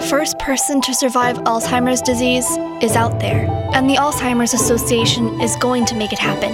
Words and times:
The 0.00 0.06
first 0.06 0.38
person 0.38 0.80
to 0.80 0.94
survive 0.94 1.36
Alzheimer's 1.40 2.00
disease 2.00 2.46
is 2.82 2.96
out 2.96 3.20
there, 3.20 3.46
and 3.74 3.88
the 3.88 3.96
Alzheimer's 3.96 4.54
Association 4.54 5.38
is 5.42 5.54
going 5.56 5.84
to 5.84 5.94
make 5.94 6.10
it 6.10 6.18
happen. 6.18 6.52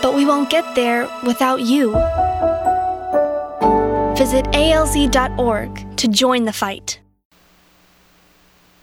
But 0.00 0.14
we 0.14 0.24
won't 0.24 0.50
get 0.50 0.76
there 0.76 1.08
without 1.26 1.62
you. 1.62 1.90
Visit 4.16 4.44
alz.org 4.54 5.96
to 5.96 6.06
join 6.06 6.44
the 6.44 6.52
fight. 6.52 7.00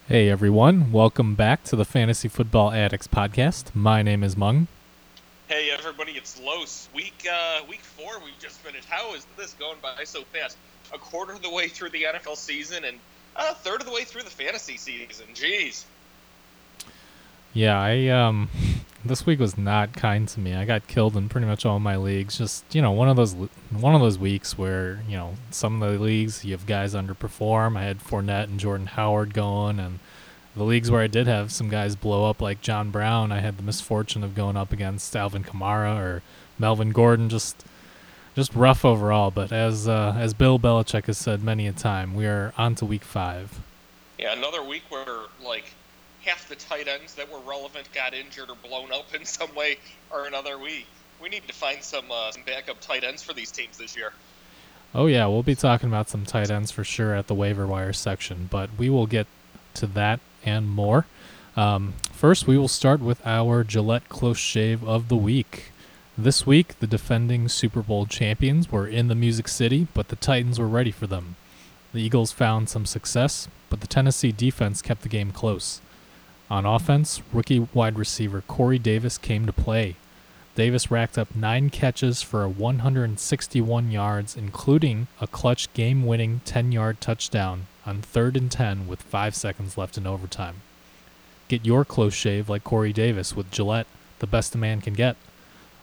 Hey 0.09 0.29
everyone, 0.29 0.91
welcome 0.91 1.35
back 1.35 1.63
to 1.63 1.77
the 1.77 1.85
Fantasy 1.85 2.27
Football 2.27 2.73
Addicts 2.73 3.07
podcast. 3.07 3.73
My 3.73 4.01
name 4.01 4.21
is 4.21 4.35
Mung. 4.35 4.67
Hey 5.47 5.71
everybody, 5.71 6.11
it's 6.11 6.41
Los. 6.41 6.89
Week 6.93 7.25
uh, 7.31 7.61
week 7.69 7.79
four 7.79 8.19
we've 8.19 8.37
just 8.37 8.59
finished. 8.59 8.89
How 8.89 9.15
is 9.15 9.25
this 9.37 9.53
going 9.53 9.77
by 9.81 10.03
so 10.03 10.23
fast? 10.23 10.57
A 10.93 10.97
quarter 10.97 11.31
of 11.31 11.41
the 11.41 11.49
way 11.49 11.69
through 11.69 11.91
the 11.91 12.03
NFL 12.03 12.35
season 12.35 12.83
and 12.83 12.99
a 13.37 13.53
third 13.53 13.81
of 13.81 13.87
the 13.87 13.93
way 13.93 14.03
through 14.03 14.23
the 14.23 14.29
fantasy 14.29 14.77
season. 14.77 15.27
Jeez. 15.33 15.85
Yeah, 17.53 17.79
I 17.79 18.07
um 18.07 18.49
this 19.05 19.25
week 19.25 19.39
was 19.39 19.57
not 19.57 19.93
kind 19.93 20.27
to 20.29 20.39
me. 20.39 20.53
I 20.53 20.65
got 20.65 20.87
killed 20.87 21.15
in 21.15 21.29
pretty 21.29 21.47
much 21.47 21.65
all 21.65 21.79
my 21.79 21.97
leagues. 21.97 22.37
Just 22.37 22.63
you 22.75 22.81
know, 22.81 22.91
one 22.91 23.09
of 23.09 23.15
those 23.15 23.33
one 23.33 23.95
of 23.95 24.01
those 24.01 24.17
weeks 24.19 24.57
where 24.57 25.03
you 25.07 25.17
know 25.17 25.35
some 25.51 25.81
of 25.81 25.91
the 25.91 25.99
leagues 25.99 26.43
you 26.43 26.51
have 26.51 26.65
guys 26.65 26.93
underperform. 26.93 27.77
I 27.77 27.83
had 27.83 27.99
Fournette 27.99 28.45
and 28.45 28.59
Jordan 28.59 28.87
Howard 28.87 29.33
going, 29.33 29.79
and 29.79 29.99
the 30.55 30.63
leagues 30.63 30.89
where 30.91 31.01
I 31.01 31.07
did 31.07 31.27
have 31.27 31.51
some 31.51 31.69
guys 31.69 31.95
blow 31.95 32.29
up, 32.29 32.41
like 32.41 32.61
John 32.61 32.89
Brown, 32.89 33.31
I 33.31 33.39
had 33.39 33.57
the 33.57 33.63
misfortune 33.63 34.23
of 34.23 34.35
going 34.35 34.57
up 34.57 34.71
against 34.73 35.15
Alvin 35.15 35.43
Kamara 35.43 35.97
or 35.97 36.23
Melvin 36.59 36.91
Gordon. 36.91 37.29
Just 37.29 37.63
just 38.37 38.53
rough 38.53 38.85
overall. 38.85 39.31
But 39.31 39.51
as 39.51 39.87
uh, 39.87 40.15
as 40.15 40.35
Bill 40.35 40.59
Belichick 40.59 41.07
has 41.07 41.17
said 41.17 41.43
many 41.43 41.65
a 41.67 41.73
time, 41.73 42.13
we 42.13 42.27
are 42.27 42.53
on 42.55 42.75
to 42.75 42.85
week 42.85 43.03
five. 43.03 43.59
Yeah, 44.19 44.33
another 44.33 44.63
week 44.63 44.83
where 44.89 45.05
like 45.43 45.73
half 46.23 46.47
the 46.47 46.55
tight 46.55 46.87
ends 46.87 47.15
that 47.15 47.31
were 47.31 47.39
relevant 47.39 47.91
got 47.93 48.13
injured 48.13 48.51
or 48.51 48.55
blown 48.55 48.93
up 48.93 49.13
in 49.15 49.25
some 49.25 49.53
way 49.55 49.79
or 50.11 50.27
another. 50.27 50.59
We 50.59 50.85
we 51.19 51.29
need 51.29 51.47
to 51.47 51.53
find 51.53 51.81
some 51.81 52.05
uh, 52.11 52.31
some 52.31 52.43
backup 52.43 52.79
tight 52.79 53.03
ends 53.03 53.23
for 53.23 53.33
these 53.33 53.51
teams 53.51 53.77
this 53.77 53.97
year. 53.97 54.13
Oh 54.93 55.07
yeah, 55.07 55.25
we'll 55.25 55.43
be 55.43 55.55
talking 55.55 55.89
about 55.89 56.07
some 56.07 56.23
tight 56.23 56.51
ends 56.51 56.69
for 56.69 56.83
sure 56.83 57.15
at 57.15 57.25
the 57.25 57.35
waiver 57.35 57.65
wire 57.65 57.91
section, 57.91 58.47
but 58.51 58.69
we 58.77 58.87
will 58.87 59.07
get 59.07 59.25
to 59.73 59.87
that 59.87 60.19
and 60.45 60.69
more. 60.69 61.07
Um, 61.55 61.95
first, 62.11 62.45
we 62.45 62.55
will 62.55 62.67
start 62.67 62.99
with 62.99 63.19
our 63.25 63.63
Gillette 63.63 64.09
Close 64.09 64.37
Shave 64.37 64.87
of 64.87 65.07
the 65.07 65.15
week. 65.15 65.71
This 66.19 66.47
week, 66.47 66.79
the 66.79 66.87
defending 66.87 67.47
Super 67.47 67.83
Bowl 67.83 68.07
champions 68.07 68.71
were 68.71 68.87
in 68.87 69.07
the 69.07 69.13
Music 69.13 69.47
City, 69.47 69.85
but 69.93 70.07
the 70.07 70.15
Titans 70.15 70.57
were 70.57 70.67
ready 70.67 70.89
for 70.89 71.05
them. 71.05 71.35
The 71.93 72.01
Eagles 72.01 72.31
found 72.31 72.69
some 72.69 72.87
success, 72.87 73.47
but 73.69 73.81
the 73.81 73.87
Tennessee 73.87 74.31
defense 74.31 74.81
kept 74.81 75.03
the 75.03 75.09
game 75.09 75.31
close. 75.31 75.79
On 76.49 76.65
offense, 76.65 77.21
rookie 77.31 77.67
wide 77.71 77.99
receiver 77.99 78.41
Corey 78.47 78.79
Davis 78.79 79.19
came 79.19 79.45
to 79.45 79.53
play. 79.53 79.95
Davis 80.55 80.89
racked 80.89 81.19
up 81.19 81.35
nine 81.35 81.69
catches 81.69 82.23
for 82.23 82.49
161 82.49 83.91
yards, 83.91 84.35
including 84.35 85.05
a 85.21 85.27
clutch 85.27 85.71
game 85.75 86.03
winning 86.03 86.41
10 86.45 86.71
yard 86.71 86.99
touchdown 86.99 87.67
on 87.85 88.01
3rd 88.01 88.37
and 88.37 88.51
10 88.51 88.87
with 88.87 89.03
5 89.03 89.35
seconds 89.35 89.77
left 89.77 89.99
in 89.99 90.07
overtime. 90.07 90.63
Get 91.47 91.63
your 91.63 91.85
close 91.85 92.15
shave 92.15 92.49
like 92.49 92.63
Corey 92.63 92.91
Davis 92.91 93.35
with 93.35 93.51
Gillette, 93.51 93.85
the 94.17 94.25
best 94.25 94.55
a 94.55 94.57
man 94.57 94.81
can 94.81 94.93
get. 94.93 95.15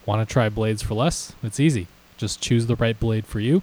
Want 0.06 0.26
to 0.26 0.30
try 0.30 0.50
blades 0.50 0.82
for 0.82 0.94
less? 0.94 1.32
It's 1.42 1.58
easy. 1.58 1.86
Just 2.18 2.42
choose 2.42 2.66
the 2.66 2.76
right 2.76 2.98
blade 2.98 3.24
for 3.24 3.40
you, 3.40 3.62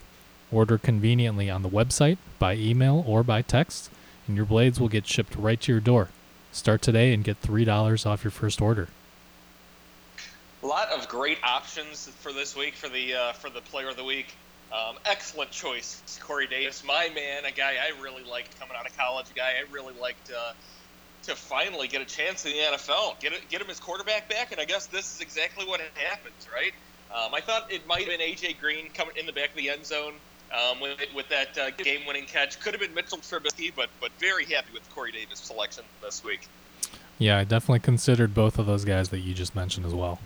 order 0.52 0.78
conveniently 0.80 1.50
on 1.50 1.62
the 1.62 1.70
website, 1.70 2.18
by 2.40 2.56
email, 2.56 3.04
or 3.08 3.22
by 3.24 3.44
text, 3.44 3.92
and 4.28 4.36
your 4.36 4.46
blades 4.46 4.80
will 4.80 4.90
get 4.90 5.06
shipped 5.06 5.36
right 5.36 5.62
to 5.62 5.72
your 5.72 5.82
door. 5.82 6.10
Start 6.52 6.82
today 6.82 7.14
and 7.14 7.24
get 7.24 7.42
$3 7.42 8.06
off 8.06 8.24
your 8.24 8.32
first 8.32 8.60
order. 8.60 8.88
A 10.64 10.68
lot 10.68 10.90
of 10.90 11.08
great 11.08 11.38
options 11.44 12.08
for 12.20 12.34
this 12.34 12.56
week 12.56 12.76
for 12.76 12.90
the 12.90 13.16
uh, 13.16 13.34
for 13.34 13.50
the 13.50 13.62
player 13.62 13.90
of 13.90 13.98
the 13.98 14.04
week. 14.04 14.36
Um, 14.72 14.96
excellent 15.06 15.52
choice, 15.52 16.02
Corey 16.22 16.48
Davis, 16.48 16.84
my 16.86 17.10
man, 17.16 17.46
a 17.46 17.52
guy 17.52 17.76
I 17.82 18.00
really 18.02 18.24
liked 18.24 18.60
coming 18.60 18.76
out 18.78 18.88
of 18.88 18.96
college, 18.96 19.26
a 19.32 19.34
guy 19.34 19.54
I 19.60 19.72
really 19.74 19.94
liked 20.00 20.32
uh, 20.32 20.54
to 21.24 21.36
finally 21.36 21.88
get 21.88 22.02
a 22.02 22.06
chance 22.06 22.46
in 22.46 22.52
the 22.52 22.58
NFL, 22.58 23.20
get 23.20 23.34
it, 23.34 23.48
get 23.50 23.62
him 23.62 23.68
his 23.68 23.80
quarterback 23.80 24.30
back, 24.30 24.52
and 24.52 24.60
I 24.60 24.66
guess 24.66 24.88
this 24.88 25.16
is 25.16 25.22
exactly 25.22 25.66
what 25.66 25.82
happens, 25.96 26.48
right? 26.54 26.74
Um, 27.14 27.34
I 27.34 27.42
thought 27.42 27.72
it 27.72 27.86
might 27.88 28.08
have 28.08 28.18
been 28.18 28.22
AJ 28.22 28.60
Green 28.60 28.90
coming 28.94 29.16
in 29.18 29.26
the 29.26 29.34
back 29.34 29.50
of 29.50 29.56
the 29.56 29.70
end 29.70 29.86
zone 29.86 30.14
um, 30.54 30.80
with 30.80 31.00
with 31.14 31.30
that 31.30 31.58
uh, 31.58 31.70
game-winning 31.72 32.26
catch. 32.26 32.60
Could 32.60 32.74
have 32.74 32.82
been 32.82 32.94
Mitchell 32.94 33.20
Trubisky, 33.20 33.72
but 33.76 33.90
but 34.00 34.12
very 34.20 34.46
happy 34.46 34.74
with 34.74 34.90
Corey 34.94 35.12
Davis 35.12 35.40
selection 35.40 35.84
this 36.02 36.24
week. 36.24 36.48
Yeah, 37.20 37.38
I 37.38 37.44
definitely 37.44 37.80
considered 37.80 38.34
both 38.34 38.58
of 38.58 38.66
those 38.66 38.86
guys 38.86 39.10
that 39.10 39.20
you 39.20 39.34
just 39.34 39.56
mentioned 39.56 39.86
as 39.86 39.94
well. 39.94 40.20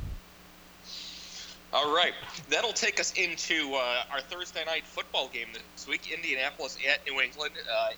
All 1.73 1.93
right, 1.93 2.13
that'll 2.49 2.71
take 2.71 3.01
us 3.01 3.11
into 3.13 3.73
uh, 3.73 4.03
our 4.13 4.21
Thursday 4.21 4.63
night 4.65 4.85
football 4.85 5.27
game 5.27 5.47
this 5.51 5.87
week. 5.87 6.09
Indianapolis 6.13 6.77
at 6.89 7.05
New 7.05 7.19
England. 7.19 7.51
Uh, 7.69 7.89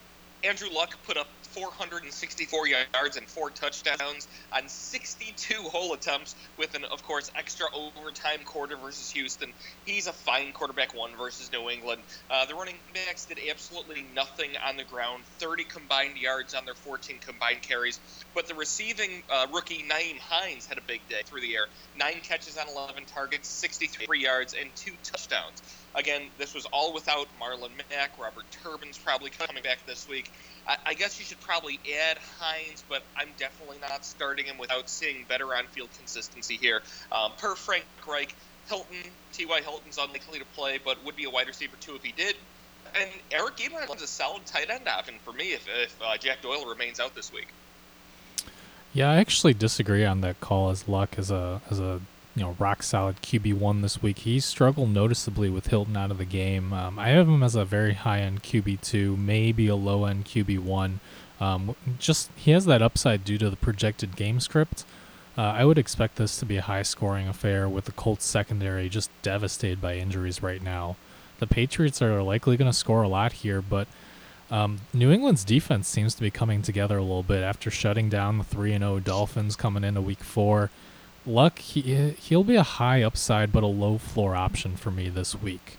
Andrew 0.43 0.69
Luck 0.71 0.97
put 1.05 1.17
up 1.17 1.27
464 1.57 2.67
yards 2.67 3.17
and 3.17 3.25
four 3.27 3.49
touchdowns 3.49 4.27
on 4.53 4.67
62 4.67 5.55
hole 5.63 5.93
attempts 5.93 6.35
with 6.57 6.75
an, 6.75 6.83
of 6.85 7.01
course, 7.03 7.31
extra 7.35 7.65
overtime 7.73 8.39
quarter 8.45 8.75
versus 8.75 9.09
Houston. 9.11 9.51
He's 9.85 10.05
a 10.05 10.13
fine 10.13 10.51
quarterback 10.51 10.95
one 10.95 11.11
versus 11.17 11.51
New 11.51 11.69
England. 11.69 12.01
Uh, 12.29 12.45
the 12.45 12.53
running 12.53 12.75
backs 12.93 13.25
did 13.25 13.39
absolutely 13.49 14.05
nothing 14.15 14.51
on 14.67 14.77
the 14.77 14.83
ground, 14.83 15.23
30 15.39 15.63
combined 15.63 16.17
yards 16.17 16.53
on 16.53 16.65
their 16.65 16.75
14 16.75 17.17
combined 17.25 17.63
carries. 17.63 17.99
But 18.35 18.47
the 18.47 18.53
receiving 18.53 19.23
uh, 19.31 19.47
rookie 19.51 19.83
Nyheim 19.89 20.19
Hines 20.19 20.67
had 20.67 20.77
a 20.77 20.81
big 20.81 21.01
day 21.09 21.21
through 21.25 21.41
the 21.41 21.55
air. 21.55 21.65
Nine 21.97 22.21
catches 22.21 22.57
on 22.57 22.67
11 22.69 23.05
targets, 23.05 23.47
63 23.49 24.19
yards, 24.19 24.53
and 24.53 24.69
two 24.75 24.93
touchdowns. 25.03 25.63
Again, 25.95 26.23
this 26.37 26.53
was 26.53 26.67
all 26.67 26.93
without 26.93 27.27
Marlon 27.41 27.71
Mack. 27.89 28.11
Robert 28.19 28.45
Turbin's 28.63 28.99
probably 28.99 29.31
coming 29.31 29.63
back 29.63 29.79
this 29.87 30.07
week. 30.07 30.26
I, 30.67 30.77
I, 30.87 30.93
guess 30.93 31.19
you 31.19 31.25
should 31.25 31.39
probably 31.41 31.79
add 32.09 32.17
Hines, 32.39 32.83
but 32.89 33.03
I'm 33.15 33.29
definitely 33.37 33.77
not 33.81 34.03
starting 34.05 34.45
him 34.45 34.57
without 34.57 34.89
seeing 34.89 35.25
better 35.27 35.45
on-field 35.55 35.89
consistency 35.97 36.57
here. 36.57 36.81
Um, 37.11 37.31
per 37.37 37.55
Frank 37.55 37.85
Reich, 38.07 38.35
Hilton, 38.67 38.97
T.Y. 39.33 39.61
Hilton's 39.61 39.97
unlikely 39.97 40.39
to 40.39 40.45
play, 40.55 40.79
but 40.83 41.03
would 41.05 41.15
be 41.15 41.23
a 41.23 41.29
wide 41.29 41.47
receiver 41.47 41.75
too 41.79 41.95
if 41.95 42.03
he 42.03 42.11
did. 42.11 42.35
And 42.95 43.09
Eric 43.31 43.57
Ebron 43.57 43.93
is 43.95 44.01
a 44.01 44.07
solid 44.07 44.45
tight 44.45 44.69
end 44.69 44.87
option 44.87 45.15
for 45.23 45.33
me 45.33 45.53
if, 45.53 45.67
if 45.67 45.95
uh, 46.01 46.17
Jack 46.17 46.41
Doyle 46.41 46.65
remains 46.65 46.99
out 46.99 47.15
this 47.15 47.31
week. 47.31 47.47
Yeah, 48.93 49.11
I 49.11 49.17
actually 49.17 49.53
disagree 49.53 50.05
on 50.05 50.21
that 50.21 50.39
call 50.39 50.69
as 50.69 50.87
Luck 50.87 51.15
as 51.17 51.29
a 51.29 51.61
as 51.69 51.79
a 51.79 52.01
you 52.37 52.43
know 52.43 52.55
rock 52.59 52.83
solid 52.83 53.21
QB 53.23 53.55
one 53.55 53.81
this 53.81 54.03
week. 54.03 54.19
He 54.19 54.39
struggled 54.39 54.91
noticeably 54.91 55.49
with 55.49 55.67
Hilton 55.67 55.97
out 55.97 56.11
of 56.11 56.19
the 56.19 56.25
game. 56.25 56.71
Um, 56.71 56.99
I 56.99 57.09
have 57.09 57.27
him 57.27 57.41
as 57.41 57.55
a 57.55 57.65
very 57.65 57.93
high 57.93 58.19
end 58.19 58.43
QB 58.43 58.81
two, 58.81 59.17
maybe 59.17 59.67
a 59.67 59.75
low 59.75 60.05
end 60.05 60.25
QB 60.25 60.59
one. 60.59 60.99
Um, 61.41 61.75
just 61.97 62.29
he 62.35 62.51
has 62.51 62.65
that 62.65 62.83
upside 62.83 63.25
due 63.25 63.39
to 63.39 63.49
the 63.49 63.55
projected 63.55 64.15
game 64.15 64.39
script. 64.39 64.85
Uh, 65.35 65.41
I 65.41 65.65
would 65.65 65.79
expect 65.79 66.17
this 66.17 66.37
to 66.37 66.45
be 66.45 66.57
a 66.57 66.61
high 66.61 66.83
scoring 66.83 67.27
affair 67.27 67.67
with 67.67 67.85
the 67.85 67.91
Colts 67.91 68.25
secondary 68.25 68.87
just 68.87 69.09
devastated 69.23 69.81
by 69.81 69.95
injuries 69.95 70.43
right 70.43 70.61
now. 70.61 70.95
The 71.39 71.47
Patriots 71.47 72.01
are 72.03 72.21
likely 72.21 72.55
going 72.55 72.69
to 72.69 72.77
score 72.77 73.01
a 73.01 73.07
lot 73.07 73.33
here, 73.33 73.63
but 73.63 73.87
um, 74.51 74.81
New 74.93 75.11
England's 75.11 75.43
defense 75.43 75.87
seems 75.87 76.13
to 76.15 76.21
be 76.21 76.31
coming 76.31 76.61
together 76.61 76.97
a 76.97 77.03
little 77.03 77.23
bit 77.23 77.43
after 77.43 77.71
shutting 77.71 78.09
down 78.09 78.37
the 78.37 78.43
three 78.43 78.73
and 78.73 78.83
zero 78.83 78.95
oh 78.95 78.99
Dolphins 78.99 79.55
coming 79.55 79.83
into 79.83 80.01
Week 80.01 80.23
Four. 80.23 80.69
Luck, 81.27 81.59
he 81.59 82.11
he'll 82.11 82.43
be 82.43 82.55
a 82.55 82.63
high 82.63 83.03
upside 83.03 83.51
but 83.51 83.63
a 83.63 83.67
low 83.67 83.97
floor 83.97 84.35
option 84.35 84.75
for 84.77 84.91
me 84.91 85.09
this 85.09 85.35
week. 85.35 85.77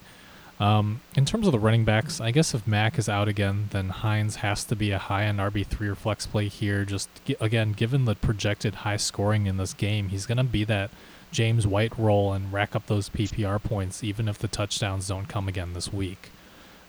Um, 0.60 1.02
in 1.14 1.24
terms 1.24 1.46
of 1.46 1.52
the 1.52 1.58
running 1.58 1.84
backs, 1.84 2.20
I 2.20 2.32
guess 2.32 2.52
if 2.52 2.66
Mack 2.66 2.98
is 2.98 3.08
out 3.08 3.28
again, 3.28 3.68
then 3.70 3.90
Hines 3.90 4.36
has 4.36 4.64
to 4.64 4.74
be 4.74 4.90
a 4.90 4.98
high 4.98 5.24
end 5.24 5.38
RB 5.38 5.64
three 5.64 5.88
or 5.88 5.94
flex 5.94 6.26
play 6.26 6.48
here. 6.48 6.84
Just 6.84 7.08
again, 7.40 7.72
given 7.72 8.04
the 8.04 8.16
projected 8.16 8.76
high 8.76 8.96
scoring 8.96 9.46
in 9.46 9.56
this 9.56 9.72
game, 9.72 10.08
he's 10.08 10.26
gonna 10.26 10.44
be 10.44 10.64
that 10.64 10.90
James 11.30 11.66
White 11.66 11.96
role 11.98 12.32
and 12.32 12.52
rack 12.52 12.74
up 12.74 12.86
those 12.86 13.08
PPR 13.08 13.62
points, 13.62 14.02
even 14.02 14.28
if 14.28 14.38
the 14.38 14.48
touchdowns 14.48 15.08
don't 15.08 15.28
come 15.28 15.48
again 15.48 15.74
this 15.74 15.92
week. 15.92 16.30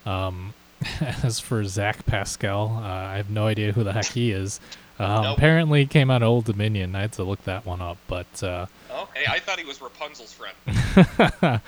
Um, 0.06 0.54
as 1.24 1.40
for 1.40 1.64
Zach 1.66 2.06
Pascal, 2.06 2.82
uh, 2.82 2.88
I 2.88 3.18
have 3.18 3.30
no 3.30 3.48
idea 3.48 3.74
who 3.74 3.84
the 3.84 3.94
heck 3.94 4.06
he 4.06 4.32
is. 4.32 4.60
Um, 5.00 5.24
nope. 5.24 5.38
Apparently, 5.38 5.86
came 5.86 6.12
out 6.12 6.22
of 6.22 6.28
Old 6.28 6.46
Dominion. 6.46 6.94
I 6.94 7.02
had 7.02 7.14
to 7.14 7.24
look 7.24 7.44
that 7.46 7.66
one 7.66 7.82
up, 7.82 7.98
but 8.08 8.44
uh, 8.44 8.66
okay, 8.92 9.24
I 9.30 9.40
thought 9.40 9.58
he 9.58 9.66
was 9.66 9.82
Rapunzel's 9.82 10.34
friend. 10.34 10.56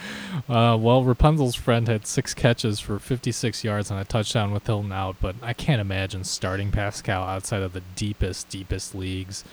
uh, 0.49 0.77
well, 0.77 1.03
Rapunzel's 1.03 1.55
friend 1.55 1.87
had 1.87 2.05
six 2.05 2.33
catches 2.33 2.81
for 2.81 2.99
56 2.99 3.63
yards 3.63 3.89
and 3.89 3.99
a 3.99 4.03
touchdown 4.03 4.51
with 4.51 4.65
Hilton 4.65 4.91
out, 4.91 5.15
but 5.21 5.35
I 5.41 5.53
can't 5.53 5.79
imagine 5.79 6.25
starting 6.25 6.71
Pascal 6.71 7.23
outside 7.23 7.61
of 7.61 7.71
the 7.71 7.81
deepest, 7.95 8.49
deepest 8.49 8.93
leagues. 8.93 9.45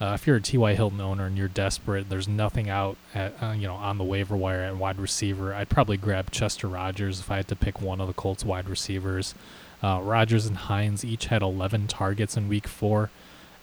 Uh, 0.00 0.12
if 0.14 0.26
you're 0.26 0.36
a 0.36 0.40
T.Y. 0.40 0.74
Hilton 0.74 1.00
owner 1.00 1.26
and 1.26 1.36
you're 1.36 1.48
desperate, 1.48 2.08
there's 2.08 2.28
nothing 2.28 2.68
out 2.68 2.96
at 3.14 3.32
uh, 3.42 3.52
you 3.52 3.66
know 3.66 3.74
on 3.74 3.98
the 3.98 4.04
waiver 4.04 4.36
wire 4.36 4.60
at 4.60 4.76
wide 4.76 4.98
receiver. 4.98 5.54
I'd 5.54 5.68
probably 5.68 5.96
grab 5.96 6.30
Chester 6.30 6.68
Rogers 6.68 7.20
if 7.20 7.30
I 7.30 7.36
had 7.36 7.48
to 7.48 7.56
pick 7.56 7.80
one 7.80 8.00
of 8.00 8.06
the 8.06 8.12
Colts 8.12 8.44
wide 8.44 8.68
receivers. 8.68 9.34
Uh, 9.82 10.00
Rogers 10.02 10.46
and 10.46 10.56
Hines 10.56 11.04
each 11.04 11.26
had 11.26 11.42
11 11.42 11.88
targets 11.88 12.36
in 12.36 12.48
week 12.48 12.66
four. 12.66 13.10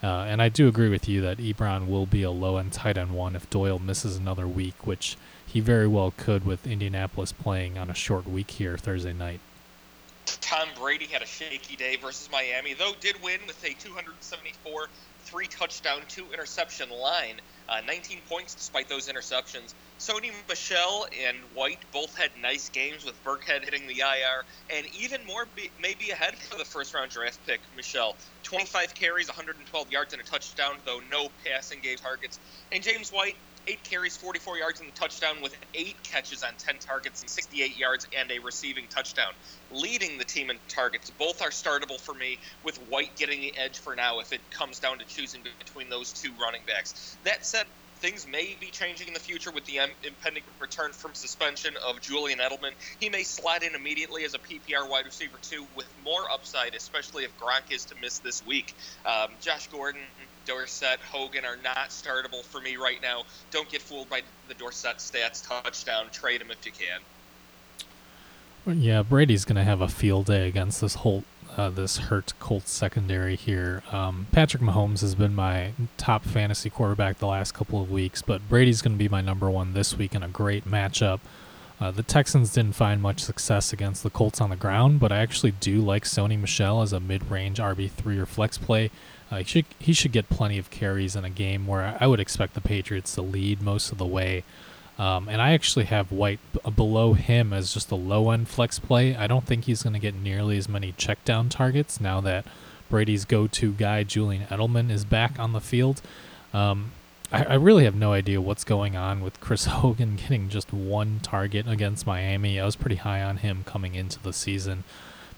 Uh, 0.04 0.26
and 0.28 0.42
I 0.42 0.50
do 0.50 0.68
agree 0.68 0.90
with 0.90 1.08
you 1.08 1.22
that 1.22 1.38
Ebron 1.38 1.88
will 1.88 2.06
be 2.06 2.24
a 2.24 2.32
low 2.32 2.58
end 2.58 2.74
tight 2.74 2.98
end 2.98 3.12
one 3.12 3.36
if 3.36 3.50
Doyle 3.50 3.80
misses 3.80 4.18
another 4.18 4.48
week, 4.48 4.86
which 4.86 5.16
he 5.46 5.60
very 5.60 5.88
well 5.88 6.14
could 6.18 6.46
with 6.46 6.66
Indianapolis 6.66 7.32
playing 7.32 7.78
on 7.78 7.90
a 7.90 7.94
short 7.94 8.26
week 8.26 8.52
here 8.52 8.78
Thursday 8.78 9.14
night. 9.14 9.40
Tom 10.26 10.68
Brady 10.80 11.06
had 11.06 11.22
a 11.22 11.26
shaky 11.26 11.76
day 11.76 11.98
versus 11.98 12.30
Miami, 12.32 12.74
though 12.74 12.94
did 13.00 13.22
win 13.22 13.40
with 13.48 13.64
a 13.64 13.74
274 13.74 14.88
three 15.24 15.48
touchdown, 15.48 16.02
two 16.08 16.26
interception 16.34 16.90
line, 16.90 17.36
uh, 17.72 17.80
19 17.88 18.22
points 18.28 18.54
despite 18.54 18.90
those 18.90 19.08
interceptions. 19.08 19.74
Sony 19.98 20.32
Michel 20.50 21.08
and 21.26 21.38
White 21.54 21.86
both 21.94 22.16
had 22.18 22.32
nice 22.42 22.70
games 22.70 23.06
with 23.06 23.24
Burkhead 23.24 23.64
hitting 23.64 23.88
the 23.88 24.00
IR, 24.00 24.44
and 24.78 24.86
even 24.94 25.26
more 25.26 25.48
be, 25.56 25.72
maybe 25.80 26.10
ahead 26.10 26.38
for 26.38 26.58
the 26.58 26.66
first 26.66 26.94
round 26.94 27.12
draft 27.12 27.40
pick, 27.46 27.62
Michel. 27.76 28.18
25 28.44 28.94
carries, 28.94 29.28
112 29.28 29.90
yards, 29.90 30.14
and 30.14 30.22
a 30.22 30.26
touchdown, 30.26 30.80
though 30.86 31.00
no 31.10 31.30
passing 31.46 31.80
game 31.82 31.98
targets. 31.98 32.40
And 32.72 32.84
James 32.84 33.10
White, 33.10 33.36
eight 33.68 33.84
carries, 33.84 34.18
44 34.18 34.58
yards, 34.58 34.80
and 34.80 34.90
a 34.90 34.92
touchdown 34.94 35.42
with 35.42 35.56
eight 35.74 36.04
catches 36.04 36.44
on 36.44 36.52
10 36.58 36.80
targets 36.80 37.22
and 37.22 37.30
68 37.30 37.78
yards 37.78 38.08
and 38.18 38.32
a 38.32 38.40
receiving 38.40 38.88
touchdown, 38.88 39.32
leading 39.70 40.18
the 40.18 40.26
team 40.26 40.50
in 40.50 40.60
targets. 40.68 41.10
Both 41.10 41.42
are 41.42 41.50
startable 41.50 42.00
for 42.00 42.14
me, 42.14 42.40
with 42.64 42.78
White 42.78 43.16
getting 43.18 43.42
the 43.42 43.56
edge 43.58 43.80
for 43.80 43.96
now 43.96 44.20
if 44.20 44.34
it 44.34 44.42
comes 44.52 44.80
down 44.80 45.00
to 45.00 45.06
choosing 45.06 45.44
between 45.60 45.90
those 45.90 46.14
two 46.14 46.32
running 46.42 46.62
backs. 46.66 47.18
That 47.24 47.46
said, 47.46 47.66
things 48.02 48.26
may 48.28 48.58
be 48.60 48.72
changing 48.72 49.08
in 49.08 49.14
the 49.14 49.20
future 49.20 49.52
with 49.52 49.64
the 49.66 49.80
impending 50.04 50.44
return 50.60 50.92
from 50.92 51.14
suspension 51.14 51.76
of 51.88 52.02
Julian 52.02 52.40
Edelman. 52.40 52.72
He 53.00 53.10
may 53.10 53.24
slide 53.24 53.64
in 53.64 53.76
immediately 53.76 54.26
as 54.26 54.34
a 54.34 54.40
PPR 54.40 54.90
wide 54.90 55.06
receiver 55.06 55.38
too, 55.42 55.68
with 55.76 55.88
more 56.04 56.24
upside, 56.34 56.74
especially 56.74 57.24
if 57.24 57.38
Gronk 57.38 57.72
is 57.72 57.86
to 57.86 57.96
miss 58.02 58.20
this 58.20 58.44
week. 58.44 58.74
Um, 59.06 59.38
Josh 59.40 59.68
Gordon, 59.68 60.02
Dorsett, 60.52 61.00
Hogan 61.00 61.46
are 61.46 61.58
not 61.64 61.90
startable 61.90 62.44
for 62.44 62.60
me 62.60 62.76
right 62.76 63.02
now. 63.02 63.24
Don't 63.52 63.70
get 63.70 63.82
fooled 63.82 64.10
by 64.10 64.22
the 64.50 64.54
Dorsett 64.54 64.98
stats. 64.98 65.48
Touchdown, 65.48 66.08
trade 66.12 66.42
him 66.42 66.52
if 66.52 66.66
you 66.66 66.74
can. 66.74 67.00
Yeah, 68.78 69.02
Brady's 69.02 69.46
gonna 69.46 69.64
have 69.64 69.80
a 69.80 69.88
field 69.88 70.26
day 70.26 70.50
against 70.50 70.82
this 70.82 70.96
whole 70.96 71.24
uh, 71.56 71.70
this 71.70 71.98
hurt 71.98 72.34
Colts 72.40 72.72
secondary 72.72 73.38
here. 73.38 73.82
Um, 73.92 74.28
Patrick 74.32 74.62
Mahomes 74.62 75.02
has 75.02 75.16
been 75.16 75.34
my 75.34 75.72
top 75.98 76.24
fantasy 76.26 76.70
quarterback 76.70 77.20
the 77.20 77.28
last 77.28 77.54
couple 77.54 77.82
of 77.82 77.90
weeks, 77.90 78.22
but 78.22 78.48
Brady's 78.50 78.82
going 78.82 78.94
to 78.94 79.00
be 79.00 79.10
my 79.10 79.22
number 79.22 79.50
one 79.50 79.74
this 79.74 79.98
week 79.98 80.16
in 80.16 80.24
a 80.24 80.30
great 80.30 80.66
matchup. 80.66 81.20
Uh, 81.80 81.92
the 81.92 82.04
Texans 82.04 82.54
didn't 82.54 82.76
find 82.76 83.02
much 83.02 83.20
success 83.22 83.74
against 83.74 84.04
the 84.04 84.10
Colts 84.10 84.40
on 84.40 84.50
the 84.50 84.56
ground, 84.56 85.00
but 85.00 85.12
I 85.12 85.18
actually 85.18 85.52
do 85.52 85.82
like 85.82 86.04
Sony 86.04 86.40
Michel 86.40 86.82
as 86.82 86.94
a 86.94 87.00
mid-range 87.00 87.58
RB3 87.58 88.18
or 88.18 88.26
flex 88.26 88.58
play. 88.58 88.92
He 89.38 89.44
should 89.44 89.66
he 89.80 89.94
should 89.94 90.12
get 90.12 90.30
plenty 90.30 90.58
of 90.58 90.70
carries 90.70 91.16
in 91.16 91.26
a 91.26 91.30
game 91.30 91.68
where 91.68 91.98
I 92.00 92.08
would 92.08 92.20
expect 92.20 92.54
the 92.54 92.62
Patriots 92.62 93.16
to 93.16 93.22
lead 93.22 93.62
most 93.62 93.92
of 93.92 93.98
the 93.98 94.06
way. 94.06 94.44
Um, 95.00 95.30
and 95.30 95.42
I 95.42 95.54
actually 95.54 95.86
have 95.86 96.12
White 96.12 96.40
b- 96.54 96.60
uh, 96.64 96.70
below 96.70 97.14
him 97.14 97.54
as 97.54 97.74
just 97.74 97.90
a 97.92 97.96
low 97.96 98.30
end 98.30 98.50
flex 98.50 98.78
play. 98.78 99.16
I 99.16 99.26
don't 99.26 99.46
think 99.46 99.64
he's 99.64 99.84
going 99.84 99.94
to 99.94 100.00
get 100.00 100.14
nearly 100.14 100.58
as 100.58 100.70
many 100.70 100.94
check 100.98 101.24
down 101.26 101.50
targets 101.50 102.00
now 102.00 102.22
that 102.22 102.46
Brady's 102.90 103.26
go 103.26 103.48
to 103.48 103.72
guy, 103.72 104.04
Julian 104.04 104.44
Edelman, 104.48 104.92
is 104.92 105.06
back 105.06 105.40
on 105.40 105.54
the 105.54 105.62
field. 105.62 106.02
Um, 106.54 106.92
I, 107.32 107.46
I, 107.46 107.54
really 107.56 107.86
have 107.86 107.96
no 107.96 108.12
idea 108.12 108.42
what's 108.42 108.66
going 108.66 108.98
on 108.98 109.22
with 109.22 109.40
Chris 109.40 109.66
Hogan 109.78 110.18
getting 110.18 110.50
just 110.50 110.74
one 110.74 111.22
target 111.24 111.68
against 111.68 112.06
Miami. 112.06 112.60
I 112.60 112.66
was 112.66 112.76
pretty 112.76 112.98
high 112.98 113.24
on 113.24 113.38
him 113.38 113.64
coming 113.66 113.96
into 113.96 114.22
the 114.22 114.34
season 114.34 114.84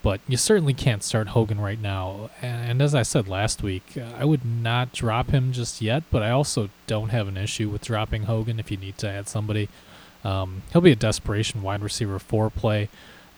but 0.03 0.19
you 0.27 0.35
certainly 0.35 0.73
can't 0.73 1.01
start 1.01 1.29
Hogan 1.29 1.59
right 1.59 1.81
now. 1.81 2.29
And 2.41 2.81
as 2.81 2.93
I 2.93 3.03
said 3.03 3.27
last 3.27 3.63
week, 3.63 3.97
uh, 3.97 4.09
I 4.19 4.25
would 4.25 4.45
not 4.45 4.91
drop 4.91 5.31
him 5.31 5.53
just 5.53 5.81
yet, 5.81 6.03
but 6.11 6.21
I 6.21 6.29
also 6.29 6.69
don't 6.87 7.09
have 7.09 7.29
an 7.29 7.37
issue 7.37 7.69
with 7.69 7.85
dropping 7.85 8.23
Hogan 8.23 8.59
if 8.59 8.69
you 8.69 8.77
need 8.77 8.97
to 8.99 9.09
add 9.09 9.29
somebody. 9.29 9.69
Um, 10.25 10.63
he'll 10.71 10.81
be 10.81 10.91
a 10.91 10.95
desperation 10.95 11.61
wide 11.61 11.81
receiver 11.81 12.19
four 12.19 12.49
play. 12.49 12.89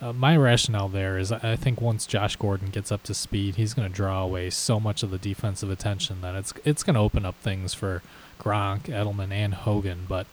Uh, 0.01 0.11
my 0.11 0.35
rationale 0.35 0.89
there 0.89 1.17
is 1.17 1.31
I 1.31 1.55
think 1.55 1.79
once 1.79 2.05
Josh 2.05 2.35
Gordon 2.35 2.69
gets 2.69 2.91
up 2.91 3.03
to 3.03 3.13
speed, 3.13 3.55
he's 3.55 3.73
going 3.75 3.87
to 3.87 3.93
draw 3.93 4.23
away 4.23 4.49
so 4.49 4.79
much 4.79 5.03
of 5.03 5.11
the 5.11 5.17
defensive 5.17 5.69
attention 5.69 6.21
that 6.21 6.35
it's 6.35 6.53
it's 6.65 6.83
going 6.83 6.95
to 6.95 6.99
open 6.99 7.25
up 7.25 7.35
things 7.35 7.73
for 7.73 8.01
Gronk, 8.39 8.83
Edelman, 8.83 9.31
and 9.31 9.53
Hogan. 9.53 10.05
But 10.09 10.25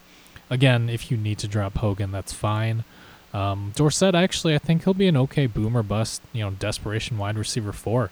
again, 0.50 0.88
if 0.88 1.10
you 1.10 1.16
need 1.16 1.38
to 1.38 1.48
drop 1.48 1.78
Hogan, 1.78 2.10
that's 2.10 2.32
fine. 2.32 2.84
Um, 3.32 3.72
Dorsett, 3.74 4.14
actually, 4.14 4.54
I 4.54 4.58
think 4.58 4.84
he'll 4.84 4.94
be 4.94 5.08
an 5.08 5.16
okay 5.16 5.46
boomer 5.46 5.82
bust, 5.82 6.22
you 6.32 6.42
know, 6.42 6.50
desperation 6.50 7.18
wide 7.18 7.38
receiver 7.38 7.72
four. 7.72 8.10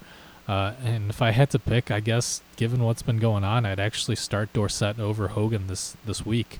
Uh, 0.49 0.73
and 0.83 1.11
if 1.11 1.23
I 1.23 1.31
had 1.31 1.51
to 1.51 1.59
pick, 1.59 1.91
I 1.91 2.01
guess, 2.01 2.43
given 2.57 2.83
what's 2.83 3.03
been 3.03 3.19
going 3.19 3.45
on, 3.45 3.65
I'd 3.67 3.79
actually 3.79 4.17
start 4.17 4.53
Dorsett 4.53 4.99
over 4.99 5.29
Hogan 5.29 5.67
this 5.67 5.97
this 6.05 6.27
week. 6.27 6.59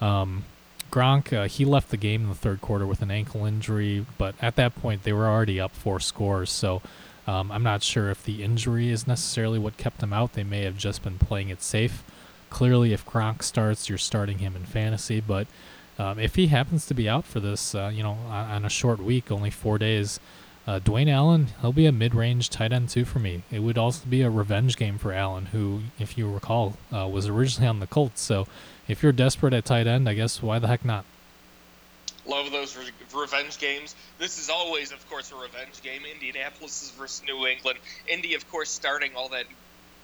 Um, 0.00 0.44
Gronk, 0.90 1.32
uh, 1.32 1.48
he 1.48 1.64
left 1.64 1.90
the 1.90 1.96
game 1.96 2.22
in 2.22 2.28
the 2.28 2.34
third 2.36 2.60
quarter 2.60 2.86
with 2.86 3.02
an 3.02 3.10
ankle 3.10 3.44
injury, 3.44 4.06
but 4.18 4.36
at 4.40 4.54
that 4.56 4.76
point 4.76 5.02
they 5.02 5.12
were 5.12 5.26
already 5.26 5.58
up 5.58 5.72
four 5.72 5.98
scores. 5.98 6.50
So 6.50 6.82
um, 7.26 7.50
I'm 7.50 7.64
not 7.64 7.82
sure 7.82 8.10
if 8.10 8.22
the 8.22 8.44
injury 8.44 8.90
is 8.90 9.06
necessarily 9.06 9.58
what 9.58 9.76
kept 9.76 10.02
him 10.02 10.12
out. 10.12 10.34
They 10.34 10.44
may 10.44 10.62
have 10.62 10.76
just 10.78 11.02
been 11.02 11.18
playing 11.18 11.48
it 11.48 11.62
safe. 11.62 12.04
Clearly, 12.50 12.92
if 12.92 13.04
Gronk 13.04 13.42
starts, 13.42 13.88
you're 13.88 13.98
starting 13.98 14.38
him 14.38 14.54
in 14.54 14.64
fantasy, 14.64 15.20
but 15.20 15.48
um, 15.98 16.18
if 16.18 16.34
he 16.34 16.48
happens 16.48 16.86
to 16.86 16.94
be 16.94 17.08
out 17.08 17.24
for 17.24 17.40
this, 17.40 17.74
uh, 17.74 17.90
you 17.92 18.02
know, 18.02 18.18
on, 18.28 18.50
on, 18.50 18.64
a 18.64 18.68
short 18.68 19.00
week, 19.00 19.30
only 19.30 19.50
four 19.50 19.78
days, 19.78 20.18
uh, 20.66 20.80
Dwayne 20.80 21.10
Allen, 21.10 21.48
he'll 21.60 21.72
be 21.72 21.86
a 21.86 21.92
mid-range 21.92 22.50
tight 22.50 22.72
end 22.72 22.88
too 22.88 23.04
for 23.04 23.18
me. 23.18 23.42
It 23.50 23.60
would 23.60 23.78
also 23.78 24.04
be 24.08 24.22
a 24.22 24.30
revenge 24.30 24.76
game 24.76 24.98
for 24.98 25.12
Allen, 25.12 25.46
who, 25.46 25.82
if 25.98 26.18
you 26.18 26.30
recall, 26.30 26.76
uh, 26.92 27.06
was 27.06 27.28
originally 27.28 27.68
on 27.68 27.80
the 27.80 27.86
Colts. 27.86 28.20
So, 28.20 28.46
if 28.88 29.02
you're 29.02 29.12
desperate 29.12 29.54
at 29.54 29.64
tight 29.64 29.86
end, 29.86 30.08
I 30.08 30.14
guess 30.14 30.42
why 30.42 30.58
the 30.58 30.68
heck 30.68 30.84
not? 30.84 31.04
Love 32.26 32.50
those 32.50 32.76
re- 32.76 33.20
revenge 33.20 33.58
games. 33.58 33.94
This 34.18 34.38
is 34.38 34.48
always, 34.48 34.92
of 34.92 35.08
course, 35.10 35.30
a 35.30 35.36
revenge 35.36 35.82
game. 35.82 36.02
Indianapolis 36.10 36.82
is 36.82 36.90
versus 36.90 37.22
New 37.26 37.46
England. 37.46 37.78
Indy, 38.08 38.34
of 38.34 38.50
course, 38.50 38.70
starting 38.70 39.12
all 39.14 39.28
that 39.30 39.44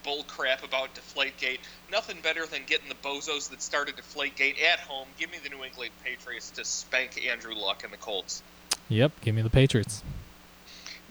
bull 0.03 0.25
crap 0.25 0.65
about 0.65 0.91
Deflategate. 0.95 1.59
Nothing 1.91 2.19
better 2.23 2.47
than 2.47 2.63
getting 2.67 2.89
the 2.89 2.95
bozos 2.97 3.51
that 3.51 3.63
started 3.63 3.97
Deflategate 3.97 4.63
at 4.63 4.81
home. 4.81 5.07
Give 5.19 5.31
me 5.31 5.39
the 5.43 5.51
New 5.51 5.65
England 5.65 5.93
Patriots 6.05 6.51
to 6.53 6.65
spank 6.65 7.25
Andrew 7.27 7.55
Luck 7.55 7.85
and 7.85 7.93
the 7.93 7.97
Colts. 7.97 8.43
Yep, 8.89 9.13
give 9.21 9.35
me 9.35 9.43
the 9.43 9.51
Patriots. 9.51 10.03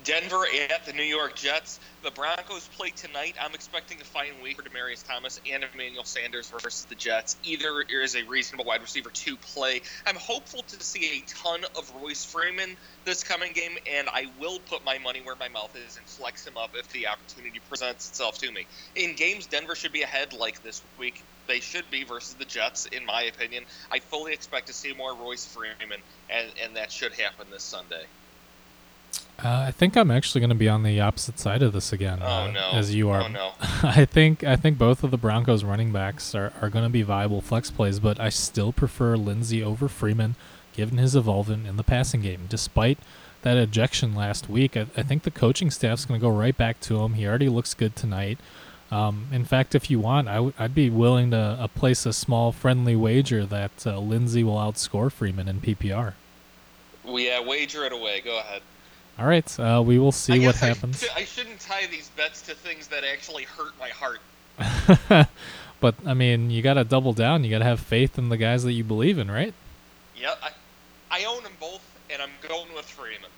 Denver 0.03 0.45
at 0.71 0.85
the 0.85 0.93
New 0.93 1.03
York 1.03 1.35
Jets. 1.35 1.79
The 2.03 2.11
Broncos 2.11 2.67
play 2.69 2.89
tonight. 2.91 3.35
I'm 3.41 3.53
expecting 3.53 3.99
a 3.99 4.05
fine 4.05 4.41
week 4.41 4.55
for 4.55 4.63
Demaryius 4.63 5.05
Thomas 5.05 5.39
and 5.51 5.65
Emmanuel 5.73 6.05
Sanders 6.05 6.49
versus 6.49 6.85
the 6.85 6.95
Jets. 6.95 7.35
Either 7.43 7.81
is 7.81 8.15
a 8.15 8.23
reasonable 8.23 8.65
wide 8.65 8.81
receiver 8.81 9.09
to 9.09 9.35
play. 9.37 9.81
I'm 10.05 10.15
hopeful 10.15 10.63
to 10.63 10.83
see 10.83 11.19
a 11.19 11.25
ton 11.43 11.61
of 11.77 11.91
Royce 12.01 12.23
Freeman 12.23 12.77
this 13.03 13.23
coming 13.23 13.51
game, 13.51 13.77
and 13.91 14.07
I 14.07 14.27
will 14.39 14.59
put 14.59 14.85
my 14.85 14.97
money 14.99 15.21
where 15.21 15.35
my 15.35 15.49
mouth 15.49 15.75
is 15.75 15.97
and 15.97 16.07
flex 16.07 16.47
him 16.47 16.55
up 16.55 16.71
if 16.75 16.87
the 16.89 17.07
opportunity 17.07 17.59
presents 17.67 18.07
itself 18.09 18.37
to 18.39 18.51
me. 18.51 18.67
In 18.95 19.15
games 19.15 19.47
Denver 19.47 19.75
should 19.75 19.93
be 19.93 20.03
ahead 20.03 20.33
like 20.33 20.61
this 20.63 20.81
week, 20.97 21.25
they 21.47 21.59
should 21.59 21.89
be 21.89 22.05
versus 22.05 22.35
the 22.35 22.45
Jets, 22.45 22.85
in 22.85 23.05
my 23.05 23.23
opinion. 23.23 23.65
I 23.91 23.99
fully 23.99 24.33
expect 24.33 24.67
to 24.67 24.73
see 24.73 24.93
more 24.93 25.13
Royce 25.15 25.45
Freeman, 25.45 25.99
and, 26.29 26.53
and 26.63 26.75
that 26.77 26.91
should 26.91 27.13
happen 27.13 27.49
this 27.51 27.63
Sunday. 27.63 28.05
Uh, 29.43 29.65
I 29.67 29.71
think 29.71 29.95
I'm 29.95 30.11
actually 30.11 30.41
going 30.41 30.49
to 30.49 30.55
be 30.55 30.67
on 30.67 30.83
the 30.83 30.99
opposite 30.99 31.39
side 31.39 31.61
of 31.61 31.71
this 31.73 31.93
again, 31.93 32.19
oh, 32.21 32.25
uh, 32.25 32.51
no. 32.51 32.71
as 32.73 32.93
you 32.93 33.09
are. 33.09 33.21
Oh, 33.21 33.27
no. 33.27 33.53
I 33.83 34.05
think 34.05 34.43
I 34.43 34.55
think 34.55 34.77
both 34.77 35.03
of 35.03 35.11
the 35.11 35.17
Broncos 35.17 35.63
running 35.63 35.91
backs 35.91 36.35
are, 36.35 36.51
are 36.61 36.69
going 36.69 36.83
to 36.83 36.89
be 36.89 37.01
viable 37.01 37.41
flex 37.41 37.71
plays, 37.71 37.99
but 37.99 38.19
I 38.19 38.29
still 38.29 38.73
prefer 38.73 39.15
Lindsay 39.15 39.63
over 39.63 39.87
Freeman, 39.87 40.35
given 40.73 40.97
his 40.97 41.15
involvement 41.15 41.67
in 41.67 41.77
the 41.77 41.83
passing 41.83 42.21
game. 42.21 42.47
Despite 42.49 42.99
that 43.43 43.57
ejection 43.57 44.13
last 44.13 44.49
week, 44.49 44.75
I, 44.75 44.87
I 44.97 45.03
think 45.03 45.23
the 45.23 45.31
coaching 45.31 45.71
staff's 45.71 46.05
going 46.05 46.19
to 46.19 46.25
go 46.25 46.31
right 46.31 46.55
back 46.55 46.81
to 46.81 47.01
him. 47.01 47.13
He 47.13 47.25
already 47.25 47.49
looks 47.49 47.73
good 47.73 47.95
tonight. 47.95 48.39
Um, 48.91 49.27
in 49.31 49.45
fact, 49.45 49.75
if 49.75 49.89
you 49.91 49.99
want, 49.99 50.27
i 50.27 50.35
w- 50.35 50.53
I'd 50.57 50.73
be 50.73 50.89
willing 50.89 51.31
to 51.31 51.37
uh, 51.37 51.67
place 51.67 52.05
a 52.05 52.13
small 52.13 52.51
friendly 52.51 52.95
wager 52.95 53.45
that 53.45 53.85
uh, 53.85 53.99
Lindsay 53.99 54.43
will 54.43 54.55
outscore 54.55 55.11
Freeman 55.11 55.47
in 55.47 55.61
PPR. 55.61 56.13
Yeah, 57.05 57.39
wager 57.41 57.85
it 57.85 57.93
away. 57.93 58.21
Go 58.21 58.39
ahead. 58.39 58.61
All 59.19 59.25
right, 59.25 59.59
uh, 59.59 59.83
we 59.85 59.99
will 59.99 60.13
see 60.13 60.45
what 60.45 60.55
happens. 60.55 61.03
I, 61.13 61.25
shouldn't 61.25 61.59
tie 61.59 61.87
these 61.87 62.09
bets 62.15 62.41
to 62.43 62.55
things 62.55 62.87
that 62.87 63.03
actually 63.03 63.43
hurt 63.43 63.73
my 63.77 63.89
heart. 63.89 65.27
but 65.81 65.95
I 66.05 66.13
mean, 66.13 66.49
you 66.49 66.61
got 66.61 66.75
to 66.75 66.85
double 66.85 67.11
down. 67.11 67.43
You 67.43 67.49
got 67.49 67.59
to 67.59 67.65
have 67.65 67.81
faith 67.81 68.17
in 68.17 68.29
the 68.29 68.37
guys 68.37 68.63
that 68.63 68.71
you 68.71 68.85
believe 68.85 69.19
in, 69.19 69.29
right? 69.29 69.53
Yeah, 70.15 70.35
I, 70.41 70.51
I 71.11 71.25
own 71.25 71.43
them 71.43 71.51
both, 71.59 71.81
and 72.09 72.21
I'm 72.21 72.29
going 72.47 72.73
with 72.73 72.85
Freeman. 72.85 73.29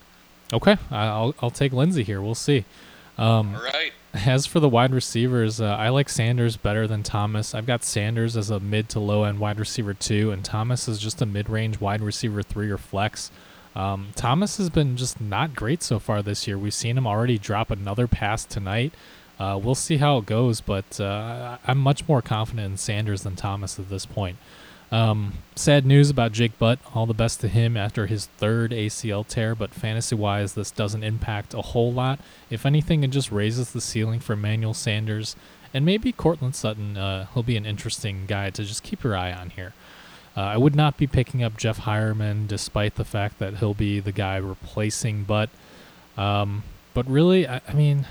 Okay, 0.54 0.78
I'll 0.92 1.34
I'll 1.42 1.50
take 1.50 1.74
Lindsay 1.74 2.04
here. 2.04 2.22
We'll 2.22 2.36
see. 2.36 2.66
Um, 3.18 3.56
All 3.56 3.64
right. 3.64 3.92
As 4.14 4.46
for 4.46 4.60
the 4.60 4.70
wide 4.70 4.94
receivers, 4.94 5.62
uh, 5.62 5.66
I 5.66 5.90
like 5.90 6.10
Sanders 6.10 6.58
better 6.58 6.86
than 6.86 7.02
Thomas. 7.02 7.56
I've 7.56 7.66
got 7.66 7.84
Sanders 7.84 8.36
as 8.36 8.50
a 8.50 8.60
mid 8.60 8.90
to 8.90 9.00
low 9.00 9.24
end 9.24 9.40
wide 9.40 9.60
receiver 9.60 9.94
two, 9.96 10.32
and 10.32 10.46
Thomas 10.46 10.88
is 10.88 11.00
just 11.00 11.22
a 11.22 11.26
mid 11.26 11.50
range 11.50 11.80
wide 11.80 12.02
receiver 12.02 12.44
three 12.44 12.70
or 12.70 12.78
flex. 12.78 13.32
Um, 13.76 14.10
Thomas 14.16 14.58
has 14.58 14.70
been 14.70 14.98
just 14.98 15.22
not 15.22 15.56
great 15.56 15.82
so 15.82 16.00
far 16.00 16.22
this 16.22 16.48
year. 16.48 16.58
We've 16.58 16.74
seen 16.74 16.98
him 16.98 17.08
already 17.08 17.38
drop 17.38 17.72
another 17.72 18.08
pass 18.08 18.44
tonight. 18.44 18.94
Uh, 19.40 19.58
we'll 19.58 19.76
see 19.76 19.98
how 19.98 20.18
it 20.18 20.26
goes, 20.26 20.62
but 20.62 21.00
uh, 21.00 21.58
I'm 21.66 21.80
much 21.80 22.08
more 22.08 22.22
confident 22.22 22.72
in 22.72 22.78
Sanders 22.78 23.24
than 23.24 23.36
Thomas 23.36 23.80
at 23.80 23.90
this 23.90 24.06
point. 24.06 24.38
Um, 24.92 25.36
sad 25.56 25.86
news 25.86 26.10
about 26.10 26.34
Jake 26.34 26.60
Butt. 26.60 26.78
All 26.94 27.06
the 27.06 27.14
best 27.14 27.40
to 27.42 27.48
him 27.48 27.78
after 27.78 28.08
his 28.08 28.26
third 28.38 28.72
ACL 28.72 29.26
tear, 29.26 29.56
but 29.56 29.74
fantasy 29.74 30.16
wise, 30.16 30.54
this 30.54 30.70
doesn't 30.70 31.04
impact 31.04 31.54
a 31.54 31.62
whole 31.62 31.94
lot. 31.94 32.20
If 32.50 32.66
anything, 32.66 33.04
it 33.04 33.08
just 33.08 33.32
raises 33.32 33.72
the 33.72 33.82
ceiling 33.82 34.20
for 34.20 34.34
Emmanuel 34.34 34.74
Sanders 34.74 35.36
and 35.74 35.86
maybe 35.86 36.12
Courtland 36.12 36.56
Sutton. 36.56 36.98
Uh, 36.98 37.28
he'll 37.34 37.42
be 37.42 37.56
an 37.56 37.66
interesting 37.66 38.26
guy 38.28 38.50
to 38.50 38.64
just 38.64 38.84
keep 38.84 39.04
your 39.04 39.16
eye 39.16 39.32
on 39.32 39.52
here. 39.52 39.74
Uh, 40.36 40.42
I 40.42 40.58
would 40.58 40.76
not 40.76 40.98
be 40.98 41.08
picking 41.08 41.44
up 41.44 41.58
Jeff 41.58 41.80
Heuerman, 41.82 42.48
despite 42.48 42.96
the 42.96 43.04
fact 43.04 43.40
that 43.40 43.58
he'll 43.58 43.74
be 43.74 44.00
the 44.00 44.14
guy 44.14 44.38
replacing 44.38 45.24
Butt, 45.24 45.50
Um, 46.18 46.64
but 46.94 47.08
really, 47.08 47.48
I, 47.48 47.62
I, 47.68 47.74
mean, 47.74 48.06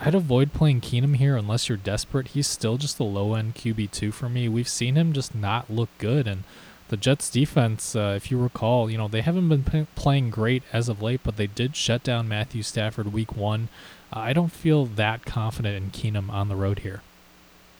I'd 0.00 0.14
avoid 0.14 0.52
playing 0.52 0.80
Keenum 0.80 1.16
here 1.16 1.36
unless 1.36 1.68
you're 1.68 1.78
desperate. 1.78 2.28
He's 2.28 2.46
still 2.46 2.76
just 2.76 2.98
a 2.98 3.04
low 3.04 3.34
end 3.34 3.54
QB 3.54 3.90
two 3.90 4.12
for 4.12 4.28
me. 4.28 4.48
We've 4.48 4.68
seen 4.68 4.96
him 4.96 5.12
just 5.12 5.34
not 5.34 5.70
look 5.70 5.88
good, 5.98 6.26
and 6.26 6.44
the 6.88 6.96
Jets 6.96 7.28
defense, 7.30 7.96
uh, 7.96 8.14
if 8.16 8.30
you 8.30 8.38
recall, 8.38 8.90
you 8.90 8.98
know 8.98 9.08
they 9.08 9.22
haven't 9.22 9.48
been 9.48 9.64
p- 9.64 9.86
playing 9.96 10.30
great 10.30 10.62
as 10.72 10.88
of 10.88 11.02
late, 11.02 11.20
but 11.24 11.36
they 11.36 11.46
did 11.48 11.74
shut 11.74 12.02
down 12.02 12.28
Matthew 12.28 12.62
Stafford 12.62 13.12
week 13.12 13.36
one. 13.36 13.68
Uh, 14.12 14.20
I 14.20 14.32
don't 14.32 14.52
feel 14.52 14.86
that 14.86 15.24
confident 15.24 15.76
in 15.76 15.90
Keenum 15.90 16.30
on 16.30 16.48
the 16.48 16.56
road 16.56 16.80
here. 16.80 17.02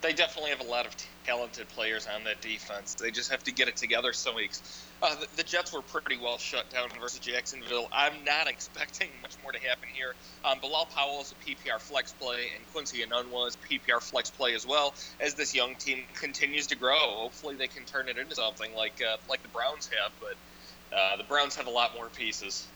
They 0.03 0.13
definitely 0.13 0.51
have 0.51 0.61
a 0.61 0.65
lot 0.71 0.87
of 0.87 0.97
talented 1.27 1.69
players 1.71 2.07
on 2.15 2.25
that 2.25 2.41
defense. 2.41 2.95
They 2.95 3.11
just 3.11 3.31
have 3.31 3.43
to 3.45 3.53
get 3.53 3.69
it 3.69 3.77
together 3.77 4.13
some 4.13 4.37
weeks. 4.37 4.85
Uh, 5.03 5.15
the, 5.17 5.27
the, 5.37 5.43
Jets 5.43 5.73
were 5.73 5.83
pretty 5.83 6.19
well 6.23 6.39
shut 6.39 6.71
down 6.71 6.89
versus 7.01 7.19
Jacksonville. 7.19 7.89
I'm 7.93 8.13
not 8.25 8.47
expecting 8.47 9.09
much 9.21 9.35
more 9.43 9.53
to 9.53 9.59
happen 9.59 9.89
here. 9.93 10.15
Um, 10.45 10.59
Bilal 10.61 10.87
Powell 10.95 11.21
is 11.21 11.33
a 11.33 11.45
PPR 11.45 11.81
flex 11.81 12.13
play, 12.13 12.51
and 12.57 12.73
Quincy 12.73 13.05
Enunwa 13.05 13.49
is 13.49 13.57
PPR 13.69 14.01
flex 14.01 14.31
play 14.31 14.55
as 14.55 14.67
well. 14.67 14.95
As 15.21 15.35
this 15.35 15.55
young 15.55 15.75
team 15.75 16.05
continues 16.15 16.69
to 16.69 16.77
grow, 16.77 16.97
hopefully 16.97 17.57
they 17.57 17.69
can 17.69 17.85
turn 17.85 18.09
it 18.09 18.17
into 18.17 18.37
something 18.37 18.75
like 18.77 19.03
uh, 19.03 19.17
like 19.29 19.43
the 19.43 19.49
Browns 19.49 19.89
have. 19.89 20.13
But 20.21 20.97
uh, 20.97 21.17
the 21.17 21.25
Browns 21.25 21.57
have 21.57 21.67
a 21.67 21.71
lot 21.71 21.95
more 21.95 22.09
pieces. 22.09 22.67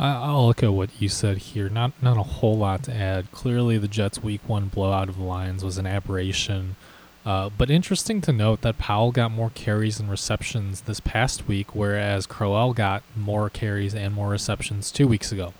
I'll 0.00 0.46
look 0.46 0.62
at 0.62 0.72
what 0.72 0.90
you 1.00 1.08
said 1.08 1.38
here. 1.38 1.68
Not 1.68 1.92
not 2.00 2.16
a 2.16 2.22
whole 2.22 2.56
lot 2.56 2.84
to 2.84 2.94
add. 2.94 3.32
Clearly, 3.32 3.78
the 3.78 3.88
Jets' 3.88 4.22
Week 4.22 4.40
One 4.46 4.68
blowout 4.68 5.08
of 5.08 5.16
the 5.16 5.24
Lions 5.24 5.64
was 5.64 5.76
an 5.76 5.86
aberration. 5.86 6.76
Uh, 7.28 7.50
but 7.50 7.70
interesting 7.70 8.22
to 8.22 8.32
note 8.32 8.62
that 8.62 8.78
Powell 8.78 9.12
got 9.12 9.30
more 9.30 9.50
carries 9.50 10.00
and 10.00 10.10
receptions 10.10 10.80
this 10.80 10.98
past 10.98 11.46
week, 11.46 11.74
whereas 11.74 12.24
Crowell 12.26 12.72
got 12.72 13.02
more 13.14 13.50
carries 13.50 13.94
and 13.94 14.14
more 14.14 14.30
receptions 14.30 14.90
two 14.90 15.06
weeks 15.06 15.30
ago. 15.30 15.52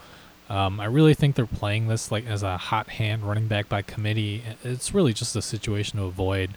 Um, 0.48 0.80
I 0.80 0.86
really 0.86 1.12
think 1.12 1.36
they're 1.36 1.44
playing 1.44 1.88
this 1.88 2.10
like 2.10 2.24
as 2.24 2.42
a 2.42 2.56
hot 2.56 2.88
hand 2.88 3.22
running 3.22 3.48
back 3.48 3.68
by 3.68 3.82
committee. 3.82 4.42
It's 4.64 4.94
really 4.94 5.12
just 5.12 5.36
a 5.36 5.42
situation 5.42 5.98
to 5.98 6.06
avoid. 6.06 6.52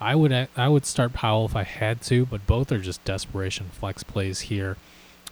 I 0.00 0.14
would 0.14 0.48
I 0.56 0.68
would 0.68 0.86
start 0.86 1.12
Powell 1.12 1.46
if 1.46 1.56
I 1.56 1.64
had 1.64 2.00
to, 2.02 2.24
but 2.24 2.46
both 2.46 2.70
are 2.70 2.78
just 2.78 3.04
desperation 3.04 3.68
flex 3.72 4.04
plays 4.04 4.42
here. 4.42 4.76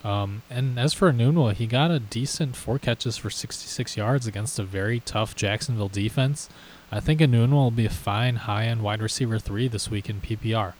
Um, 0.02 0.42
and 0.50 0.76
as 0.76 0.92
for 0.92 1.12
Enunwa, 1.12 1.54
he 1.54 1.68
got 1.68 1.92
a 1.92 2.00
decent 2.00 2.56
four 2.56 2.80
catches 2.80 3.16
for 3.16 3.30
66 3.30 3.96
yards 3.96 4.26
against 4.26 4.58
a 4.58 4.64
very 4.64 4.99
tough 4.99 5.37
Jacksonville 5.37 5.88
defense. 5.88 6.49
I 6.92 7.00
think 7.00 7.20
Enunwa 7.20 7.52
will 7.52 7.70
be 7.70 7.87
a 7.87 7.90
fine 7.90 8.37
high 8.37 8.66
end 8.66 8.82
wide 8.82 9.00
receiver 9.00 9.38
three 9.38 9.68
this 9.68 9.90
week 9.90 10.11
in 10.11 10.20
PPR. 10.20 10.75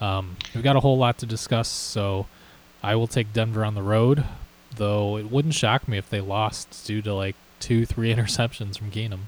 Um, 0.00 0.36
we've 0.54 0.64
got 0.64 0.76
a 0.76 0.80
whole 0.80 0.96
lot 0.96 1.18
to 1.18 1.26
discuss, 1.26 1.68
so 1.68 2.26
I 2.82 2.94
will 2.94 3.06
take 3.06 3.34
Denver 3.34 3.64
on 3.64 3.74
the 3.74 3.82
road, 3.82 4.24
though 4.74 5.18
it 5.18 5.30
wouldn't 5.30 5.54
shock 5.54 5.86
me 5.86 5.98
if 5.98 6.08
they 6.08 6.20
lost 6.20 6.86
due 6.86 7.02
to 7.02 7.12
like 7.12 7.36
two, 7.58 7.84
three 7.84 8.14
interceptions 8.14 8.78
from 8.78 8.90
Keenum. 8.90 9.20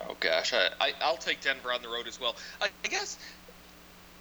Oh 0.00 0.16
gosh, 0.18 0.52
I, 0.52 0.70
I 0.80 1.10
will 1.10 1.16
take 1.16 1.40
Denver 1.40 1.72
on 1.72 1.82
the 1.82 1.88
road 1.88 2.08
as 2.08 2.20
well. 2.20 2.34
I, 2.60 2.68
I, 2.84 2.88
guess. 2.88 3.18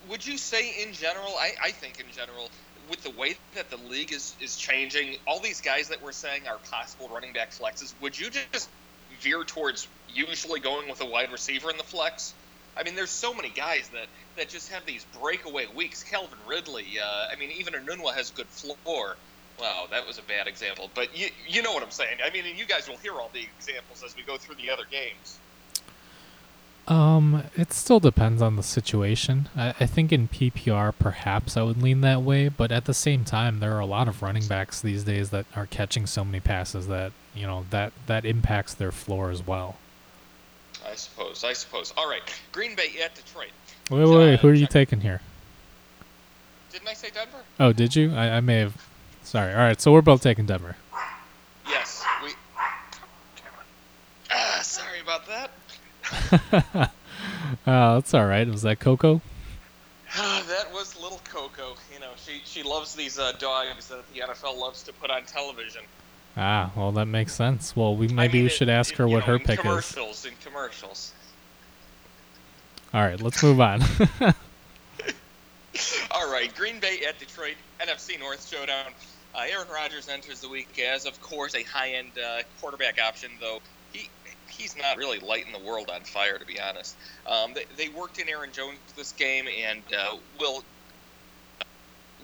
Would 0.10 0.26
you 0.26 0.38
say 0.38 0.84
in 0.84 0.94
general? 0.94 1.34
I, 1.40 1.54
I 1.64 1.72
think 1.72 2.00
in 2.00 2.06
general, 2.16 2.52
with 2.90 3.02
the 3.02 3.10
way 3.12 3.36
that 3.56 3.72
the 3.72 3.78
league 3.78 4.14
is 4.14 4.36
is 4.40 4.56
changing, 4.56 5.18
all 5.26 5.40
these 5.40 5.62
guys 5.62 5.90
that 5.90 6.02
we're 6.04 6.12
saying 6.12 6.48
are 6.48 6.60
possible 6.70 7.10
running 7.12 7.34
back 7.34 7.50
flexes. 7.50 7.94
Would 8.02 8.20
you 8.20 8.30
just 8.30 8.70
veer 9.22 9.44
towards 9.44 9.88
usually 10.14 10.60
going 10.60 10.90
with 10.90 11.02
a 11.02 11.06
wide 11.06 11.32
receiver 11.32 11.70
in 11.70 11.78
the 11.78 11.84
flex. 11.84 12.34
I 12.78 12.84
mean, 12.84 12.96
there's 12.96 13.10
so 13.10 13.34
many 13.34 13.50
guys 13.50 13.90
that, 13.90 14.08
that 14.38 14.50
just 14.50 14.72
have 14.72 14.86
these 14.86 15.06
breakaway 15.22 15.66
weeks. 15.76 16.04
Calvin 16.04 16.38
Ridley, 16.48 17.00
uh, 17.00 17.28
I 17.32 17.40
mean, 17.40 17.52
even 17.52 17.74
Enunwa 17.74 18.14
has 18.14 18.32
good 18.32 18.48
floor. 18.48 19.16
Wow, 19.60 19.88
that 19.92 20.06
was 20.06 20.18
a 20.18 20.22
bad 20.24 20.48
example, 20.48 20.90
but 20.94 21.18
you 21.18 21.28
you 21.48 21.62
know 21.62 21.72
what 21.72 21.82
I'm 21.82 21.92
saying. 21.92 22.18
I 22.26 22.30
mean, 22.32 22.46
and 22.46 22.60
you 22.60 22.66
guys 22.66 22.90
will 22.90 22.98
hear 22.98 23.14
all 23.14 23.30
the 23.34 23.48
examples 23.58 24.04
as 24.04 24.14
we 24.14 24.24
go 24.24 24.36
through 24.36 24.56
the 24.56 24.70
other 24.70 24.84
games. 24.92 25.40
Um, 26.88 27.44
it 27.56 27.74
still 27.74 28.00
depends 28.00 28.42
on 28.44 28.58
the 28.58 28.64
situation. 28.64 29.50
I, 29.56 29.70
I 29.80 29.86
think 29.88 30.12
in 30.12 30.28
PPR, 30.28 30.94
perhaps 30.98 31.58
I 31.58 31.64
would 31.64 31.82
lean 31.82 32.02
that 32.02 32.22
way, 32.22 32.48
but 32.48 32.72
at 32.72 32.86
the 32.86 32.94
same 32.94 33.26
time, 33.26 33.60
there 33.60 33.74
are 33.74 33.80
a 33.80 33.88
lot 33.88 34.08
of 34.08 34.22
running 34.22 34.46
backs 34.46 34.82
these 34.82 35.04
days 35.04 35.32
that 35.32 35.48
are 35.56 35.66
catching 35.66 36.06
so 36.06 36.24
many 36.24 36.40
passes 36.40 36.88
that 36.88 37.12
you 37.34 37.48
know 37.48 37.66
that 37.72 37.92
that 38.06 38.24
impacts 38.24 38.74
their 38.76 38.92
floor 38.92 39.32
as 39.32 39.46
well. 39.46 39.78
I 40.88 40.94
suppose. 40.94 41.44
I 41.44 41.54
suppose. 41.54 41.92
All 41.98 42.08
right, 42.08 42.22
Green 42.52 42.76
Bay 42.76 42.92
at 43.04 43.16
Detroit. 43.16 43.50
Wait, 43.90 44.06
wait, 44.08 44.18
wait. 44.18 44.40
Who 44.42 44.50
are 44.50 44.54
you 44.54 44.68
taking 44.68 45.02
here? 45.02 45.22
Didn't 46.72 46.88
I 46.88 46.94
say 46.94 47.10
Denver? 47.12 47.44
Oh, 47.60 47.74
did 47.74 47.96
you? 47.96 48.14
I, 48.14 48.38
I 48.38 48.40
may 48.42 48.60
have. 48.60 48.76
Sorry. 49.24 49.52
All 49.54 49.60
right, 49.60 49.82
so 49.82 49.92
we're 49.92 50.02
both 50.04 50.22
taking 50.22 50.46
Denver. 50.46 50.76
Yes, 51.68 52.04
we. 52.24 52.32
Ah, 54.30 54.60
sorry 54.62 55.00
about 55.00 55.26
that. 55.28 55.50
Uh, 56.32 56.88
that's 57.66 58.14
all 58.14 58.26
right. 58.26 58.48
Was 58.48 58.64
that 58.64 58.80
Coco? 58.80 59.22
that 60.16 60.72
was 60.74 61.00
little 61.00 61.22
Coco. 61.26 61.76
You 61.94 62.00
know, 62.00 62.12
she 62.16 62.42
she 62.46 62.64
loves 62.64 62.96
these 62.96 63.20
uh, 63.20 63.34
dogs 63.34 63.90
that 63.90 64.04
the 64.14 64.22
NFL 64.22 64.58
loves 64.58 64.84
to 64.84 64.94
put 64.94 65.10
on 65.10 65.24
television. 65.24 65.82
Ah, 66.38 66.72
well, 66.76 66.92
that 66.94 67.06
makes 67.06 67.34
sense. 67.34 67.76
Well, 67.76 67.96
we 67.96 68.08
maybe 68.08 68.18
I 68.18 68.28
mean, 68.34 68.44
we 68.44 68.50
should 68.50 68.70
ask 68.70 68.96
her 68.96 69.08
what 69.08 69.20
know, 69.20 69.34
her 69.34 69.40
pick 69.40 69.60
commercials, 69.60 70.20
is. 70.20 70.26
In 70.26 70.34
commercials, 70.44 71.14
All 72.94 73.02
right, 73.02 73.20
let's 73.22 73.42
move 73.42 73.62
on. 73.62 73.82
All 76.12 76.32
right, 76.32 76.54
Green 76.56 76.80
Bay 76.80 77.02
at 77.08 77.20
Detroit, 77.20 77.56
NFC 77.80 78.20
North 78.20 78.48
showdown. 78.48 78.92
Uh, 79.34 79.44
Aaron 79.50 79.68
Rodgers 79.74 80.08
enters 80.08 80.40
the 80.40 80.48
week 80.48 80.80
as, 80.80 81.06
of 81.06 81.22
course, 81.22 81.56
a 81.56 81.64
high-end 81.64 82.12
uh, 82.18 82.44
quarterback 82.62 83.02
option, 83.02 83.32
though 83.42 83.60
he 83.92 84.10
he's 84.58 84.76
not 84.78 84.98
really 84.98 85.20
lighting 85.20 85.52
the 85.54 85.60
world 85.60 85.90
on 85.94 86.02
fire, 86.02 86.38
to 86.38 86.46
be 86.46 86.60
honest. 86.60 86.96
Um, 87.28 87.54
they, 87.54 87.66
they, 87.78 87.90
worked 87.90 88.20
in 88.20 88.30
Aaron 88.30 88.52
Jones 88.52 88.78
this 88.96 89.12
game, 89.14 89.48
and 89.48 89.82
uh, 89.94 90.18
will 90.40 90.64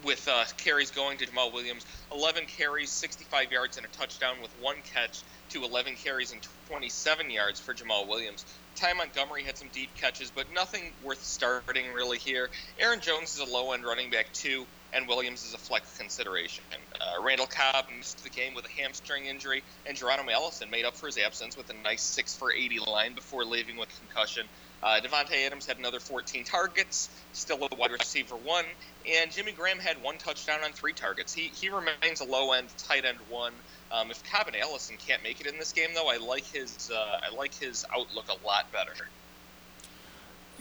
with 0.04 0.28
uh, 0.28 0.46
carries 0.58 0.92
going 0.92 1.18
to 1.20 1.28
Jamaal 1.28 1.54
Williams. 1.54 1.86
11 2.12 2.46
carries, 2.46 2.90
65 2.90 3.52
yards, 3.52 3.78
and 3.78 3.86
a 3.86 3.90
touchdown 3.90 4.36
with 4.42 4.52
one 4.60 4.78
catch 4.94 5.22
to 5.50 5.64
11 5.64 5.96
carries 5.96 6.32
and 6.32 6.42
27 6.70 7.30
yards 7.30 7.60
for 7.60 7.74
Jamaal 7.74 8.08
Williams. 8.08 8.46
Ty 8.76 8.94
Montgomery 8.94 9.44
had 9.44 9.58
some 9.58 9.68
deep 9.74 9.90
catches, 9.98 10.32
but 10.32 10.52
nothing 10.54 10.92
worth 11.04 11.24
starting 11.24 11.94
really 11.94 12.18
here. 12.18 12.50
Aaron 12.80 13.02
Jones 13.02 13.36
is 13.36 13.48
a 13.48 13.52
low 13.52 13.74
end 13.74 13.84
running 13.84 14.10
back, 14.10 14.32
too, 14.34 14.66
and 14.94 15.08
Williams 15.08 15.46
is 15.46 15.54
a 15.54 15.58
flex 15.58 15.98
consideration. 15.98 16.64
Uh, 16.74 17.24
Randall 17.24 17.48
Cobb 17.48 17.86
missed 17.98 18.24
the 18.24 18.30
game 18.30 18.54
with 18.54 18.66
a 18.66 18.82
hamstring 18.82 19.26
injury, 19.26 19.64
and 19.86 19.98
Geronimo 19.98 20.32
Allison 20.32 20.70
made 20.70 20.86
up 20.86 20.96
for 20.96 21.06
his 21.08 21.18
absence 21.18 21.56
with 21.56 21.70
a 21.70 21.74
nice 21.84 22.02
6 22.02 22.36
for 22.38 22.52
80 22.52 22.80
line 22.80 23.16
before 23.16 23.46
leaving 23.46 23.78
with 23.78 23.90
concussion. 24.00 24.46
Uh, 24.84 25.00
Adams 25.46 25.66
had 25.66 25.78
another 25.78 26.00
14 26.00 26.44
targets, 26.44 27.10
still 27.34 27.68
a 27.72 27.76
wide 27.76 27.92
receiver 27.92 28.36
one, 28.36 28.66
and 29.08 29.32
Jimmy 29.32 29.52
Graham 29.52 29.78
had 29.78 30.02
one 30.02 30.18
touchdown 30.18 30.64
on 30.64 30.72
three 30.72 30.94
targets. 30.94 31.34
He 31.34 31.52
he 31.54 31.70
remains 31.70 32.20
a 32.20 32.26
low 32.26 32.52
end 32.54 32.70
tight 32.78 33.06
end 33.06 33.20
one. 33.30 33.54
Um, 33.92 34.10
if 34.10 34.24
Cobb 34.24 34.48
and 34.48 34.56
Allison 34.56 34.98
can't 34.98 35.22
make 35.24 35.40
it 35.40 35.48
in 35.48 35.60
this 35.60 35.72
game, 35.72 35.90
though, 35.94 36.10
I 36.10 36.18
like 36.18 36.46
his 36.46 36.90
uh, 36.92 37.20
I 37.32 37.36
like 37.36 37.54
his 37.54 37.86
outlook 37.96 38.26
a 38.30 38.46
lot 38.46 38.72
better. 38.72 38.94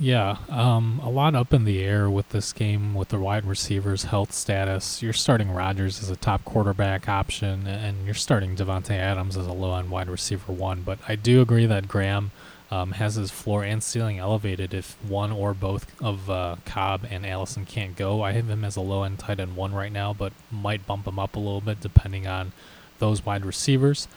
Yeah, 0.01 0.39
um, 0.49 0.99
a 1.05 1.11
lot 1.11 1.35
up 1.35 1.53
in 1.53 1.65
the 1.65 1.85
air 1.85 2.09
with 2.09 2.31
this 2.31 2.55
game 2.55 2.95
with 2.95 3.11
the 3.11 3.19
wide 3.19 3.45
receivers' 3.45 4.05
health 4.05 4.33
status. 4.33 5.03
You're 5.03 5.13
starting 5.13 5.51
Rodgers 5.51 6.03
as 6.03 6.09
a 6.09 6.17
top 6.17 6.43
quarterback 6.47 7.07
option, 7.07 7.67
and 7.67 8.07
you're 8.07 8.15
starting 8.15 8.57
Davante 8.57 8.93
Adams 8.93 9.37
as 9.37 9.47
a 9.47 9.53
low 9.53 9.79
end 9.79 9.91
wide 9.91 10.09
receiver 10.09 10.55
one. 10.55 10.81
But 10.81 11.01
I 11.07 11.17
do 11.17 11.43
agree 11.43 11.67
that 11.67 11.87
Graham 11.87 12.31
um, 12.71 12.93
has 12.93 13.17
his 13.17 13.31
floor 13.31 13.63
and 13.63 13.83
ceiling 13.83 14.19
elevated 14.19 14.73
if 14.73 14.97
one 15.07 15.31
or 15.31 15.53
both 15.53 15.87
of 16.01 16.31
uh, 16.31 16.57
Cobb 16.65 17.07
and 17.11 17.27
Allison 17.27 17.67
can't 17.67 17.95
go. 17.95 18.23
I 18.23 18.33
have 18.33 18.49
him 18.49 18.65
as 18.65 18.77
a 18.77 18.81
low 18.81 19.03
end 19.03 19.19
tight 19.19 19.39
end 19.39 19.55
one 19.55 19.75
right 19.75 19.93
now, 19.93 20.15
but 20.15 20.33
might 20.51 20.87
bump 20.87 21.07
him 21.07 21.19
up 21.19 21.37
a 21.37 21.41
little 21.41 21.61
bit 21.61 21.79
depending 21.79 22.27
on 22.27 22.53
those 23.01 23.27
wide 23.27 23.45
receivers. 23.45 24.09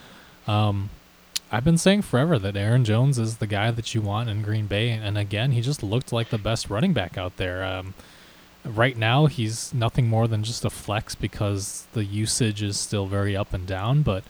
Um, 0.46 0.88
I've 1.54 1.62
been 1.62 1.78
saying 1.78 2.02
forever 2.02 2.36
that 2.40 2.56
Aaron 2.56 2.84
Jones 2.84 3.16
is 3.16 3.36
the 3.36 3.46
guy 3.46 3.70
that 3.70 3.94
you 3.94 4.00
want 4.00 4.28
in 4.28 4.42
Green 4.42 4.66
Bay, 4.66 4.90
and 4.90 5.16
again, 5.16 5.52
he 5.52 5.60
just 5.60 5.84
looked 5.84 6.12
like 6.12 6.30
the 6.30 6.36
best 6.36 6.68
running 6.68 6.92
back 6.92 7.16
out 7.16 7.36
there. 7.36 7.62
Um, 7.62 7.94
right 8.64 8.96
now 8.96 9.26
he's 9.26 9.72
nothing 9.72 10.08
more 10.08 10.26
than 10.26 10.42
just 10.42 10.64
a 10.64 10.70
flex 10.70 11.14
because 11.14 11.86
the 11.92 12.04
usage 12.04 12.60
is 12.60 12.76
still 12.80 13.06
very 13.06 13.36
up 13.36 13.54
and 13.54 13.68
down. 13.68 14.02
But 14.02 14.24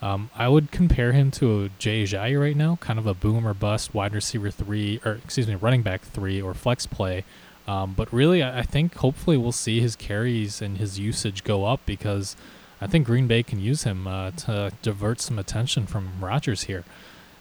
um, 0.00 0.30
I 0.36 0.46
would 0.48 0.70
compare 0.70 1.10
him 1.10 1.32
to 1.32 1.64
a 1.64 1.68
Jay 1.80 2.04
Ajayi 2.04 2.40
right 2.40 2.56
now, 2.56 2.76
kind 2.76 3.00
of 3.00 3.08
a 3.08 3.14
boom 3.14 3.44
or 3.44 3.54
bust 3.54 3.92
wide 3.92 4.14
receiver 4.14 4.52
three, 4.52 5.00
or 5.04 5.14
excuse 5.14 5.48
me, 5.48 5.56
running 5.56 5.82
back 5.82 6.02
three 6.02 6.40
or 6.40 6.54
flex 6.54 6.86
play. 6.86 7.24
Um, 7.66 7.94
but 7.96 8.12
really, 8.12 8.40
I, 8.40 8.60
I 8.60 8.62
think 8.62 8.94
hopefully 8.94 9.36
we'll 9.36 9.50
see 9.50 9.80
his 9.80 9.96
carries 9.96 10.62
and 10.62 10.78
his 10.78 10.96
usage 10.96 11.42
go 11.42 11.64
up 11.64 11.80
because 11.86 12.36
I 12.80 12.86
think 12.86 13.06
Green 13.06 13.26
Bay 13.26 13.42
can 13.42 13.60
use 13.60 13.82
him 13.84 14.06
uh, 14.06 14.30
to 14.32 14.72
divert 14.82 15.20
some 15.20 15.38
attention 15.38 15.86
from 15.86 16.12
Rodgers 16.20 16.64
here. 16.64 16.84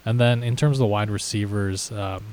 And 0.05 0.19
then 0.19 0.43
in 0.43 0.55
terms 0.55 0.77
of 0.77 0.79
the 0.79 0.85
wide 0.87 1.09
receivers, 1.09 1.91
um, 1.91 2.23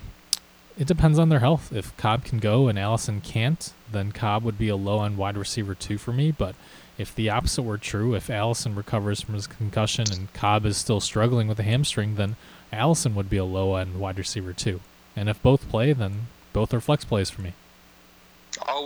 it 0.78 0.86
depends 0.86 1.18
on 1.18 1.28
their 1.28 1.40
health. 1.40 1.72
If 1.72 1.96
Cobb 1.96 2.24
can 2.24 2.38
go 2.38 2.68
and 2.68 2.78
Allison 2.78 3.20
can't, 3.20 3.72
then 3.90 4.12
Cobb 4.12 4.42
would 4.44 4.58
be 4.58 4.68
a 4.68 4.76
low 4.76 5.02
end 5.02 5.18
wide 5.18 5.36
receiver 5.36 5.74
two 5.74 5.98
for 5.98 6.12
me. 6.12 6.30
But 6.30 6.54
if 6.98 7.14
the 7.14 7.30
opposite 7.30 7.62
were 7.62 7.78
true, 7.78 8.14
if 8.14 8.30
Allison 8.30 8.74
recovers 8.74 9.20
from 9.20 9.34
his 9.34 9.46
concussion 9.46 10.06
and 10.12 10.32
Cobb 10.32 10.64
is 10.64 10.76
still 10.76 11.00
struggling 11.00 11.48
with 11.48 11.58
a 11.60 11.64
hamstring, 11.64 12.14
then 12.14 12.36
Allison 12.72 13.14
would 13.14 13.28
be 13.28 13.36
a 13.36 13.44
low 13.44 13.76
end 13.76 14.00
wide 14.00 14.18
receiver 14.18 14.52
two. 14.52 14.80
And 15.16 15.28
if 15.28 15.42
both 15.42 15.68
play, 15.68 15.92
then 15.92 16.28
both 16.52 16.72
are 16.72 16.80
flex 16.80 17.04
plays 17.04 17.30
for 17.30 17.42
me. 17.42 17.54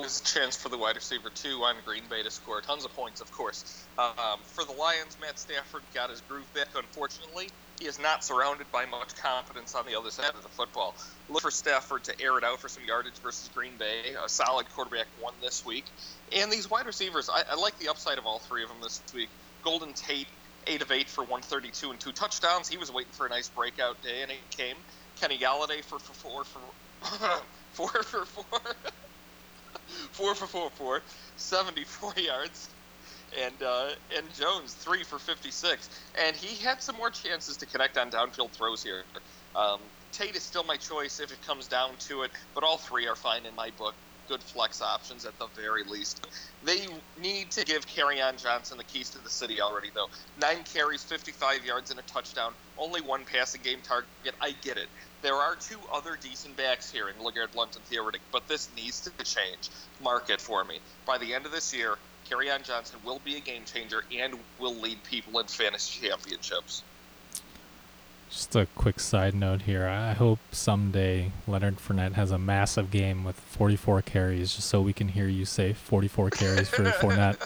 Always 0.08 0.22
a 0.22 0.40
chance 0.40 0.56
for 0.56 0.70
the 0.70 0.78
wide 0.78 0.96
receiver 0.96 1.28
two 1.28 1.60
on 1.64 1.76
Green 1.84 2.08
Bay 2.08 2.22
to 2.22 2.30
score 2.30 2.62
tons 2.62 2.86
of 2.86 2.94
points, 2.94 3.20
of 3.20 3.30
course. 3.30 3.86
Um, 3.98 4.40
for 4.54 4.64
the 4.64 4.72
Lions, 4.72 5.18
Matt 5.20 5.38
Stafford 5.38 5.82
got 5.94 6.08
his 6.08 6.22
groove 6.22 6.50
back. 6.54 6.68
Unfortunately, 6.74 7.50
he 7.78 7.86
is 7.86 7.98
not 7.98 8.24
surrounded 8.24 8.68
by 8.72 8.86
much 8.86 9.14
confidence 9.16 9.74
on 9.74 9.84
the 9.84 9.98
other 9.98 10.08
side 10.08 10.32
of 10.34 10.42
the 10.42 10.48
football. 10.48 10.94
Look 11.28 11.42
for 11.42 11.50
Stafford 11.50 12.04
to 12.04 12.18
air 12.22 12.38
it 12.38 12.44
out 12.44 12.58
for 12.58 12.70
some 12.70 12.84
yardage 12.88 13.20
versus 13.22 13.50
Green 13.50 13.76
Bay. 13.76 14.14
A 14.24 14.30
solid 14.30 14.70
quarterback 14.70 15.08
one 15.18 15.34
this 15.42 15.62
week. 15.66 15.84
And 16.34 16.50
these 16.50 16.70
wide 16.70 16.86
receivers, 16.86 17.28
I, 17.28 17.42
I 17.52 17.60
like 17.60 17.76
the 17.76 17.90
upside 17.90 18.16
of 18.16 18.24
all 18.24 18.40
three 18.48 18.62
of 18.62 18.70
them 18.70 18.80
this 18.80 19.02
week. 19.12 19.28
Golden 19.62 19.92
Tate, 19.92 20.28
8 20.66 20.80
of 20.80 20.90
8 20.90 21.10
for 21.10 21.20
132 21.24 21.90
and 21.90 22.00
two 22.00 22.12
touchdowns. 22.12 22.66
He 22.66 22.78
was 22.78 22.90
waiting 22.90 23.12
for 23.12 23.26
a 23.26 23.28
nice 23.28 23.50
breakout 23.50 24.00
day, 24.00 24.22
and 24.22 24.30
it 24.30 24.50
came. 24.56 24.76
Kenny 25.20 25.36
Golladay 25.38 25.84
for, 25.84 25.98
for 25.98 26.14
four 26.14 26.44
for 26.44 26.60
four 27.72 28.02
for 28.04 28.24
four. 28.24 28.44
four 30.12 30.34
for 30.34 30.46
four, 30.46 30.70
four, 30.70 31.02
74 31.36 32.14
yards. 32.16 32.68
And 33.42 33.62
uh, 33.62 33.90
and 34.16 34.32
Jones 34.34 34.72
three 34.74 35.04
for 35.04 35.18
56, 35.18 35.90
and 36.18 36.34
he 36.34 36.64
had 36.64 36.82
some 36.82 36.96
more 36.96 37.10
chances 37.10 37.58
to 37.58 37.66
connect 37.66 37.98
on 37.98 38.10
downfield 38.10 38.52
throws 38.52 38.82
here. 38.82 39.04
Um, 39.54 39.80
Tate 40.12 40.36
is 40.36 40.42
still 40.44 40.64
my 40.64 40.76
choice 40.76 41.20
if 41.20 41.30
it 41.32 41.42
comes 41.42 41.68
down 41.68 41.96
to 42.08 42.22
it, 42.22 42.30
but 42.54 42.64
all 42.64 42.78
three 42.78 43.06
are 43.06 43.16
fine 43.16 43.44
in 43.46 43.54
my 43.54 43.70
book. 43.76 43.94
Good 44.28 44.42
flex 44.42 44.80
options 44.80 45.24
at 45.26 45.38
the 45.38 45.48
very 45.56 45.84
least. 45.84 46.26
They 46.62 46.86
need 47.18 47.50
to 47.52 47.64
give 47.64 47.86
Kerryon 47.86 48.42
Johnson 48.42 48.78
the 48.78 48.84
keys 48.84 49.10
to 49.10 49.18
the 49.22 49.30
city 49.30 49.60
already, 49.60 49.90
though. 49.94 50.08
Nine 50.36 50.64
carries, 50.64 51.02
55 51.04 51.64
yards, 51.64 51.90
and 51.90 51.98
a 51.98 52.02
touchdown. 52.02 52.54
Only 52.76 53.00
one 53.00 53.24
passing 53.24 53.62
game 53.62 53.80
target. 53.82 54.08
I 54.40 54.52
get 54.52 54.76
it. 54.76 54.88
There 55.20 55.34
are 55.34 55.56
two 55.56 55.78
other 55.92 56.16
decent 56.20 56.56
backs 56.56 56.90
here 56.90 57.08
in 57.08 57.16
LeGarrette 57.16 57.52
Blount 57.52 57.74
and 57.74 57.84
Theo 57.86 58.04
Riddick, 58.04 58.20
but 58.30 58.46
this 58.46 58.68
needs 58.76 59.00
to 59.00 59.10
change. 59.24 59.70
Mark 60.02 60.30
it 60.30 60.40
for 60.40 60.64
me. 60.64 60.78
By 61.06 61.18
the 61.18 61.34
end 61.34 61.44
of 61.44 61.52
this 61.52 61.74
year, 61.74 61.96
Kerryon 62.30 62.62
Johnson 62.62 63.00
will 63.04 63.20
be 63.24 63.36
a 63.36 63.40
game 63.40 63.62
changer 63.64 64.04
and 64.16 64.38
will 64.60 64.74
lead 64.76 65.02
people 65.02 65.40
in 65.40 65.46
fantasy 65.46 66.06
championships. 66.06 66.82
Just 68.30 68.54
a 68.54 68.66
quick 68.74 69.00
side 69.00 69.34
note 69.34 69.62
here. 69.62 69.88
I 69.88 70.12
hope 70.12 70.38
someday 70.52 71.32
Leonard 71.46 71.78
Fournette 71.78 72.12
has 72.12 72.30
a 72.30 72.38
massive 72.38 72.90
game 72.90 73.24
with 73.24 73.40
44 73.40 74.02
carries, 74.02 74.54
just 74.54 74.68
so 74.68 74.82
we 74.82 74.92
can 74.92 75.08
hear 75.08 75.26
you 75.26 75.46
say 75.46 75.72
44 75.72 76.30
carries 76.30 76.68
for 76.68 76.84
Fournette. 77.00 77.40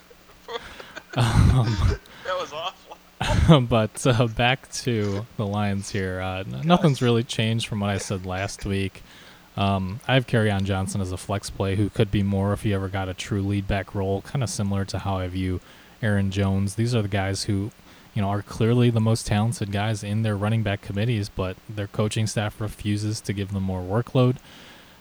Um, 1.14 1.76
that 2.24 2.36
was 2.38 2.52
awful. 2.52 2.81
but 3.68 4.06
uh, 4.06 4.26
back 4.26 4.70
to 4.72 5.26
the 5.36 5.46
Lions 5.46 5.90
here. 5.90 6.20
Uh, 6.20 6.44
nothing's 6.64 7.02
really 7.02 7.22
changed 7.22 7.66
from 7.66 7.80
what 7.80 7.90
I 7.90 7.98
said 7.98 8.26
last 8.26 8.64
week. 8.64 9.02
Um, 9.56 10.00
I 10.08 10.14
have 10.14 10.26
Kerryon 10.26 10.64
Johnson 10.64 11.00
as 11.00 11.12
a 11.12 11.16
flex 11.16 11.50
play 11.50 11.76
who 11.76 11.90
could 11.90 12.10
be 12.10 12.22
more 12.22 12.52
if 12.52 12.62
he 12.62 12.72
ever 12.72 12.88
got 12.88 13.08
a 13.08 13.14
true 13.14 13.42
lead 13.42 13.68
back 13.68 13.94
role, 13.94 14.22
kind 14.22 14.42
of 14.42 14.48
similar 14.48 14.84
to 14.86 15.00
how 15.00 15.18
I 15.18 15.28
view 15.28 15.60
Aaron 16.02 16.30
Jones. 16.30 16.76
These 16.76 16.94
are 16.94 17.02
the 17.02 17.08
guys 17.08 17.44
who, 17.44 17.70
you 18.14 18.22
know, 18.22 18.28
are 18.28 18.42
clearly 18.42 18.88
the 18.88 19.00
most 19.00 19.26
talented 19.26 19.70
guys 19.72 20.02
in 20.02 20.22
their 20.22 20.36
running 20.36 20.62
back 20.62 20.80
committees, 20.80 21.28
but 21.28 21.56
their 21.68 21.86
coaching 21.86 22.26
staff 22.26 22.60
refuses 22.60 23.20
to 23.20 23.32
give 23.32 23.52
them 23.52 23.62
more 23.62 23.82
workload. 23.82 24.36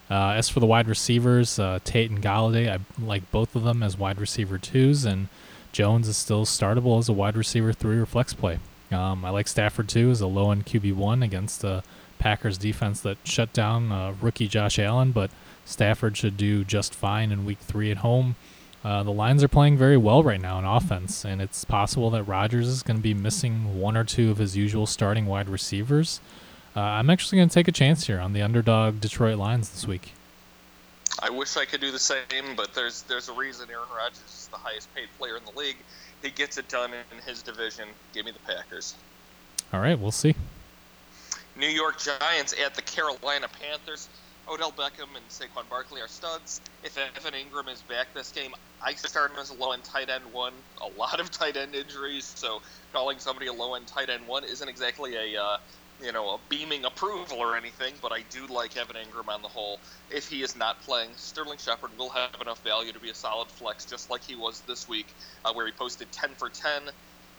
Uh, 0.09 0.31
as 0.31 0.49
for 0.49 0.59
the 0.59 0.65
wide 0.65 0.89
receivers, 0.89 1.57
uh, 1.57 1.79
Tate 1.85 2.11
and 2.11 2.21
Golladay, 2.21 2.69
I 2.69 2.79
like 3.01 3.31
both 3.31 3.55
of 3.55 3.63
them 3.63 3.81
as 3.81 3.97
wide 3.97 4.19
receiver 4.19 4.57
twos, 4.57 5.05
and 5.05 5.29
Jones 5.71 6.07
is 6.07 6.17
still 6.17 6.45
startable 6.45 6.99
as 6.99 7.09
a 7.09 7.13
wide 7.13 7.37
receiver 7.37 7.73
three 7.73 7.97
or 7.97 8.05
flex 8.05 8.33
play. 8.33 8.59
Um, 8.91 9.23
I 9.23 9.29
like 9.29 9.47
Stafford 9.47 9.87
too 9.87 10.11
as 10.11 10.21
a 10.21 10.27
low 10.27 10.51
end 10.51 10.65
QB 10.65 10.95
one 10.95 11.23
against 11.23 11.61
the 11.61 11.83
Packers 12.19 12.57
defense 12.57 13.01
that 13.01 13.17
shut 13.23 13.51
down 13.53 13.91
uh, 13.91 14.13
rookie 14.21 14.47
Josh 14.47 14.77
Allen, 14.77 15.11
but 15.11 15.31
Stafford 15.65 16.17
should 16.17 16.37
do 16.37 16.63
just 16.63 16.93
fine 16.93 17.31
in 17.31 17.45
Week 17.45 17.59
three 17.59 17.89
at 17.89 17.97
home. 17.97 18.35
Uh, 18.83 19.03
the 19.03 19.11
Lions 19.11 19.43
are 19.43 19.47
playing 19.47 19.77
very 19.77 19.97
well 19.97 20.23
right 20.23 20.41
now 20.41 20.57
in 20.57 20.65
offense, 20.65 21.23
and 21.23 21.41
it's 21.41 21.63
possible 21.65 22.09
that 22.09 22.23
Rodgers 22.23 22.67
is 22.67 22.83
going 22.83 22.97
to 22.97 23.03
be 23.03 23.13
missing 23.13 23.79
one 23.79 23.95
or 23.95 24.03
two 24.03 24.31
of 24.31 24.37
his 24.37 24.57
usual 24.57 24.87
starting 24.87 25.27
wide 25.27 25.47
receivers. 25.47 26.19
Uh, 26.75 26.79
I'm 26.79 27.09
actually 27.09 27.37
going 27.37 27.49
to 27.49 27.53
take 27.53 27.67
a 27.67 27.71
chance 27.71 28.07
here 28.07 28.19
on 28.19 28.33
the 28.33 28.41
underdog 28.41 28.99
Detroit 28.99 29.37
Lions 29.37 29.69
this 29.69 29.87
week. 29.87 30.13
I 31.19 31.29
wish 31.29 31.57
I 31.57 31.65
could 31.65 31.81
do 31.81 31.91
the 31.91 31.99
same, 31.99 32.55
but 32.55 32.73
there's 32.73 33.03
there's 33.03 33.29
a 33.29 33.33
reason 33.33 33.69
Aaron 33.69 33.89
Rodgers 33.95 34.19
is 34.19 34.49
the 34.51 34.57
highest 34.57 34.93
paid 34.95 35.09
player 35.17 35.37
in 35.37 35.43
the 35.45 35.57
league. 35.59 35.77
He 36.21 36.29
gets 36.29 36.57
it 36.57 36.67
done 36.69 36.91
in 36.93 37.17
his 37.25 37.41
division. 37.41 37.89
Give 38.13 38.25
me 38.25 38.31
the 38.31 38.53
Packers. 38.53 38.95
All 39.73 39.79
right, 39.79 39.97
we'll 39.97 40.11
see. 40.11 40.35
New 41.55 41.67
York 41.67 41.99
Giants 41.99 42.53
at 42.63 42.75
the 42.75 42.81
Carolina 42.81 43.47
Panthers. 43.61 44.07
Odell 44.49 44.71
Beckham 44.71 45.07
and 45.15 45.27
Saquon 45.29 45.69
Barkley 45.69 46.01
are 46.01 46.07
studs. 46.07 46.61
If 46.83 46.97
Evan 46.97 47.33
Engram 47.33 47.71
is 47.71 47.81
back 47.83 48.13
this 48.13 48.31
game, 48.31 48.53
I 48.83 48.93
start 48.93 49.31
him 49.31 49.37
as 49.39 49.49
a 49.49 49.53
low 49.53 49.71
end 49.71 49.83
tight 49.83 50.09
end 50.09 50.23
one. 50.33 50.53
A 50.81 50.99
lot 50.99 51.19
of 51.19 51.31
tight 51.39 51.57
end 51.57 51.75
injuries, 51.75 52.25
so 52.25 52.61
calling 52.91 53.19
somebody 53.19 53.47
a 53.47 53.53
low 53.53 53.75
end 53.75 53.87
tight 53.87 54.09
end 54.09 54.27
one 54.27 54.43
isn't 54.43 54.67
exactly 54.67 55.15
a 55.15 55.41
uh, 55.41 55.57
you 56.03 56.11
know, 56.11 56.31
a 56.31 56.39
beaming 56.49 56.85
approval 56.85 57.37
or 57.37 57.55
anything, 57.55 57.93
but 58.01 58.11
I 58.11 58.23
do 58.29 58.47
like 58.47 58.77
Evan 58.77 58.95
Engram 58.95 59.27
on 59.27 59.41
the 59.41 59.47
whole. 59.47 59.79
If 60.09 60.29
he 60.29 60.41
is 60.41 60.55
not 60.55 60.81
playing, 60.81 61.11
Sterling 61.15 61.57
Shepard 61.57 61.91
will 61.97 62.09
have 62.09 62.31
enough 62.41 62.63
value 62.63 62.91
to 62.91 62.99
be 62.99 63.09
a 63.09 63.15
solid 63.15 63.47
flex, 63.49 63.85
just 63.85 64.09
like 64.09 64.23
he 64.23 64.35
was 64.35 64.61
this 64.61 64.89
week, 64.89 65.07
uh, 65.45 65.53
where 65.53 65.65
he 65.65 65.71
posted 65.71 66.11
10 66.11 66.31
for 66.37 66.49
10 66.49 66.83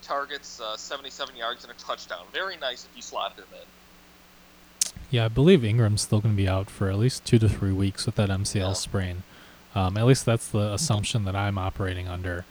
targets, 0.03 0.61
uh, 0.61 0.77
77 0.77 1.37
yards, 1.37 1.65
and 1.65 1.73
a 1.73 1.77
touchdown. 1.77 2.25
Very 2.33 2.57
nice 2.57 2.85
if 2.85 2.91
you 2.97 3.03
slotted 3.03 3.39
him 3.39 3.47
in. 3.53 4.93
Yeah, 5.11 5.27
I 5.27 5.29
believe 5.29 5.61
Engram's 5.61 6.03
still 6.03 6.21
going 6.21 6.35
to 6.35 6.37
be 6.37 6.49
out 6.49 6.71
for 6.71 6.89
at 6.89 6.99
least 6.99 7.25
two 7.25 7.39
to 7.39 7.49
three 7.49 7.73
weeks 7.73 8.07
with 8.07 8.15
that 8.17 8.31
MCL 8.31 8.55
yeah. 8.55 8.73
sprain. 8.73 9.23
Um, 9.75 9.97
at 9.97 10.07
least 10.07 10.25
that's 10.25 10.49
the 10.49 10.73
assumption 10.73 11.25
that 11.25 11.37
I'm 11.37 11.59
operating 11.59 12.09
under. 12.09 12.45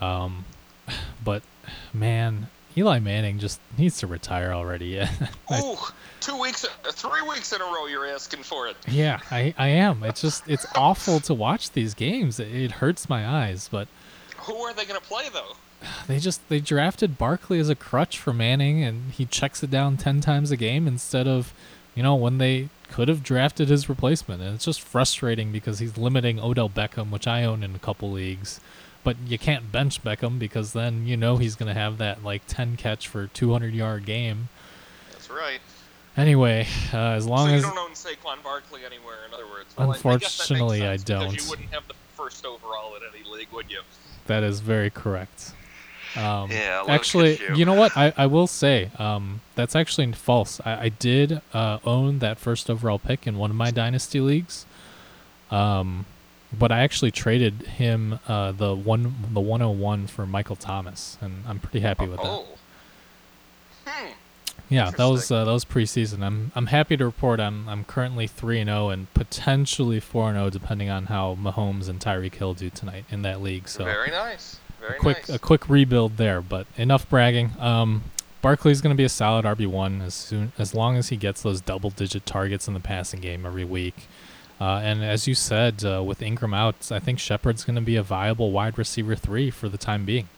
Um, 0.00 0.44
but 1.24 1.42
man, 1.92 2.48
Eli 2.78 3.00
Manning 3.00 3.40
just 3.40 3.60
needs 3.76 3.98
to 3.98 4.06
retire 4.06 4.52
already. 4.52 5.00
oh, 5.50 5.92
two 6.20 6.40
weeks, 6.40 6.64
three 6.92 7.22
weeks 7.28 7.52
in 7.52 7.60
a 7.60 7.64
row, 7.64 7.86
you're 7.86 8.06
asking 8.06 8.44
for 8.44 8.68
it. 8.68 8.76
Yeah, 8.86 9.18
I, 9.32 9.52
I 9.58 9.68
am. 9.68 10.04
It's 10.04 10.20
just 10.20 10.48
it's 10.48 10.66
awful 10.76 11.18
to 11.20 11.34
watch 11.34 11.72
these 11.72 11.94
games. 11.94 12.38
It, 12.38 12.54
it 12.54 12.72
hurts 12.72 13.08
my 13.08 13.26
eyes. 13.26 13.68
But 13.70 13.88
who 14.38 14.54
are 14.58 14.72
they 14.72 14.84
going 14.84 15.00
to 15.00 15.06
play 15.06 15.28
though? 15.32 15.54
They 16.06 16.18
just 16.18 16.48
they 16.48 16.60
drafted 16.60 17.18
Barkley 17.18 17.58
as 17.58 17.68
a 17.68 17.74
crutch 17.74 18.18
for 18.18 18.32
Manning, 18.32 18.82
and 18.84 19.12
he 19.12 19.26
checks 19.26 19.62
it 19.62 19.70
down 19.70 19.96
ten 19.96 20.20
times 20.20 20.50
a 20.50 20.56
game 20.56 20.86
instead 20.86 21.26
of, 21.26 21.52
you 21.94 22.02
know, 22.02 22.14
when 22.14 22.38
they 22.38 22.68
could 22.90 23.08
have 23.08 23.22
drafted 23.22 23.68
his 23.68 23.88
replacement. 23.88 24.40
And 24.40 24.54
it's 24.54 24.64
just 24.64 24.80
frustrating 24.80 25.52
because 25.52 25.80
he's 25.80 25.98
limiting 25.98 26.40
Odell 26.40 26.70
Beckham, 26.70 27.10
which 27.10 27.26
I 27.26 27.44
own 27.44 27.62
in 27.62 27.74
a 27.74 27.78
couple 27.78 28.10
leagues 28.10 28.60
but 29.08 29.16
you 29.26 29.38
can't 29.38 29.72
bench 29.72 30.04
Beckham 30.04 30.38
because 30.38 30.74
then 30.74 31.06
you 31.06 31.16
know 31.16 31.38
he's 31.38 31.56
going 31.56 31.72
to 31.74 31.80
have 31.80 31.96
that 31.96 32.22
like 32.22 32.42
10 32.46 32.76
catch 32.76 33.08
for 33.08 33.28
200 33.28 33.72
yard 33.72 34.04
game. 34.04 34.50
That's 35.12 35.30
right. 35.30 35.60
Anyway, 36.14 36.66
uh, 36.92 37.12
as 37.12 37.26
long 37.26 37.48
so 37.48 37.54
as 37.54 37.62
you 37.62 37.70
don't 37.70 37.78
own 37.78 37.92
Saquon 37.92 38.42
Barkley 38.44 38.82
anywhere. 38.84 39.16
In 39.26 39.32
other 39.32 39.46
words, 39.46 39.74
well, 39.78 39.92
unfortunately, 39.92 40.84
I, 40.86 40.92
I 40.92 40.96
don't. 40.98 41.34
You 41.34 41.48
wouldn't 41.48 41.72
have 41.72 41.88
the 41.88 41.94
first 42.16 42.44
overall 42.44 42.96
in 42.96 43.02
any 43.14 43.26
league, 43.34 43.48
would 43.50 43.70
you? 43.70 43.80
That 44.26 44.42
is 44.42 44.60
very 44.60 44.90
correct. 44.90 45.54
Um, 46.14 46.50
yeah, 46.50 46.84
actually, 46.86 47.40
you. 47.40 47.56
you. 47.56 47.64
know 47.64 47.72
what? 47.72 47.96
I, 47.96 48.12
I 48.14 48.26
will 48.26 48.46
say 48.46 48.90
um, 48.98 49.40
that's 49.54 49.74
actually 49.74 50.12
false. 50.12 50.60
I, 50.66 50.82
I 50.82 50.88
did 50.90 51.40
uh, 51.54 51.78
own 51.82 52.18
that 52.18 52.38
first 52.38 52.68
overall 52.68 52.98
pick 52.98 53.26
in 53.26 53.38
one 53.38 53.48
of 53.48 53.56
my 53.56 53.70
dynasty 53.70 54.20
leagues. 54.20 54.66
Um, 55.50 56.04
but 56.56 56.72
I 56.72 56.80
actually 56.80 57.10
traded 57.10 57.62
him 57.62 58.20
uh, 58.26 58.52
the 58.52 58.74
one 58.74 59.14
the 59.32 59.40
101 59.40 60.06
for 60.06 60.26
Michael 60.26 60.56
Thomas, 60.56 61.18
and 61.20 61.44
I'm 61.46 61.58
pretty 61.58 61.80
happy 61.80 62.06
with 62.06 62.20
oh. 62.22 62.46
that. 63.84 63.90
Hmm. 63.90 64.12
Yeah, 64.70 64.90
that 64.90 65.04
was 65.04 65.30
uh, 65.30 65.44
that 65.44 65.52
was 65.52 65.64
preseason. 65.64 66.22
I'm 66.22 66.52
I'm 66.54 66.66
happy 66.66 66.96
to 66.96 67.04
report 67.04 67.40
I'm 67.40 67.68
I'm 67.68 67.84
currently 67.84 68.26
three 68.26 68.60
and 68.60 68.68
zero 68.68 68.86
oh 68.86 68.90
and 68.90 69.12
potentially 69.14 70.00
four 70.00 70.28
and 70.28 70.36
zero 70.36 70.46
oh 70.46 70.50
depending 70.50 70.90
on 70.90 71.06
how 71.06 71.36
Mahomes 71.40 71.88
and 71.88 72.00
Tyreek 72.00 72.34
Hill 72.34 72.54
do 72.54 72.70
tonight 72.70 73.04
in 73.10 73.22
that 73.22 73.40
league. 73.40 73.68
So 73.68 73.84
very 73.84 74.10
nice, 74.10 74.58
very 74.80 74.96
a 74.96 75.00
quick 75.00 75.28
nice. 75.28 75.36
a 75.36 75.38
quick 75.38 75.68
rebuild 75.68 76.16
there, 76.16 76.42
but 76.42 76.66
enough 76.76 77.08
bragging. 77.08 77.52
Um, 77.58 78.04
Barkley's 78.40 78.80
going 78.80 78.94
to 78.94 78.96
be 78.96 79.04
a 79.04 79.08
solid 79.08 79.44
RB 79.44 79.66
one 79.66 80.00
as 80.00 80.14
soon 80.14 80.52
as 80.58 80.74
long 80.74 80.96
as 80.96 81.08
he 81.08 81.16
gets 81.16 81.42
those 81.42 81.60
double 81.60 81.90
digit 81.90 82.24
targets 82.24 82.68
in 82.68 82.74
the 82.74 82.80
passing 82.80 83.20
game 83.20 83.44
every 83.44 83.64
week. 83.64 84.06
Uh, 84.60 84.80
and 84.82 85.04
as 85.04 85.28
you 85.28 85.34
said, 85.34 85.84
uh, 85.84 86.02
with 86.02 86.20
Engram 86.20 86.54
out, 86.54 86.90
I 86.90 86.98
think 86.98 87.18
Shepard's 87.18 87.64
going 87.64 87.76
to 87.76 87.82
be 87.82 87.96
a 87.96 88.02
viable 88.02 88.50
wide 88.50 88.76
receiver 88.76 89.14
three 89.14 89.50
for 89.50 89.68
the 89.68 89.78
time 89.78 90.04
being. 90.04 90.28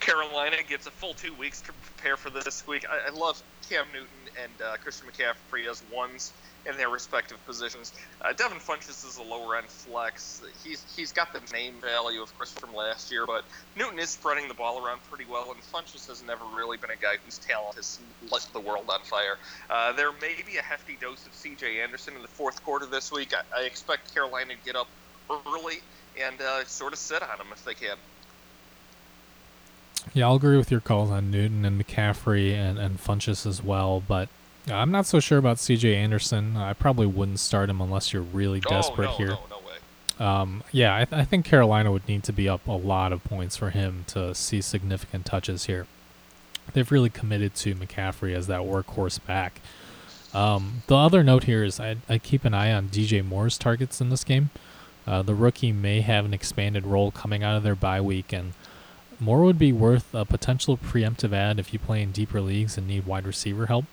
Carolina 0.00 0.56
gets 0.68 0.86
a 0.86 0.90
full 0.90 1.14
two 1.14 1.32
weeks 1.34 1.60
to 1.62 1.72
prepare 1.72 2.16
for 2.16 2.30
this 2.30 2.66
week. 2.66 2.84
I, 2.90 3.08
I 3.08 3.10
love 3.10 3.42
Cam 3.68 3.86
Newton 3.92 4.08
and 4.42 4.52
uh, 4.62 4.76
Christian 4.82 5.08
McCaffrey 5.08 5.70
as 5.70 5.82
ones 5.92 6.32
in 6.66 6.76
their 6.76 6.88
respective 6.88 7.44
positions. 7.46 7.92
Uh, 8.22 8.32
Devin 8.32 8.58
Funchess 8.58 9.06
is 9.06 9.18
a 9.18 9.22
lower 9.22 9.56
end 9.56 9.68
flex. 9.68 10.42
He's 10.64 10.84
he's 10.96 11.12
got 11.12 11.32
the 11.32 11.40
name 11.52 11.74
value, 11.80 12.22
of 12.22 12.36
course, 12.36 12.52
from 12.52 12.74
last 12.74 13.10
year, 13.10 13.26
but 13.26 13.44
Newton 13.76 13.98
is 13.98 14.10
spreading 14.10 14.48
the 14.48 14.54
ball 14.54 14.84
around 14.84 15.00
pretty 15.10 15.24
well, 15.30 15.52
and 15.52 15.60
Funchess 15.62 16.08
has 16.08 16.22
never 16.26 16.44
really 16.56 16.76
been 16.76 16.90
a 16.90 16.96
guy 16.96 17.16
whose 17.24 17.38
talent 17.38 17.76
has 17.76 17.98
lit 18.30 18.46
the 18.52 18.60
world 18.60 18.86
on 18.88 19.00
fire. 19.00 19.38
Uh, 19.68 19.92
there 19.92 20.12
may 20.12 20.34
be 20.46 20.56
a 20.56 20.62
hefty 20.62 20.96
dose 21.00 21.26
of 21.26 21.34
C.J. 21.34 21.80
Anderson 21.80 22.14
in 22.16 22.22
the 22.22 22.28
fourth 22.28 22.62
quarter 22.64 22.86
this 22.86 23.12
week. 23.12 23.32
I, 23.34 23.60
I 23.60 23.64
expect 23.64 24.14
Carolina 24.14 24.54
to 24.54 24.64
get 24.64 24.76
up 24.76 24.88
early 25.30 25.80
and 26.20 26.40
uh, 26.40 26.64
sort 26.64 26.92
of 26.92 26.98
sit 26.98 27.22
on 27.22 27.40
him 27.40 27.46
if 27.52 27.64
they 27.64 27.74
can. 27.74 27.96
Yeah, 30.12 30.26
I'll 30.26 30.36
agree 30.36 30.56
with 30.56 30.70
your 30.70 30.80
calls 30.80 31.10
on 31.10 31.30
Newton 31.30 31.64
and 31.64 31.82
McCaffrey 31.82 32.52
and, 32.52 32.78
and 32.78 32.98
Funchess 32.98 33.46
as 33.46 33.62
well, 33.62 34.02
but 34.06 34.28
I'm 34.70 34.90
not 34.90 35.06
so 35.06 35.20
sure 35.20 35.38
about 35.38 35.58
CJ 35.58 35.94
Anderson. 35.94 36.56
I 36.56 36.72
probably 36.72 37.06
wouldn't 37.06 37.40
start 37.40 37.68
him 37.68 37.80
unless 37.80 38.12
you're 38.12 38.22
really 38.22 38.62
oh, 38.66 38.70
desperate 38.70 39.08
oh, 39.08 39.12
no, 39.12 39.16
here. 39.16 39.28
No, 39.28 39.40
no 39.50 39.58
way. 39.58 40.26
Um, 40.26 40.64
yeah, 40.72 40.94
I, 40.94 41.04
th- 41.04 41.20
I 41.20 41.24
think 41.24 41.44
Carolina 41.44 41.92
would 41.92 42.06
need 42.08 42.22
to 42.24 42.32
be 42.32 42.48
up 42.48 42.66
a 42.66 42.72
lot 42.72 43.12
of 43.12 43.22
points 43.24 43.56
for 43.56 43.70
him 43.70 44.04
to 44.08 44.34
see 44.34 44.60
significant 44.60 45.26
touches 45.26 45.66
here. 45.66 45.86
They've 46.72 46.90
really 46.90 47.10
committed 47.10 47.54
to 47.56 47.74
McCaffrey 47.74 48.34
as 48.34 48.46
that 48.46 48.60
workhorse 48.60 49.24
back. 49.26 49.60
Um, 50.32 50.82
the 50.86 50.96
other 50.96 51.22
note 51.22 51.44
here 51.44 51.62
is 51.62 51.78
I, 51.78 51.96
I 52.08 52.18
keep 52.18 52.44
an 52.44 52.54
eye 52.54 52.72
on 52.72 52.88
DJ 52.88 53.24
Moore's 53.24 53.58
targets 53.58 54.00
in 54.00 54.08
this 54.08 54.24
game. 54.24 54.50
Uh, 55.06 55.22
the 55.22 55.34
rookie 55.34 55.72
may 55.72 56.00
have 56.00 56.24
an 56.24 56.32
expanded 56.32 56.86
role 56.86 57.10
coming 57.10 57.42
out 57.42 57.56
of 57.56 57.62
their 57.62 57.74
bye 57.74 58.00
week, 58.00 58.32
and 58.32 58.54
Moore 59.20 59.42
would 59.42 59.58
be 59.58 59.72
worth 59.72 60.12
a 60.14 60.24
potential 60.24 60.78
preemptive 60.78 61.32
ad 61.32 61.58
if 61.58 61.72
you 61.72 61.78
play 61.78 62.02
in 62.02 62.10
deeper 62.10 62.40
leagues 62.40 62.78
and 62.78 62.88
need 62.88 63.06
wide 63.06 63.26
receiver 63.26 63.66
help. 63.66 63.84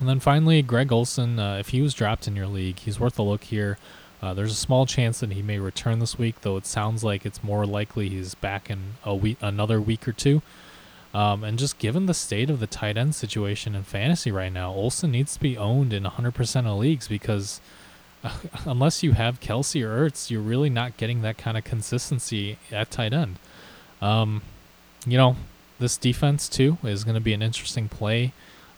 And 0.00 0.08
then 0.08 0.18
finally, 0.18 0.62
Greg 0.62 0.90
Olsen, 0.90 1.38
uh, 1.38 1.56
if 1.56 1.68
he 1.68 1.82
was 1.82 1.92
dropped 1.92 2.26
in 2.26 2.34
your 2.34 2.46
league, 2.46 2.78
he's 2.78 2.98
worth 2.98 3.18
a 3.18 3.22
look 3.22 3.44
here. 3.44 3.76
Uh, 4.22 4.34
there's 4.34 4.52
a 4.52 4.56
small 4.56 4.86
chance 4.86 5.20
that 5.20 5.32
he 5.32 5.42
may 5.42 5.58
return 5.58 5.98
this 5.98 6.18
week, 6.18 6.40
though 6.40 6.56
it 6.56 6.66
sounds 6.66 7.04
like 7.04 7.24
it's 7.24 7.44
more 7.44 7.66
likely 7.66 8.08
he's 8.08 8.34
back 8.34 8.70
in 8.70 8.94
a 9.04 9.14
week, 9.14 9.36
another 9.42 9.80
week 9.80 10.08
or 10.08 10.12
two. 10.12 10.40
Um, 11.12 11.44
and 11.44 11.58
just 11.58 11.78
given 11.78 12.06
the 12.06 12.14
state 12.14 12.50
of 12.50 12.60
the 12.60 12.66
tight 12.66 12.96
end 12.96 13.14
situation 13.14 13.74
in 13.74 13.82
fantasy 13.82 14.30
right 14.30 14.52
now, 14.52 14.72
Olsen 14.72 15.10
needs 15.10 15.34
to 15.34 15.40
be 15.40 15.56
owned 15.56 15.92
in 15.92 16.04
100% 16.04 16.66
of 16.66 16.78
leagues 16.78 17.08
because 17.08 17.60
uh, 18.24 18.30
unless 18.64 19.02
you 19.02 19.12
have 19.12 19.40
Kelce 19.40 19.82
or 19.82 20.08
Ertz, 20.08 20.30
you're 20.30 20.40
really 20.40 20.70
not 20.70 20.96
getting 20.96 21.22
that 21.22 21.36
kind 21.36 21.58
of 21.58 21.64
consistency 21.64 22.58
at 22.70 22.90
tight 22.90 23.12
end. 23.12 23.38
Um, 24.00 24.42
you 25.06 25.18
know, 25.18 25.36
this 25.78 25.96
defense 25.96 26.48
too 26.48 26.78
is 26.84 27.04
going 27.04 27.16
to 27.16 27.20
be 27.20 27.32
an 27.32 27.42
interesting 27.42 27.88
play 27.88 28.32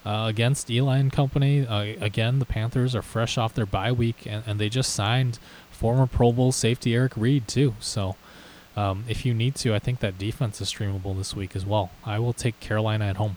uh, 0.05 0.27
against 0.29 0.71
Eli 0.71 0.99
and 0.99 1.13
company. 1.13 1.67
Uh, 1.67 1.95
again, 2.01 2.39
the 2.39 2.45
Panthers 2.45 2.95
are 2.95 3.03
fresh 3.03 3.39
off 3.39 3.55
their 3.55 3.67
bye 3.67 3.93
week, 3.93 4.27
and, 4.27 4.43
and 4.47 4.59
they 4.59 4.69
just 4.69 4.93
signed 4.93 5.39
former 5.71 6.07
Pro 6.07 6.33
Bowl 6.33 6.53
safety 6.53 6.95
Eric 6.95 7.13
Reid, 7.17 7.49
too. 7.49 7.75
So, 7.81 8.17
um, 8.77 9.05
if 9.09 9.27
you 9.27 9.35
need 9.35 9.55
to, 9.57 9.75
I 9.75 9.79
think 9.79 10.01
that 10.01 10.19
defense 10.19 10.61
is 10.61 10.73
streamable 10.73 11.17
this 11.17 11.37
week 11.37 11.55
as 11.55 11.67
well. 11.67 11.91
I 12.05 12.19
will 12.19 12.33
take 12.33 12.59
Carolina 12.61 13.07
at 13.07 13.17
home. 13.17 13.37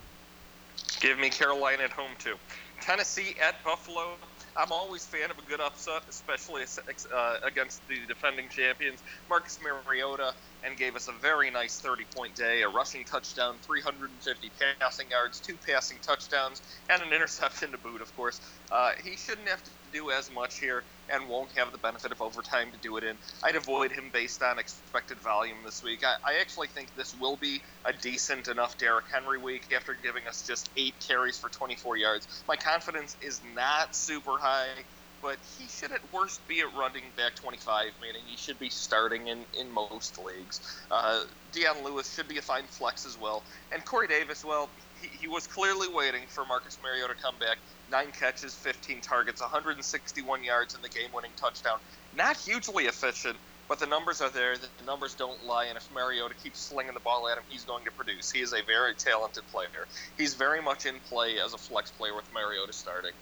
Give 1.02 1.20
me 1.20 1.30
Carolina 1.30 1.84
at 1.84 1.92
home 1.92 2.12
too. 2.18 2.36
Tennessee 2.82 3.36
at 3.46 3.62
Buffalo. 3.64 4.14
I'm 4.58 4.72
always 4.72 5.06
fan 5.06 5.32
of 5.32 5.38
a 5.38 5.42
good 5.44 5.62
upset, 5.62 6.04
especially 6.10 6.64
uh, 6.64 7.36
against 7.44 7.82
the 7.88 8.06
defending 8.08 8.50
champions. 8.50 9.02
Marcus 9.30 9.60
Mariota 9.62 10.34
and 10.64 10.78
gave 10.78 10.96
us 10.96 11.08
a 11.08 11.14
very 11.22 11.52
nice 11.52 11.80
30 11.80 12.06
point 12.16 12.36
day, 12.36 12.62
a 12.64 12.70
rushing 12.70 13.06
touchdown, 13.06 13.60
350 13.66 14.52
passing 14.82 15.10
yards, 15.10 15.42
two 15.42 15.58
passing 15.68 16.00
touchdowns, 16.00 16.62
and 16.90 17.02
an 17.02 17.14
interception 17.14 17.72
to 17.72 17.78
boot, 17.78 18.02
of 18.02 18.14
course. 18.16 18.40
Uh, 18.72 18.92
he 19.04 19.18
shouldn't 19.18 19.50
have 19.50 19.64
to 19.64 19.72
do 19.96 20.12
as 20.12 20.30
much 20.32 20.60
here 20.60 20.84
and 21.10 21.30
won't 21.30 21.52
have 21.58 21.72
the 21.72 21.78
benefit 21.78 22.12
of 22.12 22.22
overtime 22.22 22.72
to 22.72 22.78
do 22.80 22.98
it 22.98 23.04
in. 23.04 23.18
I'd 23.44 23.56
avoid 23.56 23.92
him 23.92 24.10
based 24.12 24.44
on 24.44 24.60
expected 24.60 25.22
volume 25.22 25.58
this 25.64 25.82
week. 25.84 26.04
I, 26.04 26.16
I 26.34 26.42
actually 26.42 26.68
think 26.68 26.94
this 26.96 27.14
will 27.14 27.38
be 27.38 27.62
a 27.86 27.94
decent 27.94 28.48
enough 28.48 28.78
Derrick 28.78 29.06
Henry 29.12 29.38
week 29.38 29.74
after 29.74 29.96
giving 29.96 30.28
us 30.28 30.44
just 30.46 30.70
eight 30.76 30.96
carries 31.08 31.38
for 31.38 31.50
24 31.50 31.98
yards. 31.98 32.44
My 32.48 32.56
confidence 32.56 33.16
is 33.22 33.42
not 33.44 33.96
super 33.96 34.38
high 34.40 34.86
but 35.22 35.40
he 35.58 35.68
should 35.68 35.92
at 35.92 36.02
worst 36.14 36.48
be 36.48 36.60
at 36.60 36.68
running 36.78 37.12
back 37.18 37.36
25, 37.36 37.86
meaning 38.00 38.22
he 38.28 38.38
should 38.38 38.60
be 38.60 38.70
starting 38.70 39.28
in, 39.28 39.46
in 39.60 39.72
most 39.72 40.20
leagues. 40.20 40.62
Uh, 40.92 41.22
Dion 41.52 41.84
Lewis 41.84 42.14
should 42.14 42.28
be 42.28 42.38
a 42.38 42.44
fine 42.44 42.68
flex 42.68 43.08
as 43.08 43.18
well. 43.18 43.44
And 43.72 43.84
Corey 43.86 44.08
Davis, 44.08 44.46
well, 44.46 44.70
he, 45.02 45.08
he 45.08 45.28
was 45.28 45.48
clearly 45.48 45.88
waiting 45.92 46.28
for 46.30 46.46
Marcus 46.46 46.78
Mariota 46.84 47.16
to 47.16 47.20
come 47.20 47.40
back. 47.40 47.58
Nine 47.92 48.12
catches, 48.12 48.54
15 48.56 49.02
targets, 49.02 49.42
161 49.42 50.44
yards 50.44 50.76
in 50.76 50.82
the 50.82 50.90
game 50.90 51.10
winning 51.14 51.32
touchdown. 51.38 51.80
Not 52.16 52.38
hugely 52.38 52.86
efficient, 52.86 53.38
but 53.68 53.80
the 53.80 53.86
numbers 53.86 54.22
are 54.22 54.30
there. 54.30 54.56
The 54.58 54.86
numbers 54.86 55.14
don't 55.14 55.46
lie, 55.46 55.66
and 55.66 55.78
if 55.78 55.92
Mariota 55.94 56.34
keeps 56.36 56.60
slinging 56.60 56.94
the 56.94 57.00
ball 57.00 57.28
at 57.28 57.38
him, 57.38 57.44
he's 57.50 57.64
going 57.64 57.86
to 57.86 57.92
produce. 57.92 58.32
He 58.32 58.42
is 58.42 58.54
a 58.54 58.62
very 58.64 58.94
talented 58.96 59.46
player. 59.48 59.88
He's 60.18 60.34
very 60.34 60.62
much 60.62 60.86
in 60.86 60.96
play 61.10 61.40
as 61.40 61.54
a 61.54 61.58
flex 61.58 61.92
player 61.92 62.16
with 62.16 62.32
Mariota 62.34 62.74
starting. 62.74 63.14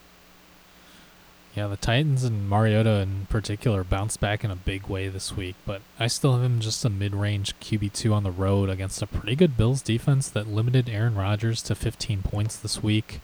Yeah, 1.56 1.68
the 1.68 1.78
Titans 1.78 2.24
and 2.24 2.50
Mariota 2.50 3.02
in 3.02 3.28
particular 3.30 3.84
bounced 3.84 4.20
back 4.20 4.44
in 4.44 4.50
a 4.50 4.56
big 4.56 4.88
way 4.88 5.08
this 5.08 5.38
week, 5.38 5.56
but 5.68 5.82
I 6.00 6.08
still 6.08 6.34
have 6.34 6.42
him 6.42 6.60
just 6.60 6.84
a 6.84 6.90
mid 6.90 7.14
range 7.14 7.54
QB2 7.60 8.12
on 8.12 8.24
the 8.24 8.32
road 8.32 8.70
against 8.70 9.04
a 9.04 9.08
pretty 9.08 9.36
good 9.36 9.56
Bills 9.56 9.84
defense 9.84 10.30
that 10.30 10.48
limited 10.48 10.90
Aaron 10.90 11.14
Rodgers 11.14 11.62
to 11.64 11.76
15 11.76 12.24
points 12.24 12.56
this 12.56 12.82
week. 12.82 13.20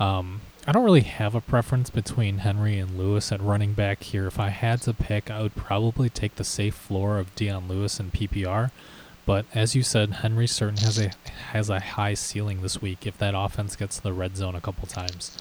Um, 0.00 0.40
I 0.68 0.72
don't 0.72 0.84
really 0.84 1.00
have 1.00 1.34
a 1.34 1.40
preference 1.40 1.88
between 1.88 2.38
Henry 2.38 2.78
and 2.78 2.98
Lewis 2.98 3.32
at 3.32 3.40
running 3.40 3.72
back 3.72 4.02
here. 4.02 4.26
If 4.26 4.38
I 4.38 4.50
had 4.50 4.82
to 4.82 4.92
pick, 4.92 5.30
I 5.30 5.40
would 5.40 5.56
probably 5.56 6.10
take 6.10 6.34
the 6.34 6.44
safe 6.44 6.74
floor 6.74 7.16
of 7.16 7.34
Dion 7.34 7.68
Lewis 7.68 7.98
and 7.98 8.12
PPR. 8.12 8.70
But 9.24 9.46
as 9.54 9.74
you 9.74 9.82
said, 9.82 10.16
Henry 10.16 10.46
certainly 10.46 10.82
has 10.82 10.98
a 10.98 11.12
has 11.52 11.70
a 11.70 11.80
high 11.80 12.12
ceiling 12.12 12.60
this 12.60 12.82
week 12.82 13.06
if 13.06 13.16
that 13.16 13.32
offense 13.34 13.76
gets 13.76 13.98
the 13.98 14.12
red 14.12 14.36
zone 14.36 14.54
a 14.54 14.60
couple 14.60 14.86
times. 14.86 15.38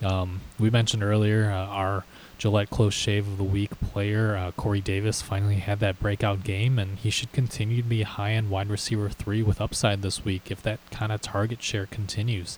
Um, 0.00 0.42
we 0.56 0.70
mentioned 0.70 1.02
earlier 1.02 1.50
uh, 1.50 1.66
our 1.66 2.04
Gillette 2.38 2.70
Close 2.70 2.94
Shave 2.94 3.26
of 3.26 3.38
the 3.38 3.42
Week 3.42 3.72
player, 3.80 4.36
uh, 4.36 4.52
Corey 4.52 4.80
Davis, 4.80 5.20
finally 5.20 5.56
had 5.56 5.80
that 5.80 5.98
breakout 5.98 6.44
game, 6.44 6.78
and 6.78 6.96
he 7.00 7.10
should 7.10 7.32
continue 7.32 7.82
to 7.82 7.88
be 7.88 8.02
high 8.02 8.30
end 8.30 8.50
wide 8.50 8.70
receiver 8.70 9.08
three 9.08 9.42
with 9.42 9.60
upside 9.60 10.02
this 10.02 10.24
week 10.24 10.52
if 10.52 10.62
that 10.62 10.78
kind 10.92 11.10
of 11.10 11.20
target 11.20 11.60
share 11.60 11.86
continues. 11.86 12.56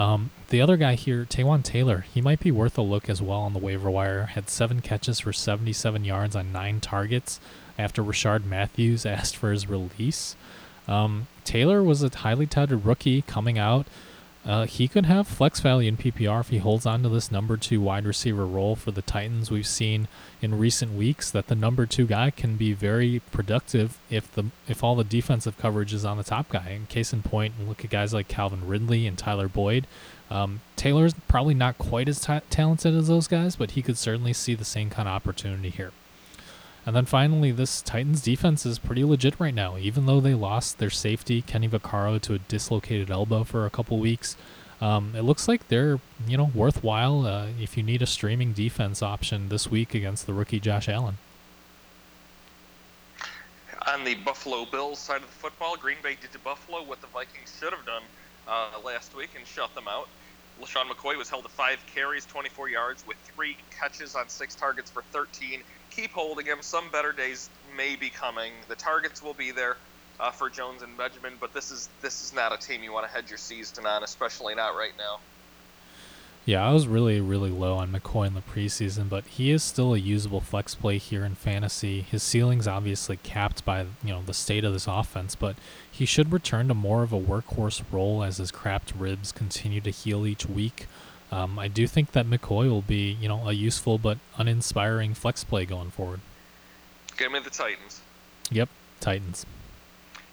Um, 0.00 0.30
the 0.48 0.62
other 0.62 0.78
guy 0.78 0.94
here, 0.94 1.26
Taywan 1.26 1.62
Taylor, 1.62 2.06
he 2.10 2.22
might 2.22 2.40
be 2.40 2.50
worth 2.50 2.78
a 2.78 2.82
look 2.82 3.10
as 3.10 3.20
well 3.20 3.40
on 3.40 3.52
the 3.52 3.58
waiver 3.58 3.90
wire. 3.90 4.24
Had 4.24 4.48
seven 4.48 4.80
catches 4.80 5.20
for 5.20 5.30
77 5.30 6.06
yards 6.06 6.34
on 6.34 6.52
nine 6.52 6.80
targets 6.80 7.38
after 7.78 8.02
Rishard 8.02 8.46
Matthews 8.46 9.04
asked 9.06 9.36
for 9.36 9.52
his 9.52 9.68
release. 9.68 10.36
Um, 10.88 11.26
Taylor 11.44 11.82
was 11.82 12.02
a 12.02 12.08
highly 12.08 12.46
touted 12.46 12.86
rookie 12.86 13.20
coming 13.22 13.58
out. 13.58 13.86
Uh, 14.44 14.64
he 14.64 14.88
could 14.88 15.04
have 15.04 15.28
flex 15.28 15.60
value 15.60 15.88
in 15.88 15.98
PPR 15.98 16.40
if 16.40 16.48
he 16.48 16.58
holds 16.58 16.86
on 16.86 17.02
to 17.02 17.10
this 17.10 17.30
number 17.30 17.58
two 17.58 17.80
wide 17.80 18.06
receiver 18.06 18.46
role 18.46 18.74
for 18.74 18.90
the 18.90 19.02
Titans. 19.02 19.50
We've 19.50 19.66
seen 19.66 20.08
in 20.40 20.58
recent 20.58 20.94
weeks 20.94 21.30
that 21.30 21.48
the 21.48 21.54
number 21.54 21.84
two 21.84 22.06
guy 22.06 22.30
can 22.30 22.56
be 22.56 22.72
very 22.72 23.20
productive 23.32 23.98
if 24.08 24.32
the 24.32 24.46
if 24.66 24.82
all 24.82 24.94
the 24.94 25.04
defensive 25.04 25.58
coverage 25.58 25.92
is 25.92 26.06
on 26.06 26.16
the 26.16 26.24
top 26.24 26.48
guy. 26.48 26.70
In 26.70 26.86
case 26.86 27.12
in 27.12 27.22
point, 27.22 27.54
look 27.68 27.84
at 27.84 27.90
guys 27.90 28.14
like 28.14 28.28
Calvin 28.28 28.66
Ridley 28.66 29.06
and 29.06 29.18
Tyler 29.18 29.48
Boyd. 29.48 29.86
Um, 30.30 30.62
Taylor's 30.76 31.12
probably 31.28 31.54
not 31.54 31.76
quite 31.76 32.08
as 32.08 32.20
t- 32.20 32.38
talented 32.48 32.94
as 32.94 33.08
those 33.08 33.26
guys, 33.26 33.56
but 33.56 33.72
he 33.72 33.82
could 33.82 33.98
certainly 33.98 34.32
see 34.32 34.54
the 34.54 34.64
same 34.64 34.88
kind 34.88 35.08
of 35.08 35.14
opportunity 35.14 35.70
here. 35.70 35.90
And 36.86 36.96
then 36.96 37.04
finally, 37.04 37.52
this 37.52 37.82
Titans 37.82 38.22
defense 38.22 38.64
is 38.64 38.78
pretty 38.78 39.04
legit 39.04 39.38
right 39.38 39.54
now. 39.54 39.76
Even 39.76 40.06
though 40.06 40.20
they 40.20 40.34
lost 40.34 40.78
their 40.78 40.90
safety, 40.90 41.42
Kenny 41.42 41.68
Vaccaro, 41.68 42.20
to 42.22 42.34
a 42.34 42.38
dislocated 42.38 43.10
elbow 43.10 43.44
for 43.44 43.66
a 43.66 43.70
couple 43.70 43.98
weeks, 43.98 44.36
um, 44.80 45.12
it 45.14 45.22
looks 45.22 45.46
like 45.46 45.68
they're 45.68 46.00
you 46.26 46.38
know 46.38 46.50
worthwhile 46.54 47.26
uh, 47.26 47.48
if 47.60 47.76
you 47.76 47.82
need 47.82 48.00
a 48.00 48.06
streaming 48.06 48.52
defense 48.52 49.02
option 49.02 49.50
this 49.50 49.70
week 49.70 49.94
against 49.94 50.26
the 50.26 50.32
rookie 50.32 50.60
Josh 50.60 50.88
Allen. 50.88 51.18
On 53.86 54.04
the 54.04 54.14
Buffalo 54.14 54.64
Bills 54.64 54.98
side 54.98 55.22
of 55.22 55.22
the 55.22 55.28
football, 55.28 55.76
Green 55.76 55.96
Bay 56.02 56.16
did 56.20 56.32
to 56.32 56.38
Buffalo 56.38 56.82
what 56.82 57.00
the 57.00 57.06
Vikings 57.08 57.56
should 57.58 57.72
have 57.72 57.84
done 57.84 58.02
uh, 58.48 58.78
last 58.84 59.14
week 59.14 59.30
and 59.36 59.46
shut 59.46 59.74
them 59.74 59.88
out. 59.88 60.08
LeSean 60.60 60.90
McCoy 60.90 61.16
was 61.16 61.30
held 61.30 61.44
to 61.44 61.48
five 61.48 61.78
carries, 61.92 62.26
24 62.26 62.68
yards, 62.68 63.06
with 63.06 63.16
three 63.34 63.56
catches 63.70 64.14
on 64.14 64.28
six 64.28 64.54
targets 64.54 64.90
for 64.90 65.02
13. 65.12 65.62
Keep 65.90 66.12
holding 66.12 66.46
him. 66.46 66.58
Some 66.60 66.90
better 66.90 67.12
days 67.12 67.48
may 67.76 67.96
be 67.96 68.10
coming. 68.10 68.52
The 68.68 68.76
targets 68.76 69.22
will 69.22 69.34
be 69.34 69.50
there 69.50 69.76
uh, 70.20 70.30
for 70.30 70.50
Jones 70.50 70.82
and 70.82 70.96
Benjamin, 70.96 71.34
but 71.40 71.54
this 71.54 71.70
is 71.70 71.88
this 72.02 72.22
is 72.22 72.34
not 72.34 72.52
a 72.52 72.58
team 72.58 72.82
you 72.82 72.92
want 72.92 73.06
to 73.06 73.12
hedge 73.12 73.30
your 73.30 73.38
season 73.38 73.86
on, 73.86 74.04
especially 74.04 74.54
not 74.54 74.76
right 74.76 74.92
now. 74.98 75.18
Yeah, 76.46 76.66
I 76.66 76.72
was 76.72 76.88
really, 76.88 77.20
really 77.20 77.50
low 77.50 77.76
on 77.76 77.92
McCoy 77.92 78.26
in 78.26 78.34
the 78.34 78.40
preseason, 78.40 79.08
but 79.08 79.24
he 79.26 79.50
is 79.50 79.62
still 79.62 79.94
a 79.94 79.98
usable 79.98 80.40
flex 80.40 80.74
play 80.74 80.96
here 80.96 81.24
in 81.24 81.34
fantasy. 81.34 82.00
His 82.00 82.22
ceiling's 82.22 82.66
obviously 82.66 83.18
capped 83.18 83.64
by 83.64 83.82
you 84.02 84.10
know 84.10 84.22
the 84.24 84.34
state 84.34 84.64
of 84.64 84.72
this 84.72 84.86
offense, 84.86 85.34
but 85.34 85.56
he 86.00 86.06
should 86.06 86.32
return 86.32 86.66
to 86.66 86.72
more 86.72 87.02
of 87.02 87.12
a 87.12 87.20
workhorse 87.20 87.82
role 87.92 88.22
as 88.22 88.38
his 88.38 88.50
cracked 88.50 88.94
ribs 88.98 89.32
continue 89.32 89.82
to 89.82 89.90
heal 89.90 90.26
each 90.26 90.46
week. 90.46 90.86
Um, 91.30 91.58
I 91.58 91.68
do 91.68 91.86
think 91.86 92.12
that 92.12 92.24
McCoy 92.24 92.70
will 92.70 92.80
be 92.80 93.18
you 93.20 93.28
know 93.28 93.46
a 93.46 93.52
useful 93.52 93.98
but 93.98 94.16
uninspiring 94.38 95.12
flex 95.12 95.44
play 95.44 95.66
going 95.66 95.90
forward. 95.90 96.20
Give 97.18 97.30
me 97.30 97.40
the 97.40 97.50
Titans. 97.50 98.00
Yep, 98.50 98.70
Titans. 99.00 99.44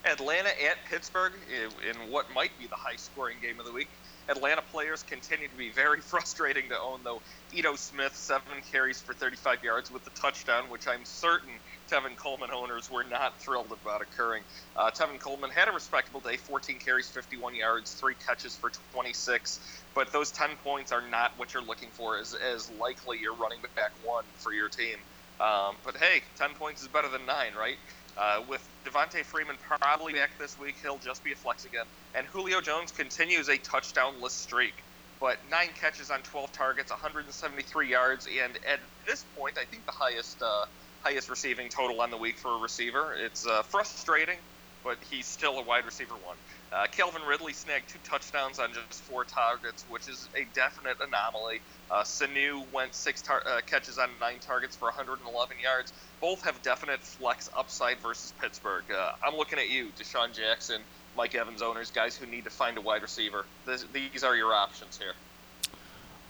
Atlanta 0.06 0.48
at 0.48 0.78
Pittsburgh 0.88 1.34
in 1.52 2.10
what 2.10 2.32
might 2.34 2.58
be 2.58 2.66
the 2.66 2.74
high-scoring 2.74 3.36
game 3.42 3.60
of 3.60 3.66
the 3.66 3.72
week. 3.72 3.90
Atlanta 4.30 4.62
players 4.72 5.02
continue 5.02 5.48
to 5.48 5.56
be 5.56 5.68
very 5.68 6.00
frustrating 6.12 6.66
to 6.70 6.80
own, 6.80 7.00
though. 7.04 7.20
Ito 7.52 7.76
Smith, 7.76 8.16
seven 8.16 8.62
carries 8.72 9.02
for 9.02 9.12
35 9.12 9.62
yards 9.62 9.90
with 9.90 10.02
the 10.04 10.10
touchdown, 10.10 10.70
which 10.70 10.88
I'm 10.88 11.04
certain 11.04 11.52
Tevin 11.90 12.16
Coleman 12.16 12.50
owners 12.52 12.90
were 12.90 13.04
not 13.04 13.40
thrilled 13.40 13.72
about 13.72 14.02
occurring. 14.02 14.44
Uh, 14.76 14.90
Tevin 14.90 15.18
Coleman 15.20 15.50
had 15.50 15.68
a 15.68 15.72
respectable 15.72 16.20
day 16.20 16.36
14 16.36 16.78
carries, 16.78 17.08
51 17.08 17.54
yards, 17.54 17.92
three 17.94 18.14
catches 18.14 18.56
for 18.56 18.70
26. 18.92 19.60
But 19.94 20.12
those 20.12 20.30
10 20.32 20.50
points 20.62 20.92
are 20.92 21.06
not 21.08 21.32
what 21.36 21.54
you're 21.54 21.64
looking 21.64 21.90
for 21.90 22.18
as, 22.18 22.34
as 22.34 22.70
likely 22.70 23.18
you're 23.20 23.36
running 23.36 23.60
back 23.74 23.92
one 24.02 24.24
for 24.36 24.52
your 24.52 24.68
team. 24.68 24.96
Um, 25.40 25.76
but 25.84 25.96
hey, 25.96 26.22
10 26.36 26.54
points 26.54 26.82
is 26.82 26.88
better 26.88 27.08
than 27.08 27.24
nine, 27.26 27.54
right? 27.54 27.76
Uh, 28.16 28.42
with 28.48 28.68
Devonta 28.84 29.24
Freeman 29.24 29.56
probably 29.80 30.12
back 30.12 30.30
this 30.38 30.58
week, 30.58 30.76
he'll 30.82 30.98
just 30.98 31.22
be 31.22 31.32
a 31.32 31.36
flex 31.36 31.64
again. 31.64 31.86
And 32.14 32.26
Julio 32.26 32.60
Jones 32.60 32.90
continues 32.90 33.48
a 33.48 33.56
touchdownless 33.58 34.32
streak. 34.32 34.84
But 35.20 35.38
nine 35.50 35.70
catches 35.74 36.10
on 36.10 36.22
12 36.22 36.52
targets, 36.52 36.90
173 36.92 37.90
yards, 37.90 38.28
and 38.28 38.56
at 38.68 38.78
this 39.04 39.24
point, 39.36 39.58
I 39.58 39.64
think 39.64 39.84
the 39.84 39.92
highest 39.92 40.40
uh, 40.40 40.64
highest 41.02 41.28
receiving 41.30 41.68
total 41.68 42.00
on 42.00 42.10
the 42.10 42.16
week 42.16 42.38
for 42.38 42.56
a 42.56 42.60
receiver. 42.60 43.14
It's 43.14 43.46
uh, 43.46 43.62
frustrating, 43.62 44.38
but 44.84 44.98
he's 45.10 45.26
still 45.26 45.58
a 45.58 45.64
wide 45.64 45.84
receiver 45.84 46.14
one. 46.14 46.36
Uh, 46.72 46.86
Calvin 46.90 47.22
Ridley 47.22 47.52
snagged 47.52 47.88
two 47.88 47.98
touchdowns 48.04 48.58
on 48.58 48.72
just 48.72 49.02
four 49.04 49.24
targets, 49.24 49.84
which 49.88 50.08
is 50.08 50.28
a 50.36 50.44
definite 50.54 50.96
anomaly. 51.00 51.60
Uh, 51.90 52.02
Sanu 52.02 52.70
went 52.72 52.94
six 52.94 53.22
tar- 53.22 53.42
uh, 53.46 53.60
catches 53.66 53.98
on 53.98 54.10
nine 54.20 54.40
targets 54.40 54.76
for 54.76 54.86
111 54.86 55.56
yards. 55.62 55.92
Both 56.20 56.44
have 56.44 56.62
definite 56.62 57.02
flex 57.02 57.48
upside 57.56 58.00
versus 58.02 58.32
Pittsburgh. 58.40 58.84
Uh, 58.90 59.12
I'm 59.26 59.36
looking 59.36 59.58
at 59.58 59.70
you, 59.70 59.92
DeSean 59.92 60.34
Jackson, 60.34 60.82
Mike 61.16 61.34
Evans 61.34 61.62
owners, 61.62 61.90
guys 61.90 62.16
who 62.16 62.26
need 62.26 62.44
to 62.44 62.50
find 62.50 62.76
a 62.78 62.80
wide 62.82 63.02
receiver. 63.02 63.46
This, 63.66 63.84
these 63.92 64.24
are 64.24 64.36
your 64.36 64.52
options 64.52 64.98
here. 64.98 65.14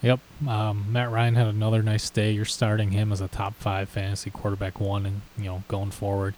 Yep, 0.01 0.21
um, 0.47 0.87
Matt 0.93 1.11
Ryan 1.11 1.35
had 1.35 1.49
another 1.49 1.83
nice 1.83 2.09
day. 2.09 2.31
You're 2.31 2.45
starting 2.45 2.93
him 2.93 3.11
as 3.11 3.21
a 3.21 3.27
top 3.27 3.55
five 3.57 3.89
fantasy 3.89 4.31
quarterback 4.31 4.79
one, 4.79 5.05
and 5.05 5.23
you 5.37 5.45
know 5.45 5.65
going 5.67 5.91
forward. 5.91 6.35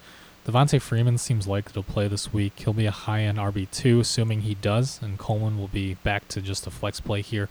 Devonta 0.46 0.80
Freeman 0.80 1.18
seems 1.18 1.46
likely 1.46 1.74
to 1.74 1.82
play 1.82 2.08
this 2.08 2.32
week. 2.32 2.54
He'll 2.56 2.72
be 2.72 2.86
a 2.86 2.90
high 2.90 3.20
end 3.20 3.36
RB2, 3.36 4.00
assuming 4.00 4.40
he 4.40 4.54
does, 4.54 5.00
and 5.02 5.18
Coleman 5.18 5.58
will 5.58 5.68
be 5.68 5.94
back 5.94 6.26
to 6.28 6.40
just 6.40 6.66
a 6.66 6.70
flex 6.70 7.00
play 7.00 7.20
here. 7.20 7.50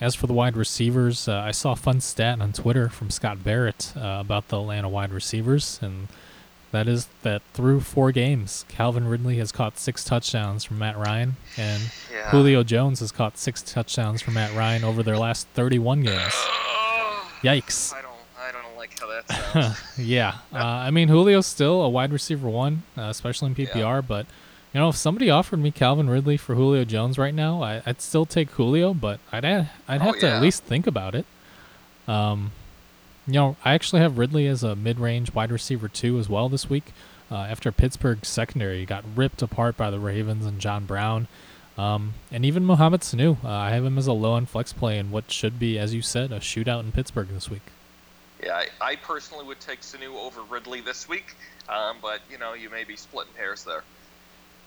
As 0.00 0.16
for 0.16 0.26
the 0.26 0.32
wide 0.32 0.56
receivers, 0.56 1.28
uh, 1.28 1.38
I 1.38 1.52
saw 1.52 1.72
a 1.72 1.76
fun 1.76 2.00
stat 2.00 2.40
on 2.40 2.52
Twitter 2.52 2.88
from 2.88 3.10
Scott 3.10 3.44
Barrett 3.44 3.92
uh, 3.96 4.18
about 4.20 4.48
the 4.48 4.58
Atlanta 4.58 4.88
wide 4.88 5.12
receivers, 5.12 5.78
and 5.80 6.08
that 6.74 6.88
is 6.88 7.06
that 7.22 7.40
through 7.52 7.80
four 7.80 8.10
games, 8.10 8.64
Calvin 8.68 9.06
Ridley 9.06 9.38
has 9.38 9.52
caught 9.52 9.78
six 9.78 10.02
touchdowns 10.02 10.64
from 10.64 10.78
Matt 10.78 10.98
Ryan, 10.98 11.36
and 11.56 11.82
yeah. 12.12 12.30
Julio 12.30 12.64
Jones 12.64 12.98
has 13.00 13.12
caught 13.12 13.38
six 13.38 13.62
touchdowns 13.62 14.20
from 14.20 14.34
Matt 14.34 14.54
Ryan 14.56 14.82
over 14.82 15.02
their 15.02 15.16
last 15.16 15.46
31 15.54 16.02
games. 16.02 16.32
Yikes 17.42 17.94
I 17.94 18.02
don't, 18.02 18.12
I 18.38 18.50
don't 18.52 18.76
like 18.76 18.98
how 18.98 19.06
that 19.06 19.52
sounds. 19.52 19.98
yeah, 19.98 20.38
uh, 20.52 20.58
I 20.58 20.90
mean 20.90 21.08
Julio's 21.08 21.46
still 21.46 21.82
a 21.82 21.88
wide 21.88 22.12
receiver 22.12 22.48
one, 22.48 22.82
uh, 22.98 23.02
especially 23.02 23.48
in 23.48 23.54
PPR. 23.54 23.76
Yeah. 23.76 24.00
But 24.00 24.26
you 24.72 24.80
know, 24.80 24.88
if 24.88 24.96
somebody 24.96 25.30
offered 25.30 25.60
me 25.60 25.70
Calvin 25.70 26.10
Ridley 26.10 26.36
for 26.36 26.56
Julio 26.56 26.84
Jones 26.84 27.18
right 27.18 27.34
now, 27.34 27.62
I, 27.62 27.82
would 27.86 28.00
still 28.00 28.26
take 28.26 28.50
Julio, 28.50 28.94
but 28.94 29.20
I'd 29.30 29.44
I'd 29.44 29.68
oh, 29.88 29.98
have 29.98 30.14
oh, 30.16 30.20
to 30.20 30.26
yeah. 30.26 30.36
at 30.36 30.42
least 30.42 30.64
think 30.64 30.88
about 30.88 31.14
it. 31.14 31.24
Um, 32.08 32.50
you 33.26 33.34
know, 33.34 33.56
I 33.64 33.74
actually 33.74 34.00
have 34.00 34.18
Ridley 34.18 34.46
as 34.46 34.62
a 34.62 34.76
mid-range 34.76 35.34
wide 35.34 35.50
receiver 35.50 35.88
too 35.88 36.18
as 36.18 36.28
well 36.28 36.48
this 36.48 36.68
week. 36.68 36.92
Uh, 37.30 37.36
after 37.36 37.72
Pittsburgh's 37.72 38.28
secondary 38.28 38.84
got 38.84 39.02
ripped 39.16 39.42
apart 39.42 39.76
by 39.76 39.90
the 39.90 39.98
Ravens 39.98 40.44
and 40.44 40.60
John 40.60 40.84
Brown. 40.84 41.26
Um, 41.76 42.14
and 42.30 42.44
even 42.44 42.64
Mohamed 42.64 43.00
Sanu, 43.00 43.42
uh, 43.42 43.48
I 43.48 43.70
have 43.70 43.84
him 43.84 43.98
as 43.98 44.06
a 44.06 44.12
low 44.12 44.36
end 44.36 44.48
flex 44.48 44.72
play 44.72 44.98
in 44.98 45.10
what 45.10 45.30
should 45.30 45.58
be, 45.58 45.78
as 45.78 45.94
you 45.94 46.02
said, 46.02 46.32
a 46.32 46.38
shootout 46.38 46.80
in 46.80 46.92
Pittsburgh 46.92 47.28
this 47.28 47.50
week. 47.50 47.62
Yeah, 48.42 48.54
I, 48.54 48.66
I 48.80 48.96
personally 48.96 49.44
would 49.46 49.60
take 49.60 49.80
Sanu 49.80 50.14
over 50.16 50.42
Ridley 50.42 50.82
this 50.82 51.08
week, 51.08 51.34
um, 51.68 51.96
but 52.02 52.20
you 52.30 52.38
know 52.38 52.52
you 52.52 52.68
may 52.68 52.84
be 52.84 52.94
splitting 52.94 53.32
hairs 53.36 53.64
there. 53.64 53.82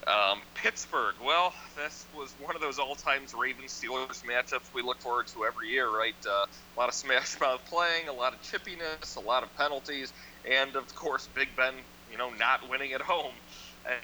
Um, 0.06 0.40
Pittsburgh, 0.54 1.16
well, 1.24 1.54
this 1.76 2.06
was 2.16 2.34
one 2.42 2.56
of 2.56 2.62
those 2.62 2.80
all-time 2.80 3.24
Ravens 3.38 3.82
Steelers 3.82 4.24
matchups 4.24 4.74
we 4.74 4.82
look 4.82 5.00
forward 5.00 5.28
to 5.28 5.44
every 5.44 5.70
year, 5.70 5.90
right? 5.90 6.16
Uh, 6.26 6.46
a 6.46 6.80
lot 6.80 6.88
of 6.88 6.96
smash 6.96 7.40
mouth 7.42 7.62
playing, 7.70 8.08
a 8.08 8.14
lot 8.14 8.34
of 8.34 8.42
chippiness, 8.42 9.18
a 9.18 9.20
lot 9.20 9.44
of 9.44 9.56
penalties, 9.58 10.14
and 10.50 10.76
of 10.76 10.94
course 10.96 11.28
Big 11.36 11.50
Ben, 11.58 11.74
you 12.12 12.18
know, 12.18 12.30
not 12.40 12.70
winning 12.70 12.94
at 12.94 13.02
home. 13.02 13.34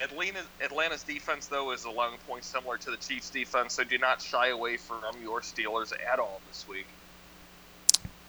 Atlanta's, 0.01 0.45
Atlanta's 0.61 1.03
defense, 1.03 1.47
though, 1.47 1.71
is 1.71 1.85
allowing 1.85 2.17
points 2.27 2.47
similar 2.47 2.77
to 2.77 2.91
the 2.91 2.97
Chiefs' 2.97 3.29
defense, 3.29 3.73
so 3.73 3.83
do 3.83 3.97
not 3.97 4.21
shy 4.21 4.49
away 4.49 4.77
from 4.77 5.03
your 5.21 5.41
Steelers 5.41 5.91
at 6.11 6.19
all 6.19 6.41
this 6.49 6.65
week. 6.67 6.85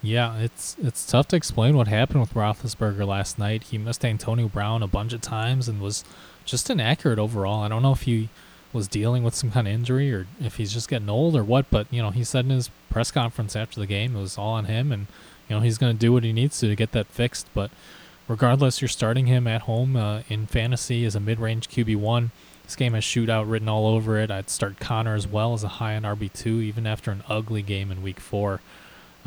Yeah, 0.03 0.37
it's 0.37 0.77
it's 0.83 1.07
tough 1.07 1.29
to 1.29 1.37
explain 1.37 1.77
what 1.79 1.89
happened 1.89 2.21
with 2.21 2.35
Roethlisberger 2.35 3.07
last 3.07 3.39
night. 3.39 3.65
He 3.65 3.79
missed 3.79 4.05
Antonio 4.05 4.49
Brown 4.49 4.83
a 4.83 4.87
bunch 4.87 5.15
of 5.15 5.23
times 5.23 5.67
and 5.67 5.81
was 5.81 6.05
just 6.45 6.71
inaccurate 6.71 7.19
overall. 7.19 7.63
I 7.63 7.69
don't 7.69 7.83
know 7.83 7.93
if 7.93 8.03
he 8.03 8.29
was 8.73 8.89
dealing 8.89 9.23
with 9.23 9.35
some 9.35 9.53
kind 9.53 9.69
of 9.69 9.73
injury 9.73 10.13
or 10.13 10.27
if 10.41 10.57
he's 10.57 10.73
just 10.73 10.89
getting 10.89 11.09
old 11.09 11.37
or 11.37 11.45
what, 11.45 11.71
but 11.71 11.87
you 11.91 12.03
know, 12.03 12.11
he 12.11 12.25
said 12.25 12.45
in 12.45 12.51
his 12.51 12.71
press 12.91 13.11
conference 13.11 13.55
after 13.55 13.81
the 13.81 13.87
game 13.87 14.17
it 14.17 14.21
was 14.21 14.37
all 14.37 14.55
on 14.55 14.65
him 14.65 14.91
and 14.93 15.07
you 15.49 15.55
know, 15.55 15.61
he's 15.61 15.79
going 15.79 15.95
to 15.95 15.99
do 15.99 16.13
what 16.13 16.25
he 16.25 16.33
needs 16.33 16.59
to 16.61 16.69
to 16.69 16.77
get 16.77 16.93
that 16.93 17.07
fixed, 17.07 17.47
but 17.55 17.71
regardless, 18.29 18.81
you're 18.81 18.89
starting 18.89 19.27
him 19.27 19.47
at 19.47 19.63
home 19.63 19.97
uh, 19.97 20.23
in 20.29 20.47
fantasy 20.47 21.05
as 21.05 21.15
a 21.15 21.21
mid-range 21.21 21.69
QB1. 21.69 22.31
This 22.65 22.77
game 22.77 22.95
has 22.95 23.05
shootout 23.05 23.51
written 23.51 23.69
all 23.69 23.87
over 23.87 24.19
it. 24.19 24.31
I'd 24.31 24.49
start 24.49 24.81
Conner 24.81 25.15
as 25.15 25.29
well 25.29 25.53
as 25.53 25.63
a 25.63 25.69
high 25.69 25.97
on 25.97 26.03
RB2 26.03 26.47
even 26.63 26.87
after 26.87 27.11
an 27.11 27.23
ugly 27.29 27.61
game 27.63 27.91
in 27.91 28.03
week 28.03 28.21
4. 28.21 28.61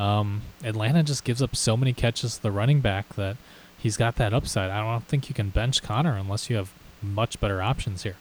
Um, 0.00 0.42
Atlanta 0.64 1.02
just 1.02 1.24
gives 1.24 1.40
up 1.40 1.54
so 1.54 1.76
many 1.76 1.92
catches 1.92 2.36
to 2.36 2.42
the 2.42 2.50
running 2.50 2.80
back 2.80 3.14
that 3.14 3.36
he's 3.76 3.96
got 3.96 4.16
that 4.16 4.34
upside. 4.34 4.70
I 4.70 4.80
don't 4.80 5.06
think 5.06 5.28
you 5.28 5.34
can 5.34 5.50
bench 5.50 5.82
Conner 5.82 6.16
unless 6.16 6.50
you 6.50 6.56
have 6.56 6.72
much 7.02 7.40
better 7.40 7.62
options 7.62 8.02
here. 8.02 8.16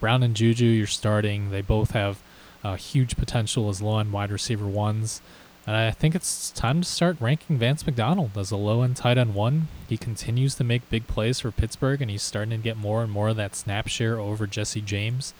Brown 0.00 0.22
and 0.22 0.34
Juju, 0.34 0.64
you're 0.64 0.86
starting. 0.86 1.50
They 1.50 1.60
both 1.60 1.92
have 1.92 2.22
uh, 2.64 2.76
huge 2.76 3.16
potential 3.16 3.68
as 3.68 3.80
low 3.82 3.98
end 3.98 4.12
wide 4.12 4.30
receiver 4.30 4.66
ones. 4.66 5.20
And 5.66 5.76
I 5.76 5.92
think 5.92 6.14
it's 6.14 6.50
time 6.50 6.80
to 6.80 6.88
start 6.88 7.16
ranking 7.20 7.56
Vance 7.56 7.86
McDonald 7.86 8.36
as 8.36 8.50
a 8.50 8.56
low 8.56 8.82
end 8.82 8.96
tight 8.96 9.16
end 9.16 9.34
one. 9.34 9.68
He 9.88 9.96
continues 9.96 10.56
to 10.56 10.64
make 10.64 10.88
big 10.90 11.06
plays 11.06 11.40
for 11.40 11.52
Pittsburgh, 11.52 12.02
and 12.02 12.10
he's 12.10 12.22
starting 12.22 12.50
to 12.50 12.56
get 12.56 12.76
more 12.76 13.02
and 13.02 13.12
more 13.12 13.28
of 13.28 13.36
that 13.36 13.54
snap 13.54 13.86
share 13.86 14.18
over 14.18 14.48
Jesse 14.48 14.80
James. 14.80 15.34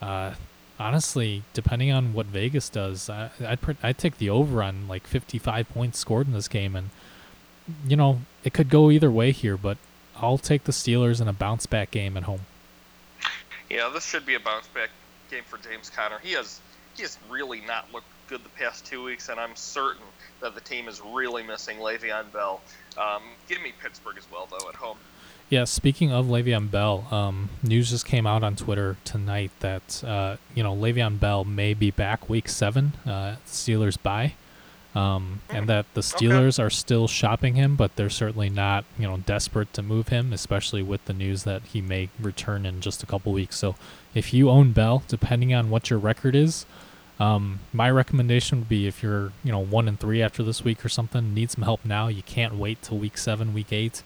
Uh, 0.00 0.34
honestly, 0.78 1.42
depending 1.52 1.90
on 1.90 2.12
what 2.12 2.26
Vegas 2.26 2.68
does, 2.68 3.10
I, 3.10 3.30
I'd 3.44 3.58
I'd 3.82 3.98
take 3.98 4.18
the 4.18 4.30
over 4.30 4.62
on 4.62 4.86
like 4.86 5.06
55 5.06 5.68
points 5.70 5.98
scored 5.98 6.28
in 6.28 6.32
this 6.32 6.48
game, 6.48 6.76
and 6.76 6.90
you 7.88 7.96
know 7.96 8.20
it 8.44 8.52
could 8.52 8.68
go 8.68 8.92
either 8.92 9.10
way 9.10 9.32
here, 9.32 9.56
but 9.56 9.78
I'll 10.20 10.38
take 10.38 10.64
the 10.64 10.72
Steelers 10.72 11.20
in 11.20 11.28
a 11.28 11.32
bounce 11.32 11.66
back 11.66 11.90
game 11.90 12.16
at 12.16 12.24
home. 12.24 12.40
Yeah, 13.70 13.90
this 13.92 14.06
should 14.06 14.26
be 14.26 14.34
a 14.34 14.40
bounce 14.40 14.68
back 14.68 14.90
game 15.30 15.42
for 15.46 15.58
James 15.58 15.90
Conner. 15.90 16.18
He 16.22 16.32
has 16.32 16.60
he 16.94 17.02
has 17.02 17.18
really 17.28 17.60
not 17.60 17.92
looked 17.92 18.06
good 18.28 18.42
the 18.44 18.48
past 18.50 18.86
two 18.86 19.04
weeks, 19.04 19.28
and 19.28 19.38
I'm 19.38 19.54
certain 19.54 20.04
that 20.40 20.54
the 20.54 20.60
team 20.60 20.88
is 20.88 21.00
really 21.00 21.42
missing 21.42 21.78
Le'Veon 21.78 22.32
Bell. 22.32 22.60
Um, 22.96 23.22
give 23.48 23.62
me 23.62 23.72
Pittsburgh 23.82 24.16
as 24.18 24.26
well, 24.32 24.48
though, 24.50 24.68
at 24.68 24.74
home. 24.74 24.98
Yeah, 25.48 25.64
speaking 25.64 26.12
of 26.12 26.26
Le'Veon 26.26 26.70
Bell, 26.70 27.06
um, 27.10 27.50
news 27.62 27.90
just 27.90 28.04
came 28.04 28.26
out 28.26 28.42
on 28.42 28.56
Twitter 28.56 28.96
tonight 29.04 29.52
that 29.60 30.02
uh, 30.04 30.36
you 30.54 30.62
know 30.62 30.74
Le'Veon 30.74 31.20
Bell 31.20 31.44
may 31.44 31.74
be 31.74 31.90
back 31.90 32.28
week 32.28 32.48
seven. 32.48 32.94
Uh, 33.06 33.36
Steelers 33.46 34.00
bye. 34.02 34.34
Um, 34.96 35.42
and 35.50 35.68
that 35.68 35.84
the 35.92 36.00
Steelers 36.00 36.58
okay. 36.58 36.66
are 36.66 36.70
still 36.70 37.06
shopping 37.06 37.54
him, 37.54 37.76
but 37.76 37.94
they're 37.96 38.08
certainly 38.08 38.48
not, 38.48 38.86
you 38.98 39.06
know, 39.06 39.18
desperate 39.18 39.70
to 39.74 39.82
move 39.82 40.08
him, 40.08 40.32
especially 40.32 40.82
with 40.82 41.04
the 41.04 41.12
news 41.12 41.44
that 41.44 41.60
he 41.64 41.82
may 41.82 42.08
return 42.18 42.64
in 42.64 42.80
just 42.80 43.02
a 43.02 43.06
couple 43.06 43.30
weeks. 43.34 43.56
So, 43.58 43.74
if 44.14 44.32
you 44.32 44.48
own 44.48 44.72
Bell, 44.72 45.02
depending 45.06 45.52
on 45.52 45.68
what 45.68 45.90
your 45.90 45.98
record 45.98 46.34
is, 46.34 46.64
um, 47.20 47.60
my 47.74 47.90
recommendation 47.90 48.60
would 48.60 48.70
be 48.70 48.86
if 48.86 49.02
you're, 49.02 49.32
you 49.44 49.52
know, 49.52 49.62
one 49.62 49.86
and 49.86 50.00
three 50.00 50.22
after 50.22 50.42
this 50.42 50.64
week 50.64 50.82
or 50.82 50.88
something, 50.88 51.34
need 51.34 51.50
some 51.50 51.64
help 51.64 51.84
now. 51.84 52.08
You 52.08 52.22
can't 52.22 52.54
wait 52.54 52.80
till 52.80 52.96
week 52.96 53.18
seven, 53.18 53.52
week 53.52 53.74
eight. 53.74 54.02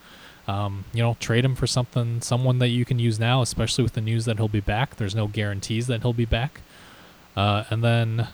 Um, 0.48 0.86
you 0.92 1.04
know, 1.04 1.16
trade 1.20 1.44
him 1.44 1.54
for 1.54 1.68
something, 1.68 2.20
someone 2.20 2.58
that 2.58 2.68
you 2.68 2.84
can 2.84 2.98
use 2.98 3.20
now, 3.20 3.42
especially 3.42 3.84
with 3.84 3.92
the 3.92 4.00
news 4.00 4.24
that 4.24 4.38
he'll 4.38 4.48
be 4.48 4.58
back. 4.58 4.96
There's 4.96 5.14
no 5.14 5.28
guarantees 5.28 5.86
that 5.86 6.02
he'll 6.02 6.12
be 6.12 6.24
back. 6.24 6.62
Uh, 7.36 7.62
and 7.70 7.84
then 7.84 8.26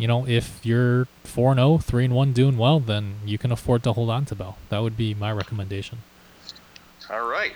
you 0.00 0.08
know, 0.08 0.26
if 0.26 0.64
you're 0.64 1.06
4 1.24 1.54
0, 1.54 1.78
3 1.78 2.06
and 2.06 2.14
1 2.14 2.32
doing 2.32 2.56
well, 2.56 2.80
then 2.80 3.16
you 3.26 3.36
can 3.36 3.52
afford 3.52 3.82
to 3.82 3.92
hold 3.92 4.08
on 4.08 4.24
to 4.26 4.34
Bell. 4.34 4.56
That 4.70 4.78
would 4.78 4.96
be 4.96 5.12
my 5.12 5.30
recommendation. 5.30 5.98
All 7.10 7.28
right. 7.28 7.52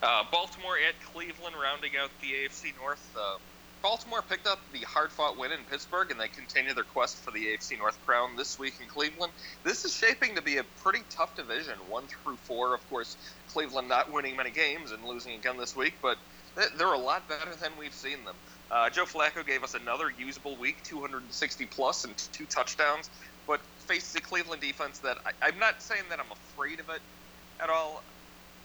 Uh, 0.00 0.24
Baltimore 0.30 0.76
at 0.78 0.94
Cleveland, 1.12 1.56
rounding 1.60 1.92
out 2.00 2.10
the 2.20 2.28
AFC 2.28 2.76
North. 2.80 3.04
Uh, 3.18 3.38
Baltimore 3.82 4.22
picked 4.22 4.46
up 4.46 4.60
the 4.72 4.80
hard 4.80 5.10
fought 5.10 5.36
win 5.36 5.50
in 5.50 5.58
Pittsburgh, 5.68 6.10
and 6.12 6.20
they 6.20 6.28
continue 6.28 6.74
their 6.74 6.84
quest 6.84 7.16
for 7.16 7.32
the 7.32 7.46
AFC 7.46 7.76
North 7.76 7.98
crown 8.06 8.36
this 8.36 8.58
week 8.58 8.74
in 8.80 8.86
Cleveland. 8.86 9.32
This 9.64 9.84
is 9.84 9.94
shaping 9.94 10.36
to 10.36 10.42
be 10.42 10.58
a 10.58 10.64
pretty 10.82 11.00
tough 11.10 11.34
division, 11.34 11.74
one 11.88 12.04
through 12.06 12.36
four. 12.44 12.72
Of 12.74 12.88
course, 12.88 13.16
Cleveland 13.52 13.88
not 13.88 14.12
winning 14.12 14.36
many 14.36 14.50
games 14.50 14.92
and 14.92 15.04
losing 15.04 15.34
again 15.34 15.56
this 15.56 15.74
week, 15.74 15.94
but 16.00 16.18
they're 16.76 16.92
a 16.92 16.98
lot 16.98 17.28
better 17.28 17.54
than 17.56 17.72
we've 17.78 17.94
seen 17.94 18.24
them. 18.24 18.36
Uh, 18.70 18.88
Joe 18.88 19.04
Flacco 19.04 19.44
gave 19.44 19.64
us 19.64 19.74
another 19.74 20.12
usable 20.16 20.56
week, 20.56 20.82
260 20.84 21.66
plus 21.66 22.04
and 22.04 22.16
two 22.32 22.46
touchdowns, 22.46 23.10
but 23.46 23.60
faced 23.78 24.14
the 24.14 24.20
Cleveland 24.20 24.62
defense 24.62 24.98
that 25.00 25.18
I, 25.26 25.48
I'm 25.48 25.58
not 25.58 25.82
saying 25.82 26.04
that 26.10 26.20
I'm 26.20 26.30
afraid 26.30 26.78
of 26.78 26.88
it 26.90 27.00
at 27.60 27.68
all. 27.68 28.02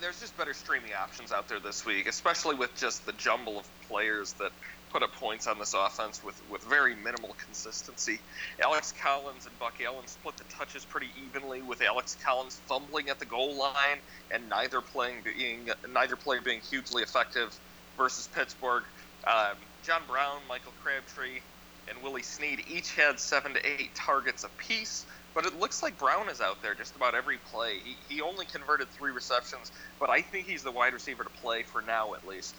There's 0.01 0.19
just 0.19 0.37
better 0.37 0.53
streaming 0.53 0.91
options 0.93 1.31
out 1.31 1.47
there 1.47 1.59
this 1.59 1.85
week, 1.85 2.07
especially 2.07 2.55
with 2.55 2.75
just 2.77 3.05
the 3.05 3.13
jumble 3.13 3.59
of 3.59 3.65
players 3.87 4.33
that 4.33 4.51
put 4.91 5.01
up 5.01 5.13
points 5.15 5.47
on 5.47 5.57
this 5.57 5.73
offense 5.73 6.23
with, 6.23 6.39
with 6.49 6.63
very 6.63 6.95
minimal 6.95 7.35
consistency. 7.43 8.19
Alex 8.63 8.93
Collins 9.01 9.45
and 9.45 9.57
Buck 9.59 9.73
Allen 9.83 10.05
split 10.05 10.37
the 10.37 10.43
touches 10.45 10.85
pretty 10.85 11.09
evenly, 11.25 11.61
with 11.61 11.81
Alex 11.81 12.15
Collins 12.23 12.59
fumbling 12.67 13.09
at 13.09 13.19
the 13.19 13.25
goal 13.25 13.55
line 13.55 13.97
and 14.31 14.47
neither 14.49 14.81
playing 14.81 15.15
being 15.23 15.69
neither 15.91 16.15
player 16.15 16.41
being 16.41 16.61
hugely 16.61 17.01
effective 17.01 17.57
versus 17.97 18.29
Pittsburgh. 18.33 18.83
Um, 19.25 19.55
John 19.85 20.01
Brown, 20.07 20.39
Michael 20.49 20.73
Crabtree, 20.83 21.41
and 21.87 22.01
Willie 22.01 22.23
Snead 22.23 22.63
each 22.67 22.95
had 22.95 23.19
seven 23.19 23.53
to 23.53 23.65
eight 23.65 23.93
targets 23.93 24.43
apiece. 24.43 25.05
But 25.35 25.45
it 25.45 25.59
looks 25.59 25.83
like 25.83 25.97
Brown 25.99 26.29
is 26.29 26.41
out 26.41 26.61
there 26.61 26.73
just 26.73 26.95
about 26.95 27.13
every 27.13 27.37
play. 27.37 27.79
He, 27.83 28.15
he 28.15 28.21
only 28.21 28.45
converted 28.45 28.89
three 28.91 29.11
receptions, 29.11 29.71
but 29.99 30.09
I 30.09 30.21
think 30.21 30.47
he's 30.47 30.63
the 30.63 30.71
wide 30.71 30.93
receiver 30.93 31.23
to 31.23 31.29
play 31.29 31.63
for 31.63 31.81
now 31.81 32.13
at 32.13 32.25
least. 32.25 32.55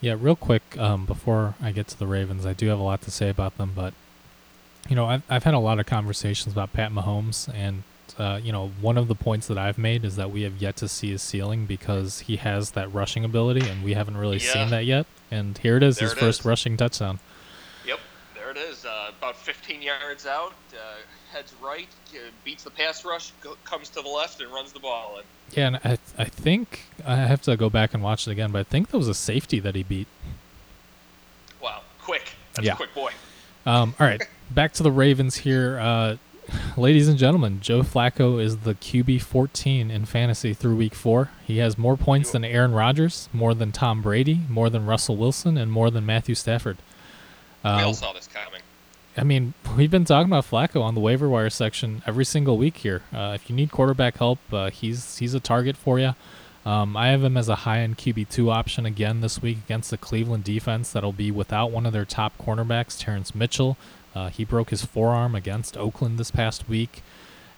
Yeah, 0.00 0.14
real 0.18 0.36
quick 0.36 0.78
um, 0.78 1.06
before 1.06 1.54
I 1.60 1.72
get 1.72 1.88
to 1.88 1.98
the 1.98 2.06
Ravens, 2.06 2.46
I 2.46 2.52
do 2.52 2.68
have 2.68 2.78
a 2.78 2.82
lot 2.82 3.00
to 3.02 3.10
say 3.10 3.30
about 3.30 3.56
them, 3.56 3.72
but 3.74 3.94
you 4.88 4.94
know 4.94 5.06
I've 5.06 5.22
I've 5.28 5.44
had 5.44 5.54
a 5.54 5.58
lot 5.58 5.80
of 5.80 5.86
conversations 5.86 6.52
about 6.52 6.72
Pat 6.72 6.92
Mahomes, 6.92 7.52
and 7.52 7.82
uh, 8.18 8.40
you 8.42 8.50
know, 8.50 8.72
one 8.80 8.98
of 8.98 9.06
the 9.06 9.14
points 9.14 9.46
that 9.46 9.56
I've 9.56 9.78
made 9.78 10.04
is 10.04 10.16
that 10.16 10.30
we 10.30 10.42
have 10.42 10.56
yet 10.56 10.76
to 10.76 10.88
see 10.88 11.10
his 11.10 11.22
ceiling 11.22 11.66
because 11.66 12.20
he 12.20 12.36
has 12.36 12.72
that 12.72 12.92
rushing 12.92 13.24
ability, 13.24 13.68
and 13.68 13.84
we 13.84 13.94
haven't 13.94 14.16
really 14.16 14.38
yeah. 14.38 14.52
seen 14.52 14.70
that 14.70 14.84
yet. 14.84 15.06
And 15.30 15.56
here 15.58 15.76
it 15.76 15.82
is, 15.82 15.98
there 15.98 16.08
his 16.08 16.16
it 16.16 16.20
first 16.20 16.40
is. 16.40 16.46
rushing 16.46 16.76
touchdown. 16.76 17.20
Yep, 17.86 18.00
there 18.34 18.50
it 18.50 18.56
is. 18.56 18.84
Uh, 18.84 19.12
about 19.16 19.36
15 19.36 19.82
yards 19.82 20.26
out, 20.26 20.52
uh, 20.72 20.76
heads 21.32 21.54
right, 21.62 21.88
uh, 22.12 22.18
beats 22.44 22.64
the 22.64 22.70
pass 22.70 23.04
rush, 23.04 23.30
go, 23.40 23.56
comes 23.64 23.88
to 23.90 24.02
the 24.02 24.08
left, 24.08 24.40
and 24.40 24.52
runs 24.52 24.72
the 24.72 24.80
ball 24.80 25.18
in. 25.18 25.24
Yeah, 25.56 25.66
and 25.68 25.76
I, 25.76 25.98
I 26.18 26.24
think 26.24 26.86
I 27.06 27.16
have 27.16 27.42
to 27.42 27.56
go 27.56 27.70
back 27.70 27.94
and 27.94 28.02
watch 28.02 28.26
it 28.26 28.32
again, 28.32 28.50
but 28.50 28.58
I 28.58 28.64
think 28.64 28.90
that 28.90 28.98
was 28.98 29.08
a 29.08 29.14
safety 29.14 29.60
that 29.60 29.76
he 29.76 29.84
beat. 29.84 30.08
Wow, 31.62 31.82
quick. 32.02 32.32
That's 32.54 32.66
yeah. 32.66 32.72
a 32.72 32.76
quick 32.76 32.94
boy. 32.94 33.12
Um, 33.64 33.94
all 34.00 34.06
right, 34.06 34.22
back 34.50 34.72
to 34.74 34.82
the 34.82 34.90
Ravens 34.90 35.36
here. 35.36 35.78
Uh, 35.78 36.16
ladies 36.76 37.08
and 37.08 37.18
gentlemen, 37.18 37.60
Joe 37.60 37.82
Flacco 37.82 38.42
is 38.42 38.58
the 38.58 38.74
QB 38.74 39.22
14 39.22 39.90
in 39.90 40.04
fantasy 40.04 40.54
through 40.54 40.76
week 40.76 40.94
four. 40.94 41.30
He 41.46 41.58
has 41.58 41.76
more 41.76 41.96
points 41.96 42.32
than 42.32 42.44
Aaron 42.44 42.72
Rodgers, 42.72 43.28
more 43.32 43.54
than 43.54 43.72
Tom 43.72 44.02
Brady, 44.02 44.40
more 44.48 44.70
than 44.70 44.86
Russell 44.86 45.16
Wilson, 45.16 45.56
and 45.56 45.70
more 45.70 45.90
than 45.90 46.06
Matthew 46.06 46.34
Stafford. 46.34 46.78
Uh, 47.64 47.76
we 47.78 47.84
all 47.84 47.94
saw 47.94 48.12
this 48.12 48.28
coming. 48.28 48.62
I 49.16 49.24
mean, 49.24 49.54
we've 49.76 49.90
been 49.90 50.04
talking 50.04 50.30
about 50.30 50.44
Flacco 50.44 50.80
on 50.80 50.94
the 50.94 51.00
waiver 51.00 51.28
wire 51.28 51.50
section 51.50 52.02
every 52.06 52.24
single 52.24 52.56
week 52.56 52.78
here. 52.78 53.02
Uh, 53.12 53.32
if 53.34 53.50
you 53.50 53.56
need 53.56 53.72
quarterback 53.72 54.18
help, 54.18 54.38
uh, 54.52 54.70
he's 54.70 55.18
he's 55.18 55.34
a 55.34 55.40
target 55.40 55.76
for 55.76 55.98
you. 55.98 56.14
Um, 56.64 56.96
I 56.96 57.08
have 57.08 57.24
him 57.24 57.36
as 57.36 57.48
a 57.48 57.54
high-end 57.54 57.96
QB 57.98 58.28
two 58.28 58.50
option 58.50 58.84
again 58.84 59.20
this 59.20 59.40
week 59.40 59.58
against 59.64 59.90
the 59.90 59.96
Cleveland 59.96 60.44
defense 60.44 60.92
that'll 60.92 61.12
be 61.12 61.30
without 61.30 61.70
one 61.70 61.86
of 61.86 61.92
their 61.92 62.04
top 62.04 62.36
cornerbacks, 62.38 62.98
Terrance 62.98 63.34
Mitchell. 63.34 63.76
Uh, 64.18 64.30
he 64.30 64.44
broke 64.44 64.70
his 64.70 64.84
forearm 64.84 65.36
against 65.36 65.76
Oakland 65.76 66.18
this 66.18 66.32
past 66.32 66.68
week. 66.68 67.02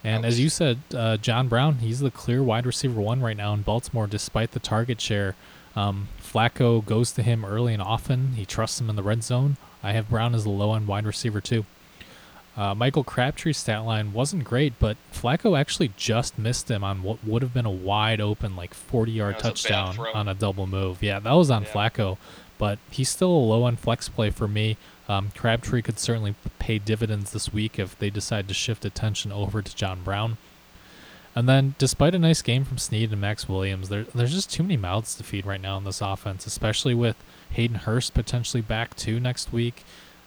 And 0.05 0.27
as 0.27 0.39
you 0.39 0.51
said, 0.51 0.79
uh, 0.95 1.17
John 1.17 1.49
Brown, 1.49 1.77
he's 1.77 2.01
the 2.01 2.11
clear 2.11 2.43
wide 2.43 2.67
receiver 2.67 3.01
one 3.01 3.23
right 3.23 3.37
now 3.37 3.55
in 3.55 3.63
Baltimore, 3.63 4.07
despite 4.07 4.53
the 4.53 4.61
target 4.61 5.01
share. 5.01 5.37
Um, 5.75 6.09
Flacco 6.23 6.85
goes 6.85 7.13
to 7.13 7.23
him 7.23 7.47
early 7.47 7.73
and 7.73 7.83
often. 7.83 8.33
He 8.33 8.45
trusts 8.45 8.79
him 8.79 8.91
in 8.91 8.97
the 8.97 9.03
red 9.03 9.23
zone. 9.25 9.57
I 9.83 9.93
have 9.93 10.11
Brown 10.11 10.35
as 10.35 10.45
the 10.45 10.51
low 10.51 10.75
end 10.75 10.87
wide 10.87 11.07
receiver 11.07 11.41
too. 11.41 11.65
Uh, 12.57 12.75
Michael 12.75 13.05
Crabtree's 13.05 13.57
stat 13.57 13.85
line 13.85 14.13
wasn't 14.13 14.45
great, 14.45 14.75
but 14.79 14.99
Flacco 15.15 15.59
actually 15.59 15.93
just 15.97 16.39
missed 16.39 16.71
him 16.71 16.85
on 16.85 17.03
what 17.03 17.25
would 17.25 17.41
have 17.41 17.55
been 17.55 17.65
a 17.65 17.71
wide 17.71 18.21
open, 18.21 18.55
like 18.55 18.75
40 18.75 19.13
yard 19.13 19.39
touchdown 19.39 19.99
a 19.99 20.13
on 20.13 20.29
a 20.29 20.35
double 20.35 20.67
move. 20.67 21.03
Yeah, 21.03 21.21
that 21.21 21.33
was 21.33 21.51
on 21.51 21.63
yeah. 21.63 21.69
Flacco, 21.71 22.19
but 22.59 22.79
he's 22.91 23.09
still 23.09 23.31
a 23.31 23.47
low 23.49 23.67
end 23.67 23.81
flex 23.81 24.11
play 24.11 24.29
for 24.29 24.47
me. 24.47 24.77
Um, 25.11 25.33
Crabtree 25.37 25.83
could 25.83 25.99
certainly 25.99 26.37
pay 26.61 26.79
dividends 26.79 27.33
this 27.33 27.53
week 27.53 27.81
if 27.81 27.99
they 27.99 28.11
decide 28.11 28.47
to 28.47 28.55
shift 28.55 28.85
attention 28.85 29.33
over 29.33 29.61
to 29.61 29.75
John 29.75 30.05
Brown. 30.05 30.37
And 31.35 31.49
then, 31.49 31.75
despite 31.79 32.15
a 32.15 32.19
nice 32.19 32.43
game 32.43 32.65
from 32.65 32.79
Snead 32.79 33.11
and 33.11 33.21
Maxx 33.21 33.49
Williams, 33.49 33.89
there, 33.89 34.05
there's 34.15 34.33
just 34.33 34.53
too 34.53 34.63
many 34.63 34.77
mouths 34.77 35.17
to 35.17 35.25
feed 35.25 35.45
right 35.45 35.61
now 35.61 35.77
in 35.79 35.83
this 35.83 36.01
offense, 36.01 36.47
especially 36.47 36.95
with 36.95 37.17
Hayden 37.51 37.79
Hurst 37.79 38.15
potentially 38.15 38.61
back 38.61 38.95
too 38.95 39.19
next 39.19 39.53
week. 39.53 39.83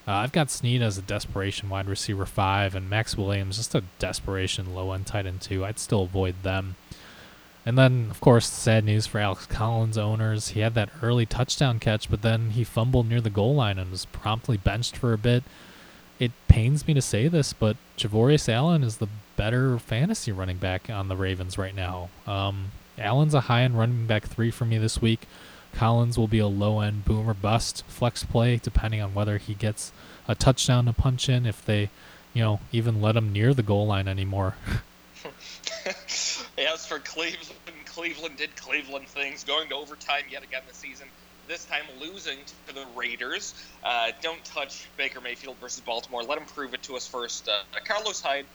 Uh, 0.05 0.15
I've 0.15 0.33
got 0.33 0.51
Snead 0.51 0.81
as 0.81 0.97
a 0.97 1.01
desperation 1.01 1.69
wide 1.69 1.87
receiver 1.87 2.25
five, 2.25 2.75
and 2.75 2.89
Maxx 2.89 3.17
Williams 3.17 3.55
just 3.55 3.73
a 3.73 3.85
desperation 3.99 4.75
low 4.75 4.91
end 4.91 5.07
tight 5.07 5.25
end 5.25 5.39
two. 5.39 5.63
I'd 5.63 5.79
still 5.79 6.03
avoid 6.03 6.43
them. 6.43 6.75
And 7.65 7.77
then, 7.77 8.07
of 8.11 8.19
course, 8.19 8.49
sad 8.49 8.83
news 8.83 9.07
for 9.07 9.19
Alex 9.19 9.45
Collins 9.45 9.97
owners. 9.97 10.49
He 10.49 10.59
had 10.59 10.73
that 10.75 10.89
early 11.01 11.25
touchdown 11.25 11.79
catch, 11.79 12.09
but 12.09 12.21
then 12.21 12.51
he 12.51 12.63
fumbled 12.63 13.07
near 13.07 13.21
the 13.21 13.29
goal 13.29 13.55
line 13.55 13.79
and 13.79 13.91
was 13.91 14.05
promptly 14.05 14.57
benched 14.57 14.97
for 14.97 15.13
a 15.13 15.17
bit. 15.17 15.43
It 16.19 16.31
pains 16.47 16.85
me 16.85 16.93
to 16.93 17.01
say 17.01 17.27
this, 17.27 17.53
but 17.53 17.77
Javorius 17.97 18.49
Allen 18.49 18.83
is 18.83 18.97
the 18.97 19.07
better 19.37 19.79
fantasy 19.79 20.31
running 20.31 20.57
back 20.57 20.89
on 20.89 21.07
the 21.07 21.15
Ravens 21.15 21.57
right 21.57 21.75
now. 21.75 22.09
Um, 22.27 22.71
Allen's 22.97 23.33
a 23.33 23.41
high 23.41 23.61
end 23.61 23.77
running 23.77 24.07
back 24.07 24.25
three 24.25 24.51
for 24.51 24.65
me 24.65 24.77
this 24.77 25.01
week. 25.01 25.27
Collins 25.73 26.17
will 26.17 26.27
be 26.27 26.39
a 26.39 26.47
low 26.47 26.81
end 26.81 27.05
boomer 27.05 27.33
bust 27.33 27.83
flex 27.87 28.23
play, 28.23 28.57
depending 28.57 29.01
on 29.01 29.13
whether 29.13 29.37
he 29.37 29.53
gets 29.53 29.91
a 30.27 30.35
touchdown 30.35 30.85
to 30.85 30.93
punch 30.93 31.29
in, 31.29 31.45
if 31.45 31.65
they, 31.65 31.89
you 32.33 32.43
know, 32.43 32.59
even 32.71 33.01
let 33.01 33.15
him 33.15 33.31
near 33.33 33.53
the 33.53 33.63
goal 33.63 33.87
line 33.87 34.07
anymore. 34.07 34.55
As 36.57 36.85
for 36.85 36.99
Cleveland, 36.99 37.59
Cleveland 37.85 38.37
did 38.37 38.55
Cleveland 38.55 39.07
things, 39.09 39.43
going 39.43 39.69
to 39.69 39.75
overtime 39.75 40.23
yet 40.29 40.43
again 40.43 40.61
this 40.67 40.77
season. 40.77 41.07
This 41.47 41.65
time 41.65 41.83
losing 41.99 42.37
to 42.67 42.73
the 42.73 42.85
Raiders. 42.95 43.53
Uh, 43.83 44.11
don't 44.21 44.43
touch 44.45 44.89
Baker 44.97 45.19
Mayfield 45.19 45.57
versus 45.59 45.81
Baltimore. 45.81 46.23
Let 46.23 46.37
him 46.37 46.45
prove 46.45 46.73
it 46.73 46.83
to 46.83 46.95
us 46.95 47.07
first. 47.07 47.49
Uh, 47.49 47.79
Carlos 47.85 48.21
Hyde 48.21 48.45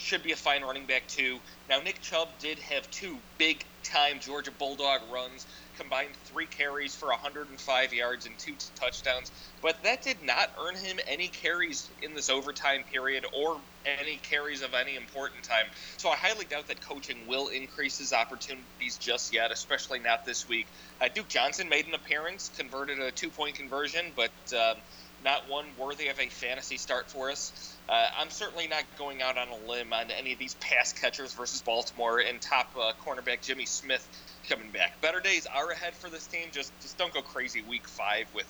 should 0.00 0.22
be 0.22 0.32
a 0.32 0.36
fine 0.36 0.62
running 0.62 0.86
back 0.86 1.06
too. 1.06 1.38
Now 1.68 1.80
Nick 1.80 2.00
Chubb 2.00 2.28
did 2.38 2.58
have 2.58 2.90
two 2.90 3.16
big 3.38 3.64
time 3.82 4.20
Georgia 4.20 4.50
Bulldog 4.50 5.00
runs 5.12 5.46
combined 5.78 6.10
three 6.24 6.46
carries 6.46 6.94
for 6.94 7.08
105 7.08 7.94
yards 7.94 8.26
and 8.26 8.38
two 8.38 8.52
touchdowns, 8.76 9.32
but 9.62 9.82
that 9.82 10.02
did 10.02 10.22
not 10.22 10.50
earn 10.60 10.76
him 10.76 10.98
any 11.06 11.28
carries 11.28 11.88
in 12.02 12.14
this 12.14 12.28
overtime 12.28 12.84
period 12.92 13.24
or 13.32 13.56
any 13.86 14.16
carries 14.16 14.62
of 14.62 14.74
any 14.74 14.96
important 14.96 15.42
time. 15.42 15.64
So 15.96 16.10
I 16.10 16.16
highly 16.16 16.44
doubt 16.44 16.68
that 16.68 16.82
coaching 16.82 17.26
will 17.26 17.48
increase 17.48 17.96
his 17.96 18.12
opportunities 18.12 18.98
just 18.98 19.32
yet, 19.32 19.50
especially 19.52 20.00
not 20.00 20.26
this 20.26 20.48
week. 20.48 20.66
Uh, 21.00 21.08
Duke 21.14 21.28
Johnson 21.28 21.68
made 21.68 21.86
an 21.86 21.94
appearance, 21.94 22.50
converted 22.58 22.98
a 22.98 23.10
two 23.10 23.30
point 23.30 23.56
conversion, 23.56 24.06
but. 24.16 24.30
Um, 24.54 24.76
not 25.24 25.48
one 25.48 25.66
worthy 25.78 26.08
of 26.08 26.18
a 26.18 26.26
fantasy 26.26 26.76
start 26.76 27.10
for 27.10 27.30
us. 27.30 27.76
Uh, 27.88 28.06
I'm 28.18 28.30
certainly 28.30 28.68
not 28.68 28.84
going 28.98 29.22
out 29.22 29.36
on 29.36 29.48
a 29.48 29.68
limb 29.68 29.92
on 29.92 30.10
any 30.10 30.32
of 30.32 30.38
these 30.38 30.54
pass 30.54 30.92
catchers 30.92 31.34
versus 31.34 31.60
Baltimore 31.62 32.20
and 32.20 32.40
top 32.40 32.70
uh, 32.78 32.92
cornerback 33.04 33.42
Jimmy 33.42 33.66
Smith 33.66 34.06
coming 34.48 34.70
back. 34.70 35.00
Better 35.00 35.20
days 35.20 35.46
are 35.46 35.70
ahead 35.70 35.94
for 35.94 36.08
this 36.08 36.26
team. 36.26 36.48
Just 36.52 36.72
just 36.80 36.96
don't 36.98 37.12
go 37.12 37.22
crazy 37.22 37.62
week 37.62 37.86
five 37.86 38.26
with 38.34 38.46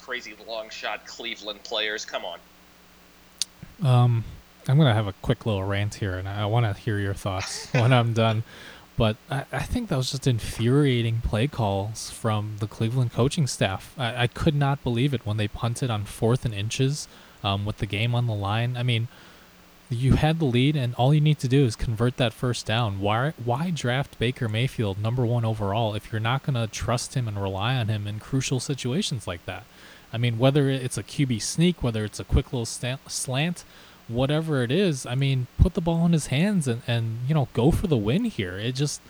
crazy 0.00 0.34
long 0.46 0.70
shot 0.70 1.06
Cleveland 1.06 1.62
players. 1.64 2.04
Come 2.04 2.24
on. 2.24 2.38
Um, 3.82 4.24
I'm 4.68 4.78
gonna 4.78 4.94
have 4.94 5.06
a 5.06 5.14
quick 5.22 5.46
little 5.46 5.64
rant 5.64 5.94
here, 5.94 6.14
and 6.14 6.28
I 6.28 6.46
want 6.46 6.64
to 6.64 6.80
hear 6.80 6.98
your 6.98 7.14
thoughts 7.14 7.68
when 7.72 7.92
I'm 7.92 8.12
done. 8.12 8.42
But 8.96 9.16
I, 9.30 9.44
I 9.52 9.62
think 9.62 9.88
that 9.88 9.96
was 9.96 10.12
just 10.12 10.26
infuriating 10.26 11.20
play 11.20 11.48
calls 11.48 12.10
from 12.10 12.56
the 12.60 12.66
Cleveland 12.66 13.12
coaching 13.12 13.46
staff. 13.46 13.92
I, 13.98 14.22
I 14.22 14.26
could 14.26 14.54
not 14.54 14.84
believe 14.84 15.12
it 15.12 15.26
when 15.26 15.36
they 15.36 15.48
punted 15.48 15.90
on 15.90 16.04
fourth 16.04 16.44
and 16.44 16.54
inches 16.54 17.08
um, 17.42 17.64
with 17.64 17.78
the 17.78 17.86
game 17.86 18.14
on 18.14 18.26
the 18.26 18.34
line. 18.34 18.76
I 18.76 18.82
mean, 18.82 19.08
you 19.90 20.14
had 20.14 20.38
the 20.38 20.44
lead, 20.44 20.76
and 20.76 20.94
all 20.94 21.12
you 21.12 21.20
need 21.20 21.38
to 21.40 21.48
do 21.48 21.64
is 21.64 21.76
convert 21.76 22.16
that 22.16 22.32
first 22.32 22.66
down. 22.66 23.00
Why 23.00 23.32
why 23.44 23.70
draft 23.70 24.18
Baker 24.18 24.48
Mayfield 24.48 24.98
number 24.98 25.26
one 25.26 25.44
overall 25.44 25.94
if 25.94 26.10
you're 26.10 26.20
not 26.20 26.42
going 26.42 26.54
to 26.54 26.72
trust 26.72 27.14
him 27.14 27.28
and 27.28 27.40
rely 27.40 27.76
on 27.76 27.88
him 27.88 28.06
in 28.06 28.18
crucial 28.18 28.60
situations 28.60 29.26
like 29.26 29.44
that? 29.46 29.64
I 30.12 30.18
mean, 30.18 30.38
whether 30.38 30.70
it's 30.70 30.96
a 30.96 31.02
QB 31.02 31.42
sneak, 31.42 31.82
whether 31.82 32.04
it's 32.04 32.20
a 32.20 32.24
quick 32.24 32.52
little 32.52 32.66
slant, 32.66 33.64
whatever 34.08 34.62
it 34.62 34.70
is, 34.70 35.06
I 35.06 35.14
mean, 35.14 35.46
put 35.58 35.74
the 35.74 35.80
ball 35.80 36.04
in 36.06 36.12
his 36.12 36.28
hands 36.28 36.68
and, 36.68 36.82
and 36.86 37.18
you 37.26 37.34
know, 37.34 37.48
go 37.52 37.70
for 37.70 37.86
the 37.86 37.96
win 37.96 38.24
here. 38.24 38.56
It 38.58 38.72
just 38.72 39.00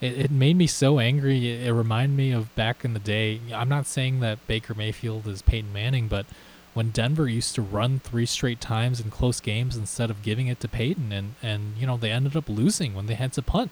it, 0.00 0.18
it 0.18 0.30
made 0.30 0.56
me 0.56 0.66
so 0.66 0.98
angry. 0.98 1.50
It, 1.50 1.66
it 1.66 1.72
reminded 1.72 2.16
me 2.16 2.32
of 2.32 2.54
back 2.54 2.84
in 2.84 2.94
the 2.94 3.00
day. 3.00 3.40
I'm 3.54 3.68
not 3.68 3.86
saying 3.86 4.20
that 4.20 4.46
Baker 4.46 4.74
Mayfield 4.74 5.26
is 5.26 5.42
Peyton 5.42 5.72
Manning, 5.72 6.08
but 6.08 6.26
when 6.72 6.90
Denver 6.90 7.28
used 7.28 7.54
to 7.56 7.62
run 7.62 7.98
three 7.98 8.26
straight 8.26 8.60
times 8.60 9.00
in 9.00 9.10
close 9.10 9.40
games 9.40 9.76
instead 9.76 10.10
of 10.10 10.22
giving 10.22 10.46
it 10.46 10.60
to 10.60 10.68
Peyton, 10.68 11.12
and 11.12 11.34
and 11.42 11.76
you 11.78 11.86
know 11.86 11.96
they 11.96 12.10
ended 12.10 12.36
up 12.36 12.48
losing 12.48 12.94
when 12.94 13.06
they 13.06 13.14
had 13.14 13.32
to 13.34 13.42
punt. 13.42 13.70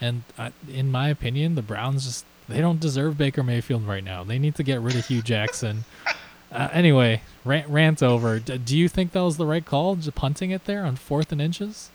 And 0.00 0.22
I, 0.38 0.52
in 0.70 0.90
my 0.90 1.08
opinion, 1.08 1.54
the 1.54 1.62
Browns 1.62 2.04
just 2.04 2.24
they 2.48 2.60
don't 2.60 2.80
deserve 2.80 3.16
Baker 3.16 3.42
Mayfield 3.42 3.86
right 3.86 4.04
now. 4.04 4.22
They 4.22 4.38
need 4.38 4.54
to 4.56 4.62
get 4.62 4.80
rid 4.80 4.96
of 4.96 5.06
Hue 5.06 5.22
Jackson. 5.22 5.84
Uh, 6.54 6.68
anyway, 6.72 7.20
rant, 7.44 7.68
rant 7.68 8.02
over. 8.02 8.38
D- 8.38 8.58
do 8.58 8.78
you 8.78 8.88
think 8.88 9.12
that 9.12 9.20
was 9.22 9.36
the 9.36 9.46
right 9.46 9.64
call, 9.64 9.96
just 9.96 10.14
punting 10.14 10.52
it 10.52 10.64
there 10.66 10.84
on 10.84 10.94
fourth 10.94 11.32
and 11.32 11.42
inches? 11.42 11.90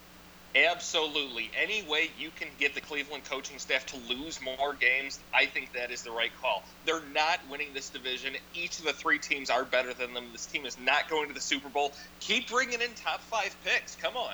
Absolutely. 0.55 1.49
Any 1.57 1.83
way 1.83 2.09
you 2.19 2.31
can 2.35 2.49
get 2.59 2.75
the 2.75 2.81
Cleveland 2.81 3.23
coaching 3.23 3.57
staff 3.59 3.85
to 3.87 3.97
lose 4.13 4.41
more 4.41 4.73
games, 4.73 5.19
I 5.33 5.45
think 5.45 5.71
that 5.73 5.91
is 5.91 6.01
the 6.01 6.11
right 6.11 6.31
call. 6.41 6.63
They're 6.85 7.03
not 7.13 7.39
winning 7.49 7.69
this 7.73 7.89
division. 7.89 8.33
Each 8.53 8.79
of 8.79 8.85
the 8.85 8.93
three 8.93 9.19
teams 9.19 9.49
are 9.49 9.63
better 9.63 9.93
than 9.93 10.13
them. 10.13 10.25
This 10.33 10.45
team 10.45 10.65
is 10.65 10.77
not 10.79 11.09
going 11.09 11.27
to 11.29 11.33
the 11.33 11.39
Super 11.39 11.69
Bowl. 11.69 11.93
Keep 12.19 12.49
bringing 12.49 12.81
in 12.81 12.89
top 12.95 13.21
five 13.21 13.55
picks. 13.63 13.95
Come 13.95 14.17
on. 14.17 14.33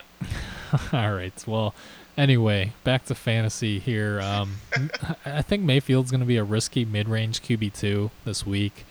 All 0.94 1.14
right. 1.14 1.44
Well, 1.46 1.76
anyway, 2.18 2.74
back 2.84 3.06
to 3.06 3.16
fantasy 3.16 3.78
here. 3.80 4.22
Um, 4.22 4.56
I 5.26 5.42
think 5.42 5.64
Mayfield's 5.64 6.12
going 6.12 6.22
to 6.22 6.26
be 6.26 6.38
a 6.38 6.44
risky 6.44 6.86
mid-range 6.86 7.42
QB 7.42 7.74
two 7.74 8.10
this 8.24 8.46
week. 8.46 8.86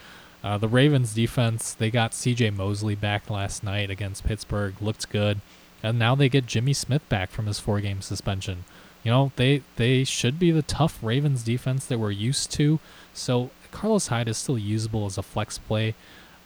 Uh, 0.45 0.59
the 0.59 0.69
Ravens 0.69 1.15
defense, 1.15 1.73
they 1.73 1.91
got 1.91 2.13
CJ 2.13 2.55
Mosley 2.55 2.95
back 2.95 3.31
last 3.31 3.65
night 3.65 3.89
against 3.89 4.25
Pittsburgh, 4.25 4.75
looked 4.79 5.09
good. 5.09 5.41
And 5.83 5.99
now 5.99 6.15
they 6.15 6.29
get 6.29 6.47
Jimmy 6.47 6.75
Smith 6.75 7.07
back 7.09 7.31
from 7.31 7.47
his 7.47 7.59
four 7.59 7.81
game 7.81 8.03
suspension. 8.03 8.65
You 9.03 9.11
know, 9.11 9.33
they 9.37 9.63
they 9.77 10.05
should 10.05 10.39
be 10.39 10.51
the 10.51 10.63
tough 10.63 10.99
Ravens 11.03 11.43
defense 11.43 11.87
that 11.87 11.99
we're 11.99 12.11
used 12.11 12.53
to. 12.53 12.79
So 13.15 13.51
Carlos 13.71 14.09
Hyde 14.09 14.29
is 14.29 14.37
still 14.37 14.59
usable 14.59 15.07
as 15.07 15.17
a 15.17 15.23
flex 15.23 15.57
play. 15.57 15.95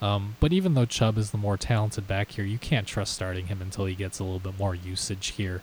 Um, 0.01 0.37
but 0.39 0.53
even 0.53 0.75
though 0.75 0.85
Chubb 0.85 1.17
is 1.17 1.31
the 1.31 1.37
more 1.37 1.57
talented 1.57 2.07
back 2.07 2.31
here, 2.31 2.45
you 2.45 2.57
can't 2.57 2.87
trust 2.87 3.13
starting 3.13 3.47
him 3.47 3.61
until 3.61 3.85
he 3.85 3.95
gets 3.95 4.19
a 4.19 4.23
little 4.23 4.39
bit 4.39 4.57
more 4.57 4.73
usage 4.73 5.27
here. 5.31 5.61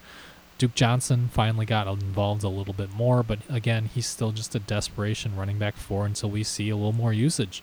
Duke 0.58 0.74
Johnson 0.74 1.28
finally 1.32 1.64
got 1.64 1.86
involved 1.86 2.44
a 2.44 2.48
little 2.48 2.74
bit 2.74 2.92
more, 2.94 3.22
but 3.22 3.38
again, 3.48 3.90
he's 3.94 4.06
still 4.06 4.32
just 4.32 4.54
a 4.54 4.58
desperation 4.58 5.36
running 5.36 5.58
back 5.58 5.76
four 5.76 6.04
until 6.04 6.30
we 6.30 6.42
see 6.42 6.68
a 6.68 6.76
little 6.76 6.92
more 6.92 7.14
usage. 7.14 7.62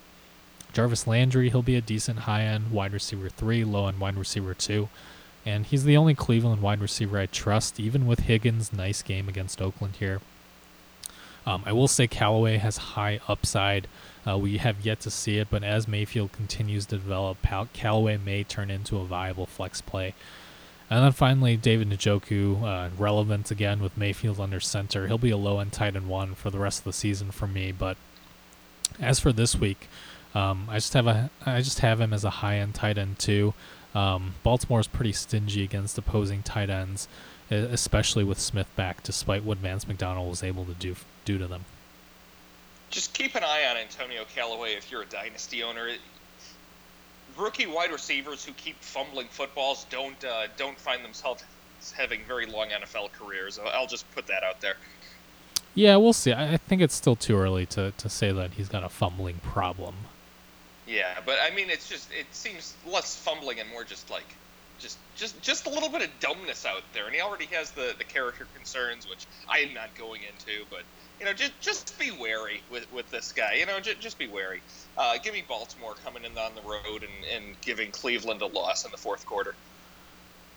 Jarvis 0.74 1.08
Landry, 1.08 1.50
he'll 1.50 1.62
be 1.62 1.76
a 1.76 1.82
decent 1.82 2.20
high 2.20 2.44
end 2.44 2.72
wide 2.72 2.94
receiver 2.94 3.30
three, 3.30 3.64
low 3.64 3.88
end 3.88 4.00
wide 4.00 4.18
receiver 4.18 4.54
two. 4.54 4.90
And 5.46 5.66
he's 5.66 5.84
the 5.84 5.98
only 5.98 6.16
Cleveland 6.16 6.62
wide 6.62 6.82
receiver 6.82 7.20
I 7.20 7.26
trust, 7.26 7.80
even 7.80 8.08
with 8.08 8.22
Higgins' 8.22 8.74
nice 8.74 9.02
game 9.02 9.28
against 9.28 9.62
Oakland 9.62 9.98
here. 9.98 10.22
Um, 11.46 11.64
I 11.66 11.74
will 11.74 11.90
say 11.90 12.08
Callaway 12.08 12.58
has 12.58 12.78
high 12.78 13.20
upside. 13.28 13.88
Uh, 14.26 14.38
we 14.38 14.58
have 14.58 14.86
yet 14.86 15.02
to 15.02 15.12
see 15.12 15.38
it, 15.38 15.50
but 15.50 15.64
as 15.64 15.88
Mayfield 15.88 16.32
continues 16.32 16.86
to 16.88 16.98
develop, 16.98 17.38
Callaway 17.74 18.18
may 18.18 18.44
turn 18.46 18.72
into 18.72 18.98
a 18.98 19.06
viable 19.06 19.46
flex 19.46 19.82
play. 19.82 20.14
And 20.90 21.04
then 21.04 21.12
finally, 21.12 21.58
David 21.58 21.90
Njoku, 21.90 22.64
uh, 22.64 22.90
relevant 22.98 23.52
again 23.52 23.82
with 23.82 23.98
Mayfield 23.98 24.40
under 24.40 24.60
center. 24.60 25.08
He'll 25.08 25.18
be 25.18 25.32
a 25.32 25.38
low 25.38 25.60
end 25.60 25.74
tight 25.74 25.96
end 25.96 26.08
one 26.08 26.36
for 26.36 26.50
the 26.50 26.60
rest 26.60 26.80
of 26.80 26.86
the 26.86 26.94
season 26.94 27.32
for 27.32 27.48
me. 27.48 27.72
But 27.72 27.98
as 29.00 29.20
for 29.20 29.34
this 29.34 29.56
week, 29.56 29.90
um, 30.36 30.68
I 30.70 30.76
just 30.76 30.94
have 30.94 31.08
a 31.08 31.30
I 31.46 31.62
just 31.62 31.80
have 31.80 32.02
him 32.02 32.14
as 32.14 32.24
a 32.24 32.30
high 32.30 32.58
end 32.58 32.76
tight 32.76 32.98
end 32.98 33.20
too. 33.20 33.54
Um, 33.94 34.36
Baltimore 34.42 34.80
is 34.80 34.88
pretty 34.88 35.12
stingy 35.12 35.64
against 35.64 35.98
opposing 35.98 36.42
tight 36.42 36.70
ends, 36.70 37.08
especially 37.52 38.24
with 38.24 38.40
Smith 38.40 38.74
back, 38.76 39.04
despite 39.04 39.44
what 39.44 39.60
Vance 39.60 39.88
McDonald 39.88 40.30
was 40.30 40.44
able 40.44 40.66
to 40.66 40.74
do 40.74 40.96
do 41.26 41.38
to 41.38 41.48
them. 41.48 41.66
Just 42.90 43.14
keep 43.14 43.36
an 43.36 43.44
eye 43.44 43.66
on 43.70 43.78
Antonio 43.78 44.24
Callaway 44.36 44.74
if 44.74 44.92
you're 44.92 45.04
a 45.04 45.06
dynasty 45.06 45.64
owner. 45.64 45.90
Rookie 47.38 47.66
wide 47.66 47.92
receivers 47.92 48.46
who 48.46 48.54
keep 48.54 48.80
fumbling 48.82 49.28
footballs 49.28 49.86
don't 49.90 50.24
uh, 50.24 50.48
don't 50.58 50.80
find 50.80 51.04
themselves 51.04 51.44
having 51.92 52.22
very 52.28 52.46
long 52.46 52.70
NFL 52.70 53.12
careers. 53.12 53.60
I'll 53.74 53.88
just 53.88 54.10
put 54.16 54.28
that 54.28 54.44
out 54.44 54.62
there. 54.62 54.76
Yeah, 55.76 55.96
we'll 55.98 56.14
see. 56.14 56.32
I 56.32 56.58
think 56.58 56.82
it's 56.82 56.94
still 56.94 57.16
too 57.16 57.36
early 57.36 57.66
to, 57.68 57.92
to 57.98 58.10
say 58.10 58.32
that 58.32 58.52
he's 58.52 58.70
got 58.70 58.84
a 58.84 58.90
fumbling 58.90 59.40
problem. 59.42 59.96
Yeah, 60.94 61.22
but 61.26 61.40
I 61.42 61.50
mean, 61.56 61.72
it's 61.72 61.90
just 61.90 62.12
it 62.14 62.28
seems 62.32 62.76
less 62.86 63.16
fumbling 63.16 63.60
and 63.60 63.68
more 63.72 63.84
just 63.84 64.12
like 64.12 64.36
just 64.78 65.00
just 65.16 65.42
just 65.42 65.66
a 65.66 65.70
little 65.70 65.90
bit 65.90 66.04
of 66.04 66.10
dumbness 66.20 66.68
out 66.68 66.84
there, 66.94 67.08
and 67.08 67.16
he 67.16 67.20
already 67.20 67.48
has 67.48 67.72
the 67.72 67.96
the 67.98 68.04
character 68.04 68.46
concerns, 68.56 69.10
which 69.10 69.26
I 69.50 69.60
am 69.60 69.74
not 69.74 69.96
going 69.96 70.22
into, 70.22 70.66
but 70.70 70.84
you 71.20 71.26
know, 71.26 71.34
just 71.34 71.60
just 71.62 71.98
be 71.98 72.12
wary 72.12 72.62
with 72.72 72.92
with 72.94 73.10
this 73.10 73.32
guy. 73.32 73.56
You 73.56 73.66
know, 73.66 73.80
just, 73.80 74.02
just 74.02 74.20
be 74.20 74.28
wary. 74.28 74.62
Uh, 74.96 75.18
give 75.18 75.34
me 75.34 75.44
Baltimore 75.48 75.96
coming 76.06 76.26
in 76.26 76.38
on 76.38 76.52
the 76.54 76.62
road 76.62 77.02
and, 77.02 77.44
and 77.44 77.60
giving 77.62 77.90
Cleveland 77.90 78.44
a 78.44 78.46
loss 78.46 78.86
in 78.86 78.92
the 78.92 78.98
fourth 78.98 79.26
quarter. 79.26 79.56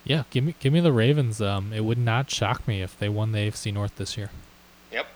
Yeah, 0.03 0.23
give 0.29 0.43
me 0.43 0.53
give 0.59 0.71
me 0.71 0.81
the 0.81 0.93
Ravens. 0.93 1.41
Um, 1.41 1.73
it 1.73 1.83
would 1.83 1.97
not 1.97 2.29
shock 2.29 2.67
me 2.67 2.83
if 2.83 2.95
they 2.99 3.09
won 3.09 3.31
the 3.31 3.39
AFC 3.39 3.73
North 3.73 3.95
this 3.95 4.15
year. 4.15 4.29
Yep. 4.91 5.07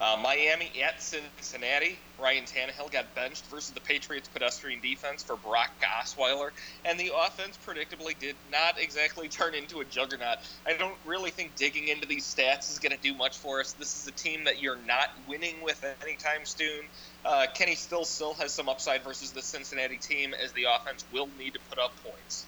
Uh, 0.00 0.16
Miami 0.22 0.70
at 0.82 1.02
Cincinnati. 1.02 1.98
Ryan 2.18 2.44
Tannehill 2.44 2.90
got 2.90 3.14
benched 3.14 3.44
versus 3.46 3.72
the 3.72 3.80
Patriots' 3.80 4.28
pedestrian 4.28 4.80
defense 4.80 5.22
for 5.22 5.36
Brock 5.36 5.70
Osweiler, 5.82 6.50
and 6.86 6.98
the 6.98 7.12
offense 7.26 7.58
predictably 7.66 8.18
did 8.18 8.34
not 8.50 8.80
exactly 8.80 9.28
turn 9.28 9.54
into 9.54 9.80
a 9.80 9.84
juggernaut. 9.84 10.38
I 10.66 10.72
don't 10.74 10.96
really 11.04 11.30
think 11.30 11.54
digging 11.56 11.88
into 11.88 12.06
these 12.06 12.24
stats 12.24 12.70
is 12.70 12.78
going 12.78 12.96
to 12.96 13.02
do 13.02 13.14
much 13.14 13.36
for 13.36 13.60
us. 13.60 13.72
This 13.72 14.00
is 14.00 14.06
a 14.06 14.12
team 14.12 14.44
that 14.44 14.62
you're 14.62 14.78
not 14.86 15.08
winning 15.28 15.56
with 15.62 15.84
anytime 16.02 16.44
soon. 16.44 16.84
Uh, 17.24 17.46
Kenny 17.54 17.74
still 17.74 18.04
still 18.04 18.32
has 18.34 18.52
some 18.52 18.68
upside 18.70 19.04
versus 19.04 19.32
the 19.32 19.42
Cincinnati 19.42 19.98
team, 19.98 20.34
as 20.34 20.52
the 20.52 20.64
offense 20.64 21.04
will 21.12 21.28
need 21.38 21.54
to 21.54 21.60
put 21.68 21.78
up 21.78 21.92
points. 22.02 22.46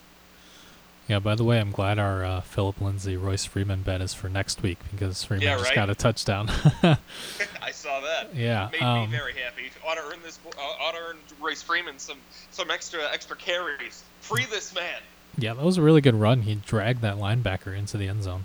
Yeah, 1.13 1.19
by 1.19 1.35
the 1.35 1.45
way, 1.45 1.61
I'm 1.61 1.73
glad 1.73 1.99
our 1.99 2.25
uh, 2.25 2.41
Philip 2.41 2.81
Lindsay 2.81 3.19
Royce 3.19 3.45
Freeman 3.45 3.83
bet 3.83 4.01
is 4.01 4.15
for 4.15 4.31
next 4.31 4.63
week 4.63 4.79
because 4.91 5.23
Freeman 5.23 5.47
yeah, 5.47 5.57
just 5.57 5.69
right? 5.69 5.75
got 5.75 5.91
a 5.91 5.95
touchdown. 5.95 6.49
I 6.83 7.71
saw 7.71 8.01
that. 8.01 8.35
Yeah, 8.35 8.71
made 8.73 8.81
um, 8.81 9.11
me 9.11 9.19
very 9.19 9.35
happy. 9.35 9.65
Ought 9.87 9.97
to 9.97 10.05
earn 10.11 10.23
this. 10.25 10.39
Uh, 10.47 10.59
ought 10.59 10.93
to 10.93 10.99
earn 10.99 11.19
Royce 11.39 11.61
Freeman 11.61 11.99
some 11.99 12.17
some 12.51 12.71
extra 12.71 13.03
extra 13.13 13.37
carries. 13.37 14.05
Free 14.23 14.47
this 14.47 14.75
man. 14.75 15.03
Yeah, 15.37 15.53
that 15.53 15.63
was 15.63 15.77
a 15.77 15.83
really 15.83 16.01
good 16.01 16.15
run. 16.15 16.41
He 16.41 16.55
dragged 16.55 17.03
that 17.03 17.17
linebacker 17.17 17.77
into 17.77 17.99
the 17.99 18.09
end 18.09 18.23
zone. 18.23 18.45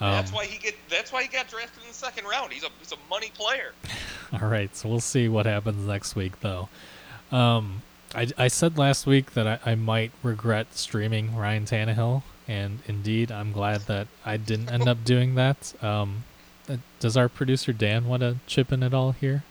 Um, 0.00 0.12
that's 0.12 0.32
why 0.32 0.46
he 0.46 0.56
get. 0.56 0.76
That's 0.88 1.12
why 1.12 1.22
he 1.22 1.28
got 1.28 1.48
drafted 1.48 1.82
in 1.82 1.88
the 1.88 1.94
second 1.94 2.24
round. 2.24 2.50
He's 2.50 2.64
a 2.64 2.70
he's 2.78 2.92
a 2.92 3.10
money 3.10 3.30
player. 3.34 3.72
All 4.32 4.48
right, 4.48 4.74
so 4.74 4.88
we'll 4.88 5.00
see 5.00 5.28
what 5.28 5.44
happens 5.44 5.86
next 5.86 6.16
week, 6.16 6.40
though. 6.40 6.70
Um, 7.30 7.82
I, 8.14 8.28
I 8.38 8.48
said 8.48 8.78
last 8.78 9.06
week 9.06 9.32
that 9.32 9.46
I, 9.46 9.72
I 9.72 9.74
might 9.74 10.12
regret 10.22 10.76
streaming 10.76 11.34
Ryan 11.34 11.64
Tannehill, 11.64 12.22
and 12.46 12.80
indeed, 12.86 13.32
I'm 13.32 13.52
glad 13.52 13.82
that 13.82 14.06
I 14.24 14.36
didn't 14.36 14.70
end 14.70 14.88
up 14.88 15.04
doing 15.04 15.34
that. 15.34 15.74
Um, 15.82 16.24
uh, 16.68 16.76
does 17.00 17.16
our 17.16 17.28
producer 17.28 17.72
Dan 17.72 18.06
want 18.06 18.20
to 18.20 18.36
chip 18.46 18.72
in 18.72 18.82
at 18.82 18.94
all 18.94 19.12
here? 19.12 19.42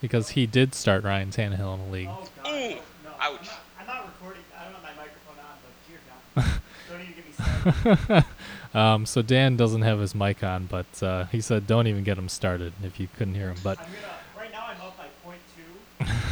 Because 0.00 0.30
he 0.30 0.46
did 0.46 0.74
start 0.74 1.04
Ryan 1.04 1.30
Tannehill 1.30 1.74
in 1.74 1.84
the 1.86 1.92
league. 1.92 2.08
Oh, 2.10 2.28
God. 2.42 2.52
Ooh. 2.52 2.68
No, 3.04 3.10
Ouch. 3.20 3.38
I'm 3.40 3.46
not, 3.46 3.60
I'm 3.80 3.86
not, 3.86 4.06
recording. 4.06 4.42
I 4.58 4.64
don't 4.64 4.72
have 4.74 4.82
my 4.82 4.94
microphone 4.96 5.36
on, 5.38 5.56
but 5.62 5.72
dear 5.86 6.00
God. 6.34 6.60
don't 6.90 7.00
even 7.00 7.14
get 7.14 7.26
me 7.26 7.92
started. 7.92 8.24
um, 8.74 9.06
so 9.06 9.22
Dan 9.22 9.56
doesn't 9.56 9.82
have 9.82 10.00
his 10.00 10.14
mic 10.14 10.42
on, 10.42 10.66
but 10.66 11.02
uh, 11.02 11.24
he 11.26 11.40
said 11.40 11.66
don't 11.66 11.86
even 11.86 12.02
get 12.02 12.18
him 12.18 12.28
started 12.28 12.72
if 12.82 12.98
you 12.98 13.08
couldn't 13.16 13.34
hear 13.34 13.50
him. 13.50 13.58
But 13.62 13.78
I'm 13.78 13.84
gonna, 13.86 13.96
right 14.38 14.52
now 14.52 14.66
I'm 14.66 14.80
up 14.80 14.96
by 14.96 15.06
point 15.22 15.40
two. 15.54 16.06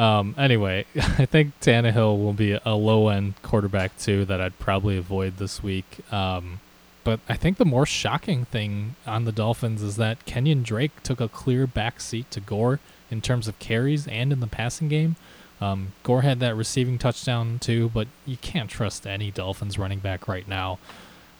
Um, 0.00 0.34
anyway, 0.38 0.86
I 0.96 1.26
think 1.26 1.60
Tannehill 1.60 2.18
will 2.18 2.32
be 2.32 2.58
a 2.64 2.74
low 2.74 3.08
end 3.08 3.34
quarterback 3.42 3.98
too 3.98 4.24
that 4.24 4.40
I'd 4.40 4.58
probably 4.58 4.96
avoid 4.96 5.36
this 5.36 5.62
week. 5.62 6.00
Um, 6.10 6.60
but 7.04 7.20
I 7.28 7.34
think 7.34 7.58
the 7.58 7.66
more 7.66 7.84
shocking 7.84 8.46
thing 8.46 8.96
on 9.06 9.26
the 9.26 9.32
Dolphins 9.32 9.82
is 9.82 9.96
that 9.96 10.24
Kenyan 10.24 10.64
Drake 10.64 11.02
took 11.02 11.20
a 11.20 11.28
clear 11.28 11.66
back 11.66 12.00
seat 12.00 12.30
to 12.30 12.40
Gore 12.40 12.80
in 13.10 13.20
terms 13.20 13.46
of 13.46 13.58
carries 13.58 14.06
and 14.06 14.32
in 14.32 14.40
the 14.40 14.46
passing 14.46 14.88
game. 14.88 15.16
Um, 15.60 15.92
Gore 16.02 16.22
had 16.22 16.40
that 16.40 16.56
receiving 16.56 16.96
touchdown 16.96 17.58
too, 17.58 17.90
but 17.92 18.08
you 18.24 18.38
can't 18.38 18.70
trust 18.70 19.06
any 19.06 19.30
Dolphins 19.30 19.78
running 19.78 19.98
back 19.98 20.26
right 20.26 20.48
now. 20.48 20.78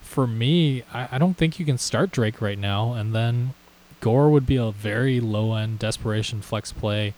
For 0.02 0.26
me, 0.26 0.82
I, 0.92 1.08
I 1.12 1.18
don't 1.18 1.38
think 1.38 1.58
you 1.58 1.64
can 1.64 1.78
start 1.78 2.10
Drake 2.10 2.42
right 2.42 2.58
now, 2.58 2.92
and 2.92 3.14
then 3.14 3.54
Gore 4.02 4.28
would 4.28 4.44
be 4.44 4.56
a 4.56 4.70
very 4.70 5.18
low 5.18 5.54
end 5.54 5.78
desperation 5.78 6.42
flex 6.42 6.72
play. 6.72 7.14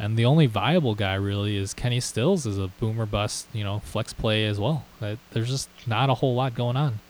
And 0.00 0.16
the 0.16 0.24
only 0.24 0.46
viable 0.46 0.94
guy 0.94 1.12
really 1.14 1.58
is 1.58 1.74
Kenny 1.74 2.00
Stills 2.00 2.46
is 2.46 2.56
a 2.56 2.68
boomer 2.68 3.04
bust, 3.04 3.46
you 3.52 3.62
know, 3.62 3.80
flex 3.80 4.14
play 4.14 4.46
as 4.46 4.58
well. 4.58 4.86
Uh, 4.98 5.16
there's 5.32 5.50
just 5.50 5.68
not 5.86 6.08
a 6.08 6.14
whole 6.14 6.34
lot 6.34 6.54
going 6.54 6.78
on. 6.78 7.00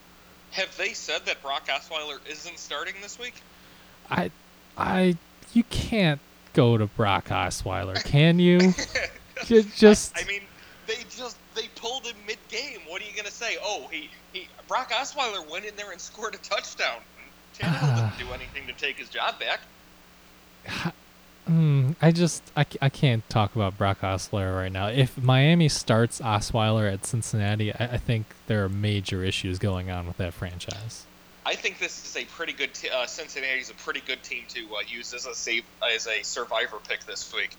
Have 0.50 0.76
they 0.76 0.92
said 0.92 1.24
that 1.26 1.40
Brock 1.40 1.68
Osweiler 1.68 2.18
isn't 2.28 2.58
starting 2.58 2.94
this 3.00 3.16
week? 3.16 3.34
I, 4.10 4.32
I, 4.76 5.16
you 5.52 5.62
can't 5.70 6.20
go 6.52 6.76
to 6.76 6.86
Brock 6.86 7.26
Osweiler, 7.26 8.04
can 8.04 8.40
you? 8.40 8.58
just. 9.76 10.18
I, 10.18 10.22
I 10.22 10.24
mean, 10.24 10.42
they 10.88 10.96
just 11.08 11.36
they 11.54 11.68
pulled 11.76 12.04
him 12.04 12.16
mid 12.26 12.38
game. 12.48 12.80
What 12.88 13.02
are 13.02 13.04
you 13.04 13.16
gonna 13.16 13.30
say? 13.30 13.56
Oh, 13.62 13.86
he 13.92 14.10
he 14.32 14.48
Brock 14.66 14.90
Osweiler 14.90 15.48
went 15.48 15.64
in 15.64 15.76
there 15.76 15.92
and 15.92 16.00
scored 16.00 16.34
a 16.34 16.38
touchdown. 16.38 16.98
Tannehill 17.56 18.10
didn't 18.18 18.28
do 18.28 18.34
anything 18.34 18.66
to 18.66 18.72
take 18.72 18.96
his 18.96 19.08
job 19.08 19.36
back. 19.38 19.60
Mm, 21.50 21.96
I 22.00 22.12
just 22.12 22.44
I, 22.56 22.64
I 22.80 22.88
can't 22.88 23.28
talk 23.28 23.56
about 23.56 23.76
Brock 23.76 24.02
Osweiler 24.02 24.54
right 24.54 24.70
now. 24.70 24.86
If 24.86 25.20
Miami 25.20 25.68
starts 25.68 26.20
Osweiler 26.20 26.92
at 26.92 27.04
Cincinnati, 27.04 27.72
I, 27.72 27.86
I 27.86 27.96
think 27.96 28.26
there 28.46 28.64
are 28.64 28.68
major 28.68 29.24
issues 29.24 29.58
going 29.58 29.90
on 29.90 30.06
with 30.06 30.16
that 30.18 30.32
franchise. 30.32 31.06
I 31.44 31.56
think 31.56 31.80
this 31.80 32.06
is 32.06 32.22
a 32.22 32.24
pretty 32.26 32.52
good. 32.52 32.72
T- 32.72 32.88
uh, 32.88 33.06
Cincinnati's 33.06 33.70
a 33.70 33.74
pretty 33.74 34.00
good 34.06 34.22
team 34.22 34.44
to 34.50 34.60
uh, 34.76 34.80
use 34.86 35.12
as 35.12 35.26
a 35.26 35.34
save 35.34 35.64
as 35.92 36.06
a 36.06 36.22
survivor 36.22 36.76
pick 36.88 37.04
this 37.04 37.32
week. 37.34 37.56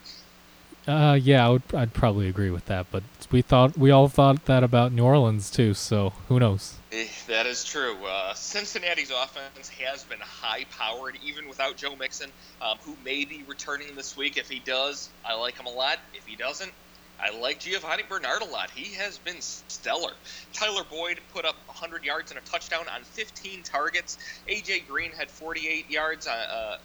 Uh, 0.87 1.19
yeah, 1.21 1.45
I 1.45 1.49
would, 1.49 1.63
I'd 1.73 1.93
probably 1.93 2.29
agree 2.29 2.49
with 2.49 2.65
that. 2.67 2.85
But 2.91 3.03
we 3.29 3.41
thought 3.41 3.77
we 3.77 3.91
all 3.91 4.07
thought 4.07 4.45
that 4.45 4.63
about 4.63 4.93
New 4.93 5.03
Orleans 5.03 5.51
too. 5.51 5.73
So 5.73 6.13
who 6.29 6.39
knows? 6.39 6.75
Eh, 6.91 7.07
that 7.27 7.45
is 7.45 7.63
true. 7.63 7.95
Uh, 8.05 8.33
Cincinnati's 8.33 9.11
offense 9.11 9.69
has 9.69 10.03
been 10.03 10.19
high-powered, 10.19 11.17
even 11.23 11.47
without 11.47 11.77
Joe 11.77 11.95
Mixon, 11.95 12.29
um, 12.61 12.77
who 12.83 12.97
may 13.05 13.23
be 13.23 13.43
returning 13.47 13.95
this 13.95 14.17
week. 14.17 14.35
If 14.35 14.49
he 14.49 14.59
does, 14.59 15.09
I 15.25 15.35
like 15.35 15.57
him 15.57 15.67
a 15.67 15.71
lot. 15.71 15.99
If 16.13 16.25
he 16.25 16.35
doesn't, 16.35 16.71
I 17.17 17.37
like 17.39 17.61
Giovani 17.61 18.03
Bernard 18.09 18.41
a 18.41 18.45
lot. 18.45 18.71
He 18.71 18.95
has 18.95 19.17
been 19.19 19.39
stellar. 19.39 20.11
Tyler 20.51 20.83
Boyd 20.89 21.21
put 21.33 21.45
up 21.45 21.55
100 21.67 22.03
yards 22.03 22.31
and 22.31 22.37
a 22.37 22.43
touchdown 22.43 22.85
on 22.93 23.03
15 23.03 23.63
targets. 23.63 24.17
AJ 24.49 24.87
Green 24.87 25.11
had 25.11 25.31
48 25.31 25.89
yards. 25.89 26.27
Uh, 26.27 26.31
uh, 26.31 26.77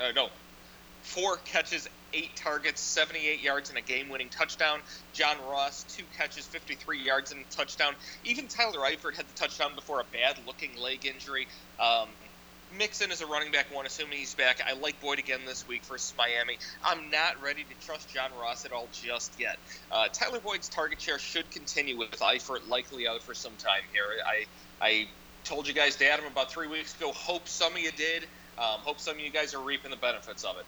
uh, 0.00 0.12
no, 0.14 0.28
four 1.04 1.36
catches, 1.44 1.88
eight 2.12 2.34
targets, 2.34 2.80
78 2.80 3.42
yards, 3.42 3.68
and 3.68 3.78
a 3.78 3.82
game-winning 3.82 4.30
touchdown. 4.30 4.80
John 5.12 5.36
Ross, 5.48 5.84
two 5.96 6.04
catches, 6.16 6.46
53 6.46 7.02
yards, 7.02 7.30
and 7.30 7.42
a 7.42 7.54
touchdown. 7.54 7.94
Even 8.24 8.48
Tyler 8.48 8.80
Eifert 8.80 9.14
had 9.14 9.26
the 9.28 9.36
touchdown 9.36 9.74
before 9.74 10.00
a 10.00 10.04
bad-looking 10.12 10.76
leg 10.76 11.06
injury. 11.06 11.46
Um, 11.78 12.08
Mixon 12.78 13.12
is 13.12 13.20
a 13.20 13.26
running 13.26 13.52
back 13.52 13.72
one, 13.72 13.86
assuming 13.86 14.18
he's 14.18 14.34
back. 14.34 14.60
I 14.66 14.72
like 14.72 15.00
Boyd 15.00 15.18
again 15.18 15.40
this 15.46 15.68
week 15.68 15.84
versus 15.84 16.12
Miami. 16.18 16.58
I'm 16.82 17.10
not 17.10 17.40
ready 17.40 17.62
to 17.62 17.86
trust 17.86 18.12
John 18.12 18.30
Ross 18.40 18.64
at 18.64 18.72
all 18.72 18.88
just 18.92 19.38
yet. 19.38 19.58
Uh, 19.92 20.08
Tyler 20.12 20.40
Boyd's 20.40 20.68
target 20.68 21.00
share 21.00 21.18
should 21.18 21.48
continue 21.50 21.96
with 21.96 22.10
Eifert 22.18 22.68
likely 22.68 23.06
out 23.06 23.22
for 23.22 23.34
some 23.34 23.52
time 23.58 23.82
here. 23.92 24.04
I 24.26 24.46
I 24.84 25.06
told 25.44 25.68
you 25.68 25.74
guys 25.74 25.96
to 25.96 26.10
add 26.10 26.18
him 26.18 26.26
about 26.26 26.50
three 26.50 26.66
weeks 26.66 26.96
ago. 26.96 27.12
Hope 27.12 27.46
some 27.46 27.74
of 27.74 27.78
you 27.78 27.92
did. 27.92 28.24
Um, 28.58 28.80
hope 28.80 28.98
some 28.98 29.14
of 29.14 29.20
you 29.20 29.30
guys 29.30 29.54
are 29.54 29.60
reaping 29.60 29.90
the 29.90 29.96
benefits 29.96 30.42
of 30.42 30.56
it. 30.58 30.64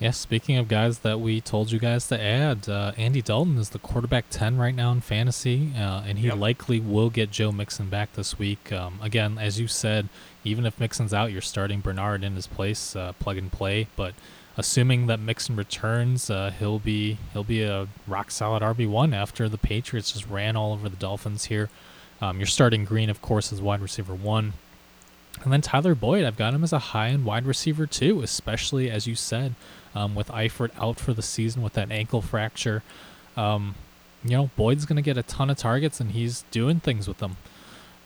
Yeah, 0.00 0.12
speaking 0.12 0.56
of 0.56 0.68
guys 0.68 1.00
that 1.00 1.18
we 1.18 1.40
told 1.40 1.72
you 1.72 1.80
guys 1.80 2.06
to 2.06 2.20
add, 2.20 2.68
uh, 2.68 2.92
Andy 2.96 3.20
Dalton 3.20 3.58
is 3.58 3.70
the 3.70 3.80
quarterback 3.80 4.26
10 4.30 4.56
right 4.56 4.74
now 4.74 4.92
in 4.92 5.00
fantasy, 5.00 5.72
uh, 5.76 6.04
and 6.06 6.20
he 6.20 6.28
yep. 6.28 6.38
likely 6.38 6.78
will 6.78 7.10
get 7.10 7.32
Joe 7.32 7.50
Mixon 7.50 7.88
back 7.88 8.12
this 8.12 8.38
week. 8.38 8.70
Um, 8.70 9.00
again, 9.02 9.38
as 9.38 9.58
you 9.58 9.66
said, 9.66 10.08
even 10.44 10.64
if 10.66 10.78
Mixon's 10.78 11.12
out, 11.12 11.32
you're 11.32 11.40
starting 11.40 11.80
Bernard 11.80 12.22
in 12.22 12.36
his 12.36 12.46
place, 12.46 12.94
uh, 12.94 13.12
plug 13.18 13.38
and 13.38 13.50
play. 13.50 13.88
But 13.96 14.14
assuming 14.56 15.08
that 15.08 15.18
Mixon 15.18 15.56
returns, 15.56 16.30
uh, 16.30 16.52
he'll 16.56 16.78
be 16.78 17.18
he'll 17.32 17.42
be 17.42 17.64
a 17.64 17.88
rock 18.06 18.30
solid 18.30 18.62
RB 18.62 18.88
one 18.88 19.12
after 19.12 19.48
the 19.48 19.58
Patriots 19.58 20.12
just 20.12 20.28
ran 20.28 20.54
all 20.54 20.74
over 20.74 20.88
the 20.88 20.96
Dolphins 20.96 21.46
here. 21.46 21.70
Um, 22.20 22.38
you're 22.38 22.46
starting 22.46 22.84
Green, 22.84 23.10
of 23.10 23.20
course, 23.20 23.52
as 23.52 23.60
wide 23.60 23.80
receiver 23.80 24.14
one. 24.14 24.52
And 25.42 25.52
then 25.52 25.60
Tyler 25.60 25.94
Boyd, 25.94 26.24
I've 26.24 26.36
got 26.36 26.54
him 26.54 26.64
as 26.64 26.72
a 26.72 26.78
high 26.78 27.08
end 27.08 27.24
wide 27.24 27.46
receiver 27.46 27.86
too, 27.86 28.22
especially 28.22 28.90
as 28.90 29.06
you 29.06 29.14
said, 29.14 29.54
um, 29.94 30.14
with 30.14 30.28
Eifert 30.28 30.70
out 30.78 30.98
for 30.98 31.12
the 31.12 31.22
season 31.22 31.62
with 31.62 31.74
that 31.74 31.90
ankle 31.90 32.22
fracture. 32.22 32.82
Um, 33.36 33.74
you 34.24 34.36
know, 34.36 34.50
Boyd's 34.56 34.84
going 34.84 34.96
to 34.96 35.02
get 35.02 35.16
a 35.16 35.22
ton 35.22 35.50
of 35.50 35.56
targets 35.56 36.00
and 36.00 36.12
he's 36.12 36.44
doing 36.50 36.80
things 36.80 37.06
with 37.06 37.18
them. 37.18 37.36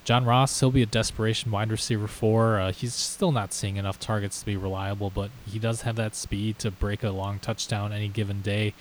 John 0.04 0.24
Ross, 0.24 0.58
he'll 0.58 0.72
be 0.72 0.82
a 0.82 0.86
desperation 0.86 1.52
wide 1.52 1.70
receiver 1.70 2.08
four. 2.08 2.58
Uh, 2.58 2.72
he's 2.72 2.92
still 2.92 3.30
not 3.30 3.52
seeing 3.52 3.76
enough 3.76 4.00
targets 4.00 4.40
to 4.40 4.46
be 4.46 4.56
reliable, 4.56 5.10
but 5.10 5.30
he 5.46 5.60
does 5.60 5.82
have 5.82 5.94
that 5.96 6.16
speed 6.16 6.58
to 6.58 6.70
break 6.72 7.04
a 7.04 7.10
long 7.10 7.38
touchdown 7.38 7.92
any 7.92 8.08
given 8.08 8.40
day. 8.40 8.74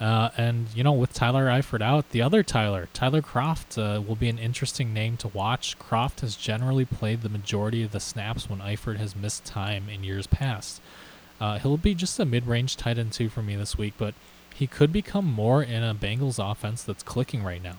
Uh, 0.00 0.30
and 0.36 0.66
you 0.74 0.82
know, 0.82 0.92
with 0.92 1.14
Tyler 1.14 1.46
Eifert 1.46 1.80
out, 1.80 2.10
the 2.10 2.20
other 2.20 2.42
Tyler, 2.42 2.88
Tyler 2.92 3.22
Kroft, 3.22 3.78
uh, 3.78 4.02
will 4.02 4.16
be 4.16 4.28
an 4.28 4.38
interesting 4.38 4.92
name 4.92 5.16
to 5.18 5.28
watch. 5.28 5.78
Kroft 5.78 6.20
has 6.20 6.36
generally 6.36 6.84
played 6.84 7.22
the 7.22 7.28
majority 7.28 7.82
of 7.82 7.92
the 7.92 8.00
snaps 8.00 8.50
when 8.50 8.58
Eifert 8.58 8.98
has 8.98 9.16
missed 9.16 9.44
time 9.44 9.88
in 9.88 10.04
years 10.04 10.26
past. 10.26 10.82
Uh, 11.40 11.58
he'll 11.58 11.76
be 11.76 11.94
just 11.94 12.18
a 12.18 12.24
mid-range 12.24 12.76
tight 12.76 12.98
end 12.98 13.12
two 13.12 13.28
for 13.28 13.42
me 13.42 13.56
this 13.56 13.76
week, 13.76 13.94
but 13.98 14.14
he 14.54 14.66
could 14.66 14.92
become 14.92 15.26
more 15.26 15.62
in 15.62 15.82
a 15.82 15.94
Bengals 15.94 16.38
offense 16.38 16.82
that's 16.82 17.02
clicking 17.02 17.42
right 17.42 17.62
now. 17.62 17.76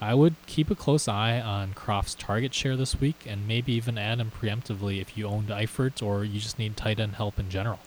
I 0.00 0.14
would 0.14 0.34
keep 0.46 0.70
a 0.70 0.76
close 0.76 1.08
eye 1.08 1.40
on 1.40 1.74
Kroft's 1.74 2.14
target 2.14 2.54
share 2.54 2.76
this 2.76 3.00
week, 3.00 3.24
and 3.26 3.48
maybe 3.48 3.72
even 3.72 3.98
add 3.98 4.20
him 4.20 4.30
preemptively 4.30 5.00
if 5.00 5.16
you 5.16 5.26
owned 5.26 5.48
Eifert 5.48 6.02
or 6.02 6.24
you 6.24 6.40
just 6.40 6.58
need 6.58 6.76
tight 6.76 7.00
end 7.00 7.16
help 7.16 7.38
in 7.38 7.50
general. 7.50 7.80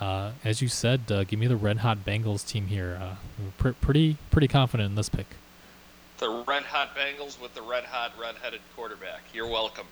Uh, 0.00 0.32
as 0.44 0.62
you 0.62 0.68
said, 0.68 1.10
uh, 1.10 1.24
give 1.24 1.38
me 1.38 1.46
the 1.46 1.56
red 1.56 1.78
hot 1.78 2.04
Bengals 2.04 2.46
team 2.46 2.68
here. 2.68 2.98
Uh, 3.00 3.14
pr- 3.56 3.70
pretty 3.80 4.16
pretty 4.30 4.46
confident 4.48 4.90
in 4.90 4.94
this 4.94 5.08
pick. 5.08 5.26
The 6.18 6.44
red 6.46 6.64
hot 6.64 6.96
Bengals 6.96 7.40
with 7.40 7.54
the 7.54 7.62
red 7.62 7.84
hot 7.84 8.12
red 8.20 8.36
headed 8.36 8.60
quarterback. 8.76 9.22
You're 9.32 9.48
welcome. 9.48 9.86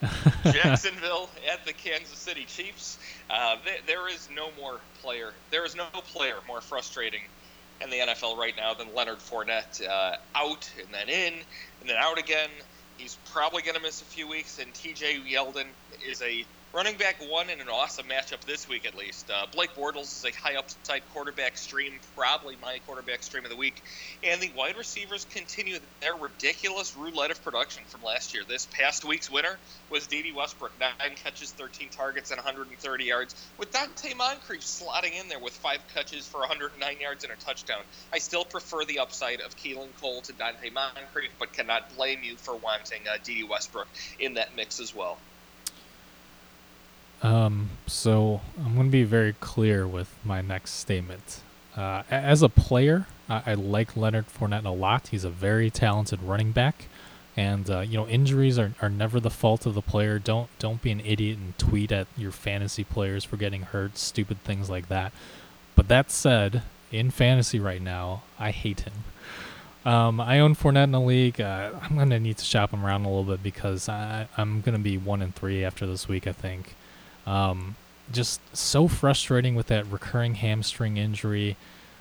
Jacksonville 0.44 1.28
at 1.52 1.64
the 1.66 1.72
Kansas 1.72 2.18
City 2.18 2.44
Chiefs. 2.46 2.98
Uh, 3.28 3.56
th- 3.64 3.82
there 3.86 4.08
is 4.08 4.28
no 4.34 4.48
more 4.58 4.80
player. 5.02 5.32
There 5.50 5.64
is 5.64 5.76
no 5.76 5.84
player 6.12 6.36
more 6.46 6.60
frustrating 6.60 7.20
in 7.82 7.90
the 7.90 7.96
NFL 7.96 8.36
right 8.36 8.54
now 8.56 8.74
than 8.74 8.94
Leonard 8.94 9.18
Fournette. 9.18 9.86
Uh, 9.86 10.16
out 10.34 10.70
and 10.78 10.92
then 10.92 11.08
in 11.08 11.34
and 11.80 11.88
then 11.88 11.96
out 11.98 12.18
again. 12.18 12.50
He's 12.96 13.16
probably 13.32 13.62
going 13.62 13.76
to 13.76 13.80
miss 13.80 14.02
a 14.02 14.04
few 14.04 14.28
weeks, 14.28 14.58
and 14.58 14.72
T.J. 14.74 15.20
Yeldon 15.20 15.64
is 16.06 16.20
a 16.20 16.44
running 16.72 16.96
back 16.96 17.16
one 17.28 17.50
in 17.50 17.60
an 17.60 17.68
awesome 17.68 18.06
matchup 18.06 18.40
this 18.42 18.68
week 18.68 18.86
at 18.86 18.96
least. 18.96 19.28
Uh, 19.28 19.46
Blake 19.52 19.74
Bortles 19.74 20.02
is 20.02 20.24
a 20.24 20.40
high 20.40 20.56
upside 20.56 21.02
quarterback 21.12 21.58
stream, 21.58 21.94
probably 22.16 22.56
my 22.62 22.78
quarterback 22.86 23.22
stream 23.24 23.44
of 23.44 23.50
the 23.50 23.56
week. 23.56 23.82
And 24.22 24.40
the 24.40 24.50
wide 24.56 24.76
receivers 24.76 25.26
continue 25.30 25.78
their 26.00 26.14
ridiculous 26.14 26.96
roulette 26.96 27.32
of 27.32 27.42
production 27.42 27.82
from 27.88 28.02
last 28.04 28.34
year. 28.34 28.44
This 28.46 28.66
past 28.66 29.04
week's 29.04 29.30
winner 29.30 29.58
was 29.90 30.06
Dede 30.06 30.34
Westbrook, 30.34 30.72
nine 30.78 31.16
catches, 31.16 31.50
13 31.52 31.88
targets, 31.88 32.30
and 32.30 32.38
130 32.38 33.04
yards, 33.04 33.34
with 33.58 33.72
Donte 33.72 34.16
Moncrief 34.16 34.60
slotting 34.60 35.20
in 35.20 35.28
there 35.28 35.40
with 35.40 35.54
five 35.54 35.80
catches 35.92 36.26
for 36.26 36.38
109 36.38 37.00
yards 37.00 37.24
and 37.24 37.32
a 37.32 37.36
touchdown. 37.36 37.82
I 38.12 38.18
still 38.18 38.44
prefer 38.44 38.84
the 38.84 39.00
upside 39.00 39.40
of 39.40 39.56
Keelan 39.56 39.88
Cole 40.00 40.20
to 40.22 40.32
Donte 40.34 40.72
Moncrief, 40.72 41.30
but 41.40 41.52
cannot 41.52 41.96
blame 41.96 42.20
you 42.22 42.36
for 42.36 42.54
wanting 42.54 43.00
uh, 43.08 43.16
Dede 43.24 43.48
Westbrook 43.48 43.88
in 44.20 44.34
that 44.34 44.54
mix 44.54 44.78
as 44.78 44.94
well. 44.94 45.18
Um, 47.22 47.70
so 47.86 48.40
I'm 48.58 48.74
going 48.74 48.86
to 48.86 48.92
be 48.92 49.04
very 49.04 49.34
clear 49.34 49.86
with 49.86 50.14
my 50.24 50.40
next 50.40 50.72
statement. 50.72 51.42
Uh, 51.76 52.02
as 52.10 52.42
a 52.42 52.48
player, 52.48 53.06
I, 53.28 53.42
I, 53.46 53.54
like 53.54 53.96
Leonard 53.96 54.26
Fournette 54.28 54.64
a 54.64 54.70
lot. 54.70 55.08
He's 55.08 55.24
a 55.24 55.30
very 55.30 55.70
talented 55.70 56.22
running 56.22 56.52
back, 56.52 56.86
and 57.36 57.70
uh, 57.70 57.80
you 57.80 57.96
know 57.96 58.08
injuries 58.08 58.58
are, 58.58 58.72
are 58.82 58.88
never 58.88 59.20
the 59.20 59.30
fault 59.30 59.66
of 59.66 59.74
the 59.74 59.82
player. 59.82 60.18
Don't 60.18 60.48
don't 60.58 60.82
be 60.82 60.90
an 60.90 61.00
idiot 61.00 61.38
and 61.38 61.56
tweet 61.58 61.92
at 61.92 62.08
your 62.16 62.32
fantasy 62.32 62.84
players 62.84 63.22
for 63.22 63.36
getting 63.36 63.62
hurt, 63.62 63.98
stupid 63.98 64.42
things 64.42 64.68
like 64.68 64.88
that. 64.88 65.12
But 65.76 65.88
that 65.88 66.10
said, 66.10 66.62
in 66.90 67.10
fantasy 67.10 67.60
right 67.60 67.80
now, 67.80 68.22
I 68.38 68.50
hate 68.50 68.80
him. 68.80 69.04
Um, 69.84 70.20
I 70.20 70.40
own 70.40 70.54
Fournette 70.54 70.84
in 70.84 70.90
the 70.90 71.00
league. 71.00 71.40
Uh, 71.40 71.70
I'm 71.82 71.96
gonna 71.96 72.18
need 72.18 72.38
to 72.38 72.44
shop 72.44 72.72
him 72.72 72.84
around 72.84 73.04
a 73.04 73.08
little 73.08 73.24
bit 73.24 73.42
because 73.42 73.88
I, 73.88 74.26
I'm 74.36 74.60
gonna 74.60 74.78
be 74.78 74.98
one 74.98 75.22
and 75.22 75.34
three 75.34 75.64
after 75.64 75.86
this 75.86 76.08
week. 76.08 76.26
I 76.26 76.32
think. 76.32 76.74
Um, 77.26 77.76
just 78.12 78.40
so 78.56 78.88
frustrating 78.88 79.54
with 79.54 79.66
that 79.68 79.86
recurring 79.86 80.34
hamstring 80.34 80.96
injury. 80.96 81.56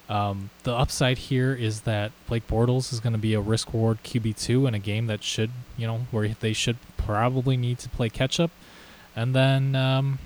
Um, 0.07 0.49
the 0.63 0.74
upside 0.74 1.20
here 1.20 1.53
is 1.53 1.82
that 1.82 2.11
Blake 2.28 2.47
Bortles 2.47 2.91
is 2.91 2.99
going 2.99 3.13
to 3.13 3.20
be 3.20 3.36
a 3.36 3.39
risk 3.39 3.74
reward 3.74 3.99
QB 4.03 4.39
two 4.41 4.65
in 4.65 4.74
a 4.74 4.80
game 4.80 5.05
that 5.05 5.24
should, 5.24 5.51
you 5.78 5.86
know, 5.86 6.07
where 6.09 6.30
they 6.39 6.53
should 6.53 6.78
probably 6.97 7.57
need 7.57 7.78
to 7.80 7.89
play 7.89 8.09
catch 8.09 8.39
up. 8.39 8.49
And 9.15 9.36
then, 9.36 9.76
um, 9.76 10.17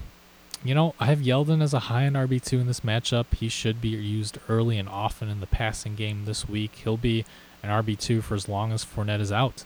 you 0.64 0.74
know, 0.74 0.96
I 1.00 1.08
have 1.08 1.20
Yeldon 1.20 1.62
as 1.62 1.74
a 1.74 1.80
high 1.80 2.06
end 2.06 2.16
RB2 2.16 2.62
in 2.62 2.68
this 2.68 2.80
matchup. 2.80 3.26
He 3.36 3.50
should 3.50 3.82
be 3.82 3.90
used 3.90 4.38
early 4.48 4.78
and 4.78 4.88
often 4.88 5.28
in 5.28 5.42
the 5.42 5.48
passing 5.48 5.96
game 5.96 6.24
this 6.26 6.48
week. 6.48 6.76
He'll 6.84 6.98
be 6.98 7.26
an 7.62 7.70
RB2 7.70 8.24
for 8.24 8.36
as 8.36 8.48
long 8.48 8.72
as 8.72 8.86
Fournette 8.86 9.20
is 9.20 9.32
out. 9.32 9.66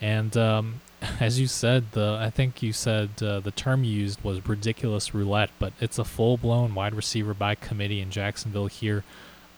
And 0.00 0.36
um, 0.36 0.80
as 1.20 1.40
you 1.40 1.46
said, 1.46 1.92
the 1.92 2.18
I 2.20 2.30
think 2.30 2.62
you 2.62 2.72
said 2.72 3.22
uh, 3.22 3.40
the 3.40 3.50
term 3.50 3.84
used 3.84 4.22
was 4.22 4.46
ridiculous 4.46 5.14
roulette, 5.14 5.50
but 5.58 5.72
it's 5.80 5.98
a 5.98 6.04
full 6.04 6.36
blown 6.36 6.74
wide 6.74 6.94
receiver 6.94 7.34
by 7.34 7.54
committee 7.54 8.00
in 8.00 8.10
Jacksonville 8.10 8.66
here. 8.66 9.04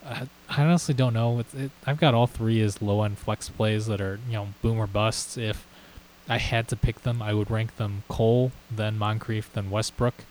I, 0.05 0.29
I 0.49 0.63
honestly 0.63 0.95
don't 0.95 1.15
know. 1.15 1.41
It, 1.41 1.55
it, 1.55 1.71
I've 1.87 1.99
got 1.99 2.15
all 2.15 2.27
three 2.27 2.61
as 2.61 2.83
low 2.83 3.03
end 3.03 3.19
flex 3.19 3.49
plays 3.49 3.87
that 3.87 4.01
are 4.01 4.21
you 4.27 4.35
know 4.35 4.49
boom 4.63 4.79
or 4.79 4.87
busts. 4.87 5.37
If 5.37 5.67
I 6.29 6.39
had 6.39 6.69
to 6.69 6.77
pick 6.77 7.03
them, 7.03 7.21
I 7.21 7.35
would 7.35 7.51
rank 7.51 7.77
them 7.77 8.05
Cole, 8.09 8.53
then 8.71 8.99
Moncrief, 8.99 9.53
then 9.53 9.71
Westbrook. 9.71 10.25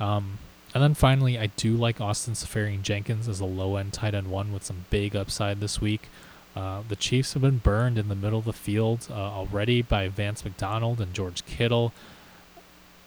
Um, 0.00 0.38
and 0.74 0.82
then 0.82 0.94
finally, 0.94 1.38
I 1.38 1.46
do 1.46 1.76
like 1.76 2.00
Austin 2.00 2.34
Seferian-Jenkins 2.34 3.28
as 3.28 3.40
a 3.40 3.44
low 3.44 3.76
end 3.76 3.92
tight 3.92 4.14
end 4.14 4.30
one 4.30 4.52
with 4.52 4.64
some 4.64 4.84
big 4.90 5.16
upside 5.16 5.60
this 5.60 5.80
week. 5.80 6.08
Uh, 6.58 6.82
the 6.88 6.96
Chiefs 6.96 7.34
have 7.34 7.42
been 7.42 7.58
burned 7.58 7.98
in 7.98 8.08
the 8.08 8.16
middle 8.16 8.40
of 8.40 8.44
the 8.44 8.52
field 8.52 9.06
uh, 9.10 9.14
already 9.14 9.80
by 9.80 10.08
Vance 10.08 10.44
McDonald 10.44 11.00
and 11.00 11.14
George 11.14 11.46
Kittle. 11.46 11.92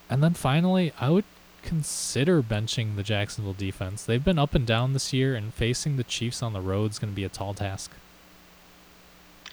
And 0.09 0.23
then 0.23 0.33
finally, 0.33 0.93
I 1.01 1.09
would 1.09 1.25
consider 1.61 2.41
benching 2.41 2.95
the 2.95 3.03
Jacksonville 3.03 3.51
defense. 3.51 4.05
They've 4.05 4.23
been 4.23 4.39
up 4.39 4.55
and 4.55 4.65
down 4.65 4.93
this 4.93 5.11
year, 5.11 5.35
and 5.35 5.53
facing 5.53 5.97
the 5.97 6.05
Chiefs 6.05 6.41
on 6.41 6.53
the 6.53 6.61
road 6.61 6.91
is 6.91 6.99
going 6.99 7.11
to 7.11 7.15
be 7.15 7.25
a 7.25 7.29
tall 7.29 7.53
task. 7.53 7.91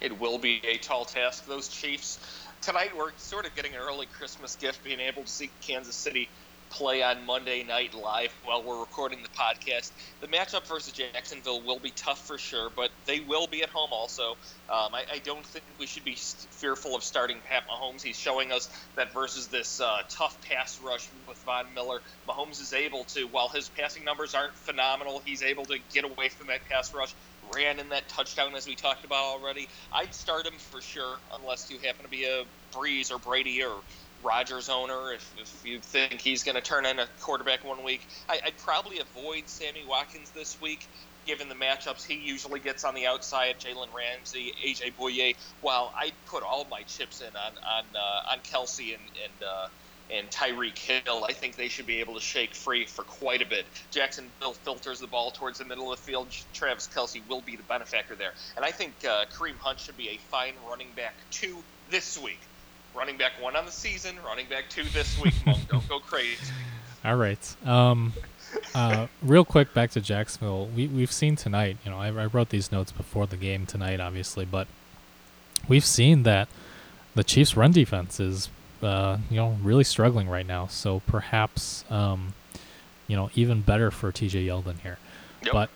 It 0.00 0.20
will 0.20 0.38
be 0.38 0.62
a 0.64 0.76
tall 0.76 1.04
task. 1.04 1.46
Those 1.46 1.66
Chiefs 1.66 2.20
tonight 2.62 2.96
we're 2.96 3.10
sort 3.16 3.46
of 3.46 3.56
getting 3.56 3.72
an 3.74 3.80
early 3.80 4.06
Christmas 4.06 4.54
gift, 4.54 4.84
being 4.84 5.00
able 5.00 5.22
to 5.22 5.28
see 5.28 5.50
Kansas 5.60 5.96
City 5.96 6.28
play 6.70 7.02
on 7.02 7.24
Monday 7.26 7.64
night 7.64 7.94
live 7.94 8.32
while 8.44 8.62
we're 8.62 8.80
recording 8.80 9.22
the 9.22 9.28
podcast. 9.28 9.90
The 10.20 10.28
matchup 10.28 10.66
versus 10.66 10.92
Jacksonville 10.92 11.62
will 11.62 11.78
be 11.78 11.90
tough 11.90 12.26
for 12.26 12.38
sure, 12.38 12.70
but 12.74 12.90
they 13.06 13.20
will 13.20 13.46
be 13.46 13.62
at 13.62 13.68
home 13.68 13.90
also. 13.92 14.32
Um, 14.68 14.94
I, 14.94 15.04
I, 15.14 15.18
don't 15.18 15.44
think 15.44 15.64
we 15.78 15.86
should 15.86 16.04
be 16.04 16.14
fearful 16.16 16.94
of 16.94 17.02
starting 17.02 17.38
Pat 17.48 17.64
Mahomes. 17.68 18.02
He's 18.02 18.18
showing 18.18 18.52
us 18.52 18.68
that 18.96 19.12
versus 19.12 19.48
this 19.48 19.80
uh, 19.80 20.02
tough 20.08 20.36
pass 20.42 20.80
rush 20.84 21.08
with 21.26 21.38
Von 21.38 21.66
Miller, 21.74 22.00
Mahomes 22.28 22.60
is 22.60 22.72
able 22.72 23.04
to, 23.04 23.24
while 23.28 23.48
his 23.48 23.68
passing 23.70 24.04
numbers 24.04 24.34
aren't 24.34 24.54
phenomenal, 24.54 25.22
he's 25.24 25.42
able 25.42 25.64
to 25.66 25.78
get 25.92 26.04
away 26.04 26.28
from 26.28 26.48
that 26.48 26.60
pass 26.68 26.92
rush. 26.94 27.14
Ran 27.54 27.78
in 27.78 27.88
that 27.88 28.06
touchdown 28.08 28.54
as 28.54 28.66
we 28.66 28.74
talked 28.74 29.06
about 29.06 29.24
already. 29.24 29.68
I'd 29.90 30.14
start 30.14 30.46
him 30.46 30.52
for 30.70 30.82
sure, 30.82 31.16
unless 31.40 31.70
you 31.70 31.78
happen 31.78 32.04
to 32.04 32.10
be 32.10 32.24
a 32.24 32.44
Brees 32.74 33.10
or 33.10 33.18
Brady 33.18 33.62
or 33.62 33.72
Rodgers 34.22 34.68
owner, 34.68 35.12
if, 35.12 35.34
if 35.38 35.62
you 35.64 35.78
think 35.78 36.20
he's 36.20 36.42
going 36.42 36.56
to 36.56 36.60
turn 36.60 36.86
in 36.86 36.98
a 36.98 37.06
quarterback 37.20 37.64
one 37.64 37.84
week, 37.84 38.06
I, 38.28 38.40
would 38.44 38.58
probably 38.58 38.98
avoid 38.98 39.48
Sammy 39.48 39.84
Watkins 39.88 40.30
this 40.30 40.60
week, 40.60 40.86
given 41.26 41.48
the 41.48 41.54
matchups 41.54 42.04
he 42.04 42.14
usually 42.14 42.60
gets 42.60 42.84
on 42.84 42.94
the 42.94 43.06
outside, 43.06 43.60
Jalen 43.60 43.88
Ramsey, 43.94 44.52
AJ 44.64 44.94
Bouye. 44.94 45.36
While 45.60 45.92
I'd 45.96 46.14
put 46.26 46.42
all 46.42 46.66
my 46.70 46.82
chips 46.82 47.20
in 47.20 47.34
on 47.36 47.52
on 47.64 47.84
uh, 47.94 48.32
on 48.32 48.38
Kelce 48.40 48.94
and 48.94 49.02
and 49.22 49.48
uh, 49.48 49.68
and 50.10 50.30
Tyreek 50.30 50.78
Hill, 50.78 51.24
I 51.24 51.32
think 51.32 51.56
they 51.56 51.68
should 51.68 51.86
be 51.86 52.00
able 52.00 52.14
to 52.14 52.20
shake 52.20 52.54
free 52.54 52.86
for 52.86 53.02
quite 53.02 53.42
a 53.42 53.46
bit. 53.46 53.66
Jacksonville 53.90 54.54
filters 54.54 55.00
the 55.00 55.06
ball 55.06 55.30
towards 55.30 55.58
the 55.58 55.64
middle 55.64 55.92
of 55.92 55.98
the 55.98 56.04
field. 56.04 56.28
Travis 56.54 56.88
Kelce 56.92 57.20
will 57.28 57.42
be 57.42 57.56
the 57.56 57.62
benefactor 57.64 58.16
there, 58.16 58.32
and 58.56 58.64
I 58.64 58.72
think 58.72 58.94
uh, 59.04 59.26
Kareem 59.26 59.58
Hunt 59.58 59.78
should 59.78 59.96
be 59.96 60.08
a 60.08 60.16
fine 60.30 60.54
running 60.68 60.88
back 60.96 61.14
two 61.30 61.62
this 61.90 62.18
week 62.18 62.40
running 62.98 63.16
back 63.16 63.32
one 63.40 63.54
on 63.54 63.64
the 63.64 63.72
season, 63.72 64.16
running 64.26 64.46
back 64.48 64.68
two 64.68 64.82
this 64.84 65.20
week. 65.22 65.34
don't 65.70 65.88
go 65.88 66.00
crazy. 66.06 66.52
All 67.04 67.16
right. 67.16 67.56
Um, 67.64 68.12
uh, 68.74 69.06
real 69.22 69.44
quick, 69.44 69.72
back 69.72 69.90
to 69.92 70.00
Jacksonville. 70.00 70.66
We 70.66 70.88
we've 70.88 71.12
seen 71.12 71.36
tonight. 71.36 71.76
You 71.84 71.92
know, 71.92 71.98
I, 71.98 72.08
I 72.08 72.26
wrote 72.26 72.48
these 72.48 72.72
notes 72.72 72.90
before 72.90 73.26
the 73.26 73.36
game 73.36 73.66
tonight, 73.66 74.00
obviously, 74.00 74.44
but 74.44 74.66
we've 75.68 75.84
seen 75.84 76.24
that 76.24 76.48
the 77.14 77.22
Chiefs' 77.22 77.56
run 77.56 77.72
defense 77.72 78.18
is, 78.18 78.48
uh, 78.82 79.18
you 79.30 79.36
know, 79.36 79.56
really 79.62 79.84
struggling 79.84 80.28
right 80.28 80.46
now. 80.46 80.66
So 80.66 81.00
perhaps, 81.06 81.84
um, 81.90 82.34
you 83.06 83.16
know, 83.16 83.30
even 83.34 83.60
better 83.62 83.90
for 83.90 84.10
T.J. 84.10 84.46
Yeldon 84.46 84.80
here. 84.80 84.98
Yep. 85.44 85.52
But 85.52 85.70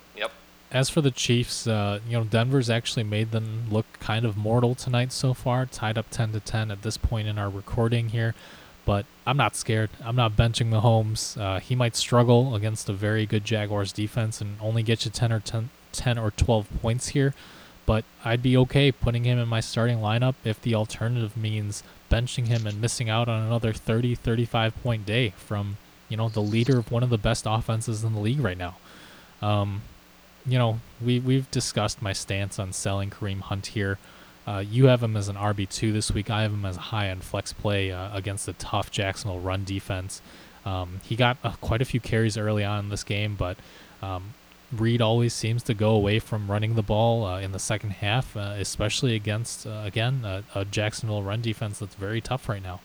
as 0.72 0.88
for 0.88 1.02
the 1.02 1.10
Chiefs, 1.10 1.66
uh, 1.66 2.00
you 2.08 2.18
know 2.18 2.24
Denver's 2.24 2.70
actually 2.70 3.04
made 3.04 3.30
them 3.30 3.66
look 3.70 3.86
kind 4.00 4.24
of 4.24 4.36
mortal 4.36 4.74
tonight 4.74 5.12
so 5.12 5.34
far, 5.34 5.66
tied 5.66 5.98
up 5.98 6.06
ten 6.10 6.32
to 6.32 6.40
ten 6.40 6.70
at 6.70 6.82
this 6.82 6.96
point 6.96 7.28
in 7.28 7.38
our 7.38 7.50
recording 7.50 8.08
here. 8.08 8.34
But 8.84 9.06
I'm 9.26 9.36
not 9.36 9.54
scared. 9.54 9.90
I'm 10.04 10.16
not 10.16 10.32
benching 10.32 10.70
Mahomes. 10.70 11.40
Uh, 11.40 11.60
he 11.60 11.76
might 11.76 11.94
struggle 11.94 12.56
against 12.56 12.88
a 12.88 12.92
very 12.92 13.26
good 13.26 13.44
Jaguars 13.44 13.92
defense 13.92 14.40
and 14.40 14.56
only 14.60 14.82
get 14.82 15.04
you 15.04 15.10
10 15.12 15.32
or 15.32 15.38
10, 15.38 15.70
10 15.92 16.18
or 16.18 16.32
12 16.32 16.66
points 16.82 17.08
here. 17.08 17.32
But 17.86 18.04
I'd 18.24 18.42
be 18.42 18.56
okay 18.56 18.90
putting 18.90 19.22
him 19.22 19.38
in 19.38 19.46
my 19.46 19.60
starting 19.60 19.98
lineup 19.98 20.34
if 20.44 20.60
the 20.60 20.74
alternative 20.74 21.36
means 21.36 21.84
benching 22.10 22.48
him 22.48 22.66
and 22.66 22.80
missing 22.80 23.08
out 23.08 23.28
on 23.28 23.42
another 23.42 23.72
30, 23.72 24.16
35 24.16 24.82
point 24.82 25.06
day 25.06 25.30
from 25.36 25.76
you 26.08 26.16
know 26.16 26.28
the 26.28 26.40
leader 26.40 26.78
of 26.78 26.90
one 26.90 27.02
of 27.04 27.10
the 27.10 27.18
best 27.18 27.44
offenses 27.46 28.02
in 28.02 28.14
the 28.14 28.20
league 28.20 28.40
right 28.40 28.58
now. 28.58 28.78
Um, 29.40 29.82
you 30.46 30.58
know, 30.58 30.80
we 31.00 31.20
we've 31.20 31.50
discussed 31.50 32.02
my 32.02 32.12
stance 32.12 32.58
on 32.58 32.72
selling 32.72 33.10
Kareem 33.10 33.40
Hunt 33.40 33.66
here. 33.66 33.98
Uh, 34.46 34.64
you 34.68 34.86
have 34.86 35.02
him 35.02 35.16
as 35.16 35.28
an 35.28 35.36
RB 35.36 35.68
two 35.68 35.92
this 35.92 36.10
week. 36.10 36.28
I 36.28 36.42
have 36.42 36.52
him 36.52 36.64
as 36.64 36.76
a 36.76 36.80
high 36.80 37.08
end 37.08 37.22
flex 37.22 37.52
play 37.52 37.92
uh, 37.92 38.16
against 38.16 38.46
the 38.46 38.54
tough 38.54 38.90
Jacksonville 38.90 39.40
run 39.40 39.64
defense. 39.64 40.20
Um, 40.64 41.00
he 41.04 41.16
got 41.16 41.36
uh, 41.44 41.52
quite 41.60 41.82
a 41.82 41.84
few 41.84 42.00
carries 42.00 42.36
early 42.36 42.64
on 42.64 42.84
in 42.84 42.88
this 42.88 43.04
game, 43.04 43.36
but 43.36 43.56
um, 44.00 44.34
Reid 44.72 45.00
always 45.00 45.32
seems 45.32 45.62
to 45.64 45.74
go 45.74 45.90
away 45.90 46.18
from 46.18 46.50
running 46.50 46.74
the 46.74 46.82
ball 46.82 47.24
uh, 47.24 47.40
in 47.40 47.52
the 47.52 47.58
second 47.58 47.90
half, 47.90 48.36
uh, 48.36 48.54
especially 48.58 49.14
against 49.14 49.66
uh, 49.66 49.82
again 49.84 50.24
a, 50.54 50.64
Jacksonville 50.64 51.22
run 51.22 51.40
defense 51.40 51.78
that's 51.78 51.94
very 51.94 52.20
tough 52.20 52.48
right 52.48 52.62
now. 52.62 52.80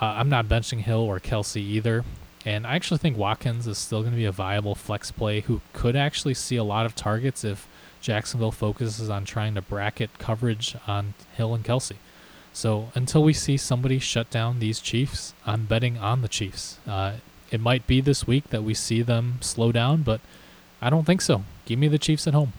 I'm 0.00 0.28
not 0.28 0.46
benching 0.46 0.80
Hill 0.80 0.98
or 0.98 1.20
Kelce 1.20 1.58
either. 1.60 2.04
And 2.44 2.66
I 2.66 2.74
actually 2.74 2.98
think 2.98 3.16
Watkins 3.16 3.66
is 3.66 3.78
still 3.78 4.00
going 4.00 4.12
to 4.12 4.18
be 4.18 4.24
a 4.24 4.32
viable 4.32 4.74
flex 4.74 5.10
play 5.10 5.40
who 5.40 5.60
could 5.72 5.94
actually 5.94 6.34
see 6.34 6.56
a 6.56 6.64
lot 6.64 6.86
of 6.86 6.96
targets 6.96 7.44
if 7.44 7.68
Jacksonville 8.00 8.50
focuses 8.50 9.08
on 9.08 9.24
trying 9.24 9.54
to 9.54 9.62
bracket 9.62 10.18
coverage 10.18 10.74
on 10.86 11.14
Hill 11.36 11.54
and 11.54 11.64
Kelce. 11.64 11.96
So 12.52 12.90
until 12.94 13.22
we 13.22 13.32
see 13.32 13.56
somebody 13.56 13.98
shut 13.98 14.28
down 14.28 14.58
these 14.58 14.80
Chiefs, 14.80 15.34
I'm 15.46 15.66
betting 15.66 15.98
on 15.98 16.20
the 16.20 16.28
Chiefs. 16.28 16.78
Uh, 16.86 17.14
it 17.50 17.60
might 17.60 17.86
be 17.86 18.00
this 18.00 18.26
week 18.26 18.50
that 18.50 18.64
we 18.64 18.74
see 18.74 19.02
them 19.02 19.38
slow 19.40 19.72
down, 19.72 20.02
but 20.02 20.20
I 20.80 20.90
don't 20.90 21.04
think 21.04 21.20
so. 21.20 21.44
Give 21.64 21.78
me 21.78 21.88
the 21.88 21.98
Chiefs 21.98 22.26
at 22.26 22.34
home. 22.34 22.52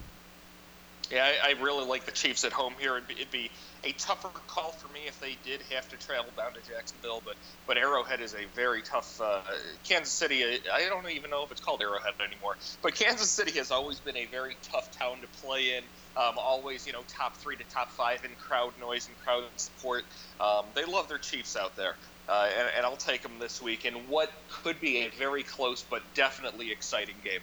Yeah, 1.10 1.30
I, 1.44 1.50
I 1.50 1.62
really 1.62 1.86
like 1.86 2.06
the 2.06 2.12
Chiefs 2.12 2.44
at 2.44 2.52
home 2.52 2.74
here. 2.78 2.96
It'd 2.96 3.06
be, 3.06 3.14
it'd 3.14 3.30
be 3.30 3.50
a 3.84 3.92
tougher 3.92 4.30
call 4.46 4.70
for 4.72 4.92
me 4.92 5.00
if 5.06 5.20
they 5.20 5.36
did 5.44 5.60
have 5.70 5.88
to 5.90 5.96
travel 5.96 6.30
down 6.36 6.52
to 6.54 6.60
Jacksonville, 6.68 7.22
but 7.24 7.36
but 7.66 7.76
Arrowhead 7.76 8.20
is 8.20 8.34
a 8.34 8.44
very 8.54 8.82
tough. 8.82 9.20
Uh, 9.20 9.40
Kansas 9.84 10.12
City, 10.12 10.44
I 10.72 10.88
don't 10.88 11.08
even 11.10 11.30
know 11.30 11.44
if 11.44 11.52
it's 11.52 11.60
called 11.60 11.82
Arrowhead 11.82 12.14
anymore, 12.26 12.56
but 12.82 12.94
Kansas 12.94 13.30
City 13.30 13.52
has 13.58 13.70
always 13.70 14.00
been 14.00 14.16
a 14.16 14.26
very 14.26 14.56
tough 14.62 14.90
town 14.98 15.18
to 15.20 15.26
play 15.42 15.76
in. 15.76 15.84
Um, 16.16 16.34
always, 16.38 16.86
you 16.86 16.92
know, 16.92 17.02
top 17.08 17.36
three 17.36 17.56
to 17.56 17.64
top 17.64 17.90
five 17.90 18.24
in 18.24 18.30
crowd 18.40 18.72
noise 18.80 19.08
and 19.08 19.18
crowd 19.24 19.44
support. 19.56 20.04
Um, 20.40 20.64
they 20.74 20.84
love 20.84 21.08
their 21.08 21.18
Chiefs 21.18 21.56
out 21.56 21.76
there. 21.76 21.96
Uh, 22.28 22.48
and, 22.58 22.68
and 22.76 22.86
I'll 22.86 22.96
take 22.96 23.22
them 23.22 23.32
this 23.38 23.60
week 23.60 23.84
in 23.84 23.94
what 24.08 24.32
could 24.48 24.80
be 24.80 24.98
a 24.98 25.10
very 25.10 25.42
close 25.42 25.82
but 25.82 26.02
definitely 26.14 26.70
exciting 26.72 27.16
game. 27.22 27.40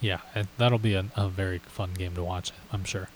Yeah, 0.00 0.18
that'll 0.58 0.78
be 0.78 0.94
a, 0.94 1.04
a 1.14 1.28
very 1.28 1.58
fun 1.58 1.94
game 1.94 2.14
to 2.16 2.24
watch, 2.24 2.50
I'm 2.72 2.84
sure. 2.84 3.08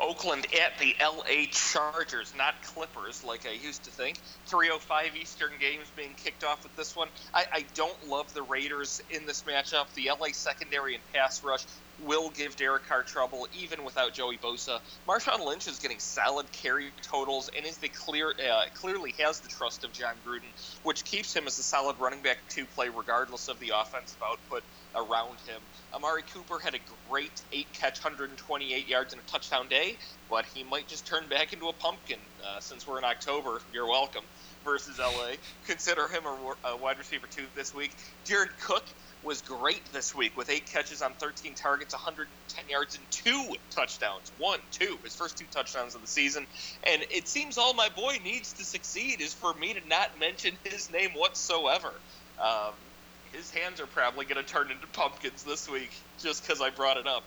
Oakland 0.00 0.46
at 0.54 0.78
the 0.78 0.94
LA 1.00 1.44
Chargers, 1.50 2.32
not 2.36 2.54
Clippers 2.62 3.22
like 3.22 3.46
I 3.46 3.52
used 3.52 3.84
to 3.84 3.90
think. 3.90 4.18
305 4.46 5.16
Eastern 5.16 5.52
games 5.60 5.86
being 5.94 6.14
kicked 6.14 6.42
off 6.44 6.62
with 6.62 6.74
this 6.76 6.96
one. 6.96 7.08
I, 7.34 7.44
I 7.52 7.66
don't 7.74 8.08
love 8.08 8.32
the 8.32 8.42
Raiders 8.42 9.00
in 9.10 9.26
this 9.26 9.42
matchup. 9.42 9.92
The 9.94 10.10
LA 10.18 10.28
secondary 10.32 10.94
and 10.94 11.04
pass 11.12 11.42
rush 11.44 11.64
will 12.00 12.30
give 12.30 12.56
Derek 12.56 12.86
Carr 12.86 13.02
trouble 13.02 13.46
even 13.52 13.84
without 13.84 14.14
Joey 14.14 14.38
Bosa. 14.38 14.80
Marshawn 15.06 15.44
Lynch 15.44 15.68
is 15.68 15.78
getting 15.78 15.98
solid 15.98 16.50
carry 16.50 16.92
totals 17.02 17.50
and 17.54 17.66
is 17.66 17.76
the 17.78 17.90
clear 17.90 18.30
uh, 18.30 18.62
clearly 18.74 19.14
has 19.18 19.40
the 19.40 19.48
trust 19.48 19.84
of 19.84 19.92
Jon 19.92 20.14
Gruden, 20.26 20.50
which 20.82 21.04
keeps 21.04 21.34
him 21.34 21.46
as 21.46 21.58
a 21.58 21.62
solid 21.62 21.96
running 21.98 22.22
back 22.22 22.38
to 22.50 22.66
play 22.66 22.88
regardless 22.88 23.48
of 23.48 23.58
the 23.58 23.72
offensive 23.74 24.22
output 24.24 24.62
around 24.96 25.40
him. 25.46 25.62
Amari 25.94 26.22
Cooper 26.32 26.60
had 26.60 26.74
a 26.74 26.80
great 27.08 27.42
eight 27.52 27.72
catch, 27.78 28.02
128 28.04 28.86
yards 28.88 29.12
and 29.12 29.20
a 29.22 29.24
touchdown 29.24 29.68
day, 29.68 29.98
but 30.28 30.46
he 30.46 30.64
might 30.64 30.88
just 30.88 31.06
turn 31.06 31.28
back 31.28 31.52
into 31.52 31.68
a 31.68 31.74
pumpkin 31.74 32.20
uh, 32.44 32.60
since 32.60 32.86
we're 32.86 32.98
in 32.98 33.04
October. 33.04 33.60
You're 33.72 33.88
welcome. 33.88 34.24
Versus 34.64 34.98
LA, 34.98 35.34
consider 35.66 36.08
him 36.08 36.26
a, 36.26 36.52
a 36.64 36.76
wide 36.78 36.98
receiver 36.98 37.26
two 37.28 37.46
this 37.56 37.74
week. 37.74 37.96
Jared 38.26 38.50
Cook 38.60 38.84
was 39.22 39.42
great 39.42 39.90
this 39.92 40.14
week 40.14 40.36
with 40.36 40.50
eight 40.50 40.68
catches 40.70 41.02
on 41.02 41.14
13 41.20 41.54
targets, 41.54 41.94
110 41.94 42.68
yards, 42.68 42.96
and 42.96 43.06
two 43.10 43.56
touchdowns. 43.74 44.32
One, 44.36 44.60
two, 44.72 44.98
his 45.04 45.16
first 45.16 45.38
two 45.38 45.46
touchdowns 45.46 45.94
of 45.94 46.02
the 46.02 46.08
season. 46.08 46.46
And 46.86 47.02
it 47.10 47.28
seems 47.28 47.58
all 47.58 47.74
my 47.74 47.90
boy 47.94 48.18
needs 48.22 48.54
to 48.54 48.64
succeed 48.64 49.20
is 49.22 49.34
for 49.34 49.54
me 49.54 49.74
to 49.74 49.86
not 49.86 50.18
mention 50.18 50.58
his 50.64 50.90
name 50.90 51.12
whatsoever. 51.14 52.02
Um, 52.42 52.89
his 53.32 53.50
hands 53.50 53.80
are 53.80 53.86
probably 53.86 54.24
going 54.24 54.44
to 54.44 54.52
turn 54.52 54.70
into 54.70 54.86
pumpkins 54.88 55.44
this 55.44 55.68
week 55.68 55.90
just 56.22 56.42
because 56.42 56.60
I 56.60 56.70
brought 56.70 56.96
it 56.96 57.06
up. 57.06 57.24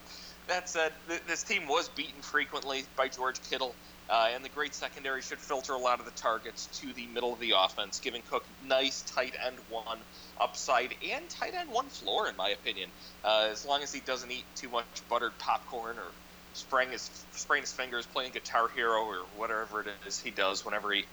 That 0.48 0.68
said, 0.68 0.92
th- 1.08 1.22
this 1.28 1.44
team 1.44 1.68
was 1.68 1.90
beaten 1.90 2.22
frequently 2.22 2.84
by 2.98 3.08
George 3.08 3.42
Kittle, 3.50 3.76
uh, 4.10 4.30
and 4.34 4.44
the 4.44 4.50
great 4.50 4.76
secondary 4.76 5.22
should 5.22 5.40
filter 5.40 5.74
a 5.74 5.78
lot 5.78 6.00
of 6.00 6.06
the 6.06 6.12
targets 6.12 6.68
to 6.82 6.94
the 6.94 7.08
middle 7.08 7.34
of 7.34 7.40
the 7.40 7.54
offense, 7.58 8.00
giving 8.00 8.22
Cook 8.30 8.44
nice 8.62 9.04
tight 9.04 9.34
end 9.46 9.58
one 9.70 10.00
upside 10.40 10.94
and 11.12 11.30
tight 11.30 11.54
end 11.54 11.70
one 11.72 11.88
floor, 11.90 12.28
in 12.28 12.36
my 12.36 12.50
opinion. 12.50 12.90
Uh, 13.24 13.48
as 13.52 13.66
long 13.66 13.84
as 13.84 13.94
he 13.94 14.02
doesn't 14.02 14.32
eat 14.32 14.46
too 14.56 14.70
much 14.70 14.86
buttered 15.10 15.32
popcorn 15.40 15.98
or 15.98 16.12
sprain 16.54 16.90
his 16.90 17.10
sprain 17.32 17.62
his 17.62 17.72
fingers 17.72 18.06
playing 18.06 18.32
Guitar 18.32 18.68
Hero 18.76 19.06
or 19.06 19.26
whatever 19.38 19.82
it 19.82 19.88
is 20.06 20.20
he 20.20 20.32
does 20.32 20.66
whenever 20.66 20.92
he 20.92 21.06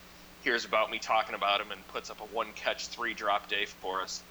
hears 0.42 0.64
about 0.64 0.90
me 0.90 0.98
talking 0.98 1.34
about 1.34 1.60
him 1.60 1.70
and 1.70 1.86
puts 1.88 2.10
up 2.10 2.20
a 2.20 2.24
one 2.24 2.52
catch 2.54 2.88
three 2.88 3.14
drop 3.14 3.48
day 3.48 3.66
for 3.80 4.02
us. 4.02 4.22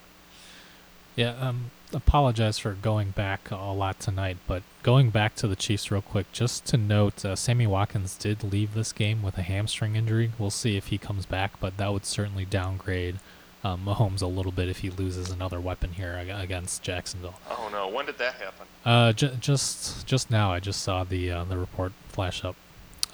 Yeah, 1.20 1.36
um, 1.42 1.72
apologize 1.92 2.60
for 2.60 2.72
going 2.72 3.10
back 3.10 3.52
a 3.52 3.58
lot 3.58 4.00
tonight, 4.00 4.38
but 4.48 4.64
going 4.84 5.10
back 5.10 5.36
to 5.36 5.50
the 5.50 5.56
Chiefs 5.58 5.92
real 5.92 6.02
quick, 6.02 6.32
just 6.32 6.66
to 6.68 6.78
note, 6.78 7.26
uh, 7.26 7.36
Sammy 7.36 7.68
Watkins 7.68 8.16
did 8.16 8.42
leave 8.42 8.74
this 8.74 8.94
game 8.94 9.22
with 9.22 9.38
a 9.38 9.42
hamstring 9.42 9.98
injury. 9.98 10.32
We'll 10.40 10.50
see 10.50 10.78
if 10.78 10.88
he 10.88 10.98
comes 10.98 11.26
back, 11.26 11.60
but 11.60 11.76
that 11.76 11.92
would 11.92 12.06
certainly 12.06 12.46
downgrade 12.46 13.20
um, 13.66 13.84
Mahomes 13.86 14.22
a 14.22 14.28
little 14.28 14.54
bit 14.54 14.70
if 14.70 14.78
he 14.78 14.90
loses 14.90 15.30
another 15.30 15.60
weapon 15.60 15.92
here 15.92 16.18
against 16.18 16.84
Jacksonville. 16.84 17.38
Oh 17.50 17.68
no! 17.70 17.90
When 17.90 18.06
did 18.06 18.18
that 18.20 18.36
happen? 18.36 18.68
Uh, 18.86 19.12
j- 19.12 19.36
just 19.42 20.08
just 20.08 20.32
now, 20.32 20.54
I 20.54 20.62
just 20.62 20.82
saw 20.82 21.04
the 21.04 21.30
uh, 21.32 21.44
the 21.44 21.58
report 21.58 21.92
flash 22.08 22.46
up. 22.46 22.56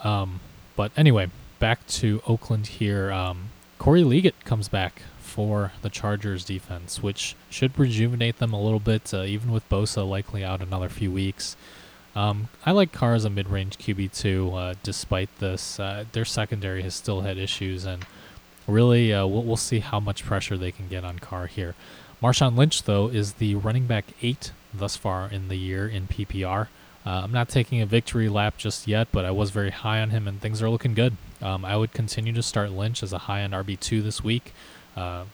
Um, 0.04 0.42
but 0.76 0.92
anyway, 0.96 1.32
back 1.58 1.88
to 1.88 2.22
Oakland 2.28 2.68
here. 2.68 3.12
Um, 3.12 3.50
Corey 3.80 4.04
Liuget 4.04 4.34
comes 4.44 4.68
back 4.68 5.02
for 5.36 5.74
the 5.82 5.90
Chargers 5.90 6.46
defense, 6.46 7.04
which 7.04 7.36
should 7.50 7.78
rejuvenate 7.78 8.38
them 8.38 8.54
a 8.54 8.62
little 8.62 8.80
bit, 8.80 9.14
uh, 9.14 9.24
even 9.24 9.52
with 9.52 9.68
Bosa 9.68 10.08
likely 10.08 10.46
out 10.46 10.62
another 10.62 10.88
few 10.88 11.12
weeks. 11.12 11.58
Um, 12.16 12.48
I 12.66 12.72
like 12.72 12.94
Carr 12.94 13.16
as 13.16 13.26
a 13.26 13.30
mid-range 13.30 13.78
QB 13.78 14.18
too. 14.18 14.54
Uh, 14.56 14.76
despite 14.82 15.28
this, 15.40 15.78
uh, 15.78 16.06
their 16.14 16.24
secondary 16.24 16.84
has 16.84 16.96
still 16.96 17.22
had 17.22 17.38
issues, 17.38 17.84
and 17.84 18.06
really, 18.66 19.14
uh, 19.14 19.28
we'll, 19.28 19.44
we'll 19.44 19.58
see 19.58 19.80
how 19.80 20.00
much 20.00 20.24
pressure 20.24 20.58
they 20.58 20.72
can 20.72 20.88
get 20.88 21.04
on 21.04 21.20
Carr 21.20 21.48
here. 21.48 21.76
Marshawn 22.24 22.56
Lynch, 22.56 22.84
though, 22.84 23.10
is 23.10 23.34
the 23.34 23.56
running 23.56 23.88
back 23.88 24.06
eight 24.22 24.54
thus 24.74 24.96
far 24.96 25.28
in 25.28 25.50
the 25.50 25.58
year 25.58 25.86
in 25.86 26.08
PPR. 26.08 26.68
Uh, 27.06 27.10
I'm 27.10 27.34
not 27.34 27.50
taking 27.50 27.82
a 27.82 27.86
victory 27.86 28.30
lap 28.30 28.56
just 28.58 28.88
yet, 28.88 29.10
but 29.12 29.26
I 29.26 29.32
was 29.32 29.52
very 29.52 29.72
high 29.72 30.00
on 30.00 30.12
him, 30.12 30.30
and 30.30 30.40
things 30.40 30.62
are 30.62 30.70
looking 30.70 30.94
good. 30.94 31.18
Um, 31.42 31.66
I 31.66 31.76
would 31.76 31.92
continue 31.92 32.32
to 32.32 32.42
start 32.42 32.72
Lynch 32.72 33.04
as 33.04 33.12
a 33.12 33.18
high 33.28 33.42
end 33.42 33.54
RB2 33.54 34.02
this 34.02 34.24
week. 34.24 34.54
Uh, 34.96 35.26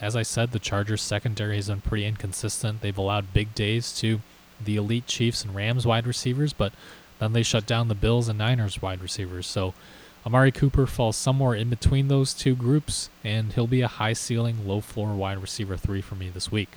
as 0.00 0.14
I 0.14 0.22
said, 0.22 0.52
the 0.52 0.58
Chargers 0.58 1.02
secondary 1.02 1.56
has 1.56 1.68
been 1.68 1.80
pretty 1.80 2.06
inconsistent. 2.06 2.80
They've 2.80 2.96
allowed 2.96 3.32
big 3.32 3.54
days 3.54 3.92
to 3.98 4.20
the 4.64 4.76
elite 4.76 5.06
Chiefs 5.06 5.44
and 5.44 5.54
Rams 5.54 5.86
wide 5.86 6.06
receivers, 6.06 6.52
but 6.52 6.72
then 7.18 7.32
they 7.32 7.42
shut 7.42 7.66
down 7.66 7.88
the 7.88 7.94
Bills 7.94 8.28
and 8.28 8.38
Niners 8.38 8.80
wide 8.80 9.02
receivers. 9.02 9.46
So 9.46 9.74
Amari 10.24 10.52
Cooper 10.52 10.86
falls 10.86 11.16
somewhere 11.16 11.54
in 11.54 11.68
between 11.68 12.08
those 12.08 12.34
two 12.34 12.54
groups, 12.54 13.10
and 13.24 13.52
he'll 13.52 13.66
be 13.66 13.82
a 13.82 13.88
high 13.88 14.12
ceiling, 14.12 14.66
low 14.66 14.80
floor 14.80 15.14
wide 15.14 15.40
receiver 15.40 15.76
three 15.76 16.00
for 16.00 16.14
me 16.14 16.28
this 16.28 16.52
week. 16.52 16.70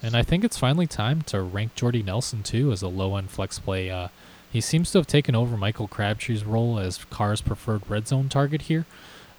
And 0.00 0.16
I 0.16 0.22
think 0.22 0.44
it's 0.44 0.58
finally 0.58 0.86
time 0.86 1.22
to 1.22 1.40
rank 1.42 1.74
Jordy 1.74 2.04
Nelson 2.04 2.44
too 2.44 2.70
as 2.70 2.82
a 2.82 2.88
low 2.88 3.16
end 3.16 3.30
flex 3.30 3.58
play. 3.58 3.90
Uh, 3.90 4.08
he 4.50 4.60
seems 4.60 4.92
to 4.92 4.98
have 4.98 5.06
taken 5.08 5.34
over 5.34 5.56
Michael 5.56 5.88
Crabtree's 5.88 6.44
role 6.44 6.78
as 6.78 7.04
Carr's 7.10 7.40
preferred 7.40 7.82
red 7.88 8.06
zone 8.06 8.28
target 8.28 8.62
here 8.62 8.86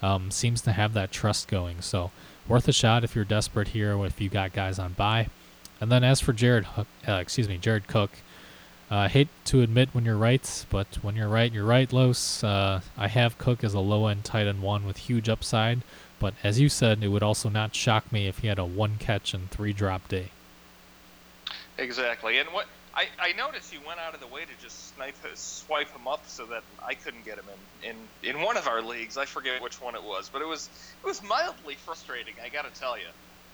um, 0.01 0.31
seems 0.31 0.61
to 0.61 0.71
have 0.71 0.93
that 0.93 1.11
trust 1.11 1.47
going. 1.47 1.81
So 1.81 2.11
worth 2.47 2.67
a 2.67 2.73
shot 2.73 3.03
if 3.03 3.15
you're 3.15 3.25
desperate 3.25 3.69
here, 3.69 4.03
if 4.05 4.19
you 4.19 4.29
got 4.29 4.53
guys 4.53 4.79
on 4.79 4.93
buy. 4.93 5.29
And 5.81 5.91
then 5.91 6.03
as 6.03 6.19
for 6.19 6.33
Jared, 6.33 6.67
uh, 6.77 7.13
excuse 7.13 7.47
me, 7.47 7.57
Jared 7.57 7.87
Cook, 7.87 8.11
uh, 8.91 8.95
I 8.95 9.05
uh, 9.05 9.09
hate 9.09 9.27
to 9.45 9.61
admit 9.61 9.89
when 9.93 10.03
you're 10.03 10.17
right, 10.17 10.65
but 10.71 10.87
when 11.03 11.15
you're 11.15 11.29
right, 11.29 11.51
you're 11.51 11.63
right, 11.63 11.93
Los. 11.93 12.43
Uh, 12.43 12.81
I 12.97 13.07
have 13.07 13.37
Cook 13.37 13.63
as 13.63 13.75
a 13.75 13.79
low 13.79 14.07
end 14.07 14.25
tight 14.25 14.47
end 14.47 14.63
one 14.63 14.83
with 14.85 14.97
huge 14.97 15.29
upside, 15.29 15.81
but 16.19 16.33
as 16.43 16.59
you 16.59 16.69
said, 16.69 17.03
it 17.03 17.09
would 17.09 17.21
also 17.21 17.49
not 17.49 17.75
shock 17.75 18.11
me 18.11 18.27
if 18.27 18.39
he 18.39 18.47
had 18.47 18.57
a 18.57 18.65
one 18.65 18.97
catch 18.97 19.35
and 19.35 19.51
three 19.51 19.73
drop 19.73 20.07
day. 20.07 20.31
Exactly, 21.77 22.39
and 22.39 22.49
what 22.49 22.65
I, 22.93 23.07
I 23.19 23.33
noticed 23.33 23.73
you 23.73 23.79
went 23.85 23.99
out 23.99 24.13
of 24.13 24.19
the 24.19 24.27
way 24.27 24.41
to 24.41 24.63
just 24.63 24.95
snipe, 24.95 25.15
swipe 25.35 25.91
him 25.91 26.07
up 26.07 26.23
so 26.27 26.45
that 26.47 26.63
I 26.83 26.93
couldn't 26.95 27.25
get 27.25 27.37
him 27.37 27.45
in, 27.83 27.91
in, 28.23 28.35
in 28.35 28.41
one 28.41 28.57
of 28.57 28.67
our 28.67 28.81
leagues. 28.81 29.17
I 29.17 29.25
forget 29.25 29.61
which 29.61 29.81
one 29.81 29.95
it 29.95 30.03
was, 30.03 30.29
but 30.31 30.41
it 30.41 30.47
was 30.47 30.69
it 31.03 31.05
was 31.05 31.21
mildly 31.23 31.75
frustrating. 31.75 32.33
I 32.43 32.49
got 32.49 32.71
to 32.71 32.79
tell 32.79 32.97
you. 32.97 33.05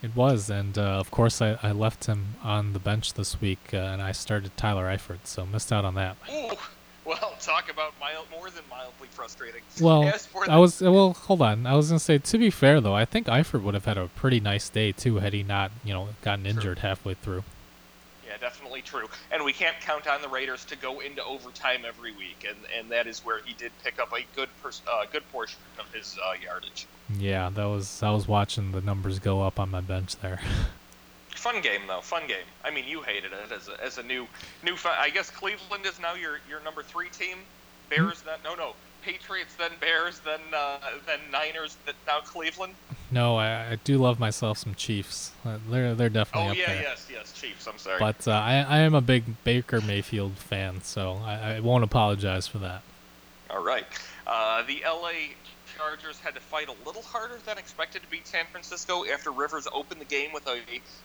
It 0.02 0.16
was, 0.16 0.50
and 0.50 0.78
uh, 0.78 0.82
of 0.82 1.10
course 1.10 1.42
I, 1.42 1.58
I 1.64 1.72
left 1.72 2.06
him 2.06 2.36
on 2.44 2.74
the 2.74 2.80
bench 2.80 3.14
this 3.14 3.42
week, 3.42 3.60
uh, 3.74 3.78
and 3.78 4.02
I 4.02 4.12
started 4.12 4.56
Tyler 4.58 4.86
Eifert, 4.86 5.20
so 5.24 5.46
missed 5.46 5.72
out 5.72 5.86
on 5.86 5.96
that. 5.96 6.18
Ooh, 6.32 6.52
well, 7.06 7.34
talk 7.40 7.72
about 7.72 7.94
mild, 8.00 8.28
more 8.30 8.50
than 8.50 8.64
mildly 8.70 9.08
frustrating. 9.12 9.62
Well, 9.82 10.14
I 10.48 10.58
was 10.58 10.82
well. 10.82 11.14
Hold 11.14 11.42
on, 11.42 11.66
I 11.66 11.76
was 11.76 11.90
gonna 11.90 12.00
say. 12.00 12.18
To 12.20 12.38
be 12.38 12.50
fair, 12.50 12.82
though, 12.82 12.94
I 12.94 13.06
think 13.06 13.28
Eifert 13.28 13.64
would 13.64 13.74
have 13.74 13.86
had 13.86 13.98
a 13.98 14.08
pretty 14.10 14.40
nice 14.40 14.70
day 14.70 14.92
too 14.92 15.18
had 15.18 15.34
he 15.34 15.44
not, 15.44 15.72
you 15.84 15.94
know, 15.94 16.10
gotten 16.22 16.46
injured 16.46 16.78
True. 16.78 16.90
halfway 16.90 17.14
through. 17.16 17.44
Definitely 18.40 18.82
true. 18.82 19.08
And 19.32 19.44
we 19.44 19.54
can't 19.54 19.80
count 19.82 20.08
on 20.08 20.22
the 20.22 20.30
Raiders 20.30 20.66
to 20.66 20.76
go 20.76 21.00
into 21.00 21.24
overtime 21.24 21.82
every 21.88 22.12
week, 22.12 22.46
and, 22.48 22.58
and 22.78 22.92
that 22.92 23.08
is 23.08 23.20
where 23.26 23.40
he 23.44 23.54
did 23.54 23.72
pick 23.84 24.00
up 24.00 24.14
a 24.14 24.26
good 24.36 24.50
pers- 24.62 24.82
uh, 24.92 25.06
good 25.12 25.30
portion 25.32 25.60
of 25.80 25.92
his 25.94 26.18
uh, 26.24 26.34
yardage. 26.44 26.88
Yeah, 27.18 27.50
that 27.50 27.66
was 27.66 28.02
I 28.02 28.12
was 28.12 28.28
watching 28.28 28.72
the 28.72 28.82
numbers 28.82 29.20
go 29.20 29.42
up 29.42 29.60
on 29.60 29.70
my 29.70 29.82
bench 29.82 30.16
there. 30.18 30.40
Fun 31.36 31.62
game 31.62 31.82
though, 31.88 32.02
fun 32.02 32.26
game. 32.28 32.46
I 32.64 32.72
mean, 32.72 32.86
you 32.88 33.04
hated 33.04 33.32
it 33.32 33.52
as 33.52 33.68
a, 33.68 33.84
as 33.84 33.98
a 34.00 34.04
new 34.04 34.26
new. 34.64 34.76
Fun, 34.76 34.96
I 34.98 35.12
guess 35.12 35.30
Cleveland 35.30 35.86
is 35.86 36.00
now 36.00 36.16
your 36.16 36.40
your 36.50 36.60
number 36.64 36.82
three 36.82 37.10
team. 37.10 37.38
Bears, 37.90 38.24
mm-hmm. 38.24 38.44
no 38.44 38.56
no 38.56 38.74
Patriots, 39.04 39.54
then 39.56 39.72
Bears, 39.80 40.20
then 40.20 40.40
uh, 40.52 40.78
then 41.06 41.20
Niners, 41.32 41.78
then 41.86 41.94
now 42.08 42.22
Cleveland. 42.22 42.74
No, 43.12 43.38
I, 43.38 43.72
I 43.72 43.80
do 43.84 43.98
love 43.98 44.20
myself 44.20 44.58
some 44.58 44.76
Chiefs. 44.76 45.32
Uh, 45.46 45.58
they're 45.70 45.96
they're 45.96 46.10
definitely 46.10 46.50
oh, 46.50 46.52
up 46.52 46.58
yeah, 46.58 46.74
there. 46.74 46.82
yes, 46.82 47.08
yes, 47.12 47.34
Chiefs. 47.34 47.68
I'm 47.68 47.78
sorry. 47.78 48.00
But 48.00 48.28
uh, 48.28 48.32
I 48.32 48.66
I 48.68 48.78
am 48.80 48.96
a 48.96 49.02
big 49.02 49.44
Baker 49.44 49.82
Mayfield 49.82 50.34
fan, 50.34 50.82
so 50.84 51.22
I, 51.24 51.56
I 51.56 51.60
won't 51.60 51.84
apologize 51.84 52.48
for 52.48 52.58
that. 52.60 52.82
All 53.50 53.64
right. 53.64 53.86
Uh, 54.26 54.64
the 54.64 54.82
LA 54.86 55.34
Chargers 55.78 56.20
had 56.20 56.36
to 56.36 56.40
fight 56.40 56.68
a 56.70 56.88
little 56.88 57.02
harder 57.02 57.38
than 57.46 57.58
expected 57.58 58.02
to 58.02 58.08
beat 58.10 58.28
San 58.28 58.46
Francisco 58.52 59.04
after 59.12 59.32
Rivers 59.32 59.68
opened 59.74 60.00
the 60.00 60.06
game 60.06 60.32
with 60.34 60.48
a 60.48 60.60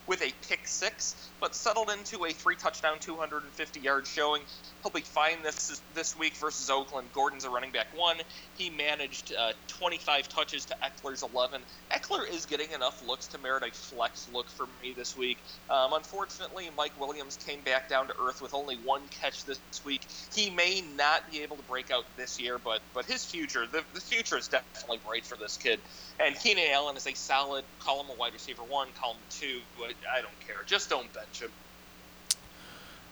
with 0.07 0.21
a 0.21 0.31
pick 0.47 0.67
six, 0.67 1.29
but 1.41 1.55
settled 1.55 1.89
into 1.89 2.23
a 2.25 2.31
three 2.31 2.55
touchdown, 2.55 2.97
250 2.99 3.79
yard 3.79 4.07
showing. 4.07 4.41
He'll 4.83 4.91
be 4.91 5.01
fine 5.01 5.43
this 5.43 5.81
this 5.93 6.17
week 6.17 6.37
versus 6.37 6.69
Oakland. 6.69 7.09
Gordon's 7.13 7.43
a 7.43 7.49
running 7.49 7.71
back 7.71 7.87
one. 7.95 8.17
He 8.57 8.69
managed 8.69 9.33
uh, 9.37 9.51
25 9.67 10.29
touches 10.29 10.65
to 10.65 10.75
Ekeler's 10.83 11.23
11. 11.23 11.61
Ekeler 11.91 12.29
is 12.29 12.45
getting 12.45 12.71
enough 12.71 13.01
looks 13.05 13.27
to 13.27 13.37
merit 13.39 13.63
a 13.63 13.71
flex 13.71 14.29
look 14.31 14.49
for 14.49 14.67
me 14.81 14.93
this 14.95 15.17
week. 15.17 15.37
Um, 15.69 15.93
unfortunately, 15.93 16.69
Mike 16.77 16.99
Williams 16.99 17.37
came 17.37 17.61
back 17.61 17.89
down 17.89 18.07
to 18.07 18.13
earth 18.21 18.41
with 18.41 18.53
only 18.53 18.75
one 18.77 19.01
catch 19.09 19.43
this 19.45 19.59
week. 19.83 20.07
He 20.33 20.49
may 20.49 20.81
not 20.95 21.29
be 21.29 21.41
able 21.41 21.57
to 21.57 21.63
break 21.63 21.91
out 21.91 22.05
this 22.15 22.39
year, 22.39 22.57
but 22.57 22.81
but 22.93 23.05
his 23.05 23.25
future, 23.25 23.65
the, 23.71 23.83
the 23.93 24.01
future 24.01 24.37
is 24.37 24.45
definitely 24.45 24.60
definitely 24.73 24.99
bright 25.05 25.25
for 25.25 25.37
this 25.37 25.57
kid. 25.57 25.79
And 26.19 26.35
Keenan 26.35 26.65
Allen 26.71 26.97
is 26.97 27.07
a 27.07 27.13
solid, 27.13 27.63
call 27.79 28.03
him 28.03 28.09
a 28.09 28.19
wide 28.19 28.33
receiver 28.33 28.63
one, 28.63 28.87
call 28.99 29.13
him 29.13 29.19
two. 29.29 29.59
I 29.79 30.21
don't 30.21 30.39
care. 30.45 30.57
Just 30.65 30.89
don't 30.89 31.11
bench 31.13 31.41
him. 31.41 31.51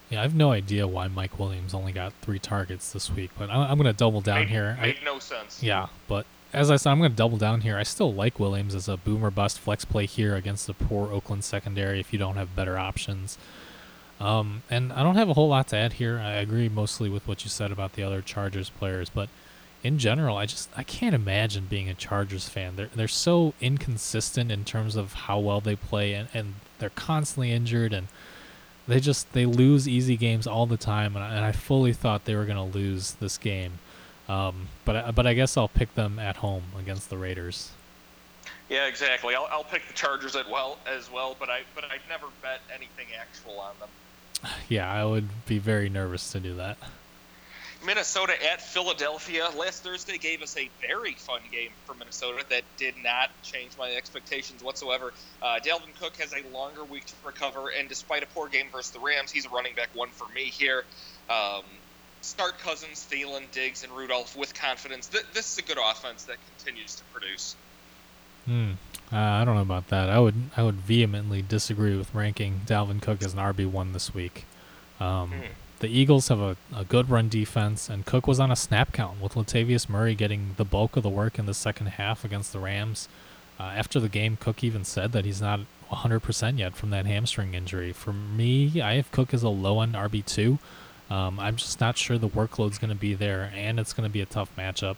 Yeah, 0.10 0.20
I 0.20 0.22
have 0.24 0.36
no 0.36 0.52
idea 0.52 0.88
why 0.88 1.08
Mike 1.08 1.38
Williams 1.38 1.74
only 1.74 1.92
got 1.92 2.14
three 2.22 2.40
targets 2.40 2.92
this 2.92 3.12
week, 3.12 3.30
but 3.38 3.50
I'm, 3.52 3.78
going 3.78 3.86
to 3.86 3.94
double 3.94 4.22
down 4.22 4.40
made, 4.40 4.50
here. 4.50 4.78
Made 4.82 4.98
I, 5.02 5.06
no 5.06 5.20
sense. 5.20 5.62
Yeah, 5.62 5.88
but 6.08 6.26
as 6.52 6.72
I 6.72 6.78
said, 6.78 6.92
I'm 6.92 6.98
going 6.98 7.12
to 7.12 7.16
double 7.16 7.38
down 7.38 7.62
here. 7.62 7.78
I 7.78 7.84
still 7.84 8.12
like 8.12 8.40
Williams 8.40 8.74
as 8.74 8.88
a 8.88 8.98
boomer 8.98 9.30
bust 9.30 9.60
flex 9.60 9.86
play 9.86 10.08
here 10.08 10.36
against 10.36 10.66
the 10.66 10.74
poor 10.74 11.14
Oakland 11.14 11.44
secondary 11.44 12.00
if 12.00 12.12
you 12.12 12.18
don't 12.18 12.38
have 12.38 12.56
better 12.56 12.78
options. 12.80 13.38
Um, 14.20 14.64
and 14.70 14.92
I 14.92 15.04
don't 15.04 15.16
have 15.16 15.30
a 15.30 15.34
whole 15.34 15.48
lot 15.48 15.68
to 15.70 15.78
add 15.78 15.94
here. 15.94 16.18
I 16.18 16.34
agree 16.34 16.70
mostly 16.70 17.08
with 17.08 17.28
what 17.28 17.44
you 17.44 17.50
said 17.50 17.72
about 17.72 17.94
the 17.94 18.04
other 18.04 18.22
Chargers 18.22 18.70
players, 18.70 19.10
but 19.10 19.30
in 19.84 19.98
general, 19.98 20.38
I 20.38 20.46
just 20.46 20.70
I 20.76 20.84
can't 20.84 21.16
imagine 21.16 21.66
being 21.70 21.90
a 21.90 21.94
Chargers 21.94 22.50
fan. 22.50 22.76
They're 22.76 22.90
they're 22.94 23.08
so 23.08 23.54
inconsistent 23.62 24.52
in 24.52 24.66
terms 24.66 24.96
of 24.96 25.14
how 25.14 25.40
well 25.40 25.62
they 25.62 25.76
play, 25.76 26.14
and, 26.14 26.28
and 26.34 26.56
they're 26.80 26.90
constantly 26.90 27.52
injured, 27.52 27.94
and 27.94 28.08
they 28.88 29.00
just 29.00 29.32
they 29.34 29.46
lose 29.46 29.88
easy 29.88 30.18
games 30.18 30.46
all 30.48 30.66
the 30.66 30.78
time. 30.78 31.16
And 31.16 31.24
I, 31.24 31.36
and 31.36 31.46
I 31.46 31.52
fully 31.52 31.94
thought 31.94 32.26
they 32.26 32.36
were 32.36 32.46
gonna 32.46 32.66
lose 32.66 33.14
this 33.14 33.38
game, 33.38 33.74
um, 34.28 34.68
but 34.84 34.96
I, 34.96 35.12
but 35.12 35.26
I 35.26 35.34
guess 35.34 35.56
I'll 35.56 35.70
pick 35.70 35.96
them 35.96 36.20
at 36.20 36.38
home 36.38 36.64
against 36.78 37.10
the 37.10 37.18
Raiders. 37.18 37.72
Yeah, 38.68 38.86
exactly. 38.86 39.34
I'll, 39.34 39.48
I'll 39.52 39.64
pick 39.64 39.88
the 39.88 39.94
Chargers 39.94 40.36
as 40.36 40.46
well 40.48 40.78
as 40.86 41.10
well, 41.12 41.36
but 41.40 41.50
I 41.50 41.62
but 41.74 41.86
I'd 41.86 42.02
never 42.10 42.28
bet 42.42 42.60
anything 42.74 43.08
actual 43.20 43.60
on 43.60 43.74
them. 43.80 43.90
Yeah, 44.70 44.92
I 44.92 45.04
would 45.04 45.28
be 45.48 45.58
very 45.58 45.90
nervous 45.90 46.32
to 46.32 46.40
do 46.40 46.56
that. 46.56 46.78
Minnesota 47.86 48.34
at 48.52 48.62
Philadelphia. 48.62 49.48
Last 49.58 49.84
Thursday 49.84 50.18
gave 50.18 50.42
us 50.42 50.58
a 50.58 50.70
very 50.82 51.14
fun 51.14 51.42
game 51.52 51.70
for 51.86 51.94
Minnesota 51.96 52.44
that 52.50 52.64
did 52.78 52.96
not 53.04 53.30
change 53.44 53.72
my 53.78 53.92
expectations 53.92 54.64
whatsoever. 54.64 55.14
Uh, 55.42 55.60
Dalvin 55.64 55.98
Cook 56.00 56.18
has 56.18 56.34
a 56.34 56.56
longer 56.56 56.84
week 56.84 57.06
to 57.06 57.14
recover, 57.26 57.70
and 57.70 57.88
despite 57.88 58.24
a 58.24 58.28
poor 58.28 58.50
game 58.50 58.68
versus 58.72 58.92
the 58.92 59.00
Rams, 59.00 59.32
he's 59.32 59.46
a 59.46 59.50
running 59.50 59.76
back 59.76 59.90
one 59.94 60.10
for 60.10 60.28
me 60.34 60.46
here. 60.46 60.84
Um, 61.30 61.64
start 62.22 62.60
Cousins, 62.60 63.08
Thielen, 63.10 63.50
Diggs, 63.52 63.84
and 63.84 63.92
Rudolph 63.94 64.36
with 64.36 64.54
confidence. 64.54 65.08
Th- 65.08 65.26
this 65.34 65.54
is 65.54 65.58
a 65.60 65.62
good 65.62 65.78
offense 65.78 66.26
that 66.26 66.38
continues 66.58 66.96
to 66.96 67.04
produce. 67.14 67.56
Hmm. 68.46 68.72
Uh, 69.12 69.18
I 69.18 69.46
don't 69.46 69.56
know 69.56 69.62
about 69.62 69.88
that. 69.90 70.10
I 70.10 70.20
would 70.20 70.36
I 70.56 70.64
would 70.64 70.76
vehemently 70.76 71.42
disagree 71.42 71.98
with 71.98 72.14
ranking 72.14 72.62
Dalvin 72.66 73.02
Cook 73.02 73.24
as 73.24 73.34
an 73.34 73.40
RB 73.40 73.70
one 73.70 73.94
this 73.94 74.14
week. 74.14 74.46
Um, 75.00 75.32
hmm. 75.32 75.46
The 75.80 75.88
Eagles 75.88 76.28
have 76.28 76.42
a, 76.42 76.58
a 76.76 76.84
good 76.84 77.10
run 77.10 77.30
defense, 77.30 77.90
and 77.90 78.06
Cook 78.06 78.28
was 78.28 78.40
on 78.40 78.52
a 78.52 78.56
snap 78.56 78.92
count 78.92 79.22
with 79.22 79.36
Latavius 79.36 79.88
Murray 79.88 80.14
getting 80.14 80.56
the 80.58 80.66
bulk 80.66 80.98
of 80.98 81.04
the 81.04 81.10
work 81.10 81.40
in 81.40 81.46
the 81.46 81.54
second 81.54 81.88
half 81.88 82.26
against 82.26 82.52
the 82.52 82.60
Rams. 82.60 83.08
Uh, 83.58 83.64
after 83.64 83.98
the 84.00 84.10
game, 84.10 84.38
Cook 84.38 84.62
even 84.62 84.84
said 84.84 85.14
that 85.14 85.24
he's 85.24 85.42
not 85.42 85.62
100% 85.90 86.60
yet 86.60 86.76
from 86.76 86.90
that 86.90 87.06
hamstring 87.06 87.54
injury. 87.54 87.94
For 87.94 88.12
me, 88.12 88.82
I 88.82 88.96
have 88.96 89.12
Cook 89.12 89.34
as 89.34 89.42
a 89.42 89.50
low 89.50 89.80
end 89.80 89.94
RB2. 89.94 90.60
Um, 91.10 91.40
I'm 91.40 91.56
just 91.56 91.80
not 91.80 91.98
sure 91.98 92.18
the 92.18 92.28
workload's 92.28 92.78
going 92.78 92.90
to 92.90 92.96
be 92.96 93.14
there, 93.14 93.50
and 93.56 93.80
it's 93.80 93.94
going 93.94 94.08
to 94.08 94.14
be 94.14 94.22
a 94.22 94.26
tough 94.26 94.54
matchup. 94.58 94.98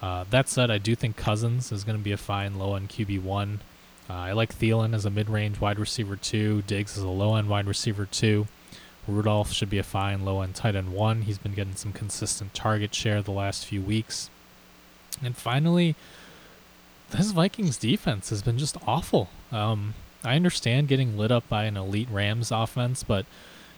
Uh, 0.00 0.24
that 0.30 0.48
said, 0.48 0.70
I 0.70 0.78
do 0.78 0.94
think 0.94 1.16
Cousins 1.16 1.70
is 1.70 1.84
going 1.84 1.98
to 1.98 2.04
be 2.04 2.12
a 2.12 2.16
fine 2.16 2.58
low 2.58 2.74
end 2.76 2.88
QB1. 2.88 3.58
Uh, 4.08 4.12
I 4.12 4.32
like 4.32 4.58
Thielen 4.58 4.94
as 4.94 5.04
a 5.04 5.10
mid 5.10 5.28
range 5.28 5.60
wide 5.60 5.78
receiver 5.78 6.16
2, 6.16 6.62
Diggs 6.62 6.96
as 6.96 7.04
a 7.04 7.08
low 7.08 7.34
end 7.36 7.50
wide 7.50 7.66
receiver 7.66 8.06
2. 8.06 8.46
Rudolph 9.08 9.52
should 9.52 9.70
be 9.70 9.78
a 9.78 9.82
fine 9.82 10.24
low 10.24 10.42
end 10.42 10.54
tight 10.54 10.76
end 10.76 10.92
one. 10.92 11.22
He's 11.22 11.38
been 11.38 11.54
getting 11.54 11.74
some 11.74 11.92
consistent 11.92 12.54
target 12.54 12.94
share 12.94 13.22
the 13.22 13.30
last 13.30 13.66
few 13.66 13.80
weeks. 13.80 14.30
And 15.22 15.36
finally, 15.36 15.96
this 17.10 17.32
Vikings 17.32 17.78
defense 17.78 18.30
has 18.30 18.42
been 18.42 18.58
just 18.58 18.76
awful. 18.86 19.30
Um, 19.50 19.94
I 20.22 20.36
understand 20.36 20.88
getting 20.88 21.16
lit 21.16 21.32
up 21.32 21.48
by 21.48 21.64
an 21.64 21.76
elite 21.76 22.08
Rams 22.10 22.50
offense, 22.52 23.02
but 23.02 23.24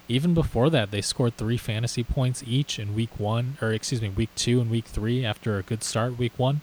even 0.08 0.34
before 0.34 0.70
that, 0.70 0.90
they 0.90 1.00
scored 1.00 1.36
three 1.36 1.56
fantasy 1.56 2.02
points 2.02 2.42
each 2.44 2.78
in 2.78 2.94
week 2.94 3.20
one, 3.20 3.56
or 3.62 3.72
excuse 3.72 4.02
me, 4.02 4.08
week 4.08 4.30
two 4.34 4.60
and 4.60 4.70
week 4.70 4.86
three 4.86 5.24
after 5.24 5.56
a 5.56 5.62
good 5.62 5.84
start 5.84 6.18
week 6.18 6.32
one. 6.36 6.62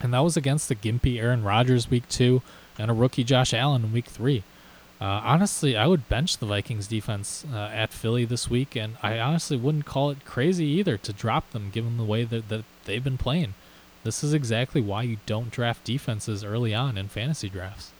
And 0.00 0.14
that 0.14 0.20
was 0.20 0.36
against 0.36 0.68
the 0.68 0.74
gimpy 0.74 1.20
Aaron 1.20 1.44
Rodgers 1.44 1.90
week 1.90 2.08
two 2.08 2.42
and 2.78 2.90
a 2.90 2.94
rookie 2.94 3.24
Josh 3.24 3.52
Allen 3.52 3.84
in 3.84 3.92
week 3.92 4.06
three. 4.06 4.42
Uh, 5.00 5.20
honestly, 5.24 5.76
I 5.76 5.86
would 5.86 6.08
bench 6.08 6.38
the 6.38 6.46
Vikings 6.46 6.86
defense 6.86 7.44
uh, 7.52 7.56
at 7.72 7.92
Philly 7.92 8.24
this 8.24 8.48
week, 8.48 8.76
and 8.76 8.96
I 9.02 9.18
honestly 9.18 9.56
wouldn't 9.56 9.86
call 9.86 10.10
it 10.10 10.24
crazy 10.24 10.66
either 10.66 10.96
to 10.98 11.12
drop 11.12 11.50
them 11.50 11.70
given 11.70 11.96
the 11.96 12.04
way 12.04 12.24
that, 12.24 12.48
that 12.48 12.64
they've 12.84 13.02
been 13.02 13.18
playing. 13.18 13.54
This 14.04 14.22
is 14.22 14.32
exactly 14.32 14.80
why 14.80 15.02
you 15.02 15.16
don't 15.26 15.50
draft 15.50 15.84
defenses 15.84 16.44
early 16.44 16.74
on 16.74 16.96
in 16.96 17.08
fantasy 17.08 17.48
drafts. 17.48 17.90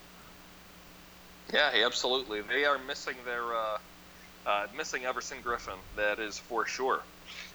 Yeah, 1.53 1.71
absolutely. 1.85 2.43
They 2.43 2.65
are 2.65 2.79
missing 2.79 3.17
their 3.25 3.43
uh, 3.43 3.79
uh 4.47 4.67
missing 4.77 5.05
Everson 5.05 5.39
Griffen. 5.43 5.79
That 5.97 6.19
is 6.19 6.39
for 6.39 6.67
sure. 6.67 7.01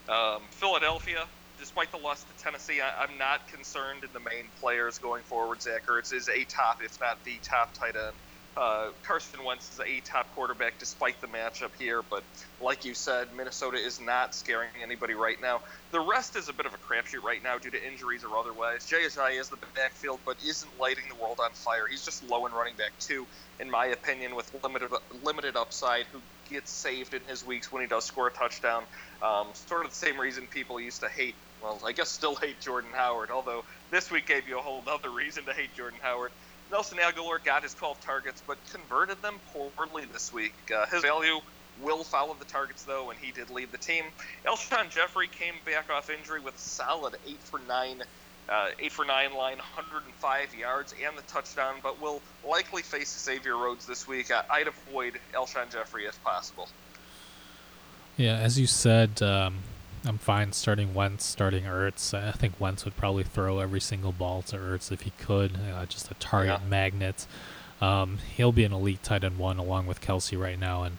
Um, 0.07 0.41
Philadelphia, 0.51 1.25
despite 1.59 1.91
the 1.91 1.97
loss 1.97 2.23
to 2.23 2.43
Tennessee, 2.43 2.81
I, 2.81 3.03
am 3.03 3.17
not 3.17 3.47
concerned 3.47 4.03
in 4.03 4.09
the 4.13 4.19
main 4.19 4.45
players 4.59 4.97
going 4.97 5.23
forward. 5.23 5.61
Zach 5.61 5.85
Ertz 5.85 6.13
is 6.13 6.29
a 6.29 6.43
top, 6.45 6.81
if 6.83 6.99
not 6.99 7.23
the 7.23 7.35
top 7.43 7.73
tight 7.73 7.95
end 7.95 8.15
uh, 8.59 8.89
Carson 9.03 9.43
Wentz 9.45 9.71
is 9.71 9.79
a 9.79 10.01
top 10.01 10.35
quarterback 10.35 10.77
despite 10.79 11.21
the 11.21 11.27
matchup 11.27 11.71
here, 11.79 12.03
but 12.09 12.23
like 12.61 12.83
you 12.83 12.93
said, 12.93 13.29
Minnesota 13.35 13.77
is 13.77 14.01
not 14.01 14.35
scaring 14.35 14.67
anybody 14.83 15.13
right 15.13 15.41
now. 15.41 15.61
The 15.93 16.01
rest 16.01 16.35
is 16.35 16.49
a 16.49 16.53
bit 16.53 16.65
of 16.65 16.73
a 16.73 16.77
crapshoot 16.77 17.23
right 17.23 17.41
now 17.41 17.57
due 17.57 17.71
to 17.71 17.87
injuries 17.87 18.25
or 18.25 18.37
otherwise. 18.37 18.85
Ajayi 18.85 19.39
is 19.39 19.47
the 19.47 19.57
backfield, 19.75 20.19
but 20.25 20.35
isn't 20.45 20.71
lighting 20.77 21.05
the 21.07 21.15
world 21.15 21.39
on 21.41 21.51
fire. 21.51 21.87
He's 21.89 22.03
just 22.03 22.21
low 22.29 22.45
in 22.47 22.51
running 22.51 22.75
back 22.75 22.91
too, 22.99 23.25
in 23.61 23.71
my 23.71 23.85
opinion, 23.85 24.35
with 24.35 24.53
limited 24.61 24.91
limited 25.23 25.55
upside. 25.55 26.05
Who 26.11 26.19
gets 26.49 26.69
saved 26.71 27.13
in 27.13 27.21
his 27.29 27.45
weeks 27.45 27.71
when 27.71 27.81
he 27.81 27.87
does 27.87 28.03
score 28.03 28.27
a 28.27 28.31
touchdown? 28.31 28.83
Um, 29.23 29.47
sort 29.53 29.85
of 29.85 29.91
the 29.91 29.97
same 29.97 30.19
reason 30.19 30.47
people 30.47 30.81
used 30.81 30.99
to 30.99 31.07
hate. 31.07 31.35
Well, 31.63 31.79
I 31.85 31.91
guess 31.93 32.09
still 32.09 32.35
hate 32.35 32.59
Jordan 32.61 32.91
Howard, 32.93 33.31
although 33.31 33.63
this 33.91 34.11
week 34.11 34.27
gave 34.27 34.47
you 34.47 34.57
a 34.57 34.61
whole 34.61 34.81
other 34.87 35.09
reason 35.09 35.45
to 35.45 35.53
hate 35.53 35.75
Jordan 35.75 35.99
Howard. 36.01 36.31
Nelson 36.71 36.97
Agholor 36.99 37.43
got 37.43 37.63
his 37.63 37.73
12 37.73 37.99
targets, 38.01 38.43
but 38.45 38.57
converted 38.71 39.21
them 39.21 39.39
poorly 39.53 40.05
this 40.13 40.31
week. 40.31 40.53
Uh, 40.75 40.85
his 40.85 41.01
value 41.01 41.39
will 41.81 42.03
follow 42.03 42.35
the 42.37 42.45
targets, 42.45 42.83
though, 42.83 43.09
and 43.09 43.19
he 43.19 43.31
did 43.31 43.49
lead 43.49 43.71
the 43.71 43.77
team. 43.77 44.03
Alshon 44.45 44.89
Jeffery 44.89 45.27
came 45.27 45.55
back 45.65 45.89
off 45.89 46.09
injury 46.09 46.39
with 46.39 46.55
a 46.55 46.59
solid 46.59 47.15
8 47.27 47.37
for 47.39 47.59
9. 47.67 48.03
Uh, 48.47 48.69
8 48.79 48.91
for 48.91 49.05
9 49.05 49.33
line, 49.35 49.57
105 49.57 50.55
yards, 50.55 50.95
and 51.05 51.15
the 51.15 51.21
touchdown, 51.23 51.75
but 51.83 52.01
will 52.01 52.19
likely 52.47 52.81
face 52.81 53.15
Xavier 53.23 53.55
Rhodes 53.55 53.85
this 53.85 54.07
week. 54.07 54.31
I'd 54.49 54.67
avoid 54.67 55.19
Alshon 55.33 55.71
Jeffery 55.71 56.05
if 56.05 56.21
possible. 56.23 56.67
Yeah, 58.17 58.37
as 58.37 58.59
you 58.59 58.65
said, 58.65 59.21
um, 59.21 59.59
I'm 60.05 60.17
fine 60.17 60.53
starting 60.53 60.93
Wentz, 60.93 61.25
starting 61.25 61.63
Ertz. 61.65 62.13
I 62.13 62.31
think 62.31 62.59
Wentz 62.59 62.85
would 62.85 62.95
probably 62.95 63.23
throw 63.23 63.59
every 63.59 63.81
single 63.81 64.11
ball 64.11 64.41
to 64.43 64.57
Ertz 64.57 64.91
if 64.91 65.01
he 65.01 65.11
could. 65.11 65.57
Uh, 65.73 65.85
just 65.85 66.09
a 66.09 66.13
target 66.15 66.59
yeah. 66.61 66.67
magnet. 66.67 67.27
Um, 67.81 68.19
he'll 68.35 68.51
be 68.51 68.63
an 68.63 68.73
elite 68.73 69.03
tight 69.03 69.23
end 69.23 69.37
one 69.37 69.57
along 69.57 69.87
with 69.87 70.01
Kelce 70.01 70.39
right 70.39 70.59
now. 70.59 70.83
And 70.83 70.97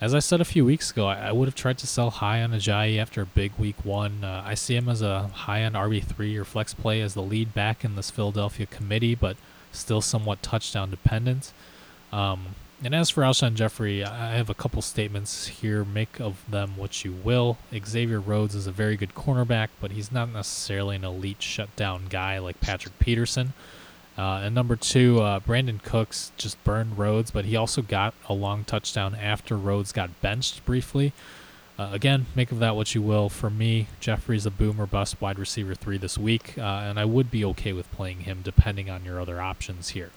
as 0.00 0.14
I 0.14 0.18
said 0.18 0.40
a 0.40 0.44
few 0.44 0.64
weeks 0.64 0.90
ago, 0.90 1.06
I, 1.06 1.28
I 1.28 1.32
would 1.32 1.46
have 1.46 1.54
tried 1.54 1.78
to 1.78 1.86
sell 1.86 2.10
high 2.10 2.42
on 2.42 2.52
Ajayi 2.52 2.98
after 2.98 3.22
a 3.22 3.26
big 3.26 3.52
week 3.58 3.84
one. 3.84 4.24
Uh, 4.24 4.42
I 4.44 4.54
see 4.54 4.76
him 4.76 4.88
as 4.88 5.02
a 5.02 5.28
high 5.28 5.62
end 5.62 5.74
RB 5.74 6.02
three 6.02 6.36
or 6.36 6.44
flex 6.44 6.74
play 6.74 7.00
as 7.00 7.14
the 7.14 7.22
lead 7.22 7.54
back 7.54 7.84
in 7.84 7.96
this 7.96 8.10
Philadelphia 8.10 8.66
committee, 8.66 9.14
but 9.14 9.36
still 9.72 10.00
somewhat 10.00 10.42
touchdown 10.42 10.90
dependent. 10.90 11.52
Um, 12.12 12.56
and 12.82 12.94
as 12.94 13.10
for 13.10 13.22
Alshon 13.22 13.54
Jeffery, 13.54 14.02
I 14.02 14.34
have 14.34 14.48
a 14.48 14.54
couple 14.54 14.80
statements 14.80 15.48
here. 15.48 15.84
Make 15.84 16.18
of 16.18 16.42
them 16.50 16.76
what 16.76 17.04
you 17.04 17.12
will. 17.12 17.58
Xavier 17.86 18.20
Rhodes 18.20 18.54
is 18.54 18.66
a 18.66 18.72
very 18.72 18.96
good 18.96 19.14
cornerback, 19.14 19.68
but 19.80 19.90
he's 19.90 20.10
not 20.10 20.30
necessarily 20.30 20.96
an 20.96 21.04
elite 21.04 21.42
shutdown 21.42 22.06
guy 22.08 22.38
like 22.38 22.60
Patrick 22.60 22.98
Peterson. 22.98 23.52
Uh, 24.16 24.40
and 24.44 24.54
number 24.54 24.76
two, 24.76 25.20
uh, 25.20 25.40
Brandin 25.40 25.82
Cooks 25.82 26.32
just 26.36 26.62
burned 26.64 26.98
Rhodes, 26.98 27.30
but 27.30 27.44
he 27.44 27.54
also 27.54 27.82
got 27.82 28.14
a 28.28 28.34
long 28.34 28.64
touchdown 28.64 29.14
after 29.14 29.56
Rhodes 29.56 29.92
got 29.92 30.20
benched 30.20 30.64
briefly. 30.64 31.12
Uh, 31.78 31.90
again, 31.92 32.26
make 32.34 32.52
of 32.52 32.58
that 32.58 32.76
what 32.76 32.94
you 32.94 33.00
will. 33.00 33.28
For 33.28 33.48
me, 33.48 33.88
Jeffery's 34.00 34.44
a 34.46 34.50
boomer 34.50 34.86
bust 34.86 35.20
wide 35.20 35.38
receiver 35.38 35.74
three 35.74 35.96
this 35.96 36.18
week, 36.18 36.58
uh, 36.58 36.62
and 36.62 36.98
I 36.98 37.04
would 37.04 37.30
be 37.30 37.44
okay 37.46 37.72
with 37.72 37.90
playing 37.92 38.20
him 38.20 38.40
depending 38.42 38.90
on 38.90 39.04
your 39.04 39.20
other 39.20 39.40
options 39.40 39.90
here. 39.90 40.10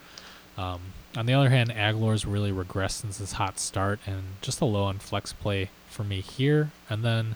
Um, 0.57 0.81
on 1.15 1.25
the 1.25 1.33
other 1.33 1.49
hand, 1.49 1.69
Agholor's 1.71 2.25
really 2.25 2.51
regressed 2.51 3.01
since 3.01 3.17
his 3.17 3.33
hot 3.33 3.59
start 3.59 3.99
and 4.05 4.23
just 4.41 4.61
a 4.61 4.65
low 4.65 4.83
on 4.83 4.99
flex 4.99 5.33
play 5.33 5.69
for 5.89 6.03
me 6.03 6.21
here. 6.21 6.71
And 6.89 7.03
then 7.03 7.35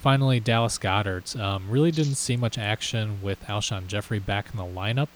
finally, 0.00 0.40
Dallas 0.40 0.78
Goedert. 0.78 1.38
Um, 1.38 1.70
really 1.70 1.90
didn't 1.90 2.14
see 2.14 2.36
much 2.36 2.58
action 2.58 3.20
with 3.22 3.42
Alshon 3.44 3.86
Jeffery 3.86 4.18
back 4.18 4.48
in 4.52 4.56
the 4.56 4.64
lineup. 4.64 5.08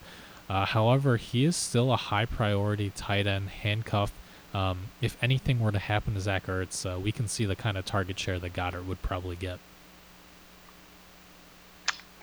Uh, 0.49 0.67
however, 0.67 1.17
he 1.17 1.45
is 1.45 1.57
still 1.57 1.93
a 1.93 1.97
high 1.97 2.27
priority 2.27 2.91
tight 2.95 3.27
end 3.27 3.49
handcuff. 3.49 4.13
Um, 4.53 4.91
if 5.01 5.17
anything 5.23 5.59
were 5.59 5.73
to 5.73 5.79
happen 5.79 6.15
to 6.15 6.21
Zach 6.21 6.47
Ertz, 6.47 6.85
uh, 6.85 6.99
we 6.99 7.11
can 7.11 7.27
see 7.27 7.45
the 7.45 7.57
kind 7.57 7.77
of 7.77 7.85
target 7.85 8.19
share 8.19 8.39
that 8.39 8.53
Goedert 8.53 8.85
would 8.87 9.03
probably 9.03 9.37
get. 9.37 9.59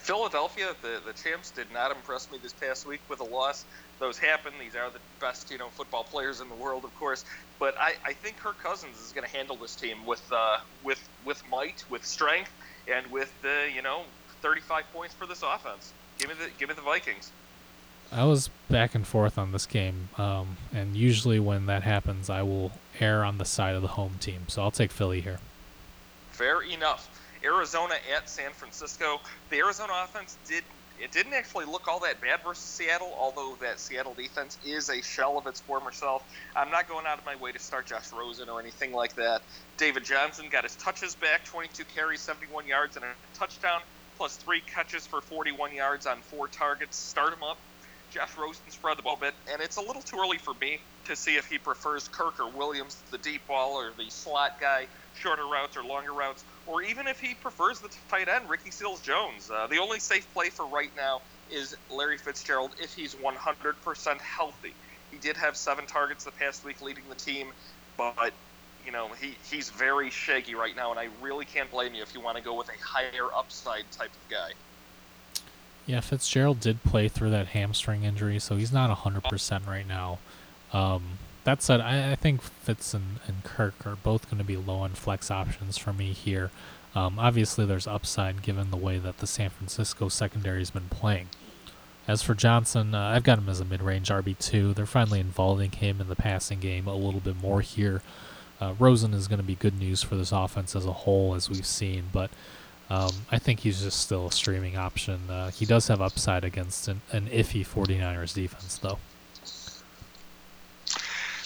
Philadelphia, 0.01 0.73
the, 0.81 0.99
the 1.05 1.13
champs, 1.13 1.51
did 1.51 1.67
not 1.71 1.91
impress 1.91 2.31
me 2.31 2.39
this 2.41 2.53
past 2.53 2.87
week 2.87 3.01
with 3.07 3.19
a 3.19 3.23
loss. 3.23 3.65
Those 3.99 4.17
happen. 4.17 4.51
These 4.59 4.75
are 4.75 4.89
the 4.89 4.99
best, 5.19 5.51
you 5.51 5.59
know, 5.59 5.67
football 5.67 6.03
players 6.03 6.41
in 6.41 6.49
the 6.49 6.55
world, 6.55 6.83
of 6.85 6.99
course. 6.99 7.23
But 7.59 7.75
I, 7.79 7.93
I 8.03 8.13
think 8.13 8.37
Kirk 8.37 8.57
Cousins 8.59 8.99
is 8.99 9.11
going 9.11 9.27
to 9.27 9.35
handle 9.35 9.55
this 9.55 9.75
team 9.75 10.05
with 10.05 10.23
uh, 10.31 10.57
with 10.83 11.07
with 11.23 11.43
might, 11.51 11.85
with 11.89 12.03
strength, 12.03 12.51
and 12.91 13.05
with 13.11 13.31
the 13.43 13.69
you 13.73 13.83
know 13.83 14.01
35 14.41 14.85
points 14.91 15.13
for 15.13 15.27
this 15.27 15.43
offense. 15.43 15.93
Give 16.17 16.29
me 16.29 16.35
the 16.35 16.49
give 16.57 16.69
me 16.69 16.75
the 16.75 16.81
Vikings. 16.81 17.31
I 18.11 18.25
was 18.25 18.49
back 18.69 18.95
and 18.95 19.07
forth 19.07 19.37
on 19.37 19.51
this 19.51 19.65
game, 19.65 20.09
um, 20.17 20.57
and 20.73 20.97
usually 20.97 21.39
when 21.39 21.67
that 21.67 21.83
happens, 21.83 22.29
I 22.29 22.41
will 22.41 22.71
err 22.99 23.23
on 23.23 23.37
the 23.37 23.45
side 23.45 23.75
of 23.75 23.83
the 23.83 23.89
home 23.89 24.15
team. 24.19 24.45
So 24.47 24.63
I'll 24.63 24.71
take 24.71 24.91
Philly 24.91 25.21
here. 25.21 25.39
Fair 26.31 26.61
enough. 26.61 27.07
Arizona 27.43 27.95
at 28.15 28.29
San 28.29 28.51
Francisco. 28.53 29.19
The 29.49 29.57
Arizona 29.57 29.93
offense 30.03 30.37
did 30.47 30.63
it 31.01 31.11
didn't 31.11 31.33
actually 31.33 31.65
look 31.65 31.87
all 31.87 31.99
that 32.01 32.21
bad 32.21 32.41
versus 32.45 32.63
Seattle, 32.63 33.11
although 33.17 33.57
that 33.61 33.79
Seattle 33.79 34.13
defense 34.13 34.59
is 34.63 34.89
a 34.89 35.01
shell 35.01 35.37
of 35.37 35.47
its 35.47 35.59
former 35.59 35.91
self. 35.91 36.21
I'm 36.55 36.69
not 36.69 36.87
going 36.87 37.07
out 37.07 37.17
of 37.17 37.25
my 37.25 37.35
way 37.35 37.51
to 37.51 37.57
start 37.59 37.87
Josh 37.87 38.11
Rosen 38.13 38.49
or 38.49 38.59
anything 38.59 38.93
like 38.93 39.15
that. 39.15 39.41
David 39.77 40.05
Johnson 40.05 40.45
got 40.51 40.63
his 40.63 40.75
touches 40.75 41.15
back 41.15 41.43
22 41.45 41.85
carries, 41.85 42.21
71 42.21 42.67
yards, 42.67 42.97
and 42.97 43.05
a 43.05 43.15
touchdown, 43.33 43.81
plus 44.15 44.37
three 44.37 44.61
catches 44.61 45.07
for 45.07 45.21
41 45.21 45.73
yards 45.73 46.05
on 46.05 46.21
four 46.21 46.47
targets. 46.47 46.97
Start 46.97 47.33
him 47.33 47.41
up. 47.41 47.57
Josh 48.11 48.37
Rosen 48.37 48.69
spread 48.69 48.97
the 48.97 49.01
ball 49.01 49.15
a 49.15 49.25
bit, 49.25 49.33
and 49.51 49.61
it's 49.61 49.77
a 49.77 49.81
little 49.81 50.01
too 50.01 50.17
early 50.21 50.37
for 50.37 50.53
me 50.61 50.81
to 51.05 51.15
see 51.15 51.37
if 51.37 51.47
he 51.47 51.57
prefers 51.57 52.07
Kirk 52.09 52.39
or 52.39 52.51
Williams, 52.51 53.01
the 53.09 53.17
deep 53.17 53.47
ball, 53.47 53.73
or 53.73 53.91
the 53.97 54.09
slot 54.11 54.51
guy. 54.59 54.87
shorter 55.13 55.47
routes 55.47 55.77
or 55.77 55.83
longer 55.83 56.13
routes, 56.13 56.43
or 56.67 56.81
even 56.83 57.07
if 57.07 57.19
he 57.19 57.33
prefers 57.33 57.79
the 57.79 57.89
tight 58.09 58.27
end, 58.27 58.49
Ricky 58.49 58.71
Seals 58.71 59.01
Jones. 59.01 59.49
Uh, 59.49 59.67
the 59.67 59.77
only 59.77 59.99
safe 59.99 60.31
play 60.33 60.49
for 60.49 60.65
right 60.65 60.91
now 60.95 61.21
is 61.51 61.75
Larry 61.89 62.17
Fitzgerald 62.17 62.71
if 62.79 62.93
he's 62.93 63.15
100% 63.15 64.17
healthy. 64.19 64.73
He 65.11 65.17
did 65.17 65.35
have 65.37 65.57
seven 65.57 65.85
targets 65.85 66.23
the 66.23 66.31
past 66.31 66.63
week 66.63 66.81
leading 66.81 67.03
the 67.09 67.15
team, 67.15 67.51
but 67.97 68.33
you 68.85 68.91
know 68.91 69.09
he, 69.19 69.35
he's 69.49 69.69
very 69.69 70.09
shaky 70.09 70.55
right 70.55 70.75
now, 70.75 70.91
and 70.91 70.99
I 70.99 71.09
really 71.21 71.45
can't 71.45 71.69
blame 71.69 71.93
you 71.93 72.01
if 72.01 72.13
you 72.13 72.21
want 72.21 72.37
to 72.37 72.43
go 72.43 72.55
with 72.55 72.69
a 72.69 72.83
higher 72.83 73.27
upside 73.35 73.89
type 73.91 74.11
of 74.11 74.29
guy. 74.29 74.51
Yeah, 75.85 75.99
Fitzgerald 75.99 76.59
did 76.59 76.83
play 76.83 77.07
through 77.07 77.31
that 77.31 77.47
hamstring 77.47 78.03
injury, 78.03 78.39
so 78.39 78.55
he's 78.55 78.71
not 78.71 78.95
100% 78.95 79.67
right 79.67 79.87
now. 79.87 80.19
Um, 80.71 81.17
that 81.43 81.61
said, 81.61 81.81
I, 81.81 82.11
I, 82.11 82.15
think 82.15 82.41
Fitz 82.41 82.93
and, 82.93 83.19
and 83.27 83.43
Kirk 83.43 83.85
are 83.85 83.95
both 83.95 84.29
going 84.29 84.37
to 84.37 84.43
be 84.43 84.57
low 84.57 84.79
on 84.79 84.91
flex 84.91 85.31
options 85.31 85.77
for 85.77 85.91
me 85.91 86.13
here. 86.13 86.51
Um, 86.93 87.17
obviously, 87.17 87.65
there's 87.65 87.87
upside 87.87 88.41
given 88.41 88.69
the 88.69 88.77
way 88.77 88.97
that 88.97 89.19
the 89.19 89.27
San 89.27 89.49
Francisco 89.49 90.09
secondary 90.09 90.59
has 90.59 90.71
been 90.71 90.89
playing. 90.89 91.29
As 92.07 92.21
for 92.21 92.35
Johnson, 92.35 92.93
uh, 92.93 93.09
I've 93.15 93.23
got 93.23 93.37
him 93.37 93.49
as 93.49 93.59
a 93.59 93.65
mid 93.65 93.81
range 93.81 94.09
RB2. 94.09 94.75
They're 94.75 94.85
finally 94.85 95.19
involving 95.19 95.71
him 95.71 96.01
in 96.01 96.09
the 96.09 96.15
passing 96.15 96.59
game 96.59 96.87
a 96.87 96.95
little 96.95 97.19
bit 97.19 97.41
more 97.41 97.61
here. 97.61 98.01
Uh, 98.59 98.73
Rosen 98.77 99.13
is 99.13 99.27
going 99.27 99.39
to 99.39 99.45
be 99.45 99.55
good 99.55 99.79
news 99.79 100.03
for 100.03 100.15
this 100.15 100.31
offense 100.31 100.75
as 100.75 100.85
a 100.85 100.91
whole, 100.91 101.33
as 101.33 101.49
we've 101.49 101.65
seen, 101.65 102.05
but 102.11 102.29
um, 102.89 103.11
I 103.31 103.39
think 103.39 103.61
he's 103.61 103.81
just 103.81 103.99
still 103.99 104.27
a 104.27 104.31
streaming 104.31 104.77
option. 104.77 105.29
Uh, 105.29 105.49
he 105.49 105.65
does 105.65 105.87
have 105.87 106.01
upside 106.01 106.43
against 106.43 106.87
an, 106.87 107.01
an 107.11 107.27
iffy 107.27 107.65
49ers 107.65 108.35
defense, 108.35 108.77
though 108.77 108.99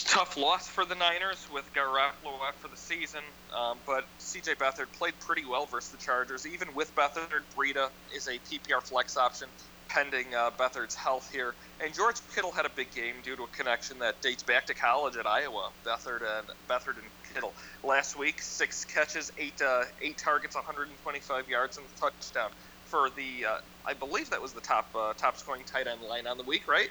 tough 0.06 0.36
loss 0.36 0.68
for 0.68 0.84
the 0.84 0.94
Niners 0.94 1.46
with 1.52 1.72
Garoppolo 1.74 2.38
out 2.46 2.60
for 2.60 2.68
the 2.68 2.76
season, 2.76 3.22
um, 3.56 3.78
but 3.86 4.04
C.J. 4.18 4.54
Beathard 4.54 4.92
played 4.96 5.14
pretty 5.20 5.44
well 5.44 5.66
versus 5.66 5.90
the 5.90 5.98
Chargers. 5.98 6.46
Even 6.46 6.74
with 6.74 6.94
Beathard, 6.94 7.42
Breida 7.56 7.88
is 8.14 8.26
a 8.28 8.38
PPR 8.38 8.86
flex 8.86 9.16
option 9.16 9.48
pending 9.88 10.34
uh, 10.34 10.50
Beathard's 10.58 10.94
health 10.94 11.28
here. 11.32 11.54
And 11.80 11.94
George 11.94 12.16
Kittle 12.34 12.52
had 12.52 12.66
a 12.66 12.70
big 12.74 12.92
game 12.92 13.16
due 13.22 13.36
to 13.36 13.42
a 13.44 13.48
connection 13.48 13.98
that 14.00 14.20
dates 14.22 14.42
back 14.42 14.66
to 14.66 14.74
college 14.74 15.16
at 15.16 15.26
Iowa. 15.26 15.70
Beathard 15.86 16.20
and 16.22 16.48
Beathard 16.68 16.98
and 16.98 17.10
Kittle 17.32 17.54
last 17.82 18.18
week, 18.18 18.42
six 18.42 18.84
catches, 18.84 19.30
eight 19.38 19.60
uh, 19.60 19.84
eight 20.00 20.18
targets, 20.18 20.54
125 20.54 21.48
yards, 21.48 21.78
and 21.78 21.86
a 21.86 22.00
touchdown 22.00 22.50
for 22.84 23.10
the. 23.16 23.44
Uh, 23.46 23.56
I 23.84 23.94
believe 23.94 24.30
that 24.30 24.42
was 24.42 24.52
the 24.52 24.60
top 24.60 24.90
uh, 24.94 25.14
top 25.14 25.36
scoring 25.36 25.64
tight 25.64 25.86
end 25.86 26.02
line 26.02 26.26
on 26.26 26.36
the 26.38 26.44
week, 26.44 26.68
right? 26.68 26.88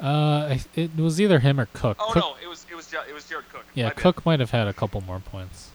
Uh, 0.00 0.58
it 0.74 0.96
was 0.96 1.20
either 1.20 1.40
him 1.40 1.58
or 1.58 1.66
Cook. 1.66 1.96
Oh 2.00 2.12
Cook, 2.12 2.22
no, 2.22 2.36
it 2.42 2.48
was 2.48 2.64
it 2.70 2.74
was 2.74 2.92
it 2.92 3.12
was 3.14 3.24
Jared 3.28 3.48
Cook. 3.50 3.64
Yeah, 3.74 3.90
Cook 3.90 4.24
might 4.24 4.40
have 4.40 4.50
had 4.50 4.68
a 4.68 4.72
couple 4.72 5.00
more 5.00 5.20
points. 5.20 5.70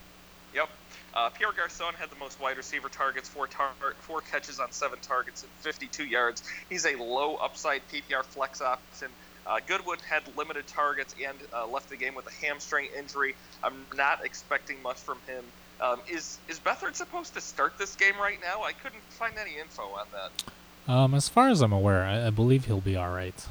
Yep. 0.56 0.70
Uh, 1.14 1.30
Pierre 1.30 1.52
Garcon 1.52 1.94
had 1.94 2.10
the 2.10 2.16
most 2.16 2.40
wide 2.42 2.58
receiver 2.58 2.90
targets, 2.90 3.30
four 3.30 3.48
tar- 3.48 3.74
four 4.00 4.22
catches 4.22 4.60
on 4.60 4.72
seven 4.72 4.98
targets 5.02 5.44
and 5.44 5.52
52 5.60 6.06
yards. 6.06 6.44
He's 6.70 6.86
a 6.86 6.96
low 6.96 7.36
upside 7.36 7.82
PPR 7.92 8.24
flex 8.24 8.62
option. 8.62 9.10
Uh, 9.46 9.60
Goodwin 9.68 10.00
had 10.10 10.24
limited 10.38 10.66
targets 10.68 11.14
and 11.24 11.38
uh, 11.54 11.68
left 11.68 11.90
the 11.90 11.98
game 11.98 12.16
with 12.16 12.26
a 12.28 12.46
hamstring 12.46 12.88
injury. 12.98 13.36
I'm 13.64 13.86
not 13.96 14.24
expecting 14.26 14.82
much 14.82 14.98
from 14.98 15.18
him. 15.28 15.44
Um, 15.82 16.00
is 16.10 16.38
is 16.48 16.60
Beathard 16.60 16.96
supposed 16.96 17.34
to 17.34 17.42
start 17.42 17.78
this 17.78 17.96
game 17.96 18.14
right 18.20 18.40
now? 18.42 18.64
I 18.64 18.72
couldn't 18.72 19.04
find 19.10 19.34
any 19.38 19.60
info 19.60 19.84
on 19.84 20.08
that. 20.14 20.92
Um, 20.92 21.14
as 21.14 21.30
far 21.30 21.50
as 21.50 21.62
I'm 21.62 21.74
aware, 21.74 22.04
I, 22.04 22.28
I 22.28 22.30
believe 22.30 22.66
he'll 22.66 22.82
be 22.82 22.96
all 22.96 23.12
right. 23.12 23.46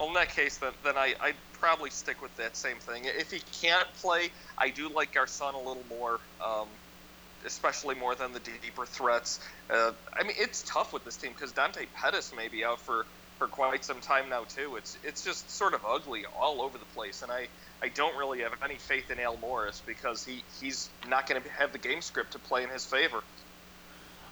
Well, 0.00 0.08
in 0.08 0.14
that 0.14 0.30
case, 0.30 0.56
then, 0.56 0.72
then 0.82 0.96
I, 0.96 1.14
I'd 1.20 1.34
probably 1.52 1.90
stick 1.90 2.22
with 2.22 2.34
that 2.38 2.56
same 2.56 2.78
thing. 2.78 3.02
If 3.04 3.30
he 3.30 3.42
can't 3.60 3.86
play, 4.00 4.30
I 4.56 4.70
do 4.70 4.88
like 4.88 5.12
Garcon 5.12 5.54
a 5.54 5.58
little 5.58 5.84
more, 5.90 6.18
um, 6.42 6.66
especially 7.44 7.96
more 7.96 8.14
than 8.14 8.32
the 8.32 8.40
deeper 8.40 8.86
threats. 8.86 9.40
Uh, 9.68 9.92
I 10.18 10.22
mean, 10.22 10.36
it's 10.38 10.62
tough 10.62 10.94
with 10.94 11.04
this 11.04 11.18
team 11.18 11.32
because 11.34 11.52
Dante 11.52 11.84
Pettis 11.94 12.32
may 12.34 12.48
be 12.48 12.64
out 12.64 12.80
for, 12.80 13.04
for 13.38 13.46
quite 13.46 13.84
some 13.84 14.00
time 14.00 14.30
now 14.30 14.44
too. 14.44 14.76
It's 14.76 14.96
it's 15.04 15.22
just 15.22 15.50
sort 15.50 15.74
of 15.74 15.84
ugly 15.86 16.24
all 16.40 16.62
over 16.62 16.78
the 16.78 16.86
place, 16.96 17.22
and 17.22 17.30
I, 17.30 17.48
I 17.82 17.88
don't 17.88 18.16
really 18.16 18.40
have 18.40 18.54
any 18.64 18.76
faith 18.76 19.10
in 19.10 19.20
Al 19.20 19.36
Morris 19.36 19.82
because 19.84 20.24
he, 20.24 20.42
he's 20.62 20.88
not 21.10 21.28
going 21.28 21.42
to 21.42 21.48
have 21.50 21.72
the 21.72 21.78
game 21.78 22.00
script 22.00 22.32
to 22.32 22.38
play 22.38 22.62
in 22.62 22.70
his 22.70 22.86
favor. 22.86 23.22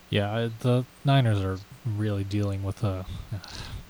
Yeah, 0.09 0.49
the 0.61 0.87
Niners 1.05 1.41
are 1.45 1.59
really 1.85 2.25
dealing 2.25 2.63
with 2.63 2.83
a 2.83 3.05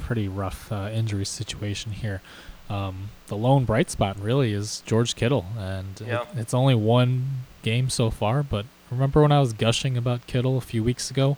pretty 0.09 0.27
rough 0.27 0.73
uh, 0.73 0.89
injury 0.91 1.27
situation 1.27 1.93
here. 1.93 2.23
Um, 2.71 3.11
the 3.27 3.37
lone 3.37 3.67
bright 3.67 3.91
spot 3.91 4.19
really 4.19 4.55
is 4.55 4.83
George 4.87 5.15
Kittle, 5.15 5.45
and 5.59 6.01
yeah. 6.01 6.23
it, 6.23 6.29
it's 6.39 6.55
only 6.55 6.75
one 6.75 7.45
game 7.61 7.91
so 7.91 8.09
far. 8.11 8.43
But 8.43 8.65
remember 8.91 9.21
when 9.21 9.33
I 9.33 9.41
was 9.41 9.53
gushing 9.53 9.99
about 9.99 10.27
Kittle 10.27 10.57
a 10.57 10.63
few 10.63 10.83
weeks 10.83 11.11
ago? 11.11 11.37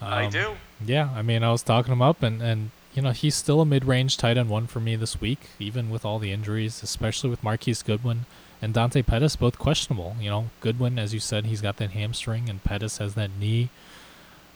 Um, 0.00 0.12
I 0.12 0.28
do. 0.28 0.56
Yeah, 0.84 1.10
I 1.14 1.22
mean 1.22 1.44
I 1.44 1.52
was 1.52 1.62
talking 1.62 1.92
him 1.92 2.02
up, 2.02 2.24
and 2.24 2.42
and 2.42 2.72
you 2.92 3.02
know 3.02 3.12
he's 3.12 3.36
still 3.36 3.60
a 3.60 3.64
mid-range 3.64 4.16
tight 4.16 4.36
end 4.36 4.50
one 4.50 4.66
for 4.66 4.80
me 4.80 4.96
this 4.96 5.20
week, 5.20 5.50
even 5.60 5.88
with 5.88 6.04
all 6.04 6.18
the 6.18 6.32
injuries, 6.32 6.82
especially 6.82 7.30
with 7.30 7.44
Marquise 7.44 7.84
Goodwin 7.84 8.26
and 8.60 8.74
Dante 8.74 9.02
Pettis 9.02 9.36
both 9.36 9.60
questionable. 9.60 10.16
You 10.20 10.30
know, 10.30 10.50
Goodwin, 10.60 10.98
as 10.98 11.14
you 11.14 11.20
said, 11.20 11.46
he's 11.46 11.60
got 11.60 11.76
that 11.76 11.92
hamstring, 11.92 12.48
and 12.48 12.64
Pettis 12.64 12.98
has 12.98 13.14
that 13.14 13.30
knee. 13.38 13.68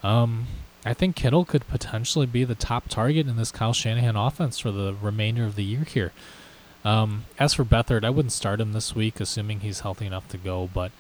Um, 0.03 0.49
I 0.85 0.95
think 0.95 1.15
Kittle 1.15 1.45
could 1.45 1.69
potentially 1.69 2.27
be 2.27 2.45
the 2.45 2.55
top 2.55 2.89
target 2.89 3.29
in 3.29 3.37
this 3.37 3.53
Kyle 3.53 3.73
Shanahan 3.73 4.17
offense 4.17 4.59
for 4.59 4.73
the 4.73 4.95
remainder 5.01 5.45
of 5.45 5.55
the 5.55 5.65
year 5.65 5.85
here. 5.85 6.13
Um, 6.85 7.27
as 7.39 7.55
for 7.55 7.65
Beathard, 7.65 8.05
I 8.05 8.11
wouldn't 8.11 8.33
start 8.33 8.61
him 8.61 8.73
this 8.73 8.95
week, 8.95 9.21
assuming 9.21 9.61
he's 9.61 9.81
healthy 9.81 10.07
enough 10.07 10.29
to 10.29 10.39
go, 10.39 10.69
but 10.73 10.91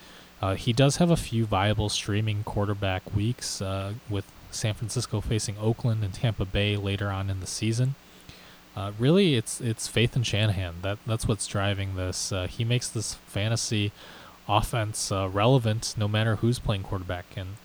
uh, 0.40 0.54
he 0.54 0.72
does 0.72 0.96
have 0.96 1.10
a 1.10 1.16
few 1.16 1.44
viable 1.44 1.88
streaming 1.88 2.44
quarterback 2.44 3.14
weeks 3.14 3.60
uh, 3.60 3.94
with 4.08 4.24
San 4.52 4.74
Francisco 4.74 5.20
facing 5.20 5.56
Oakland 5.58 6.04
and 6.04 6.14
Tampa 6.14 6.44
Bay 6.44 6.76
later 6.76 7.08
on 7.10 7.28
in 7.30 7.40
the 7.40 7.46
season. 7.46 7.96
Uh, 8.76 8.92
really, 8.98 9.34
it's 9.34 9.60
it's 9.60 9.86
faith 9.86 10.16
in 10.16 10.22
Shanahan. 10.22 10.76
That 10.82 10.98
that's 11.06 11.28
what's 11.28 11.46
driving 11.46 11.94
this. 11.96 12.32
Uh, 12.32 12.46
he 12.46 12.64
makes 12.64 12.88
this 12.88 13.14
fantasy 13.26 13.92
offense 14.48 15.12
uh, 15.12 15.28
relevant 15.30 15.94
no 15.96 16.08
matter 16.08 16.36
who's 16.36 16.58
playing 16.58 16.82
quarterback, 16.82 17.26
and 17.36 17.56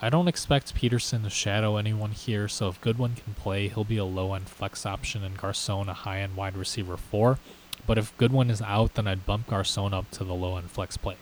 I 0.00 0.10
don't 0.10 0.28
expect 0.28 0.76
Peterson 0.76 1.24
to 1.24 1.30
shadow 1.30 1.76
anyone 1.76 2.12
here, 2.12 2.46
so 2.46 2.68
if 2.68 2.80
Goodwin 2.80 3.16
can 3.16 3.34
play, 3.34 3.66
he'll 3.66 3.82
be 3.82 3.96
a 3.96 4.04
low 4.04 4.32
end 4.34 4.48
flex 4.48 4.86
option 4.86 5.24
and 5.24 5.36
Garcon 5.36 5.88
a 5.88 5.94
high 5.94 6.20
end 6.20 6.36
wide 6.36 6.56
receiver 6.56 6.96
four. 6.96 7.38
But 7.84 7.98
if 7.98 8.16
Goodwin 8.16 8.50
is 8.50 8.62
out, 8.62 8.94
then 8.94 9.08
I'd 9.08 9.26
bump 9.26 9.48
Garcon 9.48 9.92
up 9.92 10.10
to 10.12 10.22
the 10.22 10.34
low 10.34 10.56
end 10.56 10.70
flex 10.70 10.96
play. 10.96 11.16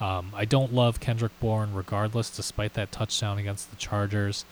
Um, 0.00 0.32
I 0.34 0.46
don't 0.46 0.72
love 0.72 1.00
Kendrick 1.00 1.38
Bourne 1.40 1.74
regardless, 1.74 2.30
despite 2.30 2.72
that 2.74 2.92
touchdown 2.92 3.38
against 3.38 3.70
the 3.70 3.76
Chargers. 3.76 4.46